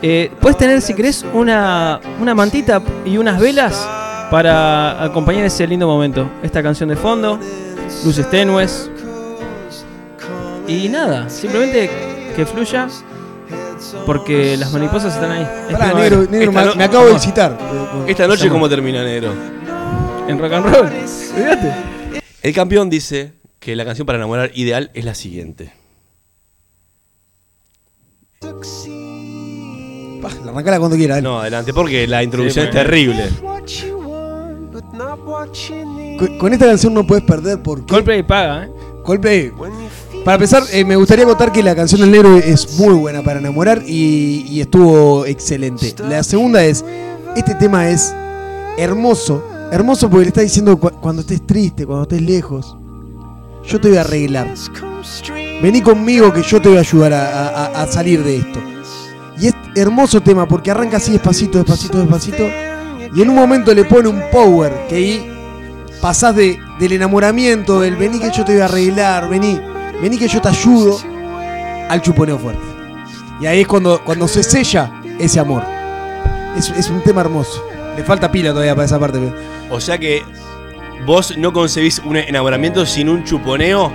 Eh, 0.01 0.31
puedes 0.41 0.57
tener, 0.57 0.81
si 0.81 0.93
querés, 0.93 1.25
una, 1.33 1.99
una 2.19 2.35
mantita 2.35 2.81
y 3.05 3.17
unas 3.17 3.39
velas 3.39 3.87
para 4.29 5.03
acompañar 5.03 5.45
ese 5.45 5.65
lindo 5.65 5.87
momento. 5.87 6.29
Esta 6.43 6.61
canción 6.61 6.89
de 6.89 6.95
fondo, 6.95 7.39
luces 8.05 8.29
tenues. 8.29 8.89
Y 10.67 10.87
nada, 10.89 11.29
simplemente 11.29 11.89
que 12.35 12.45
fluya 12.45 12.87
porque 14.05 14.55
las 14.57 14.71
mariposas 14.71 15.15
están 15.15 15.31
ahí. 15.31 15.41
Es 15.67 15.73
Pará, 15.73 15.85
primavera. 15.87 16.15
negro, 16.17 16.31
negro, 16.31 16.49
Esta 16.51 16.59
me, 16.61 16.65
no- 16.67 16.75
me 16.75 16.83
acabo 16.83 17.05
de 17.05 17.11
excitar. 17.13 17.57
Esta 18.05 18.27
noche, 18.27 18.49
¿cómo 18.49 18.69
termina, 18.69 19.03
negro? 19.03 19.33
En 20.29 20.37
rock 20.39 20.53
and 20.53 20.65
roll. 20.65 20.89
Fíjate. 21.35 21.73
El 22.41 22.53
campeón 22.53 22.89
dice 22.89 23.33
que 23.59 23.75
la 23.75 23.83
canción 23.83 24.05
para 24.05 24.17
enamorar 24.17 24.51
ideal 24.53 24.91
es 24.93 25.03
la 25.03 25.15
siguiente. 25.15 25.73
Pa, 30.21 30.29
arrancala 30.49 30.79
cuando 30.79 30.97
quiera. 30.97 31.15
dale. 31.15 31.27
No, 31.27 31.39
adelante, 31.39 31.73
porque 31.73 32.05
la 32.07 32.23
introducción 32.23 32.65
Sí, 32.65 32.69
es 32.69 32.75
terrible. 32.75 33.29
Con, 36.17 36.37
con 36.37 36.53
esta 36.53 36.65
canción 36.67 36.93
no 36.93 37.07
puedes 37.07 37.23
perder 37.23 37.61
porque 37.63 37.85
Coldplay 37.87 38.23
paga, 38.23 38.65
¿eh? 38.65 38.69
Coldplay. 39.03 39.51
Para 40.23 40.35
empezar, 40.35 40.63
eh, 40.71 40.83
me 40.85 40.95
gustaría 40.95 41.25
contar 41.25 41.51
que 41.51 41.63
la 41.63 41.75
canción 41.75 42.01
del 42.01 42.11
negro 42.11 42.37
es 42.37 42.77
muy 42.77 42.93
buena 42.93 43.23
para 43.23 43.39
enamorar 43.39 43.81
y, 43.85 44.45
y 44.47 44.61
estuvo 44.61 45.25
excelente. 45.25 45.95
La 46.07 46.23
segunda 46.23 46.63
es, 46.63 46.83
este 47.35 47.55
tema 47.55 47.89
es 47.89 48.13
hermoso, 48.77 49.43
hermoso 49.71 50.09
porque 50.09 50.25
le 50.25 50.29
está 50.29 50.41
diciendo 50.41 50.77
cu- 50.79 50.91
cuando 51.01 51.21
estés 51.21 51.45
triste, 51.45 51.85
cuando 51.85 52.03
estés 52.03 52.21
lejos, 52.21 52.75
yo 53.67 53.79
te 53.79 53.89
voy 53.89 53.97
a 53.97 54.01
arreglar. 54.01 54.47
Vení 55.61 55.81
conmigo 55.81 56.31
que 56.33 56.41
yo 56.41 56.61
te 56.61 56.69
voy 56.69 56.77
a 56.77 56.81
ayudar 56.81 57.13
a, 57.13 57.87
salir 57.87 58.23
de 58.23 58.37
esto. 58.37 58.59
Y 59.39 59.47
es 59.47 59.55
hermoso 59.75 60.21
tema 60.21 60.47
porque 60.47 60.71
arranca 60.71 60.97
así 60.97 61.11
despacito, 61.11 61.57
despacito, 61.57 61.99
despacito. 61.99 62.43
Y 63.15 63.21
en 63.21 63.29
un 63.29 63.35
momento 63.35 63.73
le 63.73 63.85
pone 63.85 64.07
un 64.07 64.21
power 64.31 64.85
que 64.87 64.95
ahí 64.95 65.31
pasás 66.01 66.35
de, 66.35 66.59
del 66.79 66.93
enamoramiento, 66.93 67.79
del 67.81 67.95
vení 67.95 68.19
que 68.19 68.31
yo 68.31 68.45
te 68.45 68.53
voy 68.53 68.61
a 68.61 68.65
arreglar, 68.65 69.29
vení, 69.29 69.59
vení 70.01 70.17
que 70.17 70.27
yo 70.27 70.41
te 70.41 70.49
ayudo, 70.49 70.97
al 71.89 72.01
chuponeo 72.01 72.37
fuerte. 72.37 72.61
Y 73.41 73.45
ahí 73.45 73.61
es 73.61 73.67
cuando, 73.67 74.01
cuando 74.03 74.27
se 74.27 74.43
sella 74.43 75.01
ese 75.19 75.39
amor. 75.39 75.63
Es, 76.57 76.69
es 76.69 76.89
un 76.89 77.01
tema 77.01 77.21
hermoso. 77.21 77.63
Le 77.97 78.03
falta 78.03 78.31
pila 78.31 78.51
todavía 78.51 78.75
para 78.75 78.85
esa 78.85 78.99
parte. 78.99 79.19
O 79.69 79.79
sea 79.79 79.97
que 79.97 80.23
vos 81.05 81.37
no 81.37 81.53
concebís 81.53 81.99
un 81.99 82.17
enamoramiento 82.17 82.85
sin 82.85 83.09
un 83.09 83.23
chuponeo. 83.23 83.91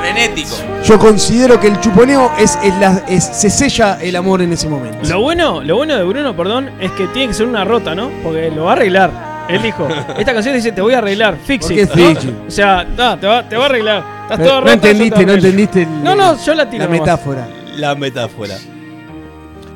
Frenético. 0.00 0.54
Yo 0.84 0.98
considero 0.98 1.58
que 1.58 1.68
el 1.68 1.80
chuponeo 1.80 2.30
es, 2.38 2.58
es 2.62 2.74
la, 2.78 3.02
es- 3.08 3.24
se 3.24 3.48
sella 3.48 3.98
el 4.02 4.14
amor 4.16 4.42
en 4.42 4.52
ese 4.52 4.68
momento. 4.68 4.98
Lo 5.08 5.20
bueno, 5.20 5.62
lo 5.62 5.76
bueno 5.76 5.96
de 5.96 6.04
Bruno, 6.04 6.36
perdón, 6.36 6.70
es 6.80 6.90
que 6.92 7.06
tiene 7.08 7.28
que 7.28 7.34
ser 7.34 7.46
una 7.46 7.64
rota, 7.64 7.94
¿no? 7.94 8.10
Porque 8.22 8.50
lo 8.50 8.64
va 8.64 8.70
a 8.70 8.72
arreglar. 8.74 9.10
Él 9.48 9.62
dijo, 9.62 9.88
esta 10.18 10.32
canción 10.34 10.54
dice 10.54 10.72
te 10.72 10.80
voy 10.82 10.94
a 10.94 10.98
arreglar, 10.98 11.36
fix 11.44 11.66
¿Por 11.66 11.74
qué 11.74 11.82
it, 11.82 11.88
¿no? 11.88 11.94
fix 11.94 12.24
it? 12.24 12.34
O 12.46 12.50
sea, 12.50 12.84
no, 12.84 13.18
te, 13.18 13.26
va, 13.26 13.48
te 13.48 13.56
va 13.56 13.62
a 13.62 13.66
arreglar. 13.66 14.04
Estás 14.24 14.38
No, 14.40 14.44
todo 14.46 14.60
no 14.62 14.70
entendiste, 14.70 15.26
no 15.26 15.32
entendiste 15.32 15.82
el- 15.82 16.02
No, 16.04 16.14
no, 16.14 16.36
yo 16.44 16.54
la 16.54 16.68
tiro 16.68 16.84
la 16.84 16.90
nomás. 16.90 17.00
metáfora. 17.00 17.48
La 17.76 17.94
metáfora. 17.94 18.54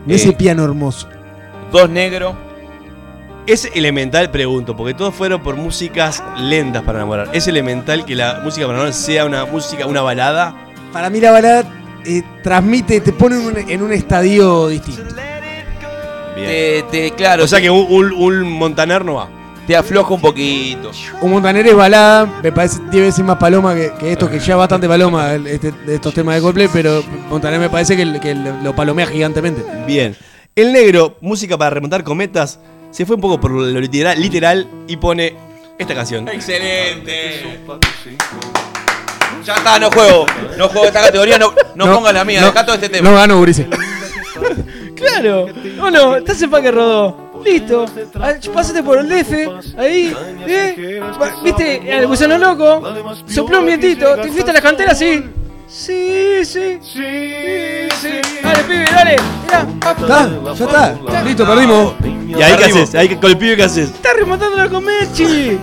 Ese 0.06 0.32
piano 0.32 0.64
hermoso. 0.64 1.08
Dos 1.72 1.88
negros. 1.88 2.34
Es 3.48 3.70
elemental, 3.74 4.30
pregunto, 4.30 4.76
porque 4.76 4.92
todos 4.92 5.14
fueron 5.14 5.40
por 5.42 5.56
músicas 5.56 6.22
lentas 6.38 6.82
para 6.82 6.98
enamorar. 6.98 7.30
¿Es 7.32 7.48
elemental 7.48 8.04
que 8.04 8.14
la 8.14 8.40
música 8.44 8.66
para 8.66 8.76
enamorar 8.76 8.92
sea 8.94 9.24
una 9.24 9.46
música, 9.46 9.86
una 9.86 10.02
balada? 10.02 10.54
Para 10.92 11.08
mí 11.08 11.18
la 11.18 11.30
balada 11.30 11.64
eh, 12.04 12.22
transmite, 12.42 13.00
te 13.00 13.10
pone 13.12 13.36
en 13.36 13.46
un, 13.46 13.56
en 13.70 13.82
un 13.82 13.92
estadio 13.94 14.68
distinto. 14.68 15.02
Te, 16.34 16.84
te- 16.90 17.10
claro. 17.12 17.44
O 17.44 17.46
sea 17.48 17.58
que 17.60 17.70
un, 17.70 17.86
un- 17.88 18.12
un 18.12 18.52
Montaner 18.52 19.02
no 19.02 19.14
va. 19.14 19.28
Te 19.66 19.74
afloja 19.76 20.12
un 20.14 20.20
poquito. 20.20 20.90
Un 21.22 21.30
Montaner 21.30 21.66
es 21.66 21.74
balada, 21.74 22.26
me 22.42 22.52
parece 22.52 22.80
10 22.90 23.02
veces 23.02 23.24
más 23.24 23.38
paloma 23.38 23.74
que, 23.74 23.92
que 23.98 24.12
esto, 24.12 24.30
que 24.30 24.38
ya 24.40 24.56
bastante 24.56 24.86
paloma 24.88 25.32
el- 25.32 25.46
este- 25.46 25.72
de 25.72 25.94
estos 25.94 26.12
temas 26.12 26.34
de 26.34 26.42
Coldplay, 26.42 26.68
pero 26.70 27.02
Montaner 27.30 27.58
me 27.58 27.70
parece 27.70 27.96
que, 27.96 28.20
que 28.20 28.34
lo 28.34 28.76
palomea 28.76 29.06
gigantemente. 29.06 29.62
Bien. 29.86 30.14
El 30.54 30.72
negro, 30.72 31.16
música 31.22 31.56
para 31.56 31.70
remontar 31.70 32.02
cometas, 32.04 32.58
se 32.90 33.06
fue 33.06 33.16
un 33.16 33.22
poco 33.22 33.40
por 33.40 33.50
lo 33.50 33.80
literal, 33.80 34.20
literal 34.20 34.66
y 34.86 34.96
pone 34.96 35.34
esta 35.78 35.94
canción. 35.94 36.28
Excelente. 36.28 37.60
Ya 39.44 39.54
está, 39.54 39.78
no 39.78 39.90
juego. 39.90 40.26
No 40.56 40.68
juego 40.68 40.86
esta 40.86 41.00
categoría, 41.00 41.38
no, 41.38 41.54
no, 41.74 41.94
pongas 41.94 42.14
la 42.14 42.24
mía, 42.24 42.40
no, 42.40 42.48
dejá 42.48 42.64
todo 42.64 42.74
este 42.74 42.88
tema. 42.88 43.08
No 43.08 43.16
gano, 43.16 43.38
Urice. 43.38 43.66
Claro. 44.98 45.46
No, 45.76 45.92
no, 45.92 46.16
estás 46.16 46.42
en 46.42 46.50
pa' 46.50 46.60
que 46.60 46.72
rodó. 46.72 47.30
Listo. 47.44 47.86
Ah, 48.20 48.34
Pásate 48.52 48.82
por 48.82 48.98
el 48.98 49.08
DF. 49.08 49.78
Ahí. 49.78 50.12
¿eh? 50.46 51.00
¿Viste? 51.44 51.98
El 51.98 52.08
gusano 52.08 52.36
loco. 52.36 52.82
Sopló 53.28 53.60
un 53.60 53.66
vientito. 53.66 54.16
¿Te 54.16 54.28
fuiste 54.28 54.50
a 54.50 54.54
la 54.54 54.60
cantera? 54.60 54.94
Sí. 54.96 55.24
Sí, 55.68 56.44
sí. 56.44 56.78
Sí, 56.82 57.88
sí. 58.00 58.08
Dale, 58.42 58.62
pibe, 58.64 58.84
dale. 58.90 59.16
Mirá. 59.44 59.66
¿Está? 60.00 60.30
¿Ya 60.54 60.64
está? 60.64 61.22
Listo, 61.24 61.46
perdimos. 61.46 61.92
¿Y 62.26 62.42
ahí 62.42 62.56
qué 62.56 62.64
haces? 62.64 62.94
Ahí 62.94 63.08
con 63.16 63.30
el 63.30 63.36
pibe 63.36 63.56
qué 63.56 63.64
haces? 63.64 63.90
Estás 63.90 64.16
remontándola 64.16 64.68
con 64.70 64.82
Mechi. 64.84 65.24
Eh, 65.24 65.58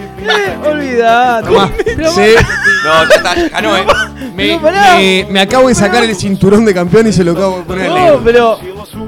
olvidate. 0.63 1.47
Tomá. 1.47 1.71
Sí. 1.77 2.35
No, 2.83 3.09
ya 3.09 3.15
está, 3.15 3.35
ya 3.35 3.49
ganó, 3.49 3.77
eh. 3.77 3.85
Me, 4.35 4.53
No, 4.55 4.61
pará. 4.61 4.95
me- 4.97 5.25
me 5.29 5.39
acabo 5.41 5.69
de 5.69 5.75
sacar 5.75 6.03
el 6.03 6.15
cinturón 6.15 6.65
de 6.65 6.73
campeón 6.73 7.07
y 7.07 7.13
se 7.13 7.23
lo 7.23 7.31
acabo 7.31 7.57
de 7.59 7.63
poner 7.63 7.85
al 7.87 7.89
No, 7.89 7.95
negro. 7.95 8.21
pero. 8.23 8.59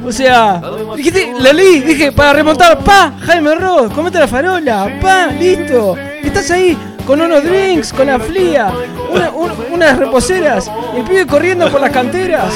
O 0.05 0.11
sea, 0.11 0.61
dijiste, 0.95 1.33
la 1.39 1.53
leí, 1.53 1.79
dije, 1.81 2.11
para 2.11 2.33
remontar, 2.33 2.79
pa, 2.79 3.13
Jaime 3.25 3.55
Ross, 3.55 3.91
comete 3.93 4.19
la 4.19 4.27
farola, 4.27 4.97
pa, 5.01 5.27
listo. 5.27 5.95
Estás 6.23 6.49
ahí 6.51 6.77
con 7.07 7.19
unos 7.21 7.43
drinks, 7.43 7.91
con 7.93 8.05
la 8.07 8.19
flia, 8.19 8.71
una- 9.09 9.29
un- 9.31 9.51
unas 9.71 9.97
reposeras, 9.97 10.69
el 10.95 11.03
pibe 11.03 11.25
corriendo 11.25 11.69
por 11.71 11.81
las 11.81 11.89
canteras. 11.91 12.53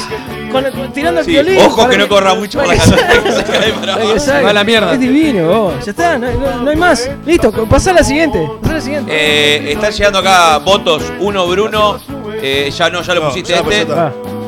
con 0.52 0.66
el- 0.66 0.74
tirando 0.92 1.22
el 1.22 1.26
Sí, 1.26 1.32
violín. 1.32 1.60
ojo 1.62 1.88
que 1.88 1.98
no 1.98 2.10
corra 2.10 2.34
mucho 2.36 2.60
por 2.60 2.68
la 2.68 2.74
para 2.76 2.84
que 2.84 2.92
canción, 2.92 3.24
salga. 3.24 3.24
que 3.24 3.32
se 3.32 3.44
cae 3.46 3.72
para 3.72 3.80
Para 3.80 3.96
que 3.96 4.02
abajo. 4.02 4.20
salga. 4.20 4.42
Va 4.44 4.50
a 4.50 4.54
la 4.54 4.64
mierda. 4.66 4.94
Es 4.94 5.00
divino. 5.00 5.72
Ya 5.80 5.92
está, 5.92 6.18
no, 6.18 6.28
no- 6.30 6.64
no 6.64 6.70
hay 6.70 6.76
más. 6.76 7.10
Listo, 7.26 7.52
pasá 7.70 7.92
a 7.92 7.94
la 7.94 8.04
siguiente. 8.04 8.50
Pasá 8.62 8.74
a 8.74 8.76
la 8.76 8.82
siguiente. 8.82 9.12
Eh, 9.16 9.72
están 9.72 9.94
llegando 9.94 10.20
acá 10.20 10.58
votos. 10.58 11.04
Uno 11.22 11.48
Bruno. 11.48 11.98
eh, 12.42 12.70
ya 12.70 12.90
no, 12.90 13.02
ya 13.02 13.14
lo 13.14 13.22
No, 13.22 13.28
pusiste 13.30 13.54
ya 13.54 13.60
este. 13.60 13.86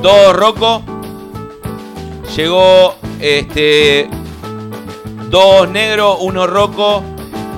Dos 0.02 0.34
Rocco. 0.36 0.82
Llegó 2.36 2.96
este. 3.22 4.10
Dos 5.30 5.70
negro, 5.70 6.18
uno 6.18 6.48
Rocco. 6.48 7.02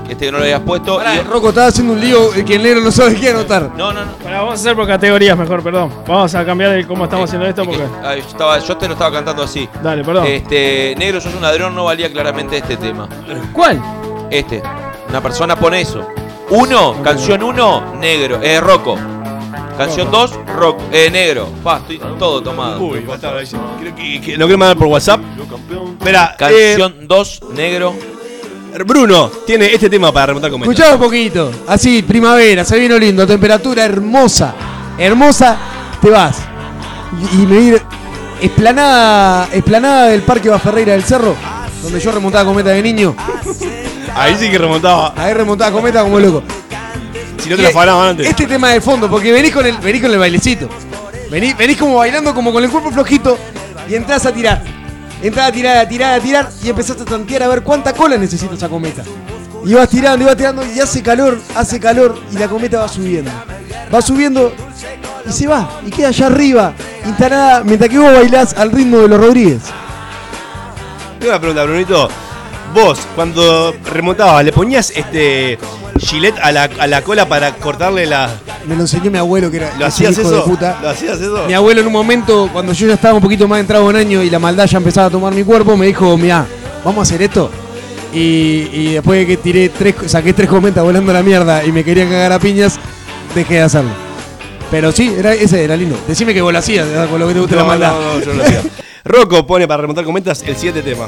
Este 0.10 0.26
que 0.26 0.32
no 0.32 0.38
lo 0.38 0.44
habías 0.44 0.62
puesto. 0.62 0.98
Pará, 0.98 1.16
y- 1.16 1.22
Rocco 1.22 1.50
estaba 1.50 1.68
haciendo 1.68 1.94
un 1.94 2.00
lío 2.02 2.34
eh, 2.36 2.46
que 2.46 2.56
el 2.56 2.64
negro 2.64 2.82
no 2.82 2.92
sabe 2.92 3.16
qué 3.16 3.30
anotar. 3.30 3.72
No, 3.76 3.92
no, 3.92 4.06
no. 4.06 4.12
Pará, 4.24 4.38
vamos 4.40 4.52
a 4.54 4.56
hacer 4.62 4.76
por 4.76 4.88
categorías 4.88 5.38
mejor, 5.38 5.64
perdón. 5.64 5.92
Vamos 6.08 6.34
a 6.36 6.46
cambiar 6.46 6.72
el 6.74 6.88
cómo 6.88 7.06
estamos 7.06 7.30
haciendo 7.30 7.48
esto 7.48 7.66
porque. 7.66 7.84
Ay, 8.04 8.22
yo, 8.22 8.28
estaba, 8.28 8.60
yo 8.60 8.78
te 8.78 8.88
lo 8.88 8.94
estaba 8.94 9.12
cantando 9.12 9.44
así. 9.44 9.68
Dale, 9.84 10.04
perdón. 10.04 10.26
Este, 10.28 10.96
negro, 10.98 11.20
sos 11.20 11.34
un 11.34 11.42
ladrón, 11.42 11.74
no 11.76 11.86
valía 11.86 12.12
claramente 12.12 12.58
este 12.58 12.78
tema. 12.78 13.08
¿Cuál? 13.54 13.82
Este. 14.30 14.62
Una 15.10 15.22
persona 15.22 15.56
pone 15.56 15.82
eso. 15.82 16.08
Uno, 16.50 17.02
canción 17.04 17.42
uno, 17.42 17.96
negro, 18.00 18.40
eh, 18.42 18.60
Rocco. 18.62 18.98
Canción 19.78 20.10
dos, 20.12 20.32
Rocco, 20.56 20.82
eh, 20.92 21.10
negro. 21.12 21.50
Pa, 21.64 21.78
estoy 21.78 22.00
todo 22.18 22.42
tomado. 22.42 22.80
Uy. 22.82 23.04
Creo 23.80 23.96
que, 23.96 24.22
que- 24.22 24.38
¿Lo 24.38 24.46
quiero 24.46 24.58
mandar 24.58 24.78
por 24.78 24.88
WhatsApp? 24.88 25.20
Espera, 26.00 26.36
eh, 26.40 26.76
Canción 26.78 27.08
dos, 27.08 27.42
negro. 27.54 27.94
Bruno 28.84 29.32
tiene 29.46 29.74
este 29.74 29.90
tema 29.90 30.12
para 30.12 30.28
remontar 30.28 30.52
con 30.52 30.62
Escuchá 30.62 30.94
un 30.96 31.00
poquito. 31.00 31.52
Así, 31.68 32.02
primavera, 32.04 32.66
se 32.66 32.78
vino 32.78 32.98
lindo, 32.98 33.26
temperatura 33.26 33.86
hermosa. 33.86 34.54
Hermosa, 34.98 35.58
te 36.02 36.10
vas. 36.10 36.38
Y, 37.34 37.44
y 37.44 37.46
me 37.46 37.60
ir. 37.62 37.82
Esplanada, 38.42 39.48
esplanada 39.54 40.08
del 40.08 40.22
Parque 40.22 40.50
Baferreira 40.50 40.92
del 40.92 41.04
Cerro, 41.04 41.36
donde 41.82 42.00
yo 42.02 42.12
remontaba 42.12 42.44
cometa 42.44 42.72
de 42.72 42.82
niño. 42.82 43.16
Ahí 44.14 44.36
sí 44.38 44.50
que 44.50 44.58
remontaba. 44.58 45.14
Ahí 45.16 45.34
remontaba 45.34 45.72
cometa 45.72 46.04
como 46.04 46.20
loco. 46.20 46.44
Si 47.42 47.50
no 47.50 47.56
te 47.56 47.62
la 47.62 47.70
Y 47.70 47.72
afanaban 47.72 48.10
antes. 48.10 48.28
Este 48.28 48.46
tema 48.46 48.72
de 48.72 48.82
fondo, 48.82 49.10
porque 49.10 49.32
venís 49.32 49.54
con 49.54 49.66
el, 49.66 49.78
venís 49.78 50.02
con 50.02 50.12
el 50.12 50.20
bailecito. 50.20 50.68
Venís, 51.32 51.58
venís 51.58 51.78
como 51.78 51.96
bailando, 51.96 52.36
como 52.36 52.52
con 52.52 52.64
el 52.64 52.70
cuerpo 52.70 52.92
flojito, 52.92 53.38
y 53.90 53.96
entras 53.96 54.26
a 54.26 54.34
tirar. 54.34 54.75
Entrás 55.26 55.48
a 55.48 55.52
tirar, 55.52 55.78
a 55.78 55.88
tirar, 55.88 56.20
a 56.20 56.22
tirar, 56.22 56.52
y 56.62 56.70
empezaste 56.70 57.02
a 57.02 57.06
tantear 57.08 57.42
a 57.42 57.48
ver 57.48 57.64
cuánta 57.64 57.94
cola 57.94 58.16
necesita 58.16 58.54
esa 58.54 58.70
cometa. 58.70 59.02
Y 59.66 59.74
vas 59.74 59.90
tirando, 59.90 60.24
y 60.24 60.28
vas 60.28 60.38
tirando, 60.38 60.64
y 60.64 60.80
hace 60.80 61.02
calor, 61.02 61.40
hace 61.56 61.80
calor, 61.80 62.16
y 62.32 62.38
la 62.38 62.48
cometa 62.48 62.82
va 62.82 62.88
subiendo. 62.88 63.32
Va 63.92 64.04
subiendo, 64.04 64.54
y 65.28 65.32
se 65.32 65.48
va, 65.48 65.80
y 65.84 65.90
queda 65.90 66.10
allá 66.10 66.28
arriba, 66.28 66.74
instalada, 67.08 67.64
mientras 67.64 67.90
que 67.90 67.98
vos 67.98 68.14
bailás 68.14 68.54
al 68.54 68.72
ritmo 68.72 69.00
de 69.00 69.08
los 69.08 69.20
Rodríguez. 69.20 69.64
Tengo 71.18 71.32
una 71.32 71.40
pregunta, 71.40 71.64
Brunito. 71.64 72.10
Vos, 72.76 73.00
cuando 73.16 73.74
remontabas, 73.90 74.44
¿le 74.44 74.52
ponías 74.52 74.92
este 74.96 75.58
gilet 75.98 76.36
a 76.42 76.52
la, 76.52 76.64
a 76.78 76.88
la 76.88 77.02
cola 77.02 77.26
para 77.28 77.56
cortarle 77.56 78.06
la. 78.06 78.30
Me 78.68 78.76
lo 78.76 78.82
enseñó 78.82 79.10
mi 79.10 79.18
abuelo, 79.18 79.50
que 79.50 79.58
era 79.58 79.72
¿Lo 79.80 79.86
hacías 79.86 80.12
hijo 80.18 80.30
de 80.30 80.38
eso? 80.38 80.46
puta. 80.46 80.78
¿Lo 80.82 80.90
hacías 80.90 81.20
eso? 81.22 81.46
Mi 81.48 81.54
abuelo 81.54 81.80
en 81.82 81.88
un 81.88 81.94
momento, 81.94 82.50
cuando 82.52 82.74
yo 82.74 82.88
ya 82.88 82.96
estaba 82.96 83.14
un 83.14 83.22
poquito 83.22 83.48
más 83.48 83.62
entrado 83.62 83.90
en 83.90 83.96
año 83.96 84.22
y 84.22 84.30
la 84.30 84.40
maldad 84.40 84.66
ya 84.66 84.78
empezaba 84.78 85.08
a 85.08 85.10
tomar 85.10 85.34
mi 85.34 85.44
cuerpo, 85.44 85.78
me 85.78 85.86
dijo, 85.86 86.18
mira, 86.18 86.46
vamos 86.84 87.00
a 87.00 87.02
hacer 87.04 87.22
esto. 87.22 87.50
Y, 88.14 88.70
y 88.74 88.94
después 88.96 89.20
de 89.20 89.28
que 89.28 89.38
tiré 89.38 89.70
tres, 89.70 89.96
saqué 90.08 90.34
tres 90.34 90.50
comentas 90.50 90.84
volando 90.84 91.12
a 91.12 91.16
la 91.16 91.24
mierda 91.24 91.64
y 91.64 91.72
me 91.72 91.84
quería 91.84 92.04
cagar 92.10 92.34
a 92.34 92.40
piñas, 92.40 92.78
dejé 93.34 93.56
de 93.56 93.62
hacerlo. 93.62 93.92
Pero 94.70 94.92
sí, 94.92 95.14
era, 95.18 95.34
ese 95.34 95.64
era 95.64 95.78
lindo. 95.78 95.98
Decime 96.08 96.34
que 96.34 96.42
vos 96.42 96.52
lo 96.52 96.60
hacías, 96.60 96.86
con 97.10 97.20
lo 97.20 97.28
que 97.30 97.34
te 97.36 97.40
gusta 97.40 97.56
No, 97.56 97.62
la 97.62 97.68
maldad. 97.68 97.94
no, 97.94 98.16
no, 98.16 98.20
yo 98.26 98.34
lo 98.34 98.44
hacía. 98.44 98.62
Rocco 99.06 99.46
pone 99.48 99.66
para 99.68 99.82
remontar 99.82 100.04
comentas 100.04 100.44
el 100.46 100.56
siguiente 100.58 100.82
tema. 100.82 101.08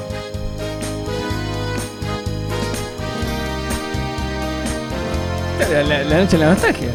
La, 5.59 5.83
la- 5.83 6.03
la 6.03 6.17
noche 6.17 6.37
de 6.37 6.43
la 6.45 6.49
nostalgia. 6.51 6.89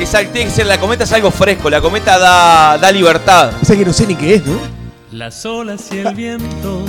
Esa, 0.00 0.18
tiene 0.20 0.46
que 0.46 0.50
ser, 0.50 0.66
la 0.66 0.78
cometa 0.78 1.04
es 1.04 1.12
algo 1.12 1.30
fresco. 1.30 1.70
La 1.70 1.80
cometa 1.80 2.18
da, 2.18 2.78
da 2.78 2.90
libertad. 2.90 3.52
O 3.60 3.64
sea 3.64 3.76
que 3.76 3.84
no 3.84 3.92
sé 3.92 4.06
ni 4.06 4.14
qué 4.16 4.34
es, 4.36 4.44
¿no? 4.46 4.58
Las 5.12 5.44
olas 5.46 5.82
y 5.92 5.98
el 5.98 6.14
viento. 6.14 6.82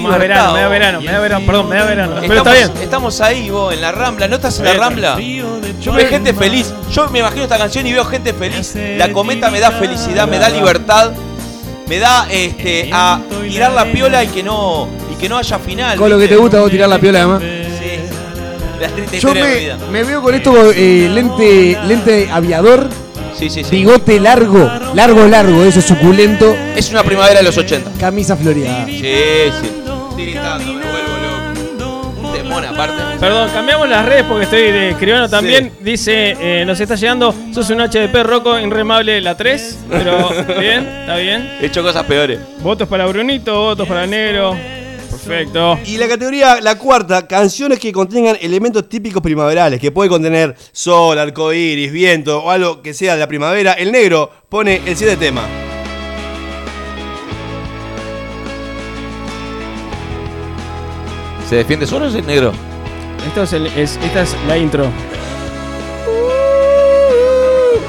Más 0.00 0.18
verano, 0.18 0.54
me 0.54 0.60
da 0.60 0.68
verano, 0.68 1.00
me 1.02 1.12
da 1.12 1.18
verano, 1.20 1.44
perdón, 1.46 1.68
me 1.68 1.76
da 1.76 1.84
verano. 1.84 2.14
Pero 2.20 2.34
está 2.36 2.52
Estamos, 2.54 2.72
bien. 2.74 2.84
estamos 2.84 3.20
ahí, 3.20 3.50
vos, 3.50 3.74
en 3.74 3.80
la 3.82 3.92
Rambla. 3.92 4.26
¿No 4.28 4.36
estás 4.36 4.58
en 4.60 4.64
la 4.64 4.72
Rambla? 4.74 5.18
Yo 5.82 5.92
veo 5.92 6.08
gente 6.08 6.32
feliz. 6.32 6.72
Yo 6.90 7.08
me 7.10 7.18
imagino 7.18 7.42
esta 7.42 7.58
canción 7.58 7.86
y 7.86 7.92
veo 7.92 8.04
gente 8.06 8.32
feliz. 8.32 8.74
La 8.96 9.12
cometa 9.12 9.50
me 9.50 9.60
da 9.60 9.70
felicidad, 9.72 10.26
me 10.28 10.38
da 10.38 10.48
libertad. 10.48 11.12
Me 11.88 11.98
da 11.98 12.26
este 12.30 12.90
a 12.92 13.20
tirar 13.48 13.72
la 13.72 13.84
piola 13.84 14.24
y 14.24 14.28
que 14.28 14.42
no 14.42 14.88
y 15.12 15.14
que 15.20 15.28
no 15.28 15.36
haya 15.38 15.58
final. 15.58 15.96
Con 15.98 16.10
lo 16.10 16.18
que 16.18 16.26
te 16.28 16.36
gusta 16.36 16.58
vos 16.60 16.70
tirar 16.70 16.88
la 16.88 16.98
piola 16.98 17.18
además. 17.20 17.42
Sí. 18.76 18.82
La 18.82 18.88
triste 18.88 19.20
Yo 19.20 19.28
historia 19.28 19.44
de 19.44 19.50
mi 19.50 19.54
me, 19.56 19.60
vida. 19.60 19.78
me 19.90 20.04
veo 20.04 20.22
con 20.22 20.34
esto 20.34 20.72
eh, 20.72 21.08
lente, 21.12 21.78
lente 21.86 22.28
aviador, 22.30 22.88
Sí, 23.34 23.50
sí, 23.50 23.62
sí. 23.64 23.70
bigote 23.70 24.18
largo, 24.20 24.70
largo, 24.94 25.26
largo, 25.26 25.64
eso 25.64 25.80
suculento, 25.82 26.56
Es 26.74 26.90
una 26.90 27.02
primavera 27.02 27.38
de 27.40 27.44
los 27.44 27.56
80. 27.56 27.92
camisa 28.00 28.36
floreada. 28.36 28.86
Sí, 28.86 28.92
sí. 29.02 29.70
Tiritando, 30.16 30.72
me 30.72 30.80
vuelvo 30.80 31.76
loco. 31.78 32.28
Un 32.28 32.32
temón 32.34 32.64
aparte. 32.64 32.94
Perdón, 33.20 33.50
cambiamos 33.52 33.88
las 33.88 34.06
redes 34.06 34.24
porque 34.28 34.44
estoy 34.44 34.62
de 34.72 34.90
escribano 34.90 35.28
también. 35.28 35.72
Dice, 35.80 36.34
eh, 36.40 36.64
nos 36.66 36.80
está 36.80 36.94
llegando, 36.94 37.34
sos 37.52 37.68
un 37.70 37.80
HDP 37.80 38.22
Rocco, 38.22 38.58
inremable 38.58 39.20
la 39.20 39.36
3. 39.36 39.78
Pero 39.90 40.30
bien, 40.58 40.86
está 41.00 41.16
bien. 41.16 41.50
He 41.60 41.66
hecho 41.66 41.82
cosas 41.82 42.04
peores. 42.04 42.38
Votos 42.60 42.88
para 42.88 43.04
Brunito, 43.06 43.54
votos 43.60 43.86
para 43.86 44.06
Negro. 44.06 44.56
Perfecto. 45.26 45.78
Y 45.86 45.96
la 45.98 46.06
categoría, 46.08 46.60
la 46.60 46.78
cuarta, 46.78 47.26
canciones 47.26 47.78
que 47.80 47.92
contengan 47.92 48.36
elementos 48.40 48.88
típicos 48.88 49.22
primaverales, 49.22 49.80
que 49.80 49.90
puede 49.90 50.08
contener 50.08 50.54
sol, 50.72 51.18
arcoíris, 51.18 51.90
viento 51.90 52.42
o 52.44 52.50
algo 52.50 52.80
que 52.80 52.94
sea 52.94 53.14
de 53.14 53.20
la 53.20 53.26
primavera. 53.28 53.72
El 53.72 53.90
negro 53.92 54.30
pone 54.48 54.80
el 54.86 54.96
siguiente 54.96 55.26
tema. 55.26 55.42
¿Se 61.48 61.56
defiende 61.56 61.86
solo 61.86 62.06
o 62.06 62.08
es 62.08 62.14
el 62.14 62.26
negro? 62.26 62.52
Esto 63.26 63.42
es 63.44 63.52
el- 63.52 63.66
es- 63.68 63.98
esta 64.02 64.22
es 64.22 64.36
la 64.48 64.56
intro. 64.58 64.86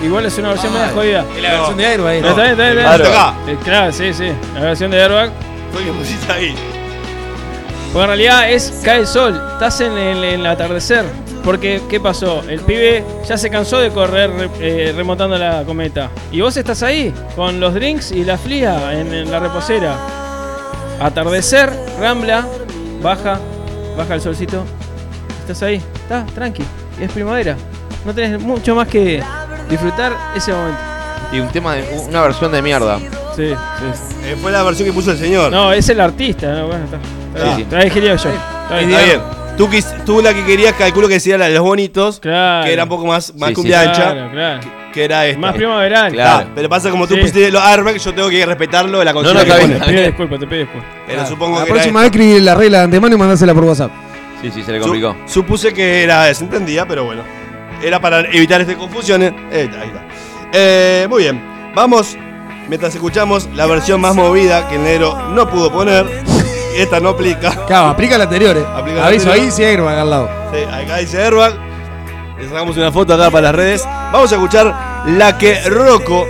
Igual 0.04 0.26
es 0.26 0.38
una 0.38 0.50
versión 0.50 0.74
media 0.74 0.90
jodida. 0.90 1.26
Es 1.36 1.42
la 1.42 1.52
versión 1.54 1.78
de 1.78 1.86
Airbag, 1.88 2.14
Está 2.16 2.34
bien, 2.36 2.52
está 2.52 2.72
bien. 2.72 2.86
Eh, 3.48 3.58
Claro, 3.64 3.92
sí, 3.92 4.14
sí. 4.14 4.32
La 4.54 4.60
versión 4.62 4.92
de 4.92 5.02
Airbag. 5.02 5.32
Fue 5.74 5.84
que 5.84 5.92
pusiste 5.92 6.32
ahí. 6.32 6.56
Porque 7.94 8.00
en 8.04 8.08
realidad 8.08 8.52
es 8.52 8.82
cae 8.84 9.00
el 9.00 9.08
sol, 9.08 9.42
estás 9.54 9.82
en 9.82 9.94
el, 9.98 10.24
en 10.24 10.40
el 10.42 10.46
atardecer. 10.46 11.06
Porque, 11.44 11.82
¿qué 11.90 12.00
pasó? 12.02 12.44
El 12.48 12.60
pibe 12.60 13.06
ya 13.28 13.38
se 13.38 13.50
cansó 13.50 13.80
de 13.80 13.90
correr 13.92 14.30
re- 14.32 14.50
eh, 14.60 14.94
remontando 14.96 15.38
la 15.38 15.64
cometa. 15.66 16.10
Y 16.32 16.42
vos 16.42 16.58
estás 16.58 16.84
ahí, 16.84 17.14
con 17.38 17.60
los 17.62 17.74
drinks 17.74 18.12
y 18.12 18.26
la 18.26 18.38
fría 18.38 18.92
en, 19.00 19.14
en 19.14 19.32
la 19.32 19.40
reposera. 19.40 19.96
Atardecer, 21.00 21.72
rambla, 22.00 22.46
baja, 23.02 23.40
baja 23.98 24.16
el 24.16 24.22
solcito. 24.22 24.64
Estás 25.42 25.64
ahí, 25.64 25.82
está, 25.96 26.26
tranqui. 26.36 26.64
Es 27.00 27.12
primavera. 27.12 27.56
No 28.06 28.14
tenés 28.14 28.42
mucho 28.42 28.76
más 28.76 28.88
que 28.90 29.24
disfrutar 29.70 30.14
ese 30.36 30.52
momento. 30.52 30.80
Y 31.32 31.40
un 31.40 31.48
tema, 31.50 31.76
de, 31.76 31.84
una 32.10 32.22
versión 32.24 32.52
de 32.52 32.62
mierda. 32.62 33.00
Sí, 33.36 33.50
sí. 33.54 34.16
Eh, 34.26 34.36
fue 34.42 34.52
la 34.52 34.64
versión 34.64 34.88
que 34.90 34.94
puso 34.94 35.12
el 35.12 35.18
señor. 35.18 35.52
No, 35.52 35.72
es 35.72 35.88
el 35.88 36.02
artista. 36.02 36.48
¿no? 36.54 36.68
Bueno, 36.68 36.84
está. 36.86 36.98
Sí, 37.36 38.00
bien, 38.00 38.20
sí. 38.20 38.26
yo. 38.28 38.34
Está 38.34 38.78
bien. 38.78 38.90
Está 38.92 39.04
bien. 39.06 39.22
Tú, 39.58 39.68
quis- 39.70 40.04
tú 40.06 40.22
la 40.22 40.34
que 40.34 40.46
querías, 40.46 40.74
calculo 40.74 41.08
que 41.08 41.20
sería 41.20 41.38
la 41.40 41.48
de 41.48 41.56
los 41.56 41.64
bonitos, 41.64 42.20
Claro. 42.20 42.66
que 42.66 42.74
era 42.74 42.84
un 42.84 42.90
poco 42.90 43.06
más, 43.08 43.34
más 43.36 43.50
Sí, 43.50 43.56
cumbia 43.56 43.82
sí. 43.82 43.88
ancha, 43.90 44.12
Claro, 44.14 44.32
claro. 44.32 44.60
que 44.94 45.04
era 45.04 45.26
esta. 45.26 45.40
Más 45.40 45.54
primaveral. 45.56 46.12
Claro. 46.12 46.46
Ah, 46.48 46.52
pero 46.54 46.70
pasa 46.70 46.92
como 46.92 47.08
tú 47.08 47.16
Sí. 47.16 47.22
pusiste 47.22 47.50
los 47.52 47.62
airbags, 47.64 48.04
yo 48.04 48.14
tengo 48.14 48.30
que 48.30 48.46
respetarlo 48.46 49.00
de 49.00 49.06
la 49.06 49.12
no, 49.14 49.16
consigna 49.16 49.42
está 49.42 49.58
que 49.60 49.66
bien. 49.66 49.80
pone. 49.80 49.86
Te 49.86 49.92
pido 49.94 50.06
disculpas, 50.08 50.40
te 50.40 50.48
pido 50.48 50.60
disculpas. 50.62 50.90
Pero 51.08 51.26
supongo 51.26 51.60
La 51.60 51.66
que 51.66 51.72
próxima 51.72 52.00
era 52.02 52.10
vez 52.10 52.12
escribí 52.22 52.40
la 52.40 52.56
regla 52.56 52.78
de 52.80 52.84
antemano 52.84 53.16
y 53.16 53.18
mandásela 53.18 53.54
por 53.56 53.64
WhatsApp. 53.64 53.92
Sí, 54.44 54.52
sí, 54.54 54.62
se 54.64 54.72
le 54.72 54.78
Su- 54.78 54.84
complicó. 54.84 55.16
supuse 55.26 55.74
que 55.74 56.04
era 56.04 56.26
desentendida, 56.26 56.86
pero 56.88 57.06
bueno. 57.06 57.24
Era 57.84 58.00
para 58.00 58.20
evitar 58.32 58.62
estas 58.62 58.76
confusiones. 58.76 59.34
Eh, 59.52 59.70
ahí 59.80 59.88
está. 59.88 60.04
Eh, 60.54 61.08
muy 61.10 61.24
bien. 61.24 61.42
Vamos, 61.74 62.16
mientras 62.68 62.94
escuchamos 62.94 63.50
la 63.56 63.66
versión 63.66 64.00
más 64.02 64.14
movida 64.16 64.68
que 64.68 64.76
el 64.76 64.84
negro 64.84 65.30
no 65.30 65.50
pudo 65.50 65.72
poner. 65.72 66.06
Esta 66.78 67.00
no 67.00 67.10
aplica. 67.10 67.66
Claro, 67.66 67.88
aplica 67.90 68.18
la 68.18 68.26
anterior, 68.26 68.56
eh. 68.56 68.66
Aplica 68.76 69.00
la 69.02 69.08
Aviso 69.08 69.26
anterior. 69.28 69.46
ahí, 69.46 69.52
sí, 69.52 69.64
Airbag 69.64 69.98
al 69.98 70.10
lado. 70.10 70.30
Sí, 70.54 70.64
acá 70.64 70.98
dice 70.98 71.24
Airbag. 71.24 71.54
Le 72.40 72.48
sacamos 72.48 72.78
una 72.78 72.92
foto 72.92 73.14
acá 73.16 73.32
para 73.32 73.44
las 73.48 73.56
redes. 73.56 73.84
Vamos 74.12 74.32
a 74.32 74.36
escuchar 74.36 75.04
la 75.08 75.38
que 75.38 75.60
Rocco 75.70 76.26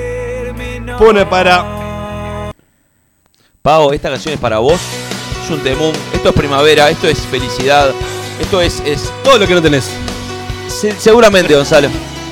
pone 0.98 1.26
para. 1.26 2.52
Pau, 3.62 3.92
esta 3.92 4.10
canción 4.10 4.34
es 4.34 4.40
para 4.40 4.60
vos. 4.60 4.80
Es 5.44 5.50
un 5.52 5.60
temún. 5.60 5.92
Esto 6.14 6.30
es 6.30 6.36
primavera, 6.36 6.90
esto 6.90 7.08
es 7.08 7.20
felicidad. 7.20 7.90
Esto 8.40 8.62
es, 8.62 8.82
es 8.86 9.12
Todo 9.24 9.38
lo 9.40 9.48
que 9.48 9.54
no 9.54 9.62
tenés. 9.62 9.90
se- 10.70 10.98
seguramente, 10.98 11.54
Gonzalo. 11.56 11.90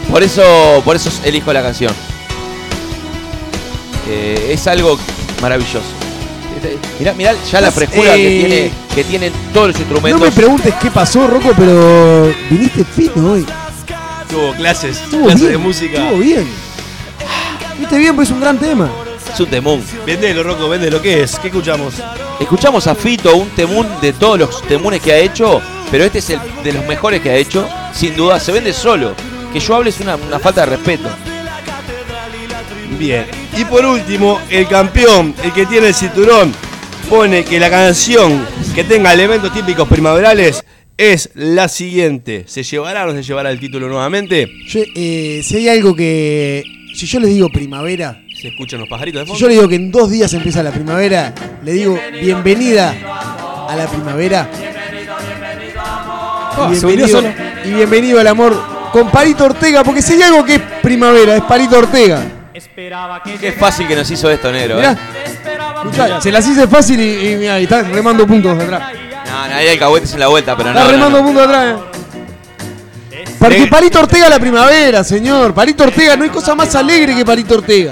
Por 0.09 0.23
eso, 0.23 0.81
por 0.85 0.95
eso 0.95 1.09
elijo 1.25 1.51
la 1.51 1.61
canción. 1.61 1.91
eh, 4.07 4.49
es 4.51 4.67
algo 4.67 4.97
maravilloso. 5.41 5.81
Mirá, 6.99 7.13
mirá 7.13 7.33
ya 7.51 7.61
la 7.61 7.71
frescura 7.71 8.13
que, 8.13 8.27
eh, 8.27 8.39
tiene, 8.45 8.71
que 8.95 9.03
tienen 9.03 9.33
todos 9.53 9.67
los 9.67 9.75
No 9.75 9.81
instrumentos. 9.81 10.21
me 10.21 10.31
preguntes 10.31 10.73
qué 10.81 10.91
pasó, 10.91 11.27
Rocco, 11.27 11.51
pero 11.57 12.33
viniste 12.49 12.83
fino 12.83 13.31
hoy. 13.33 13.45
Tuvo 14.29 14.53
clases, 14.53 14.97
Estuvo 15.01 15.23
clases 15.25 15.41
bien, 15.41 15.51
de 15.53 15.57
música. 15.57 16.03
Estuvo 16.03 16.19
bien. 16.19 16.47
Viste 17.79 17.97
bien, 17.97 18.15
pues 18.15 18.29
es 18.29 18.33
un 18.33 18.41
gran 18.41 18.57
tema. 18.57 18.89
Es 19.33 19.39
un 19.39 19.47
temún. 19.47 19.83
Vendelo, 20.05 20.43
Rocco, 20.43 20.69
vendelo. 20.69 21.01
¿Qué 21.01 21.23
es? 21.23 21.37
¿Qué 21.39 21.47
escuchamos? 21.47 21.95
Escuchamos 22.39 22.87
a 22.87 22.95
Fito, 22.95 23.35
un 23.35 23.49
temún 23.49 23.87
de 24.01 24.13
todos 24.13 24.39
los 24.39 24.61
temunes 24.63 25.01
que 25.01 25.11
ha 25.13 25.17
hecho, 25.17 25.61
pero 25.91 26.03
este 26.03 26.19
es 26.19 26.29
el 26.31 26.39
de 26.63 26.73
los 26.73 26.85
mejores 26.85 27.21
que 27.21 27.29
ha 27.29 27.35
hecho, 27.35 27.67
sin 27.93 28.15
duda, 28.15 28.39
se 28.39 28.51
vende 28.51 28.73
solo. 28.73 29.13
Que 29.53 29.59
yo 29.59 29.75
hable 29.75 29.89
es 29.89 29.99
una, 29.99 30.15
una 30.15 30.39
falta 30.39 30.61
de 30.61 30.67
respeto. 30.67 31.09
Bien. 32.97 33.25
Y 33.57 33.63
por 33.65 33.85
último, 33.85 34.41
el 34.49 34.67
campeón, 34.67 35.33
el 35.41 35.53
que 35.53 35.65
tiene 35.65 35.87
el 35.87 35.93
cinturón, 35.93 36.51
pone 37.09 37.45
que 37.45 37.57
la 37.57 37.69
canción 37.69 38.45
que 38.73 38.83
tenga 38.83 39.13
elementos 39.13 39.53
típicos 39.53 39.87
primaverales 39.87 40.65
es 40.97 41.29
la 41.35 41.69
siguiente. 41.69 42.43
¿Se 42.47 42.63
llevará 42.63 43.05
o 43.05 43.07
no 43.07 43.13
se 43.13 43.23
llevará 43.23 43.51
el 43.51 43.59
título 43.59 43.87
nuevamente? 43.87 44.49
Yo, 44.67 44.81
eh, 44.95 45.41
si 45.43 45.57
hay 45.57 45.69
algo 45.69 45.95
que. 45.95 46.63
Si 46.95 47.05
yo 47.07 47.19
les 47.19 47.29
digo 47.29 47.49
primavera, 47.49 48.21
¿Se 48.41 48.49
escuchan 48.49 48.79
los 48.81 48.89
pajaritos 48.89 49.21
de 49.21 49.25
si 49.25 49.29
fondo? 49.29 49.39
yo 49.39 49.47
les 49.47 49.57
digo 49.57 49.69
que 49.69 49.75
en 49.75 49.91
dos 49.91 50.09
días 50.09 50.33
empieza 50.33 50.61
la 50.61 50.71
primavera, 50.71 51.33
le 51.63 51.71
digo 51.73 51.97
bienvenida 52.21 52.93
a 53.69 53.75
la 53.75 53.87
primavera. 53.87 54.49
Ah, 56.57 56.67
y, 56.69 56.71
bienvenido, 56.71 57.07
solo. 57.07 57.29
y 57.65 57.73
bienvenido 57.73 58.19
al 58.19 58.27
amor 58.27 58.61
con 58.91 59.09
Palito 59.11 59.45
Ortega, 59.45 59.83
porque 59.83 60.01
si 60.01 60.13
hay 60.13 60.21
algo 60.23 60.43
que 60.43 60.55
es 60.55 60.61
primavera, 60.81 61.35
es 61.35 61.43
Palito 61.43 61.77
Ortega. 61.77 62.34
Qué 63.39 63.51
fácil 63.51 63.87
que 63.87 63.95
nos 63.95 64.09
hizo 64.09 64.29
esto, 64.29 64.51
negro. 64.51 64.77
Mirá, 64.77 64.91
¿eh? 64.93 64.97
escuchá, 65.83 66.21
se 66.21 66.31
las 66.31 66.47
hice 66.47 66.67
fácil 66.67 66.99
y, 67.01 67.31
y 67.31 67.35
mirá, 67.35 67.59
y 67.59 67.63
está 67.63 67.81
remando 67.83 68.25
puntos 68.25 68.57
de 68.57 68.63
atrás. 68.63 68.93
No, 69.25 69.47
no, 69.47 69.55
hay 69.55 69.77
cahuetes 69.77 70.13
en 70.13 70.19
la 70.21 70.27
vuelta, 70.27 70.55
pero 70.55 70.71
no. 70.71 70.79
Está 70.79 70.85
no, 70.85 70.91
remando 70.91 71.19
no. 71.19 71.25
puntos 71.25 71.47
de 71.47 71.53
atrás. 71.53 71.79
eh. 73.11 73.23
Porque 73.37 73.67
Palito 73.67 73.99
Ortega 73.99 74.29
la 74.29 74.39
primavera, 74.39 75.03
señor. 75.03 75.53
Palito 75.53 75.83
Ortega, 75.83 76.15
no 76.15 76.23
hay 76.23 76.29
cosa 76.29 76.55
más 76.55 76.73
alegre 76.75 77.15
que 77.15 77.25
Palito 77.25 77.55
Ortega. 77.55 77.91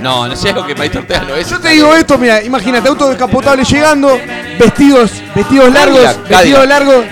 No, 0.00 0.28
no 0.28 0.36
sé 0.36 0.50
algo 0.50 0.66
que 0.66 0.74
Paito 0.76 0.98
Ortega 0.98 1.22
no 1.26 1.34
es. 1.34 1.48
Yo 1.48 1.58
te 1.58 1.70
digo 1.70 1.94
esto, 1.94 2.18
mira, 2.18 2.42
imagínate, 2.42 2.86
auto 2.88 3.08
descapotable 3.08 3.64
llegando, 3.64 4.18
vestidos, 4.58 5.10
vestidos 5.34 5.72
largos, 5.72 5.98
Cadillac, 6.00 6.28
vestidos 6.28 6.66
Cadillac. 6.66 6.68
largos. 6.68 7.04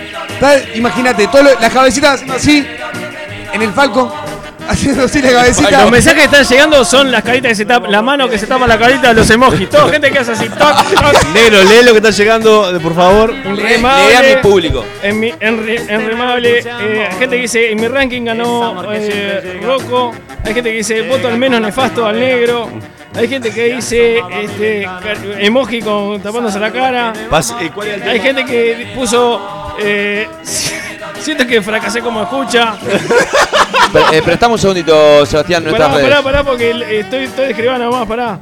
Imagínate, 0.74 1.28
las 1.60 1.72
cabecitas 1.72 2.22
así, 2.34 2.66
en 3.52 3.62
el 3.62 3.72
Falcon, 3.72 4.12
haciendo 4.68 5.04
así 5.04 5.20
la 5.22 5.30
cabecita. 5.32 5.82
Los 5.82 5.90
mensajes 5.90 6.18
que 6.20 6.24
están 6.24 6.44
llegando 6.44 6.84
son 6.84 7.10
las 7.10 7.22
caritas 7.22 7.50
que 7.50 7.54
se 7.54 7.64
tapan, 7.64 7.90
la 7.92 8.02
mano 8.02 8.28
que 8.28 8.38
se 8.38 8.46
tapa 8.46 8.66
la 8.66 8.78
carita 8.78 9.08
de 9.08 9.14
los 9.14 9.28
emojis. 9.30 9.68
Toda 9.68 9.88
gente 9.90 10.10
que 10.10 10.18
hace 10.18 10.32
así, 10.32 10.48
toc, 10.48 10.58
toc. 10.94 11.24
Negro, 11.34 11.62
lee 11.64 11.84
lo 11.84 11.92
que 11.92 11.98
está 11.98 12.10
llegando, 12.10 12.72
de- 12.72 12.80
por 12.80 12.94
favor. 12.94 13.34
Inremable. 13.44 14.08
Lee 14.08 14.14
a 14.32 14.36
mi 14.36 14.42
público. 14.42 14.84
En 15.02 15.20
mi, 15.20 15.30
enri- 15.32 15.84
enrimable. 15.88 16.58
eh, 16.58 17.08
gente 17.18 17.36
que 17.36 17.42
dice, 17.42 17.70
en 17.72 17.80
mi 17.80 17.88
ranking 17.88 18.24
ganó 18.24 18.82
eh, 18.92 19.60
Rocco. 19.62 20.12
Hay 20.44 20.54
gente 20.54 20.70
que 20.70 20.76
dice, 20.78 21.02
voto 21.02 21.28
al 21.28 21.38
menos 21.38 21.60
nefasto 21.60 22.06
al 22.06 22.18
negro. 22.18 22.68
Hay 23.16 23.28
gente 23.28 23.52
que 23.52 23.74
dice, 23.76 24.20
este, 24.42 24.88
emoji 25.38 25.80
con 25.80 26.20
tapándose 26.20 26.58
la 26.58 26.72
cara. 26.72 27.12
Pas- 27.30 27.54
eh, 27.60 27.70
¿cuál 27.72 27.88
era 27.88 28.04
el 28.04 28.10
Hay 28.10 28.20
gente 28.20 28.44
que 28.44 28.92
puso, 28.94 29.74
eh, 29.78 30.26
siento 31.20 31.46
que 31.46 31.62
fracasé 31.62 32.00
como 32.00 32.22
escucha. 32.22 32.74
Pero, 33.92 34.12
eh, 34.12 34.22
prestamos 34.22 34.54
un 34.56 34.60
segundito, 34.60 35.26
Sebastián, 35.26 35.62
Pará, 35.64 35.70
nuestras 35.78 35.94
redes. 35.96 36.08
pará, 36.10 36.22
pará, 36.22 36.44
porque 36.44 36.70
estoy, 37.00 37.24
estoy 37.24 37.44
escribiendo 37.50 37.84
nomás, 37.84 38.06
pará. 38.06 38.38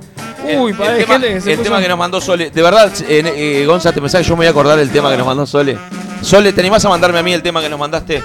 Uy, 0.59 0.73
pará, 0.73 0.97
el 0.97 1.05
tema, 1.05 1.15
gente 1.21 1.37
el 1.53 1.57
puso- 1.59 1.63
tema 1.63 1.81
que 1.81 1.89
nos 1.89 1.99
mandó 1.99 2.21
Sole. 2.21 2.51
De 2.51 2.63
verdad, 2.63 2.91
eh, 3.09 3.23
eh, 3.37 3.65
Gonza, 3.67 3.93
te 3.93 4.01
pensás 4.01 4.23
que 4.23 4.29
yo 4.29 4.35
me 4.35 4.39
voy 4.39 4.47
a 4.47 4.51
acordar 4.51 4.79
del 4.79 4.91
tema 4.91 5.11
que 5.11 5.17
nos 5.17 5.27
mandó 5.27 5.47
Sole. 5.47 5.79
Sole, 6.23 6.53
¿te 6.53 6.61
animás 6.61 6.85
a 6.85 6.89
mandarme 6.89 7.19
a 7.19 7.23
mí 7.23 7.33
el 7.33 7.43
tema 7.43 7.61
que 7.61 7.69
nos 7.69 7.79
mandaste? 7.79 8.23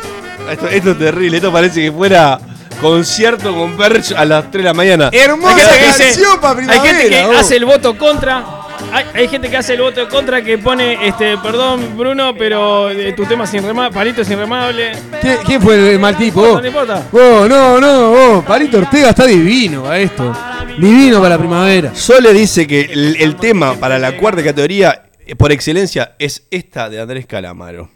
Esto, 0.49 0.67
esto 0.67 0.91
es 0.91 0.97
terrible, 0.97 1.37
esto 1.37 1.51
parece 1.51 1.81
que 1.81 1.91
fuera 1.91 2.39
concierto 2.81 3.53
con 3.53 3.75
Perch 3.75 4.13
a 4.13 4.23
las 4.25 4.49
3 4.51 4.63
de 4.63 4.69
la 4.69 4.73
mañana. 4.73 5.09
Hermosa 5.11 5.55
Hay 5.55 5.61
gente 5.61 5.79
que 5.79 5.85
dice- 5.87 6.03
canción 6.05 6.39
para 6.39 6.59
Hay 6.73 6.79
gente 6.79 7.09
que 7.09 7.23
vos. 7.25 7.35
hace 7.37 7.55
el 7.57 7.65
voto 7.65 7.97
contra. 7.97 8.43
Hay, 8.91 9.05
hay 9.13 9.27
gente 9.27 9.49
que 9.49 9.57
hace 9.57 9.73
el 9.73 9.81
voto 9.81 10.07
contra 10.07 10.41
que 10.41 10.57
pone, 10.57 11.07
este, 11.07 11.37
perdón 11.37 11.97
Bruno, 11.97 12.33
pero 12.37 12.89
eh, 12.89 13.13
tu 13.13 13.25
tema 13.25 13.43
es 13.43 13.53
inremable, 13.53 13.93
palito 13.93 14.21
es 14.21 14.29
inremable. 14.31 14.91
¿Quién, 15.21 15.37
quién 15.45 15.61
fue 15.61 15.93
el 15.93 15.99
mal 15.99 16.17
tipo? 16.17 16.41
No, 16.41 16.47
vos? 16.53 16.61
no 16.61 16.67
importa. 16.67 17.07
Vos, 17.11 17.49
no, 17.49 17.79
no, 17.79 18.09
vos. 18.11 18.45
Palito 18.45 18.77
Ortega 18.77 19.09
está 19.09 19.25
divino 19.25 19.87
a 19.89 19.97
esto. 19.99 20.33
Divino 20.79 21.17
para 21.17 21.29
la 21.29 21.37
primavera. 21.37 21.95
Sole 21.95 22.33
dice 22.33 22.67
que 22.67 22.81
el, 22.81 23.15
el 23.19 23.35
tema 23.35 23.73
para 23.75 23.99
la 23.99 24.15
cuarta 24.17 24.43
categoría, 24.43 25.03
eh, 25.25 25.35
por 25.35 25.51
excelencia, 25.51 26.15
es 26.19 26.43
esta 26.51 26.89
de 26.89 27.01
Andrés 27.01 27.25
Calamaro, 27.25 27.89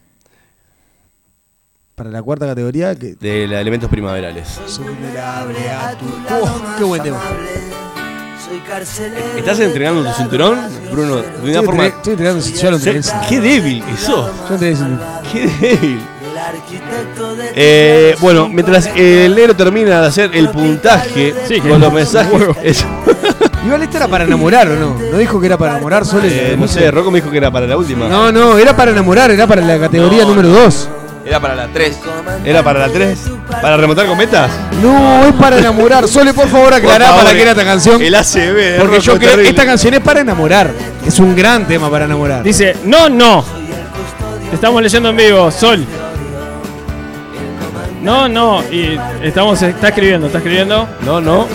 Para 1.95 2.09
la 2.09 2.21
cuarta 2.21 2.47
categoría, 2.47 2.95
que. 2.95 3.15
de 3.15 3.47
la 3.47 3.61
elementos 3.61 3.89
primaverales. 3.89 4.59
Oh, 6.29 6.61
qué 6.77 6.83
buen 6.83 7.03
tema. 7.03 7.19
¿Estás 9.37 9.59
entrenando 9.59 10.03
tu 10.03 10.13
cinturón, 10.17 10.59
Bruno? 10.91 11.17
De 11.17 11.21
una 11.41 11.49
Estoy 11.51 11.65
forma. 11.65 11.85
estoy 11.87 12.11
entregando, 12.13 12.45
ya 12.45 12.69
lo 12.71 12.75
entregué. 12.77 13.01
Qué 13.29 13.39
débil 13.39 13.83
que 13.83 13.97
sos. 13.97 14.31
Yo 14.49 14.57
Qué 15.31 15.47
débil. 15.47 15.99
Eh, 17.55 18.15
bueno, 18.19 18.49
mientras 18.49 18.87
el 18.95 19.35
negro 19.35 19.55
termina 19.55 20.01
de 20.01 20.07
hacer 20.07 20.31
el 20.33 20.49
puntaje 20.49 21.33
Sí, 21.47 21.59
con 21.61 21.79
los 21.79 21.93
mensajes. 21.93 22.33
es- 22.63 22.85
Igual 23.65 23.83
esta 23.83 23.97
era 23.97 24.07
para 24.07 24.23
enamorar 24.23 24.67
o 24.69 24.75
no? 24.75 24.97
¿No 25.11 25.17
dijo 25.19 25.39
que 25.39 25.45
era 25.45 25.57
para 25.57 25.73
enamorar 25.73 26.03
solo? 26.05 26.23
eh, 26.25 26.55
no 26.57 26.67
sé, 26.67 26.89
Rocco 26.89 27.11
me 27.11 27.19
dijo 27.19 27.29
que 27.29 27.37
era 27.37 27.51
para 27.51 27.67
la 27.67 27.77
última. 27.77 28.07
No, 28.07 28.31
no, 28.31 28.57
era 28.57 28.75
para 28.75 28.91
enamorar, 28.91 29.29
era 29.29 29.45
para 29.45 29.61
la 29.61 29.77
categoría 29.79 30.25
número 30.25 30.47
2. 30.49 30.89
Era 31.25 31.39
para 31.39 31.55
la 31.55 31.67
3. 31.67 31.99
¿Era 32.43 32.63
para 32.63 32.79
la 32.79 32.89
3? 32.89 33.19
¿Para 33.61 33.77
remontar 33.77 34.07
cometas? 34.07 34.51
No, 34.81 35.25
es 35.27 35.33
para 35.33 35.59
enamorar. 35.59 36.07
Sole, 36.07 36.33
por 36.33 36.47
favor, 36.47 36.73
aclará 36.73 37.05
Por 37.05 37.07
favor, 37.07 37.23
para 37.23 37.35
qué 37.35 37.41
era 37.41 37.51
esta 37.51 37.63
canción. 37.63 38.01
El 38.01 38.15
ACB. 38.15 38.79
Porque 38.79 38.99
yo 38.99 39.17
creo 39.17 39.31
terrible. 39.31 39.49
esta 39.49 39.65
canción 39.65 39.93
es 39.93 39.99
para 39.99 40.21
enamorar. 40.21 40.71
Es 41.05 41.19
un 41.19 41.35
gran 41.35 41.67
tema 41.67 41.89
para 41.89 42.05
enamorar. 42.05 42.43
Dice, 42.43 42.75
no, 42.85 43.09
no. 43.09 43.43
Te 44.49 44.55
estamos 44.55 44.81
leyendo 44.81 45.09
en 45.09 45.17
vivo, 45.17 45.51
Sol. 45.51 45.85
No, 48.01 48.27
no. 48.27 48.63
Y 48.71 48.99
estamos, 49.21 49.61
está 49.61 49.89
escribiendo, 49.89 50.27
está 50.27 50.39
escribiendo. 50.39 50.87
No, 51.05 51.21
no. 51.21 51.47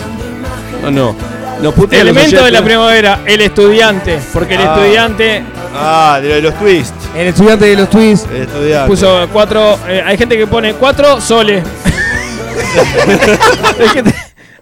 No, 0.81 0.91
no. 0.91 1.15
Los 1.61 1.73
Elemento 1.91 2.43
de 2.45 2.51
la 2.51 2.63
primavera, 2.63 3.21
el 3.25 3.41
estudiante. 3.41 4.19
Porque 4.33 4.55
el 4.55 4.61
Ah. 4.61 4.75
estudiante 4.75 5.43
Ah, 5.73 6.19
de 6.21 6.41
los 6.41 6.57
twists. 6.57 6.93
El 7.15 7.27
estudiante 7.27 7.65
de 7.65 7.75
los 7.75 7.89
twists. 7.89 8.27
El 8.31 8.43
estudiante. 8.43 8.87
puso 8.87 9.27
cuatro. 9.33 9.77
eh, 9.87 10.01
hay 10.05 10.17
gente 10.17 10.37
que 10.37 10.47
pone 10.47 10.73
cuatro 10.73 11.19
soles. 11.21 11.63
hay, 13.79 13.87
gente, 13.89 14.13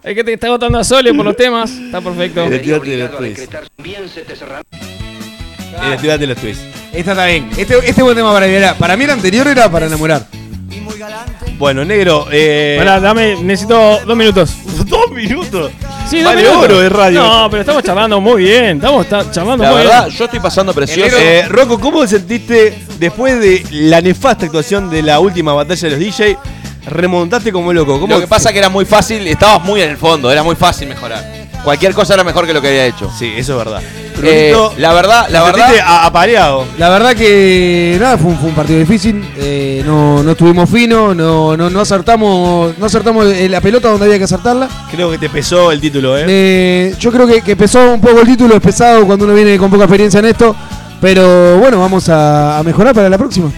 hay 0.04 0.14
gente 0.14 0.30
que 0.30 0.34
está 0.34 0.48
votando 0.50 0.78
a 0.78 0.84
soles 0.84 1.12
por 1.14 1.24
los 1.24 1.36
temas. 1.36 1.70
Está 1.70 2.00
perfecto. 2.00 2.44
El 2.44 2.52
estudiante 2.54 2.90
de 2.90 2.96
los 2.98 3.16
twists. 3.16 3.48
El 5.82 5.92
estudiante 5.92 6.18
de 6.18 6.26
los 6.26 6.36
twists. 6.38 6.64
Esta 6.92 7.10
está 7.12 7.26
bien. 7.26 7.50
Este, 7.56 7.76
este 7.88 8.02
buen 8.02 8.16
tema 8.16 8.32
para 8.32 8.46
enamorar. 8.46 8.76
Para 8.78 8.96
mí 8.96 9.04
el 9.04 9.10
anterior 9.10 9.46
era 9.48 9.70
para 9.70 9.86
enamorar. 9.86 10.26
Bueno, 11.58 11.84
negro. 11.84 12.26
Eh, 12.30 12.76
Pará, 12.78 13.00
dame, 13.00 13.36
necesito 13.42 14.00
dos 14.06 14.16
minutos. 14.16 14.50
dos 14.86 15.10
minutos. 15.10 15.72
Sí, 16.08 16.18
dos 16.20 16.26
Vale 16.34 16.42
minutos. 16.42 16.64
oro 16.64 16.78
de 16.80 16.88
radio. 16.88 17.22
No, 17.24 17.50
pero 17.50 17.60
estamos 17.62 17.82
charlando 17.82 18.20
muy 18.20 18.44
bien. 18.44 18.76
Estamos 18.76 19.08
ta- 19.08 19.28
charlando 19.30 19.64
La 19.64 19.70
muy 19.70 19.78
verdad, 19.80 20.04
bien. 20.06 20.16
yo 20.16 20.24
estoy 20.24 20.38
pasando 20.40 20.72
precioso. 20.72 21.16
Eh, 21.18 21.46
Rocco, 21.48 21.80
¿cómo 21.80 22.02
te 22.02 22.08
sentiste 22.08 22.78
después 23.00 23.40
de 23.40 23.64
la 23.72 24.00
nefasta 24.00 24.46
actuación 24.46 24.88
de 24.88 25.02
la 25.02 25.18
última 25.18 25.52
batalla 25.52 25.88
de 25.88 25.90
los 25.90 25.98
DJ? 25.98 26.38
Remontaste 26.86 27.50
como 27.50 27.72
loco. 27.72 27.98
¿Cómo 27.98 28.14
Lo 28.14 28.20
que 28.20 28.28
pasa 28.28 28.52
que 28.52 28.58
era 28.60 28.68
muy 28.68 28.84
fácil, 28.84 29.26
estabas 29.26 29.64
muy 29.64 29.82
en 29.82 29.90
el 29.90 29.96
fondo, 29.96 30.30
era 30.30 30.44
muy 30.44 30.54
fácil 30.54 30.88
mejorar. 30.88 31.24
Cualquier 31.64 31.92
cosa 31.94 32.14
era 32.14 32.22
mejor 32.22 32.46
que 32.46 32.52
lo 32.52 32.62
que 32.62 32.68
había 32.68 32.86
hecho. 32.86 33.10
Sí, 33.18 33.32
eso 33.36 33.52
es 33.58 33.58
verdad. 33.64 33.82
Eh, 34.22 34.54
la 34.78 34.92
verdad, 34.92 35.26
la 35.30 35.42
verdad. 35.42 35.70
apareado. 36.02 36.64
La 36.78 36.88
verdad 36.88 37.14
que 37.14 37.96
nada, 38.00 38.16
fue 38.18 38.30
un, 38.30 38.38
fue 38.38 38.48
un 38.48 38.54
partido 38.54 38.78
difícil. 38.78 39.24
eh, 39.36 39.82
no, 39.84 40.22
no 40.22 40.30
estuvimos 40.32 40.68
finos, 40.70 41.14
no, 41.14 41.56
no, 41.56 41.68
no 41.70 41.80
acertamos, 41.80 42.76
no 42.78 42.86
acertamos 42.86 43.26
la 43.26 43.60
pelota 43.60 43.88
donde 43.88 44.06
había 44.06 44.18
que 44.18 44.24
acertarla. 44.24 44.68
Creo 44.90 45.10
que 45.10 45.18
te 45.18 45.28
pesó 45.28 45.70
el 45.72 45.80
título, 45.80 46.16
¿eh? 46.18 46.24
Eh, 46.28 46.94
yo 46.98 47.12
creo 47.12 47.26
que, 47.26 47.42
que 47.42 47.56
pesó 47.56 47.92
un 47.92 48.00
poco 48.00 48.20
el 48.20 48.26
título, 48.26 48.54
es 48.56 48.60
pesado 48.62 49.06
cuando 49.06 49.24
uno 49.26 49.34
viene 49.34 49.58
con 49.58 49.70
poca 49.70 49.84
experiencia 49.84 50.20
en 50.20 50.26
esto. 50.26 50.54
Pero 51.00 51.58
bueno, 51.58 51.78
vamos 51.78 52.08
a, 52.08 52.58
a 52.58 52.62
mejorar 52.62 52.94
para 52.94 53.08
la 53.10 53.18
próxima. 53.18 53.50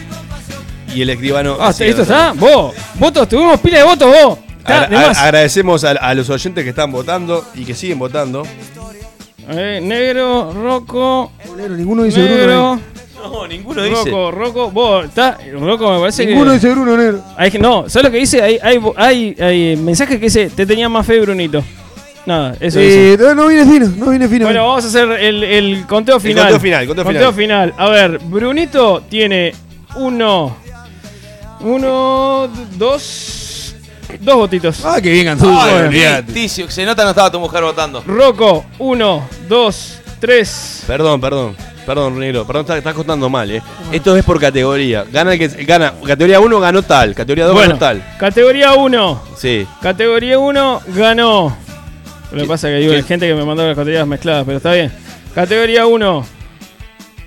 Y 0.93 1.01
el 1.01 1.09
escribano. 1.11 1.55
Ah, 1.59 1.69
¿esto 1.69 1.83
o 1.99 2.03
está? 2.03 2.33
Vos, 2.35 2.73
votos, 2.95 3.29
tuvimos 3.29 3.59
pila 3.59 3.77
de 3.77 3.83
votos 3.85 4.09
vos. 4.23 4.37
Agra- 4.65 5.11
agradecemos 5.21 5.83
a, 5.83 5.91
a 5.91 6.13
los 6.13 6.29
oyentes 6.29 6.63
que 6.63 6.71
están 6.71 6.91
votando 6.91 7.45
y 7.55 7.63
que 7.63 7.73
siguen 7.73 7.97
votando. 7.97 8.43
Eh, 9.51 9.79
negro, 9.81 10.51
Rocco. 10.53 11.31
ninguno 11.69 12.03
dice 12.03 12.19
negro. 12.21 12.45
Bruno. 12.45 12.81
No, 13.21 13.47
ninguno 13.47 13.83
dice. 13.83 13.95
Rocco, 14.09 14.31
Rocco, 14.31 14.71
vos, 14.71 15.05
está. 15.05 15.37
Rocco 15.53 15.91
me 15.93 15.99
parece 15.99 16.25
Ninguno 16.25 16.51
que. 16.51 16.55
dice 16.55 16.69
Bruno 16.69 16.95
Negro. 16.95 17.21
Hay, 17.35 17.51
no, 17.59 17.89
¿sabes 17.89 18.05
lo 18.05 18.11
que 18.11 18.17
dice? 18.19 18.41
Hay, 18.41 18.57
hay, 18.61 18.79
hay, 18.95 19.35
hay 19.39 19.75
mensajes 19.75 20.17
que 20.17 20.25
dice, 20.25 20.49
te 20.49 20.65
tenía 20.65 20.87
más 20.87 21.05
fe, 21.05 21.19
Brunito. 21.19 21.61
Nada, 22.25 22.55
eso 22.59 22.79
Eh, 22.79 23.15
dice. 23.17 23.23
no, 23.23 23.35
no 23.35 23.47
viene 23.47 23.65
fino, 23.71 23.87
no 23.97 24.09
viene 24.11 24.27
fino. 24.27 24.45
Bueno, 24.45 24.67
vamos 24.67 24.85
a 24.85 24.87
hacer 24.87 25.09
el, 25.11 25.43
el 25.43 25.85
conteo 25.87 26.19
final. 26.19 26.43
conteo 26.45 26.59
final, 26.59 26.87
conteo 26.87 27.33
final. 27.33 27.73
A 27.77 27.89
ver, 27.89 28.19
Brunito 28.19 29.01
tiene 29.09 29.53
uno. 29.95 30.55
Uno, 31.61 32.47
dos. 32.77 33.38
Dos 34.19 34.35
votitos. 34.35 34.83
Ah, 34.85 34.99
qué 35.01 35.11
bien 35.11 35.27
anduvo. 35.27 35.59
Ay. 35.61 36.23
Ticio, 36.33 36.69
se 36.69 36.85
nota 36.85 37.03
no 37.03 37.09
estaba 37.11 37.31
tu 37.31 37.39
mujer 37.39 37.63
votando. 37.63 38.03
Rocco, 38.05 38.65
uno, 38.79 39.27
dos, 39.47 39.99
tres. 40.19 40.83
Perdón, 40.87 41.21
perdón. 41.21 41.55
Perdón, 41.85 42.19
negro. 42.19 42.45
Perdón, 42.45 42.61
estás 42.61 42.77
está 42.77 42.93
contando 42.93 43.29
mal, 43.29 43.49
eh. 43.49 43.61
Esto 43.91 44.15
es 44.15 44.23
por 44.23 44.39
categoría. 44.39 45.05
Gana 45.11 45.33
el 45.33 45.39
que 45.39 45.47
gana. 45.65 45.93
Categoría 46.05 46.39
1 46.39 46.59
ganó 46.59 46.83
tal. 46.83 47.15
Categoría 47.15 47.45
2 47.45 47.53
Bueno, 47.53 47.69
ganó 47.69 47.79
tal. 47.79 48.03
categoría 48.19 48.73
1. 48.73 49.23
Sí. 49.35 49.65
Categoría 49.81 50.37
1 50.37 50.81
ganó. 50.95 51.57
Lo 52.31 52.41
que 52.41 52.47
pasa 52.47 52.69
es 52.69 52.85
que 52.85 52.95
hay 52.95 53.03
gente 53.03 53.27
que 53.27 53.33
me 53.33 53.43
mandó 53.43 53.63
las 53.65 53.75
categorías 53.75 54.05
mezcladas, 54.05 54.43
pero 54.45 54.57
está 54.57 54.73
bien. 54.73 54.91
Categoría 55.33 55.87
1 55.87 56.25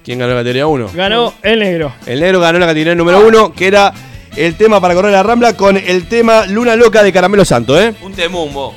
¿Quién 0.04 0.18
ganó 0.18 0.32
la 0.32 0.40
categoría 0.40 0.66
1? 0.66 0.90
ganó 0.94 1.34
el 1.42 1.58
negro. 1.58 1.92
El 2.06 2.20
negro 2.20 2.38
ganó 2.40 2.58
la 2.60 2.66
categoría 2.66 2.94
número 2.94 3.26
1, 3.26 3.52
que 3.54 3.66
era 3.66 3.92
el 4.36 4.56
tema 4.56 4.80
para 4.80 4.94
correr 4.94 5.12
la 5.12 5.22
rambla 5.22 5.56
con 5.56 5.76
el 5.76 6.08
tema 6.08 6.46
Luna 6.46 6.76
Loca 6.76 7.02
de 7.02 7.12
Caramelo 7.12 7.44
Santo, 7.44 7.80
¿eh? 7.80 7.94
Un 8.02 8.12
temumbo. 8.12 8.74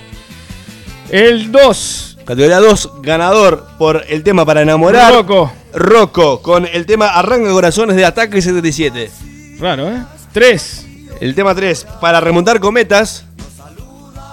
El 1.09 1.51
2. 1.51 2.17
Categoría 2.25 2.59
2, 2.59 3.01
ganador 3.03 3.67
por 3.77 4.03
el 4.09 4.23
tema 4.23 4.45
para 4.45 4.61
enamorar. 4.63 5.13
Rocco. 5.13 5.51
Rocco, 5.73 6.41
con 6.41 6.65
el 6.65 6.85
tema 6.87 7.07
Arranca 7.09 7.51
Corazones 7.51 7.95
de 7.95 8.03
Ataque 8.05 8.41
77. 8.41 9.11
Raro, 9.59 9.89
¿eh? 9.89 10.01
3. 10.33 10.85
El 11.21 11.35
tema 11.35 11.53
3, 11.53 11.85
para 12.01 12.19
remontar 12.19 12.59
cometas. 12.59 13.25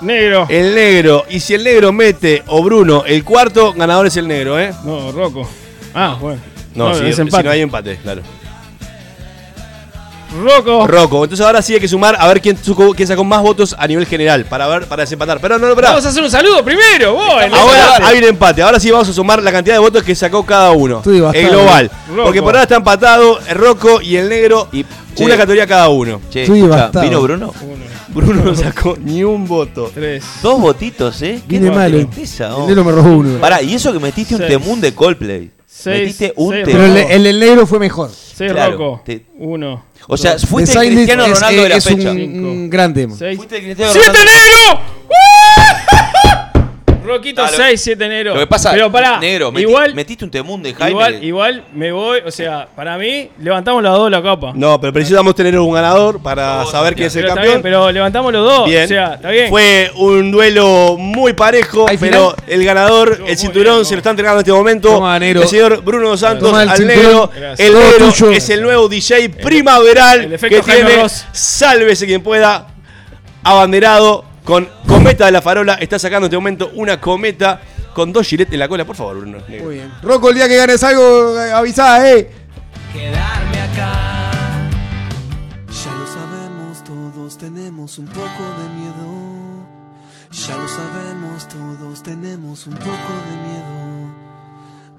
Negro. 0.01 0.47
El 0.49 0.75
negro. 0.75 1.25
Y 1.29 1.41
si 1.41 1.55
el 1.55 1.63
negro 1.63 1.93
mete 1.93 2.43
o 2.47 2.63
Bruno 2.65 3.05
el 3.07 3.23
cuarto, 3.23 3.73
ganador 3.75 4.07
es 4.07 4.17
el 4.17 4.27
negro, 4.27 4.59
¿eh? 4.59 4.73
No, 4.85 5.13
Rocco. 5.13 5.49
Ah, 5.95 6.17
bueno. 6.19 6.41
No, 6.75 6.95
si, 6.95 7.05
es 7.05 7.17
si 7.17 7.23
empate. 7.23 7.45
no 7.45 7.51
hay 7.51 7.61
empate, 7.61 7.97
claro. 8.03 8.23
Rocco. 10.41 10.87
Rocco. 10.87 11.25
Entonces 11.25 11.45
ahora 11.45 11.63
sí 11.63 11.75
hay 11.75 11.81
que 11.81 11.89
sumar 11.89 12.17
a 12.19 12.27
ver 12.29 12.41
quién, 12.41 12.57
suco- 12.57 12.95
quién 12.95 13.07
sacó 13.07 13.25
más 13.25 13.43
votos 13.43 13.75
a 13.79 13.87
nivel 13.87 14.07
general 14.07 14.45
para 14.47 14.67
ver 14.67 14.87
para 14.87 15.03
desempatar. 15.03 15.41
Pero 15.41 15.59
no, 15.59 15.69
no, 15.69 15.75
pará. 15.75 15.91
Vamos 15.91 16.07
a 16.07 16.09
hacer 16.09 16.23
un 16.23 16.31
saludo 16.31 16.65
primero, 16.65 17.15
vos. 17.15 17.25
Ahora 17.53 18.07
hay 18.07 18.19
un 18.19 18.25
empate. 18.25 18.63
Ahora 18.63 18.81
sí 18.81 18.91
vamos 18.91 19.09
a 19.09 19.13
sumar 19.13 19.43
la 19.43 19.53
cantidad 19.53 19.75
de 19.75 19.81
votos 19.81 20.03
que 20.03 20.15
sacó 20.15 20.45
cada 20.45 20.71
uno. 20.73 21.03
El 21.05 21.49
global. 21.49 21.91
Rocco. 22.09 22.25
Porque 22.25 22.41
por 22.41 22.51
ahora 22.55 22.63
está 22.63 22.77
empatado 22.77 23.39
el 23.47 23.55
Rocco 23.57 24.01
y 24.01 24.17
el 24.17 24.29
negro. 24.29 24.69
Y, 24.73 24.85
una 25.19 25.37
categoría 25.37 25.67
cada 25.67 25.89
uno. 25.91 26.21
Che, 26.31 26.45
escucha. 26.45 26.91
¿vino 27.03 27.21
Bruno? 27.21 27.53
Bruno 28.09 28.43
no 28.45 28.55
sacó 28.55 28.97
ni 29.01 29.25
un 29.25 29.47
voto. 29.47 29.91
3. 29.95 30.23
Dos 30.43 30.61
votitos, 30.61 31.21
¿eh? 31.23 31.41
Viene 31.47 31.71
Qué 31.71 31.75
malo. 31.77 31.97
tristeza, 31.99 32.55
oh. 32.57 32.63
El 32.63 32.69
negro 32.69 32.85
me 32.85 32.93
robó 32.93 33.11
uno. 33.17 33.39
Pará, 33.39 33.63
y 33.63 33.75
eso 33.75 33.93
que 33.93 33.99
metiste 33.99 34.35
un 34.35 34.47
temún 34.47 34.81
de 34.81 34.95
Coldplay. 34.95 35.51
Seis, 35.75 36.01
metiste 36.01 36.33
un 36.37 36.53
seis. 36.53 36.65
Pero 36.67 36.85
el, 36.85 36.97
el 36.97 37.25
del 37.25 37.41
negro 37.41 37.67
fue 37.67 37.79
mejor. 37.79 38.11
6 38.11 38.53
Claro, 38.53 38.73
Rocco. 38.73 39.03
te- 39.05 39.25
1. 39.39 39.85
O 40.09 40.17
sea, 40.17 40.39
fuiste 40.39 40.79
el 40.79 40.95
Cristiano 40.95 41.25
es- 41.25 41.31
Ronaldo 41.35 41.63
de 41.63 41.69
la 41.71 41.77
es 41.77 41.85
fecha. 41.85 42.11
un, 42.11 42.19
un 42.45 42.71
gran 42.71 42.93
tema. 42.93 43.15
6. 43.17 43.37
Fuiste 43.37 43.57
el 43.57 43.63
Cristiano 43.65 43.93
¡Siete 43.93 44.09
Ronaldo. 44.09 44.31
negro! 44.33 44.83
Roquito 47.05 47.43
Ah, 47.43 47.51
lo- 47.51 47.57
6, 47.57 47.81
7 47.81 48.09
negro. 48.09 48.35
Lo 48.35 48.41
que 48.41 48.47
pasa, 48.47 48.71
Pero 48.73 48.91
pará, 48.91 49.19
negro, 49.19 49.51
metí- 49.53 49.61
igual, 49.63 49.95
metiste 49.95 50.25
un 50.25 50.31
temún 50.31 50.63
de 50.63 50.73
Jaime. 50.75 50.91
igual, 50.91 51.25
igual 51.25 51.65
me 51.75 51.93
voy, 51.93 52.21
o 52.27 52.31
sea, 52.31 52.69
para 52.75 52.97
mí, 52.99 53.31
levantamos 53.39 53.83
los 53.83 53.97
dos 53.97 54.11
la 54.11 54.23
capa. 54.23 54.53
No, 54.55 54.81
pero 54.81 54.93
precisamos 54.93 55.35
tener 55.35 55.59
un 55.59 55.73
ganador 55.73 56.21
para 56.23 56.65
saber 56.67 56.95
quién 56.95 57.07
es 57.09 57.17
el 57.17 57.27
campeón. 57.27 57.47
bien, 57.47 57.63
pero 57.63 57.91
levantamos 57.91 58.33
los 58.33 58.45
dos. 58.45 58.69
Bien. 58.69 58.85
O 58.85 58.89
sea, 58.89 59.15
está 59.15 59.31
bien. 59.31 59.49
Fue 59.51 59.91
un 59.97 60.31
duelo 60.31 60.97
muy 60.99 61.33
parejo, 61.33 61.87
¿Hay 61.89 61.99
pero 61.99 62.35
el 62.47 62.65
ganador, 62.65 63.23
el 63.27 63.37
cinturón, 63.39 63.75
bien, 63.77 63.85
se 63.87 63.95
lo 63.95 63.99
está 63.99 64.11
entregando 64.11 64.39
en 64.41 64.45
este 64.45 64.53
momento. 64.53 64.89
Toma, 64.91 65.19
negro. 65.19 65.43
El 65.43 65.49
señor 65.49 65.83
Bruno 65.83 66.09
Dos 66.09 66.21
Santos 66.21 66.49
Toma 66.49 66.63
el 66.63 66.69
al 66.69 66.87
negro. 66.87 67.31
Gracias. 67.35 67.61
El 67.61 67.75
negro 67.75 68.09
tuyo. 68.13 68.31
es 68.31 68.49
el 68.51 68.63
nuevo 68.63 68.89
DJ 68.89 69.29
primaveral 69.29 70.25
el 70.25 70.33
efecto 70.33 70.57
que 70.57 70.63
Jaime 70.73 70.87
tiene. 70.89 71.03
Ross. 71.03 71.25
Sálvese 71.33 72.07
quien 72.07 72.23
pueda. 72.23 72.69
Abanderado 73.45 74.25
con 74.45 74.69
cometa 74.87 75.27
de 75.27 75.33
la 75.33 75.43
farola. 75.43 75.75
Está 75.75 75.99
sacando 75.99 76.27
en 76.27 76.31
este 76.31 76.37
momento 76.37 76.71
una 76.75 77.01
cometa 77.01 77.61
con 77.95 78.13
dos 78.13 78.27
giletes 78.27 78.55
en 78.55 78.61
la 78.61 78.69
cola. 78.69 78.85
Por 78.85 78.97
favor, 78.97 79.19
Bruno. 79.19 79.39
negro. 79.49 79.67
Muy 79.67 79.75
bien. 79.77 79.93
Rocco, 80.03 80.31
el 80.31 80.37
día 80.37 80.49
que 80.49 80.57
ganes 80.57 80.83
algo, 80.83 81.41
eh, 81.41 81.53
avisá, 81.53 82.11
eh. 82.11 82.31
quedarme 82.93 83.61
acá. 83.61 84.71
Ya 85.69 85.95
lo 85.95 86.07
sabemos, 86.07 86.85
todos 86.85 87.39
tenemos 87.39 87.99
un 87.99 88.07
poco 88.07 88.21
de 88.23 88.69
miedo. 88.81 89.23
Ya 90.33 90.57
lo 90.57 90.67
sabemos, 90.67 91.47
todos 91.49 92.03
tenemos 92.03 92.67
un 92.67 92.75
poco 92.75 92.89
de 92.89 93.37
miedo. 93.49 93.93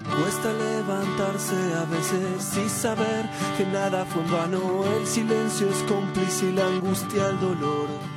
Cuesta 0.04 0.52
levantarse 0.52 1.56
a 1.74 1.84
veces 1.90 2.56
y 2.64 2.68
saber 2.68 3.28
que 3.56 3.64
nada 3.66 4.04
fue 4.04 4.22
en 4.22 4.30
vano. 4.30 4.84
El 5.00 5.06
silencio 5.06 5.68
es 5.68 5.82
cómplice 5.88 6.46
y 6.46 6.52
la 6.52 6.66
angustia 6.66 7.30
el 7.30 7.40
dolor. 7.40 8.13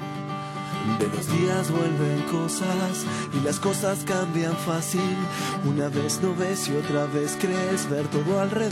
De 1.00 1.06
los 1.08 1.28
días 1.32 1.70
vuelven 1.72 2.22
cosas 2.32 3.06
y 3.40 3.46
las 3.46 3.60
cosas 3.60 4.00
cambian 4.06 4.56
fácil. 4.56 5.02
Una 5.66 5.90
vez 5.90 6.20
no 6.22 6.34
ves 6.36 6.68
y 6.70 6.76
otra 6.76 7.06
vez 7.06 7.38
crees 7.40 7.90
ver 7.90 8.08
todo 8.08 8.40
al 8.40 8.50
revés. 8.50 8.72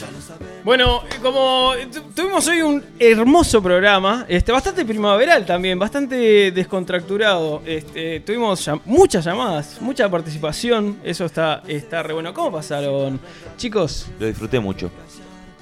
Ya 0.00 0.10
lo 0.10 0.20
sabemos. 0.20 0.64
Bueno, 0.64 1.02
como 1.22 1.72
tu- 1.92 2.02
tuvimos 2.12 2.46
hoy 2.48 2.60
un 2.60 2.84
hermoso 2.98 3.62
programa, 3.62 4.26
este, 4.28 4.50
bastante 4.52 4.84
primaveral 4.84 5.46
también, 5.46 5.78
bastante 5.78 6.50
descontracturado. 6.50 7.62
Este, 7.64 8.20
tuvimos 8.20 8.66
llam- 8.66 8.80
muchas 8.84 9.24
llamadas, 9.24 9.76
mucha 9.80 10.10
participación, 10.10 10.98
eso 11.04 11.24
está, 11.24 11.62
está 11.68 12.02
re 12.02 12.12
bueno. 12.12 12.34
¿Cómo 12.34 12.50
pasaron, 12.52 13.18
chicos? 13.56 14.06
Lo 14.18 14.26
disfruté 14.26 14.58
mucho. 14.60 14.90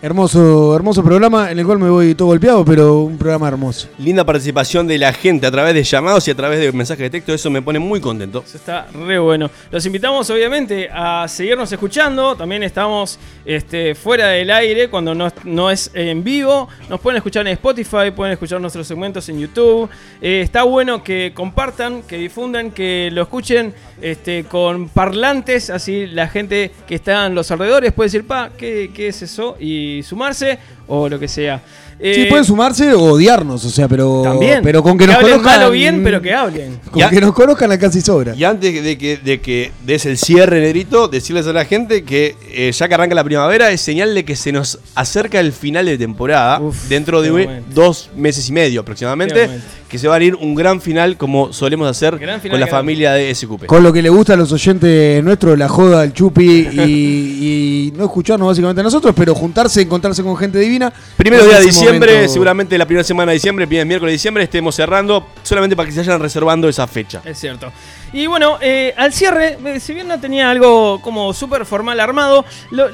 Hermoso, 0.05 0.76
hermoso 0.76 1.02
programa 1.02 1.51
en 1.51 1.59
el 1.59 1.64
cual 1.64 1.78
me 1.78 1.89
voy 1.89 2.14
todo 2.14 2.28
golpeado, 2.28 2.62
pero 2.62 2.98
un 3.05 3.16
programa 3.16 3.48
hermoso. 3.48 3.89
Linda 3.97 4.22
participación 4.22 4.86
de 4.86 4.98
la 4.98 5.14
gente 5.14 5.47
a 5.47 5.51
través 5.51 5.72
de 5.72 5.82
llamados 5.82 6.28
y 6.28 6.31
a 6.31 6.35
través 6.35 6.60
de 6.60 6.70
mensajes 6.72 7.05
de 7.05 7.09
texto. 7.09 7.32
Eso 7.32 7.48
me 7.48 7.62
pone 7.62 7.78
muy 7.78 8.02
contento. 8.02 8.44
Eso 8.47 8.59
está 8.59 8.86
re 8.93 9.18
bueno. 9.18 9.51
Los 9.70 9.86
invitamos 9.86 10.28
obviamente 10.28 10.90
a 10.93 11.26
seguirnos 11.26 11.72
escuchando. 11.72 12.36
También 12.36 12.62
estamos 12.64 13.18
este, 13.47 13.94
fuera 13.94 14.26
del 14.26 14.51
aire 14.51 14.90
cuando 14.90 15.14
no, 15.14 15.32
no 15.44 15.70
es 15.70 15.90
en 15.94 16.22
vivo. 16.22 16.68
Nos 16.90 17.01
pueden 17.01 17.16
escuchar 17.16 17.47
en 17.47 17.55
Spotify, 17.55 18.10
pueden 18.14 18.35
escuchar 18.35 18.60
nuestros 18.60 18.86
segmentos 18.86 19.26
en 19.31 19.40
YouTube. 19.40 19.89
Eh, 20.20 20.43
está 20.43 20.64
bueno 20.64 21.02
que 21.02 21.32
compartan, 21.35 22.02
que 22.02 22.18
difundan, 22.18 22.72
que 22.72 23.09
lo 23.10 23.22
escuchen 23.22 23.72
este, 24.02 24.44
con 24.44 24.90
parlantes. 24.90 25.70
Así 25.70 26.06
la 26.09 26.28
gente 26.28 26.72
que 26.86 26.97
está 26.97 27.24
en 27.24 27.35
los 27.35 27.51
alrededores 27.51 27.94
puede 27.94 28.09
decir, 28.09 28.26
pa, 28.26 28.51
¿qué, 28.55 28.90
qué 28.94 29.09
es 29.09 29.22
eso? 29.22 29.56
Y 29.59 29.93
sumarse 30.02 30.58
o 30.88 31.08
lo 31.08 31.18
que 31.18 31.28
sea. 31.28 31.58
sí, 31.58 31.94
Eh, 32.00 32.26
pueden 32.28 32.44
sumarse 32.44 32.92
o 32.92 33.02
odiarnos, 33.12 33.64
o 33.64 33.70
sea, 33.70 33.86
pero. 33.88 34.22
También. 34.22 34.60
Pero 34.62 34.82
con 34.82 34.98
que, 34.98 35.06
nos 35.06 35.16
hablen 35.16 35.38
conozcan. 35.38 35.60
mal 35.60 35.68
o 35.68 35.70
bien, 35.70 36.02
pero 36.02 36.20
que 36.20 36.34
hablen. 36.34 36.80
Con 36.90 37.00
Ya- 37.00 37.08
que 37.10 37.20
nos 37.20 37.32
conozcan 37.32 37.70
acá 37.72 37.86
casi 37.86 38.00
sobra. 38.00 38.34
Y 38.34 38.42
antes 38.44 38.82
de 38.82 38.98
que, 38.98 39.16
de 39.18 39.40
que 39.40 39.70
des 39.84 40.04
el 40.06 40.18
cierre, 40.18 40.60
Negrito, 40.60 41.08
decirles 41.08 41.46
a 41.46 41.52
la 41.52 41.64
gente 41.64 42.02
que 42.04 42.34
eh, 42.50 42.72
ya 42.72 42.88
que 42.88 42.94
arranca 42.94 43.14
la 43.14 43.24
primavera 43.24 43.70
es 43.70 43.80
señal 43.80 44.14
de 44.14 44.24
que 44.24 44.34
se 44.36 44.50
nos 44.52 44.78
acerca 44.94 45.38
el 45.40 45.52
final 45.52 45.86
de 45.86 45.96
temporada 45.96 46.60
Uf, 46.60 46.88
dentro 46.88 47.22
de 47.22 47.62
dos 47.74 48.10
meses 48.16 48.48
y 48.48 48.52
medio 48.52 48.80
aproximadamente. 48.80 49.48
Que 49.94 49.98
se 50.00 50.08
va 50.08 50.16
a 50.16 50.20
ir 50.24 50.34
un 50.34 50.56
gran 50.56 50.80
final 50.80 51.16
como 51.16 51.52
solemos 51.52 51.88
hacer 51.88 52.18
con 52.50 52.58
la 52.58 52.66
familia 52.66 53.12
de 53.12 53.32
SQP. 53.32 53.66
Con 53.66 53.84
lo 53.84 53.92
que 53.92 54.02
le 54.02 54.08
gusta 54.08 54.32
a 54.32 54.36
los 54.36 54.50
oyentes 54.50 55.22
nuestros, 55.22 55.56
la 55.56 55.68
joda, 55.68 56.02
el 56.02 56.12
chupi 56.12 56.42
y, 56.72 56.80
y 56.80 57.92
no 57.96 58.06
escucharnos 58.06 58.48
básicamente 58.48 58.80
a 58.80 58.82
nosotros, 58.82 59.14
pero 59.16 59.36
juntarse, 59.36 59.82
encontrarse 59.82 60.24
con 60.24 60.36
gente 60.36 60.58
divina. 60.58 60.92
Primero 61.16 61.44
día 61.44 61.60
de 61.60 61.66
diciembre, 61.66 62.12
momento- 62.12 62.32
seguramente 62.32 62.76
la 62.76 62.86
primera 62.86 63.04
semana 63.04 63.30
de 63.30 63.34
diciembre, 63.36 63.62
el 63.62 63.68
primer 63.68 63.86
miércoles 63.86 64.10
de 64.10 64.14
diciembre, 64.14 64.42
estemos 64.42 64.74
cerrando 64.74 65.28
solamente 65.44 65.76
para 65.76 65.86
que 65.86 65.92
se 65.92 66.00
vayan 66.00 66.18
reservando 66.20 66.68
esa 66.68 66.88
fecha. 66.88 67.22
Es 67.24 67.38
cierto. 67.38 67.70
Y 68.12 68.26
bueno, 68.26 68.58
eh, 68.60 68.94
al 68.96 69.12
cierre, 69.12 69.58
eh, 69.64 69.78
si 69.78 69.94
bien 69.94 70.08
no 70.08 70.18
tenía 70.18 70.50
algo 70.50 71.00
como 71.02 71.32
súper 71.32 71.64
formal 71.66 72.00
armado, 72.00 72.44
lo- 72.72 72.88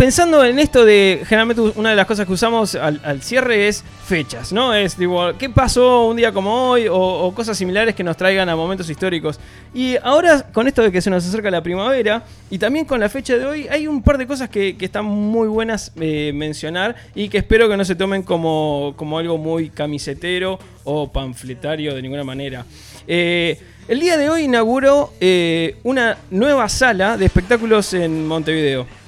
pensando 0.00 0.42
en 0.46 0.58
esto 0.58 0.86
de, 0.86 1.20
generalmente 1.26 1.60
una 1.78 1.90
de 1.90 1.96
las 1.96 2.06
cosas 2.06 2.26
que 2.26 2.32
usamos 2.32 2.74
al, 2.74 3.20
cierre 3.20 3.68
es 3.68 3.84
fechas, 4.06 4.50
¿no? 4.50 4.72
Es 4.72 4.96
tipo, 4.96 5.34
¿qué 5.38 5.50
pasó 5.50 6.06
un 6.06 6.16
día 6.16 6.32
como 6.32 6.70
hoy? 6.70 6.86
O, 6.90 7.30
cosas 7.36 7.58
similares 7.58 7.94
que 7.94 8.02
nos 8.02 8.16
traigan 8.16 8.48
a 8.48 8.56
momentos 8.56 8.88
históricos. 8.88 9.38
Y 9.74 9.96
ahora, 10.02 10.46
con 10.54 10.66
esto 10.66 10.80
de 10.80 10.90
que 10.90 11.02
se 11.02 11.10
nos 11.10 11.28
acerca 11.28 11.50
la 11.50 11.62
primavera, 11.62 12.24
y 12.48 12.56
también 12.56 12.86
con 12.86 12.98
la 12.98 13.10
fecha 13.10 13.36
de 13.36 13.44
hoy, 13.44 13.68
hay 13.68 13.86
un 13.86 14.02
par 14.02 14.16
de 14.16 14.26
cosas 14.26 14.48
que, 14.48 14.74
que 14.74 14.86
están 14.86 15.04
muy 15.04 15.48
buenas 15.48 15.92
eh, 16.00 16.32
mencionar 16.34 16.96
y 17.14 17.28
que 17.28 17.36
espero 17.36 17.68
que 17.68 17.76
no 17.76 17.84
se 17.84 17.94
tomen 17.94 18.22
como, 18.22 18.94
como 18.96 19.18
algo 19.18 19.36
muy 19.36 19.68
camisetero 19.68 20.58
o 20.84 21.12
panfletario 21.12 21.94
de 21.94 22.00
ninguna 22.00 22.24
manera. 22.24 22.64
Eh, 23.06 23.60
el 23.86 24.00
día 24.00 24.16
de 24.16 24.30
hoy 24.30 24.44
inauguró 24.44 25.12
eh, 25.20 25.76
una 25.82 26.16
nueva 26.30 26.70
sala 26.70 27.18
de 27.18 27.26
espectáculos 27.26 27.92
en 27.92 28.26
Montevideo. 28.26 28.99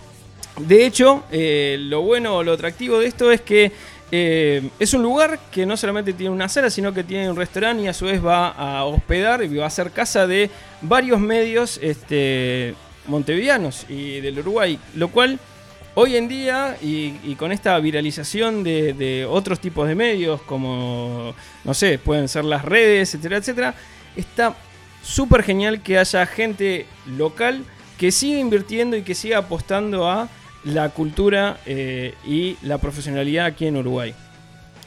De 0.59 0.87
hecho, 0.87 1.25
eh, 1.31 1.77
lo 1.81 2.03
bueno 2.03 2.37
o 2.37 2.43
lo 2.43 2.53
atractivo 2.53 2.99
de 2.99 3.07
esto 3.07 3.31
es 3.31 3.41
que 3.41 3.73
eh, 4.11 4.69
es 4.79 4.93
un 4.93 5.03
lugar 5.03 5.39
que 5.51 5.65
no 5.65 5.77
solamente 5.77 6.13
tiene 6.13 6.31
una 6.31 6.49
sala, 6.49 6.69
sino 6.69 6.93
que 6.93 7.03
tiene 7.03 7.31
un 7.31 7.37
restaurante 7.37 7.85
y 7.85 7.89
a 7.89 7.95
su 7.95 8.05
vez 8.05 8.25
va 8.25 8.49
a 8.49 8.85
hospedar 8.85 9.43
y 9.43 9.57
va 9.57 9.67
a 9.67 9.71
ser 9.71 9.91
casa 9.91 10.27
de 10.27 10.51
varios 10.83 11.19
medios 11.19 11.81
este, 11.83 12.75
montevideanos 13.07 13.87
y 13.89 14.21
del 14.21 14.41
Uruguay. 14.41 14.79
Lo 14.97 15.09
cual 15.09 15.41
hoy 15.95 16.17
en 16.17 16.29
día, 16.29 16.77
y, 16.83 17.35
con 17.37 17.53
esta 17.53 17.79
viralización 17.79 18.63
de, 18.63 18.93
de 18.93 19.25
otros 19.25 19.61
tipos 19.61 19.89
de 19.89 19.95
medios, 19.95 20.43
como, 20.43 21.35
no 21.65 21.73
sé, 21.73 21.99
pueden 21.99 22.29
ser 22.29 22.45
las 22.45 22.67
redes, 22.67 23.15
etcétera, 23.15 23.39
etcétera, 23.39 23.75
está 24.15 24.55
súper 25.03 25.43
genial 25.43 25.83
que 25.83 25.99
haya 25.99 26.27
gente 26.27 26.87
local 27.17 27.65
que 27.97 28.13
siga 28.13 28.39
invirtiendo 28.39 28.97
y 28.97 29.03
que 29.03 29.15
siga 29.15 29.39
apostando 29.39 30.09
a 30.11 30.29
la 30.65 30.91
cultura 30.91 31.59
eh, 31.67 32.15
y 32.27 32.57
la 32.63 32.79
profesionalidad 32.79 33.47
aquí 33.47 33.67
en 33.67 33.77
Uruguay. 33.77 34.15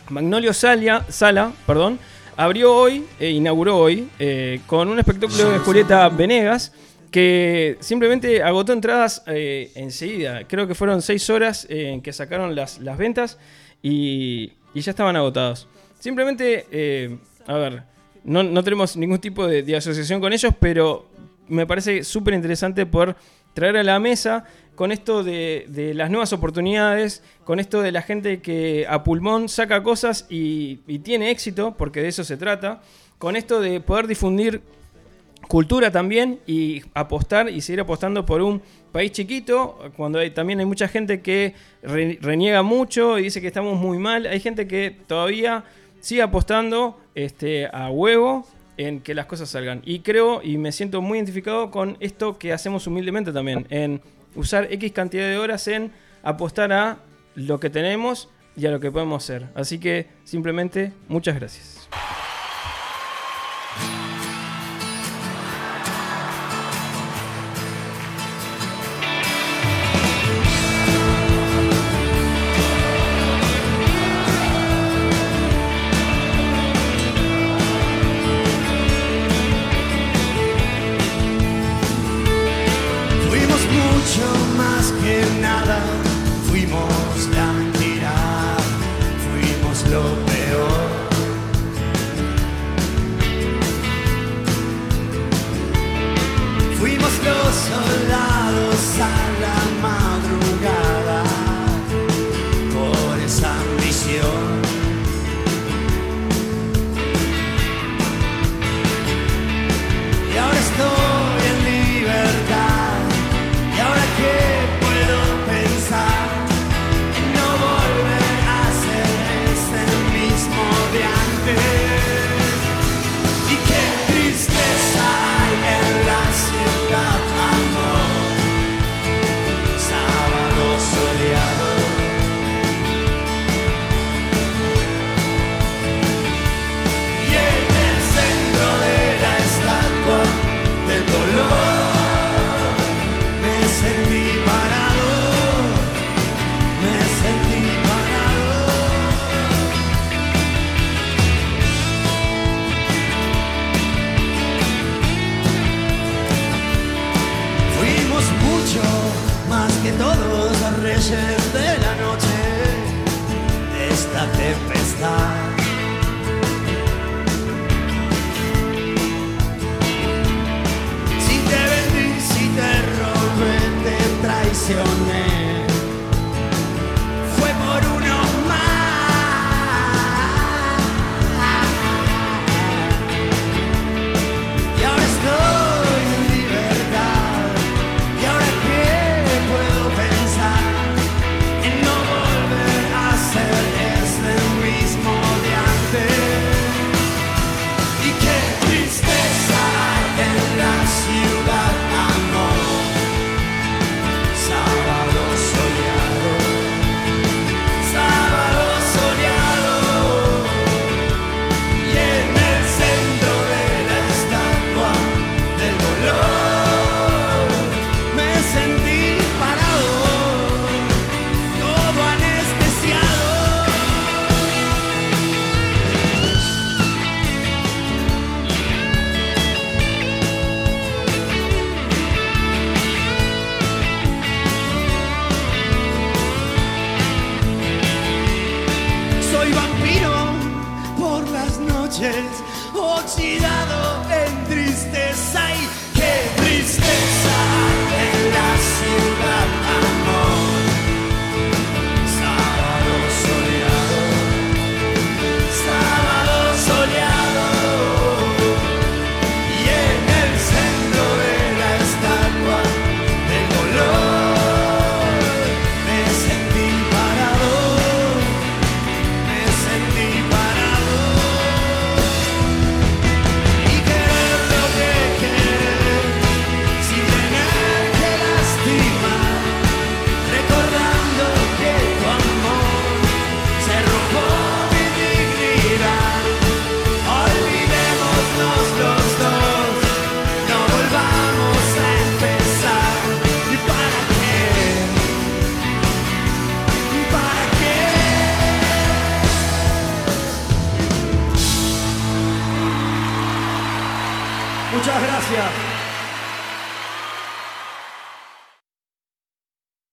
Magnolio 0.09 0.53
Salia, 0.53 1.05
Sala 1.09 1.51
perdón, 1.65 1.99
abrió 2.37 2.75
hoy, 2.75 3.05
e 3.19 3.31
inauguró 3.31 3.77
hoy, 3.77 4.09
eh, 4.19 4.61
con 4.67 4.87
un 4.87 4.99
espectáculo 4.99 5.51
de 5.51 5.59
Julieta 5.59 6.07
Venegas 6.09 6.73
que 7.11 7.77
simplemente 7.79 8.43
agotó 8.43 8.73
entradas 8.73 9.23
eh, 9.27 9.71
enseguida. 9.75 10.45
Creo 10.47 10.67
que 10.67 10.75
fueron 10.75 11.01
seis 11.01 11.29
horas 11.29 11.65
en 11.69 12.01
que 12.01 12.11
sacaron 12.13 12.55
las, 12.55 12.79
las 12.79 12.97
ventas 12.97 13.37
y, 13.81 14.53
y 14.73 14.81
ya 14.81 14.91
estaban 14.91 15.15
agotados. 15.15 15.67
Simplemente, 15.99 17.17
a 17.47 17.53
ver, 17.53 17.83
no, 18.23 18.43
no 18.43 18.63
tenemos 18.63 18.97
ningún 18.97 19.19
tipo 19.19 19.47
de, 19.47 19.63
de 19.63 19.75
asociación 19.75 20.19
con 20.19 20.33
ellos, 20.33 20.53
pero 20.59 21.07
me 21.47 21.65
parece 21.65 22.03
súper 22.03 22.33
interesante 22.33 22.85
poder 22.85 23.15
traer 23.53 23.77
a 23.77 23.83
la 23.83 23.99
mesa 23.99 24.45
con 24.75 24.91
esto 24.91 25.23
de, 25.23 25.93
las 25.95 26.09
nuevas 26.09 26.33
oportunidades, 26.33 27.23
con 27.43 27.59
esto 27.59 27.81
de 27.81 27.91
la 27.91 28.01
gente 28.01 28.41
que 28.41 28.85
a 28.87 29.03
pulmón 29.03 29.49
saca 29.49 29.81
cosas 29.81 30.25
y, 30.29 30.77
tiene 30.99 31.31
éxito, 31.31 31.75
porque 31.77 32.01
de 32.01 32.09
eso 32.09 32.23
se 32.23 32.37
trata, 32.37 32.81
con 33.17 33.35
esto 33.35 33.61
de 33.61 33.79
poder 33.79 34.07
difundir 34.07 34.61
cultura 35.47 35.91
también 35.91 36.39
y 36.47 36.81
apostar 36.93 37.49
y 37.49 37.61
seguir 37.61 37.81
apostando 37.81 38.25
por 38.25 38.41
un 38.41 38.61
país 38.91 39.11
chiquito, 39.11 39.91
cuando 39.95 40.19
también 40.31 40.59
hay 40.59 40.65
mucha 40.65 40.87
gente 40.87 41.21
que 41.21 41.53
re- 41.83 42.17
reniega 42.21 42.63
mucho 42.63 43.19
y 43.19 43.23
dice 43.23 43.41
que 43.41 43.47
estamos 43.47 43.79
muy 43.79 43.97
mal, 43.97 44.25
hay 44.25 44.39
gente 44.39 44.67
que 44.67 44.95
todavía 45.07 45.63
sigue 45.99 46.21
apostando 46.21 46.99
este, 47.13 47.67
a 47.67 47.89
huevo 47.89 48.45
en 48.77 48.99
que 49.01 49.13
las 49.13 49.25
cosas 49.25 49.49
salgan. 49.49 49.81
Y 49.85 49.99
creo 49.99 50.41
y 50.43 50.57
me 50.57 50.71
siento 50.71 51.01
muy 51.01 51.17
identificado 51.17 51.71
con 51.71 51.97
esto 51.99 52.37
que 52.37 52.53
hacemos 52.53 52.87
humildemente 52.87 53.31
también, 53.31 53.65
en 53.69 54.01
usar 54.35 54.67
X 54.71 54.91
cantidad 54.91 55.27
de 55.27 55.37
horas 55.37 55.67
en 55.67 55.91
apostar 56.23 56.71
a 56.73 56.99
lo 57.35 57.59
que 57.59 57.69
tenemos 57.69 58.29
y 58.55 58.65
a 58.65 58.71
lo 58.71 58.79
que 58.79 58.91
podemos 58.91 59.23
hacer. 59.23 59.47
Así 59.55 59.79
que 59.79 60.07
simplemente 60.23 60.93
muchas 61.07 61.35
gracias. 61.35 61.89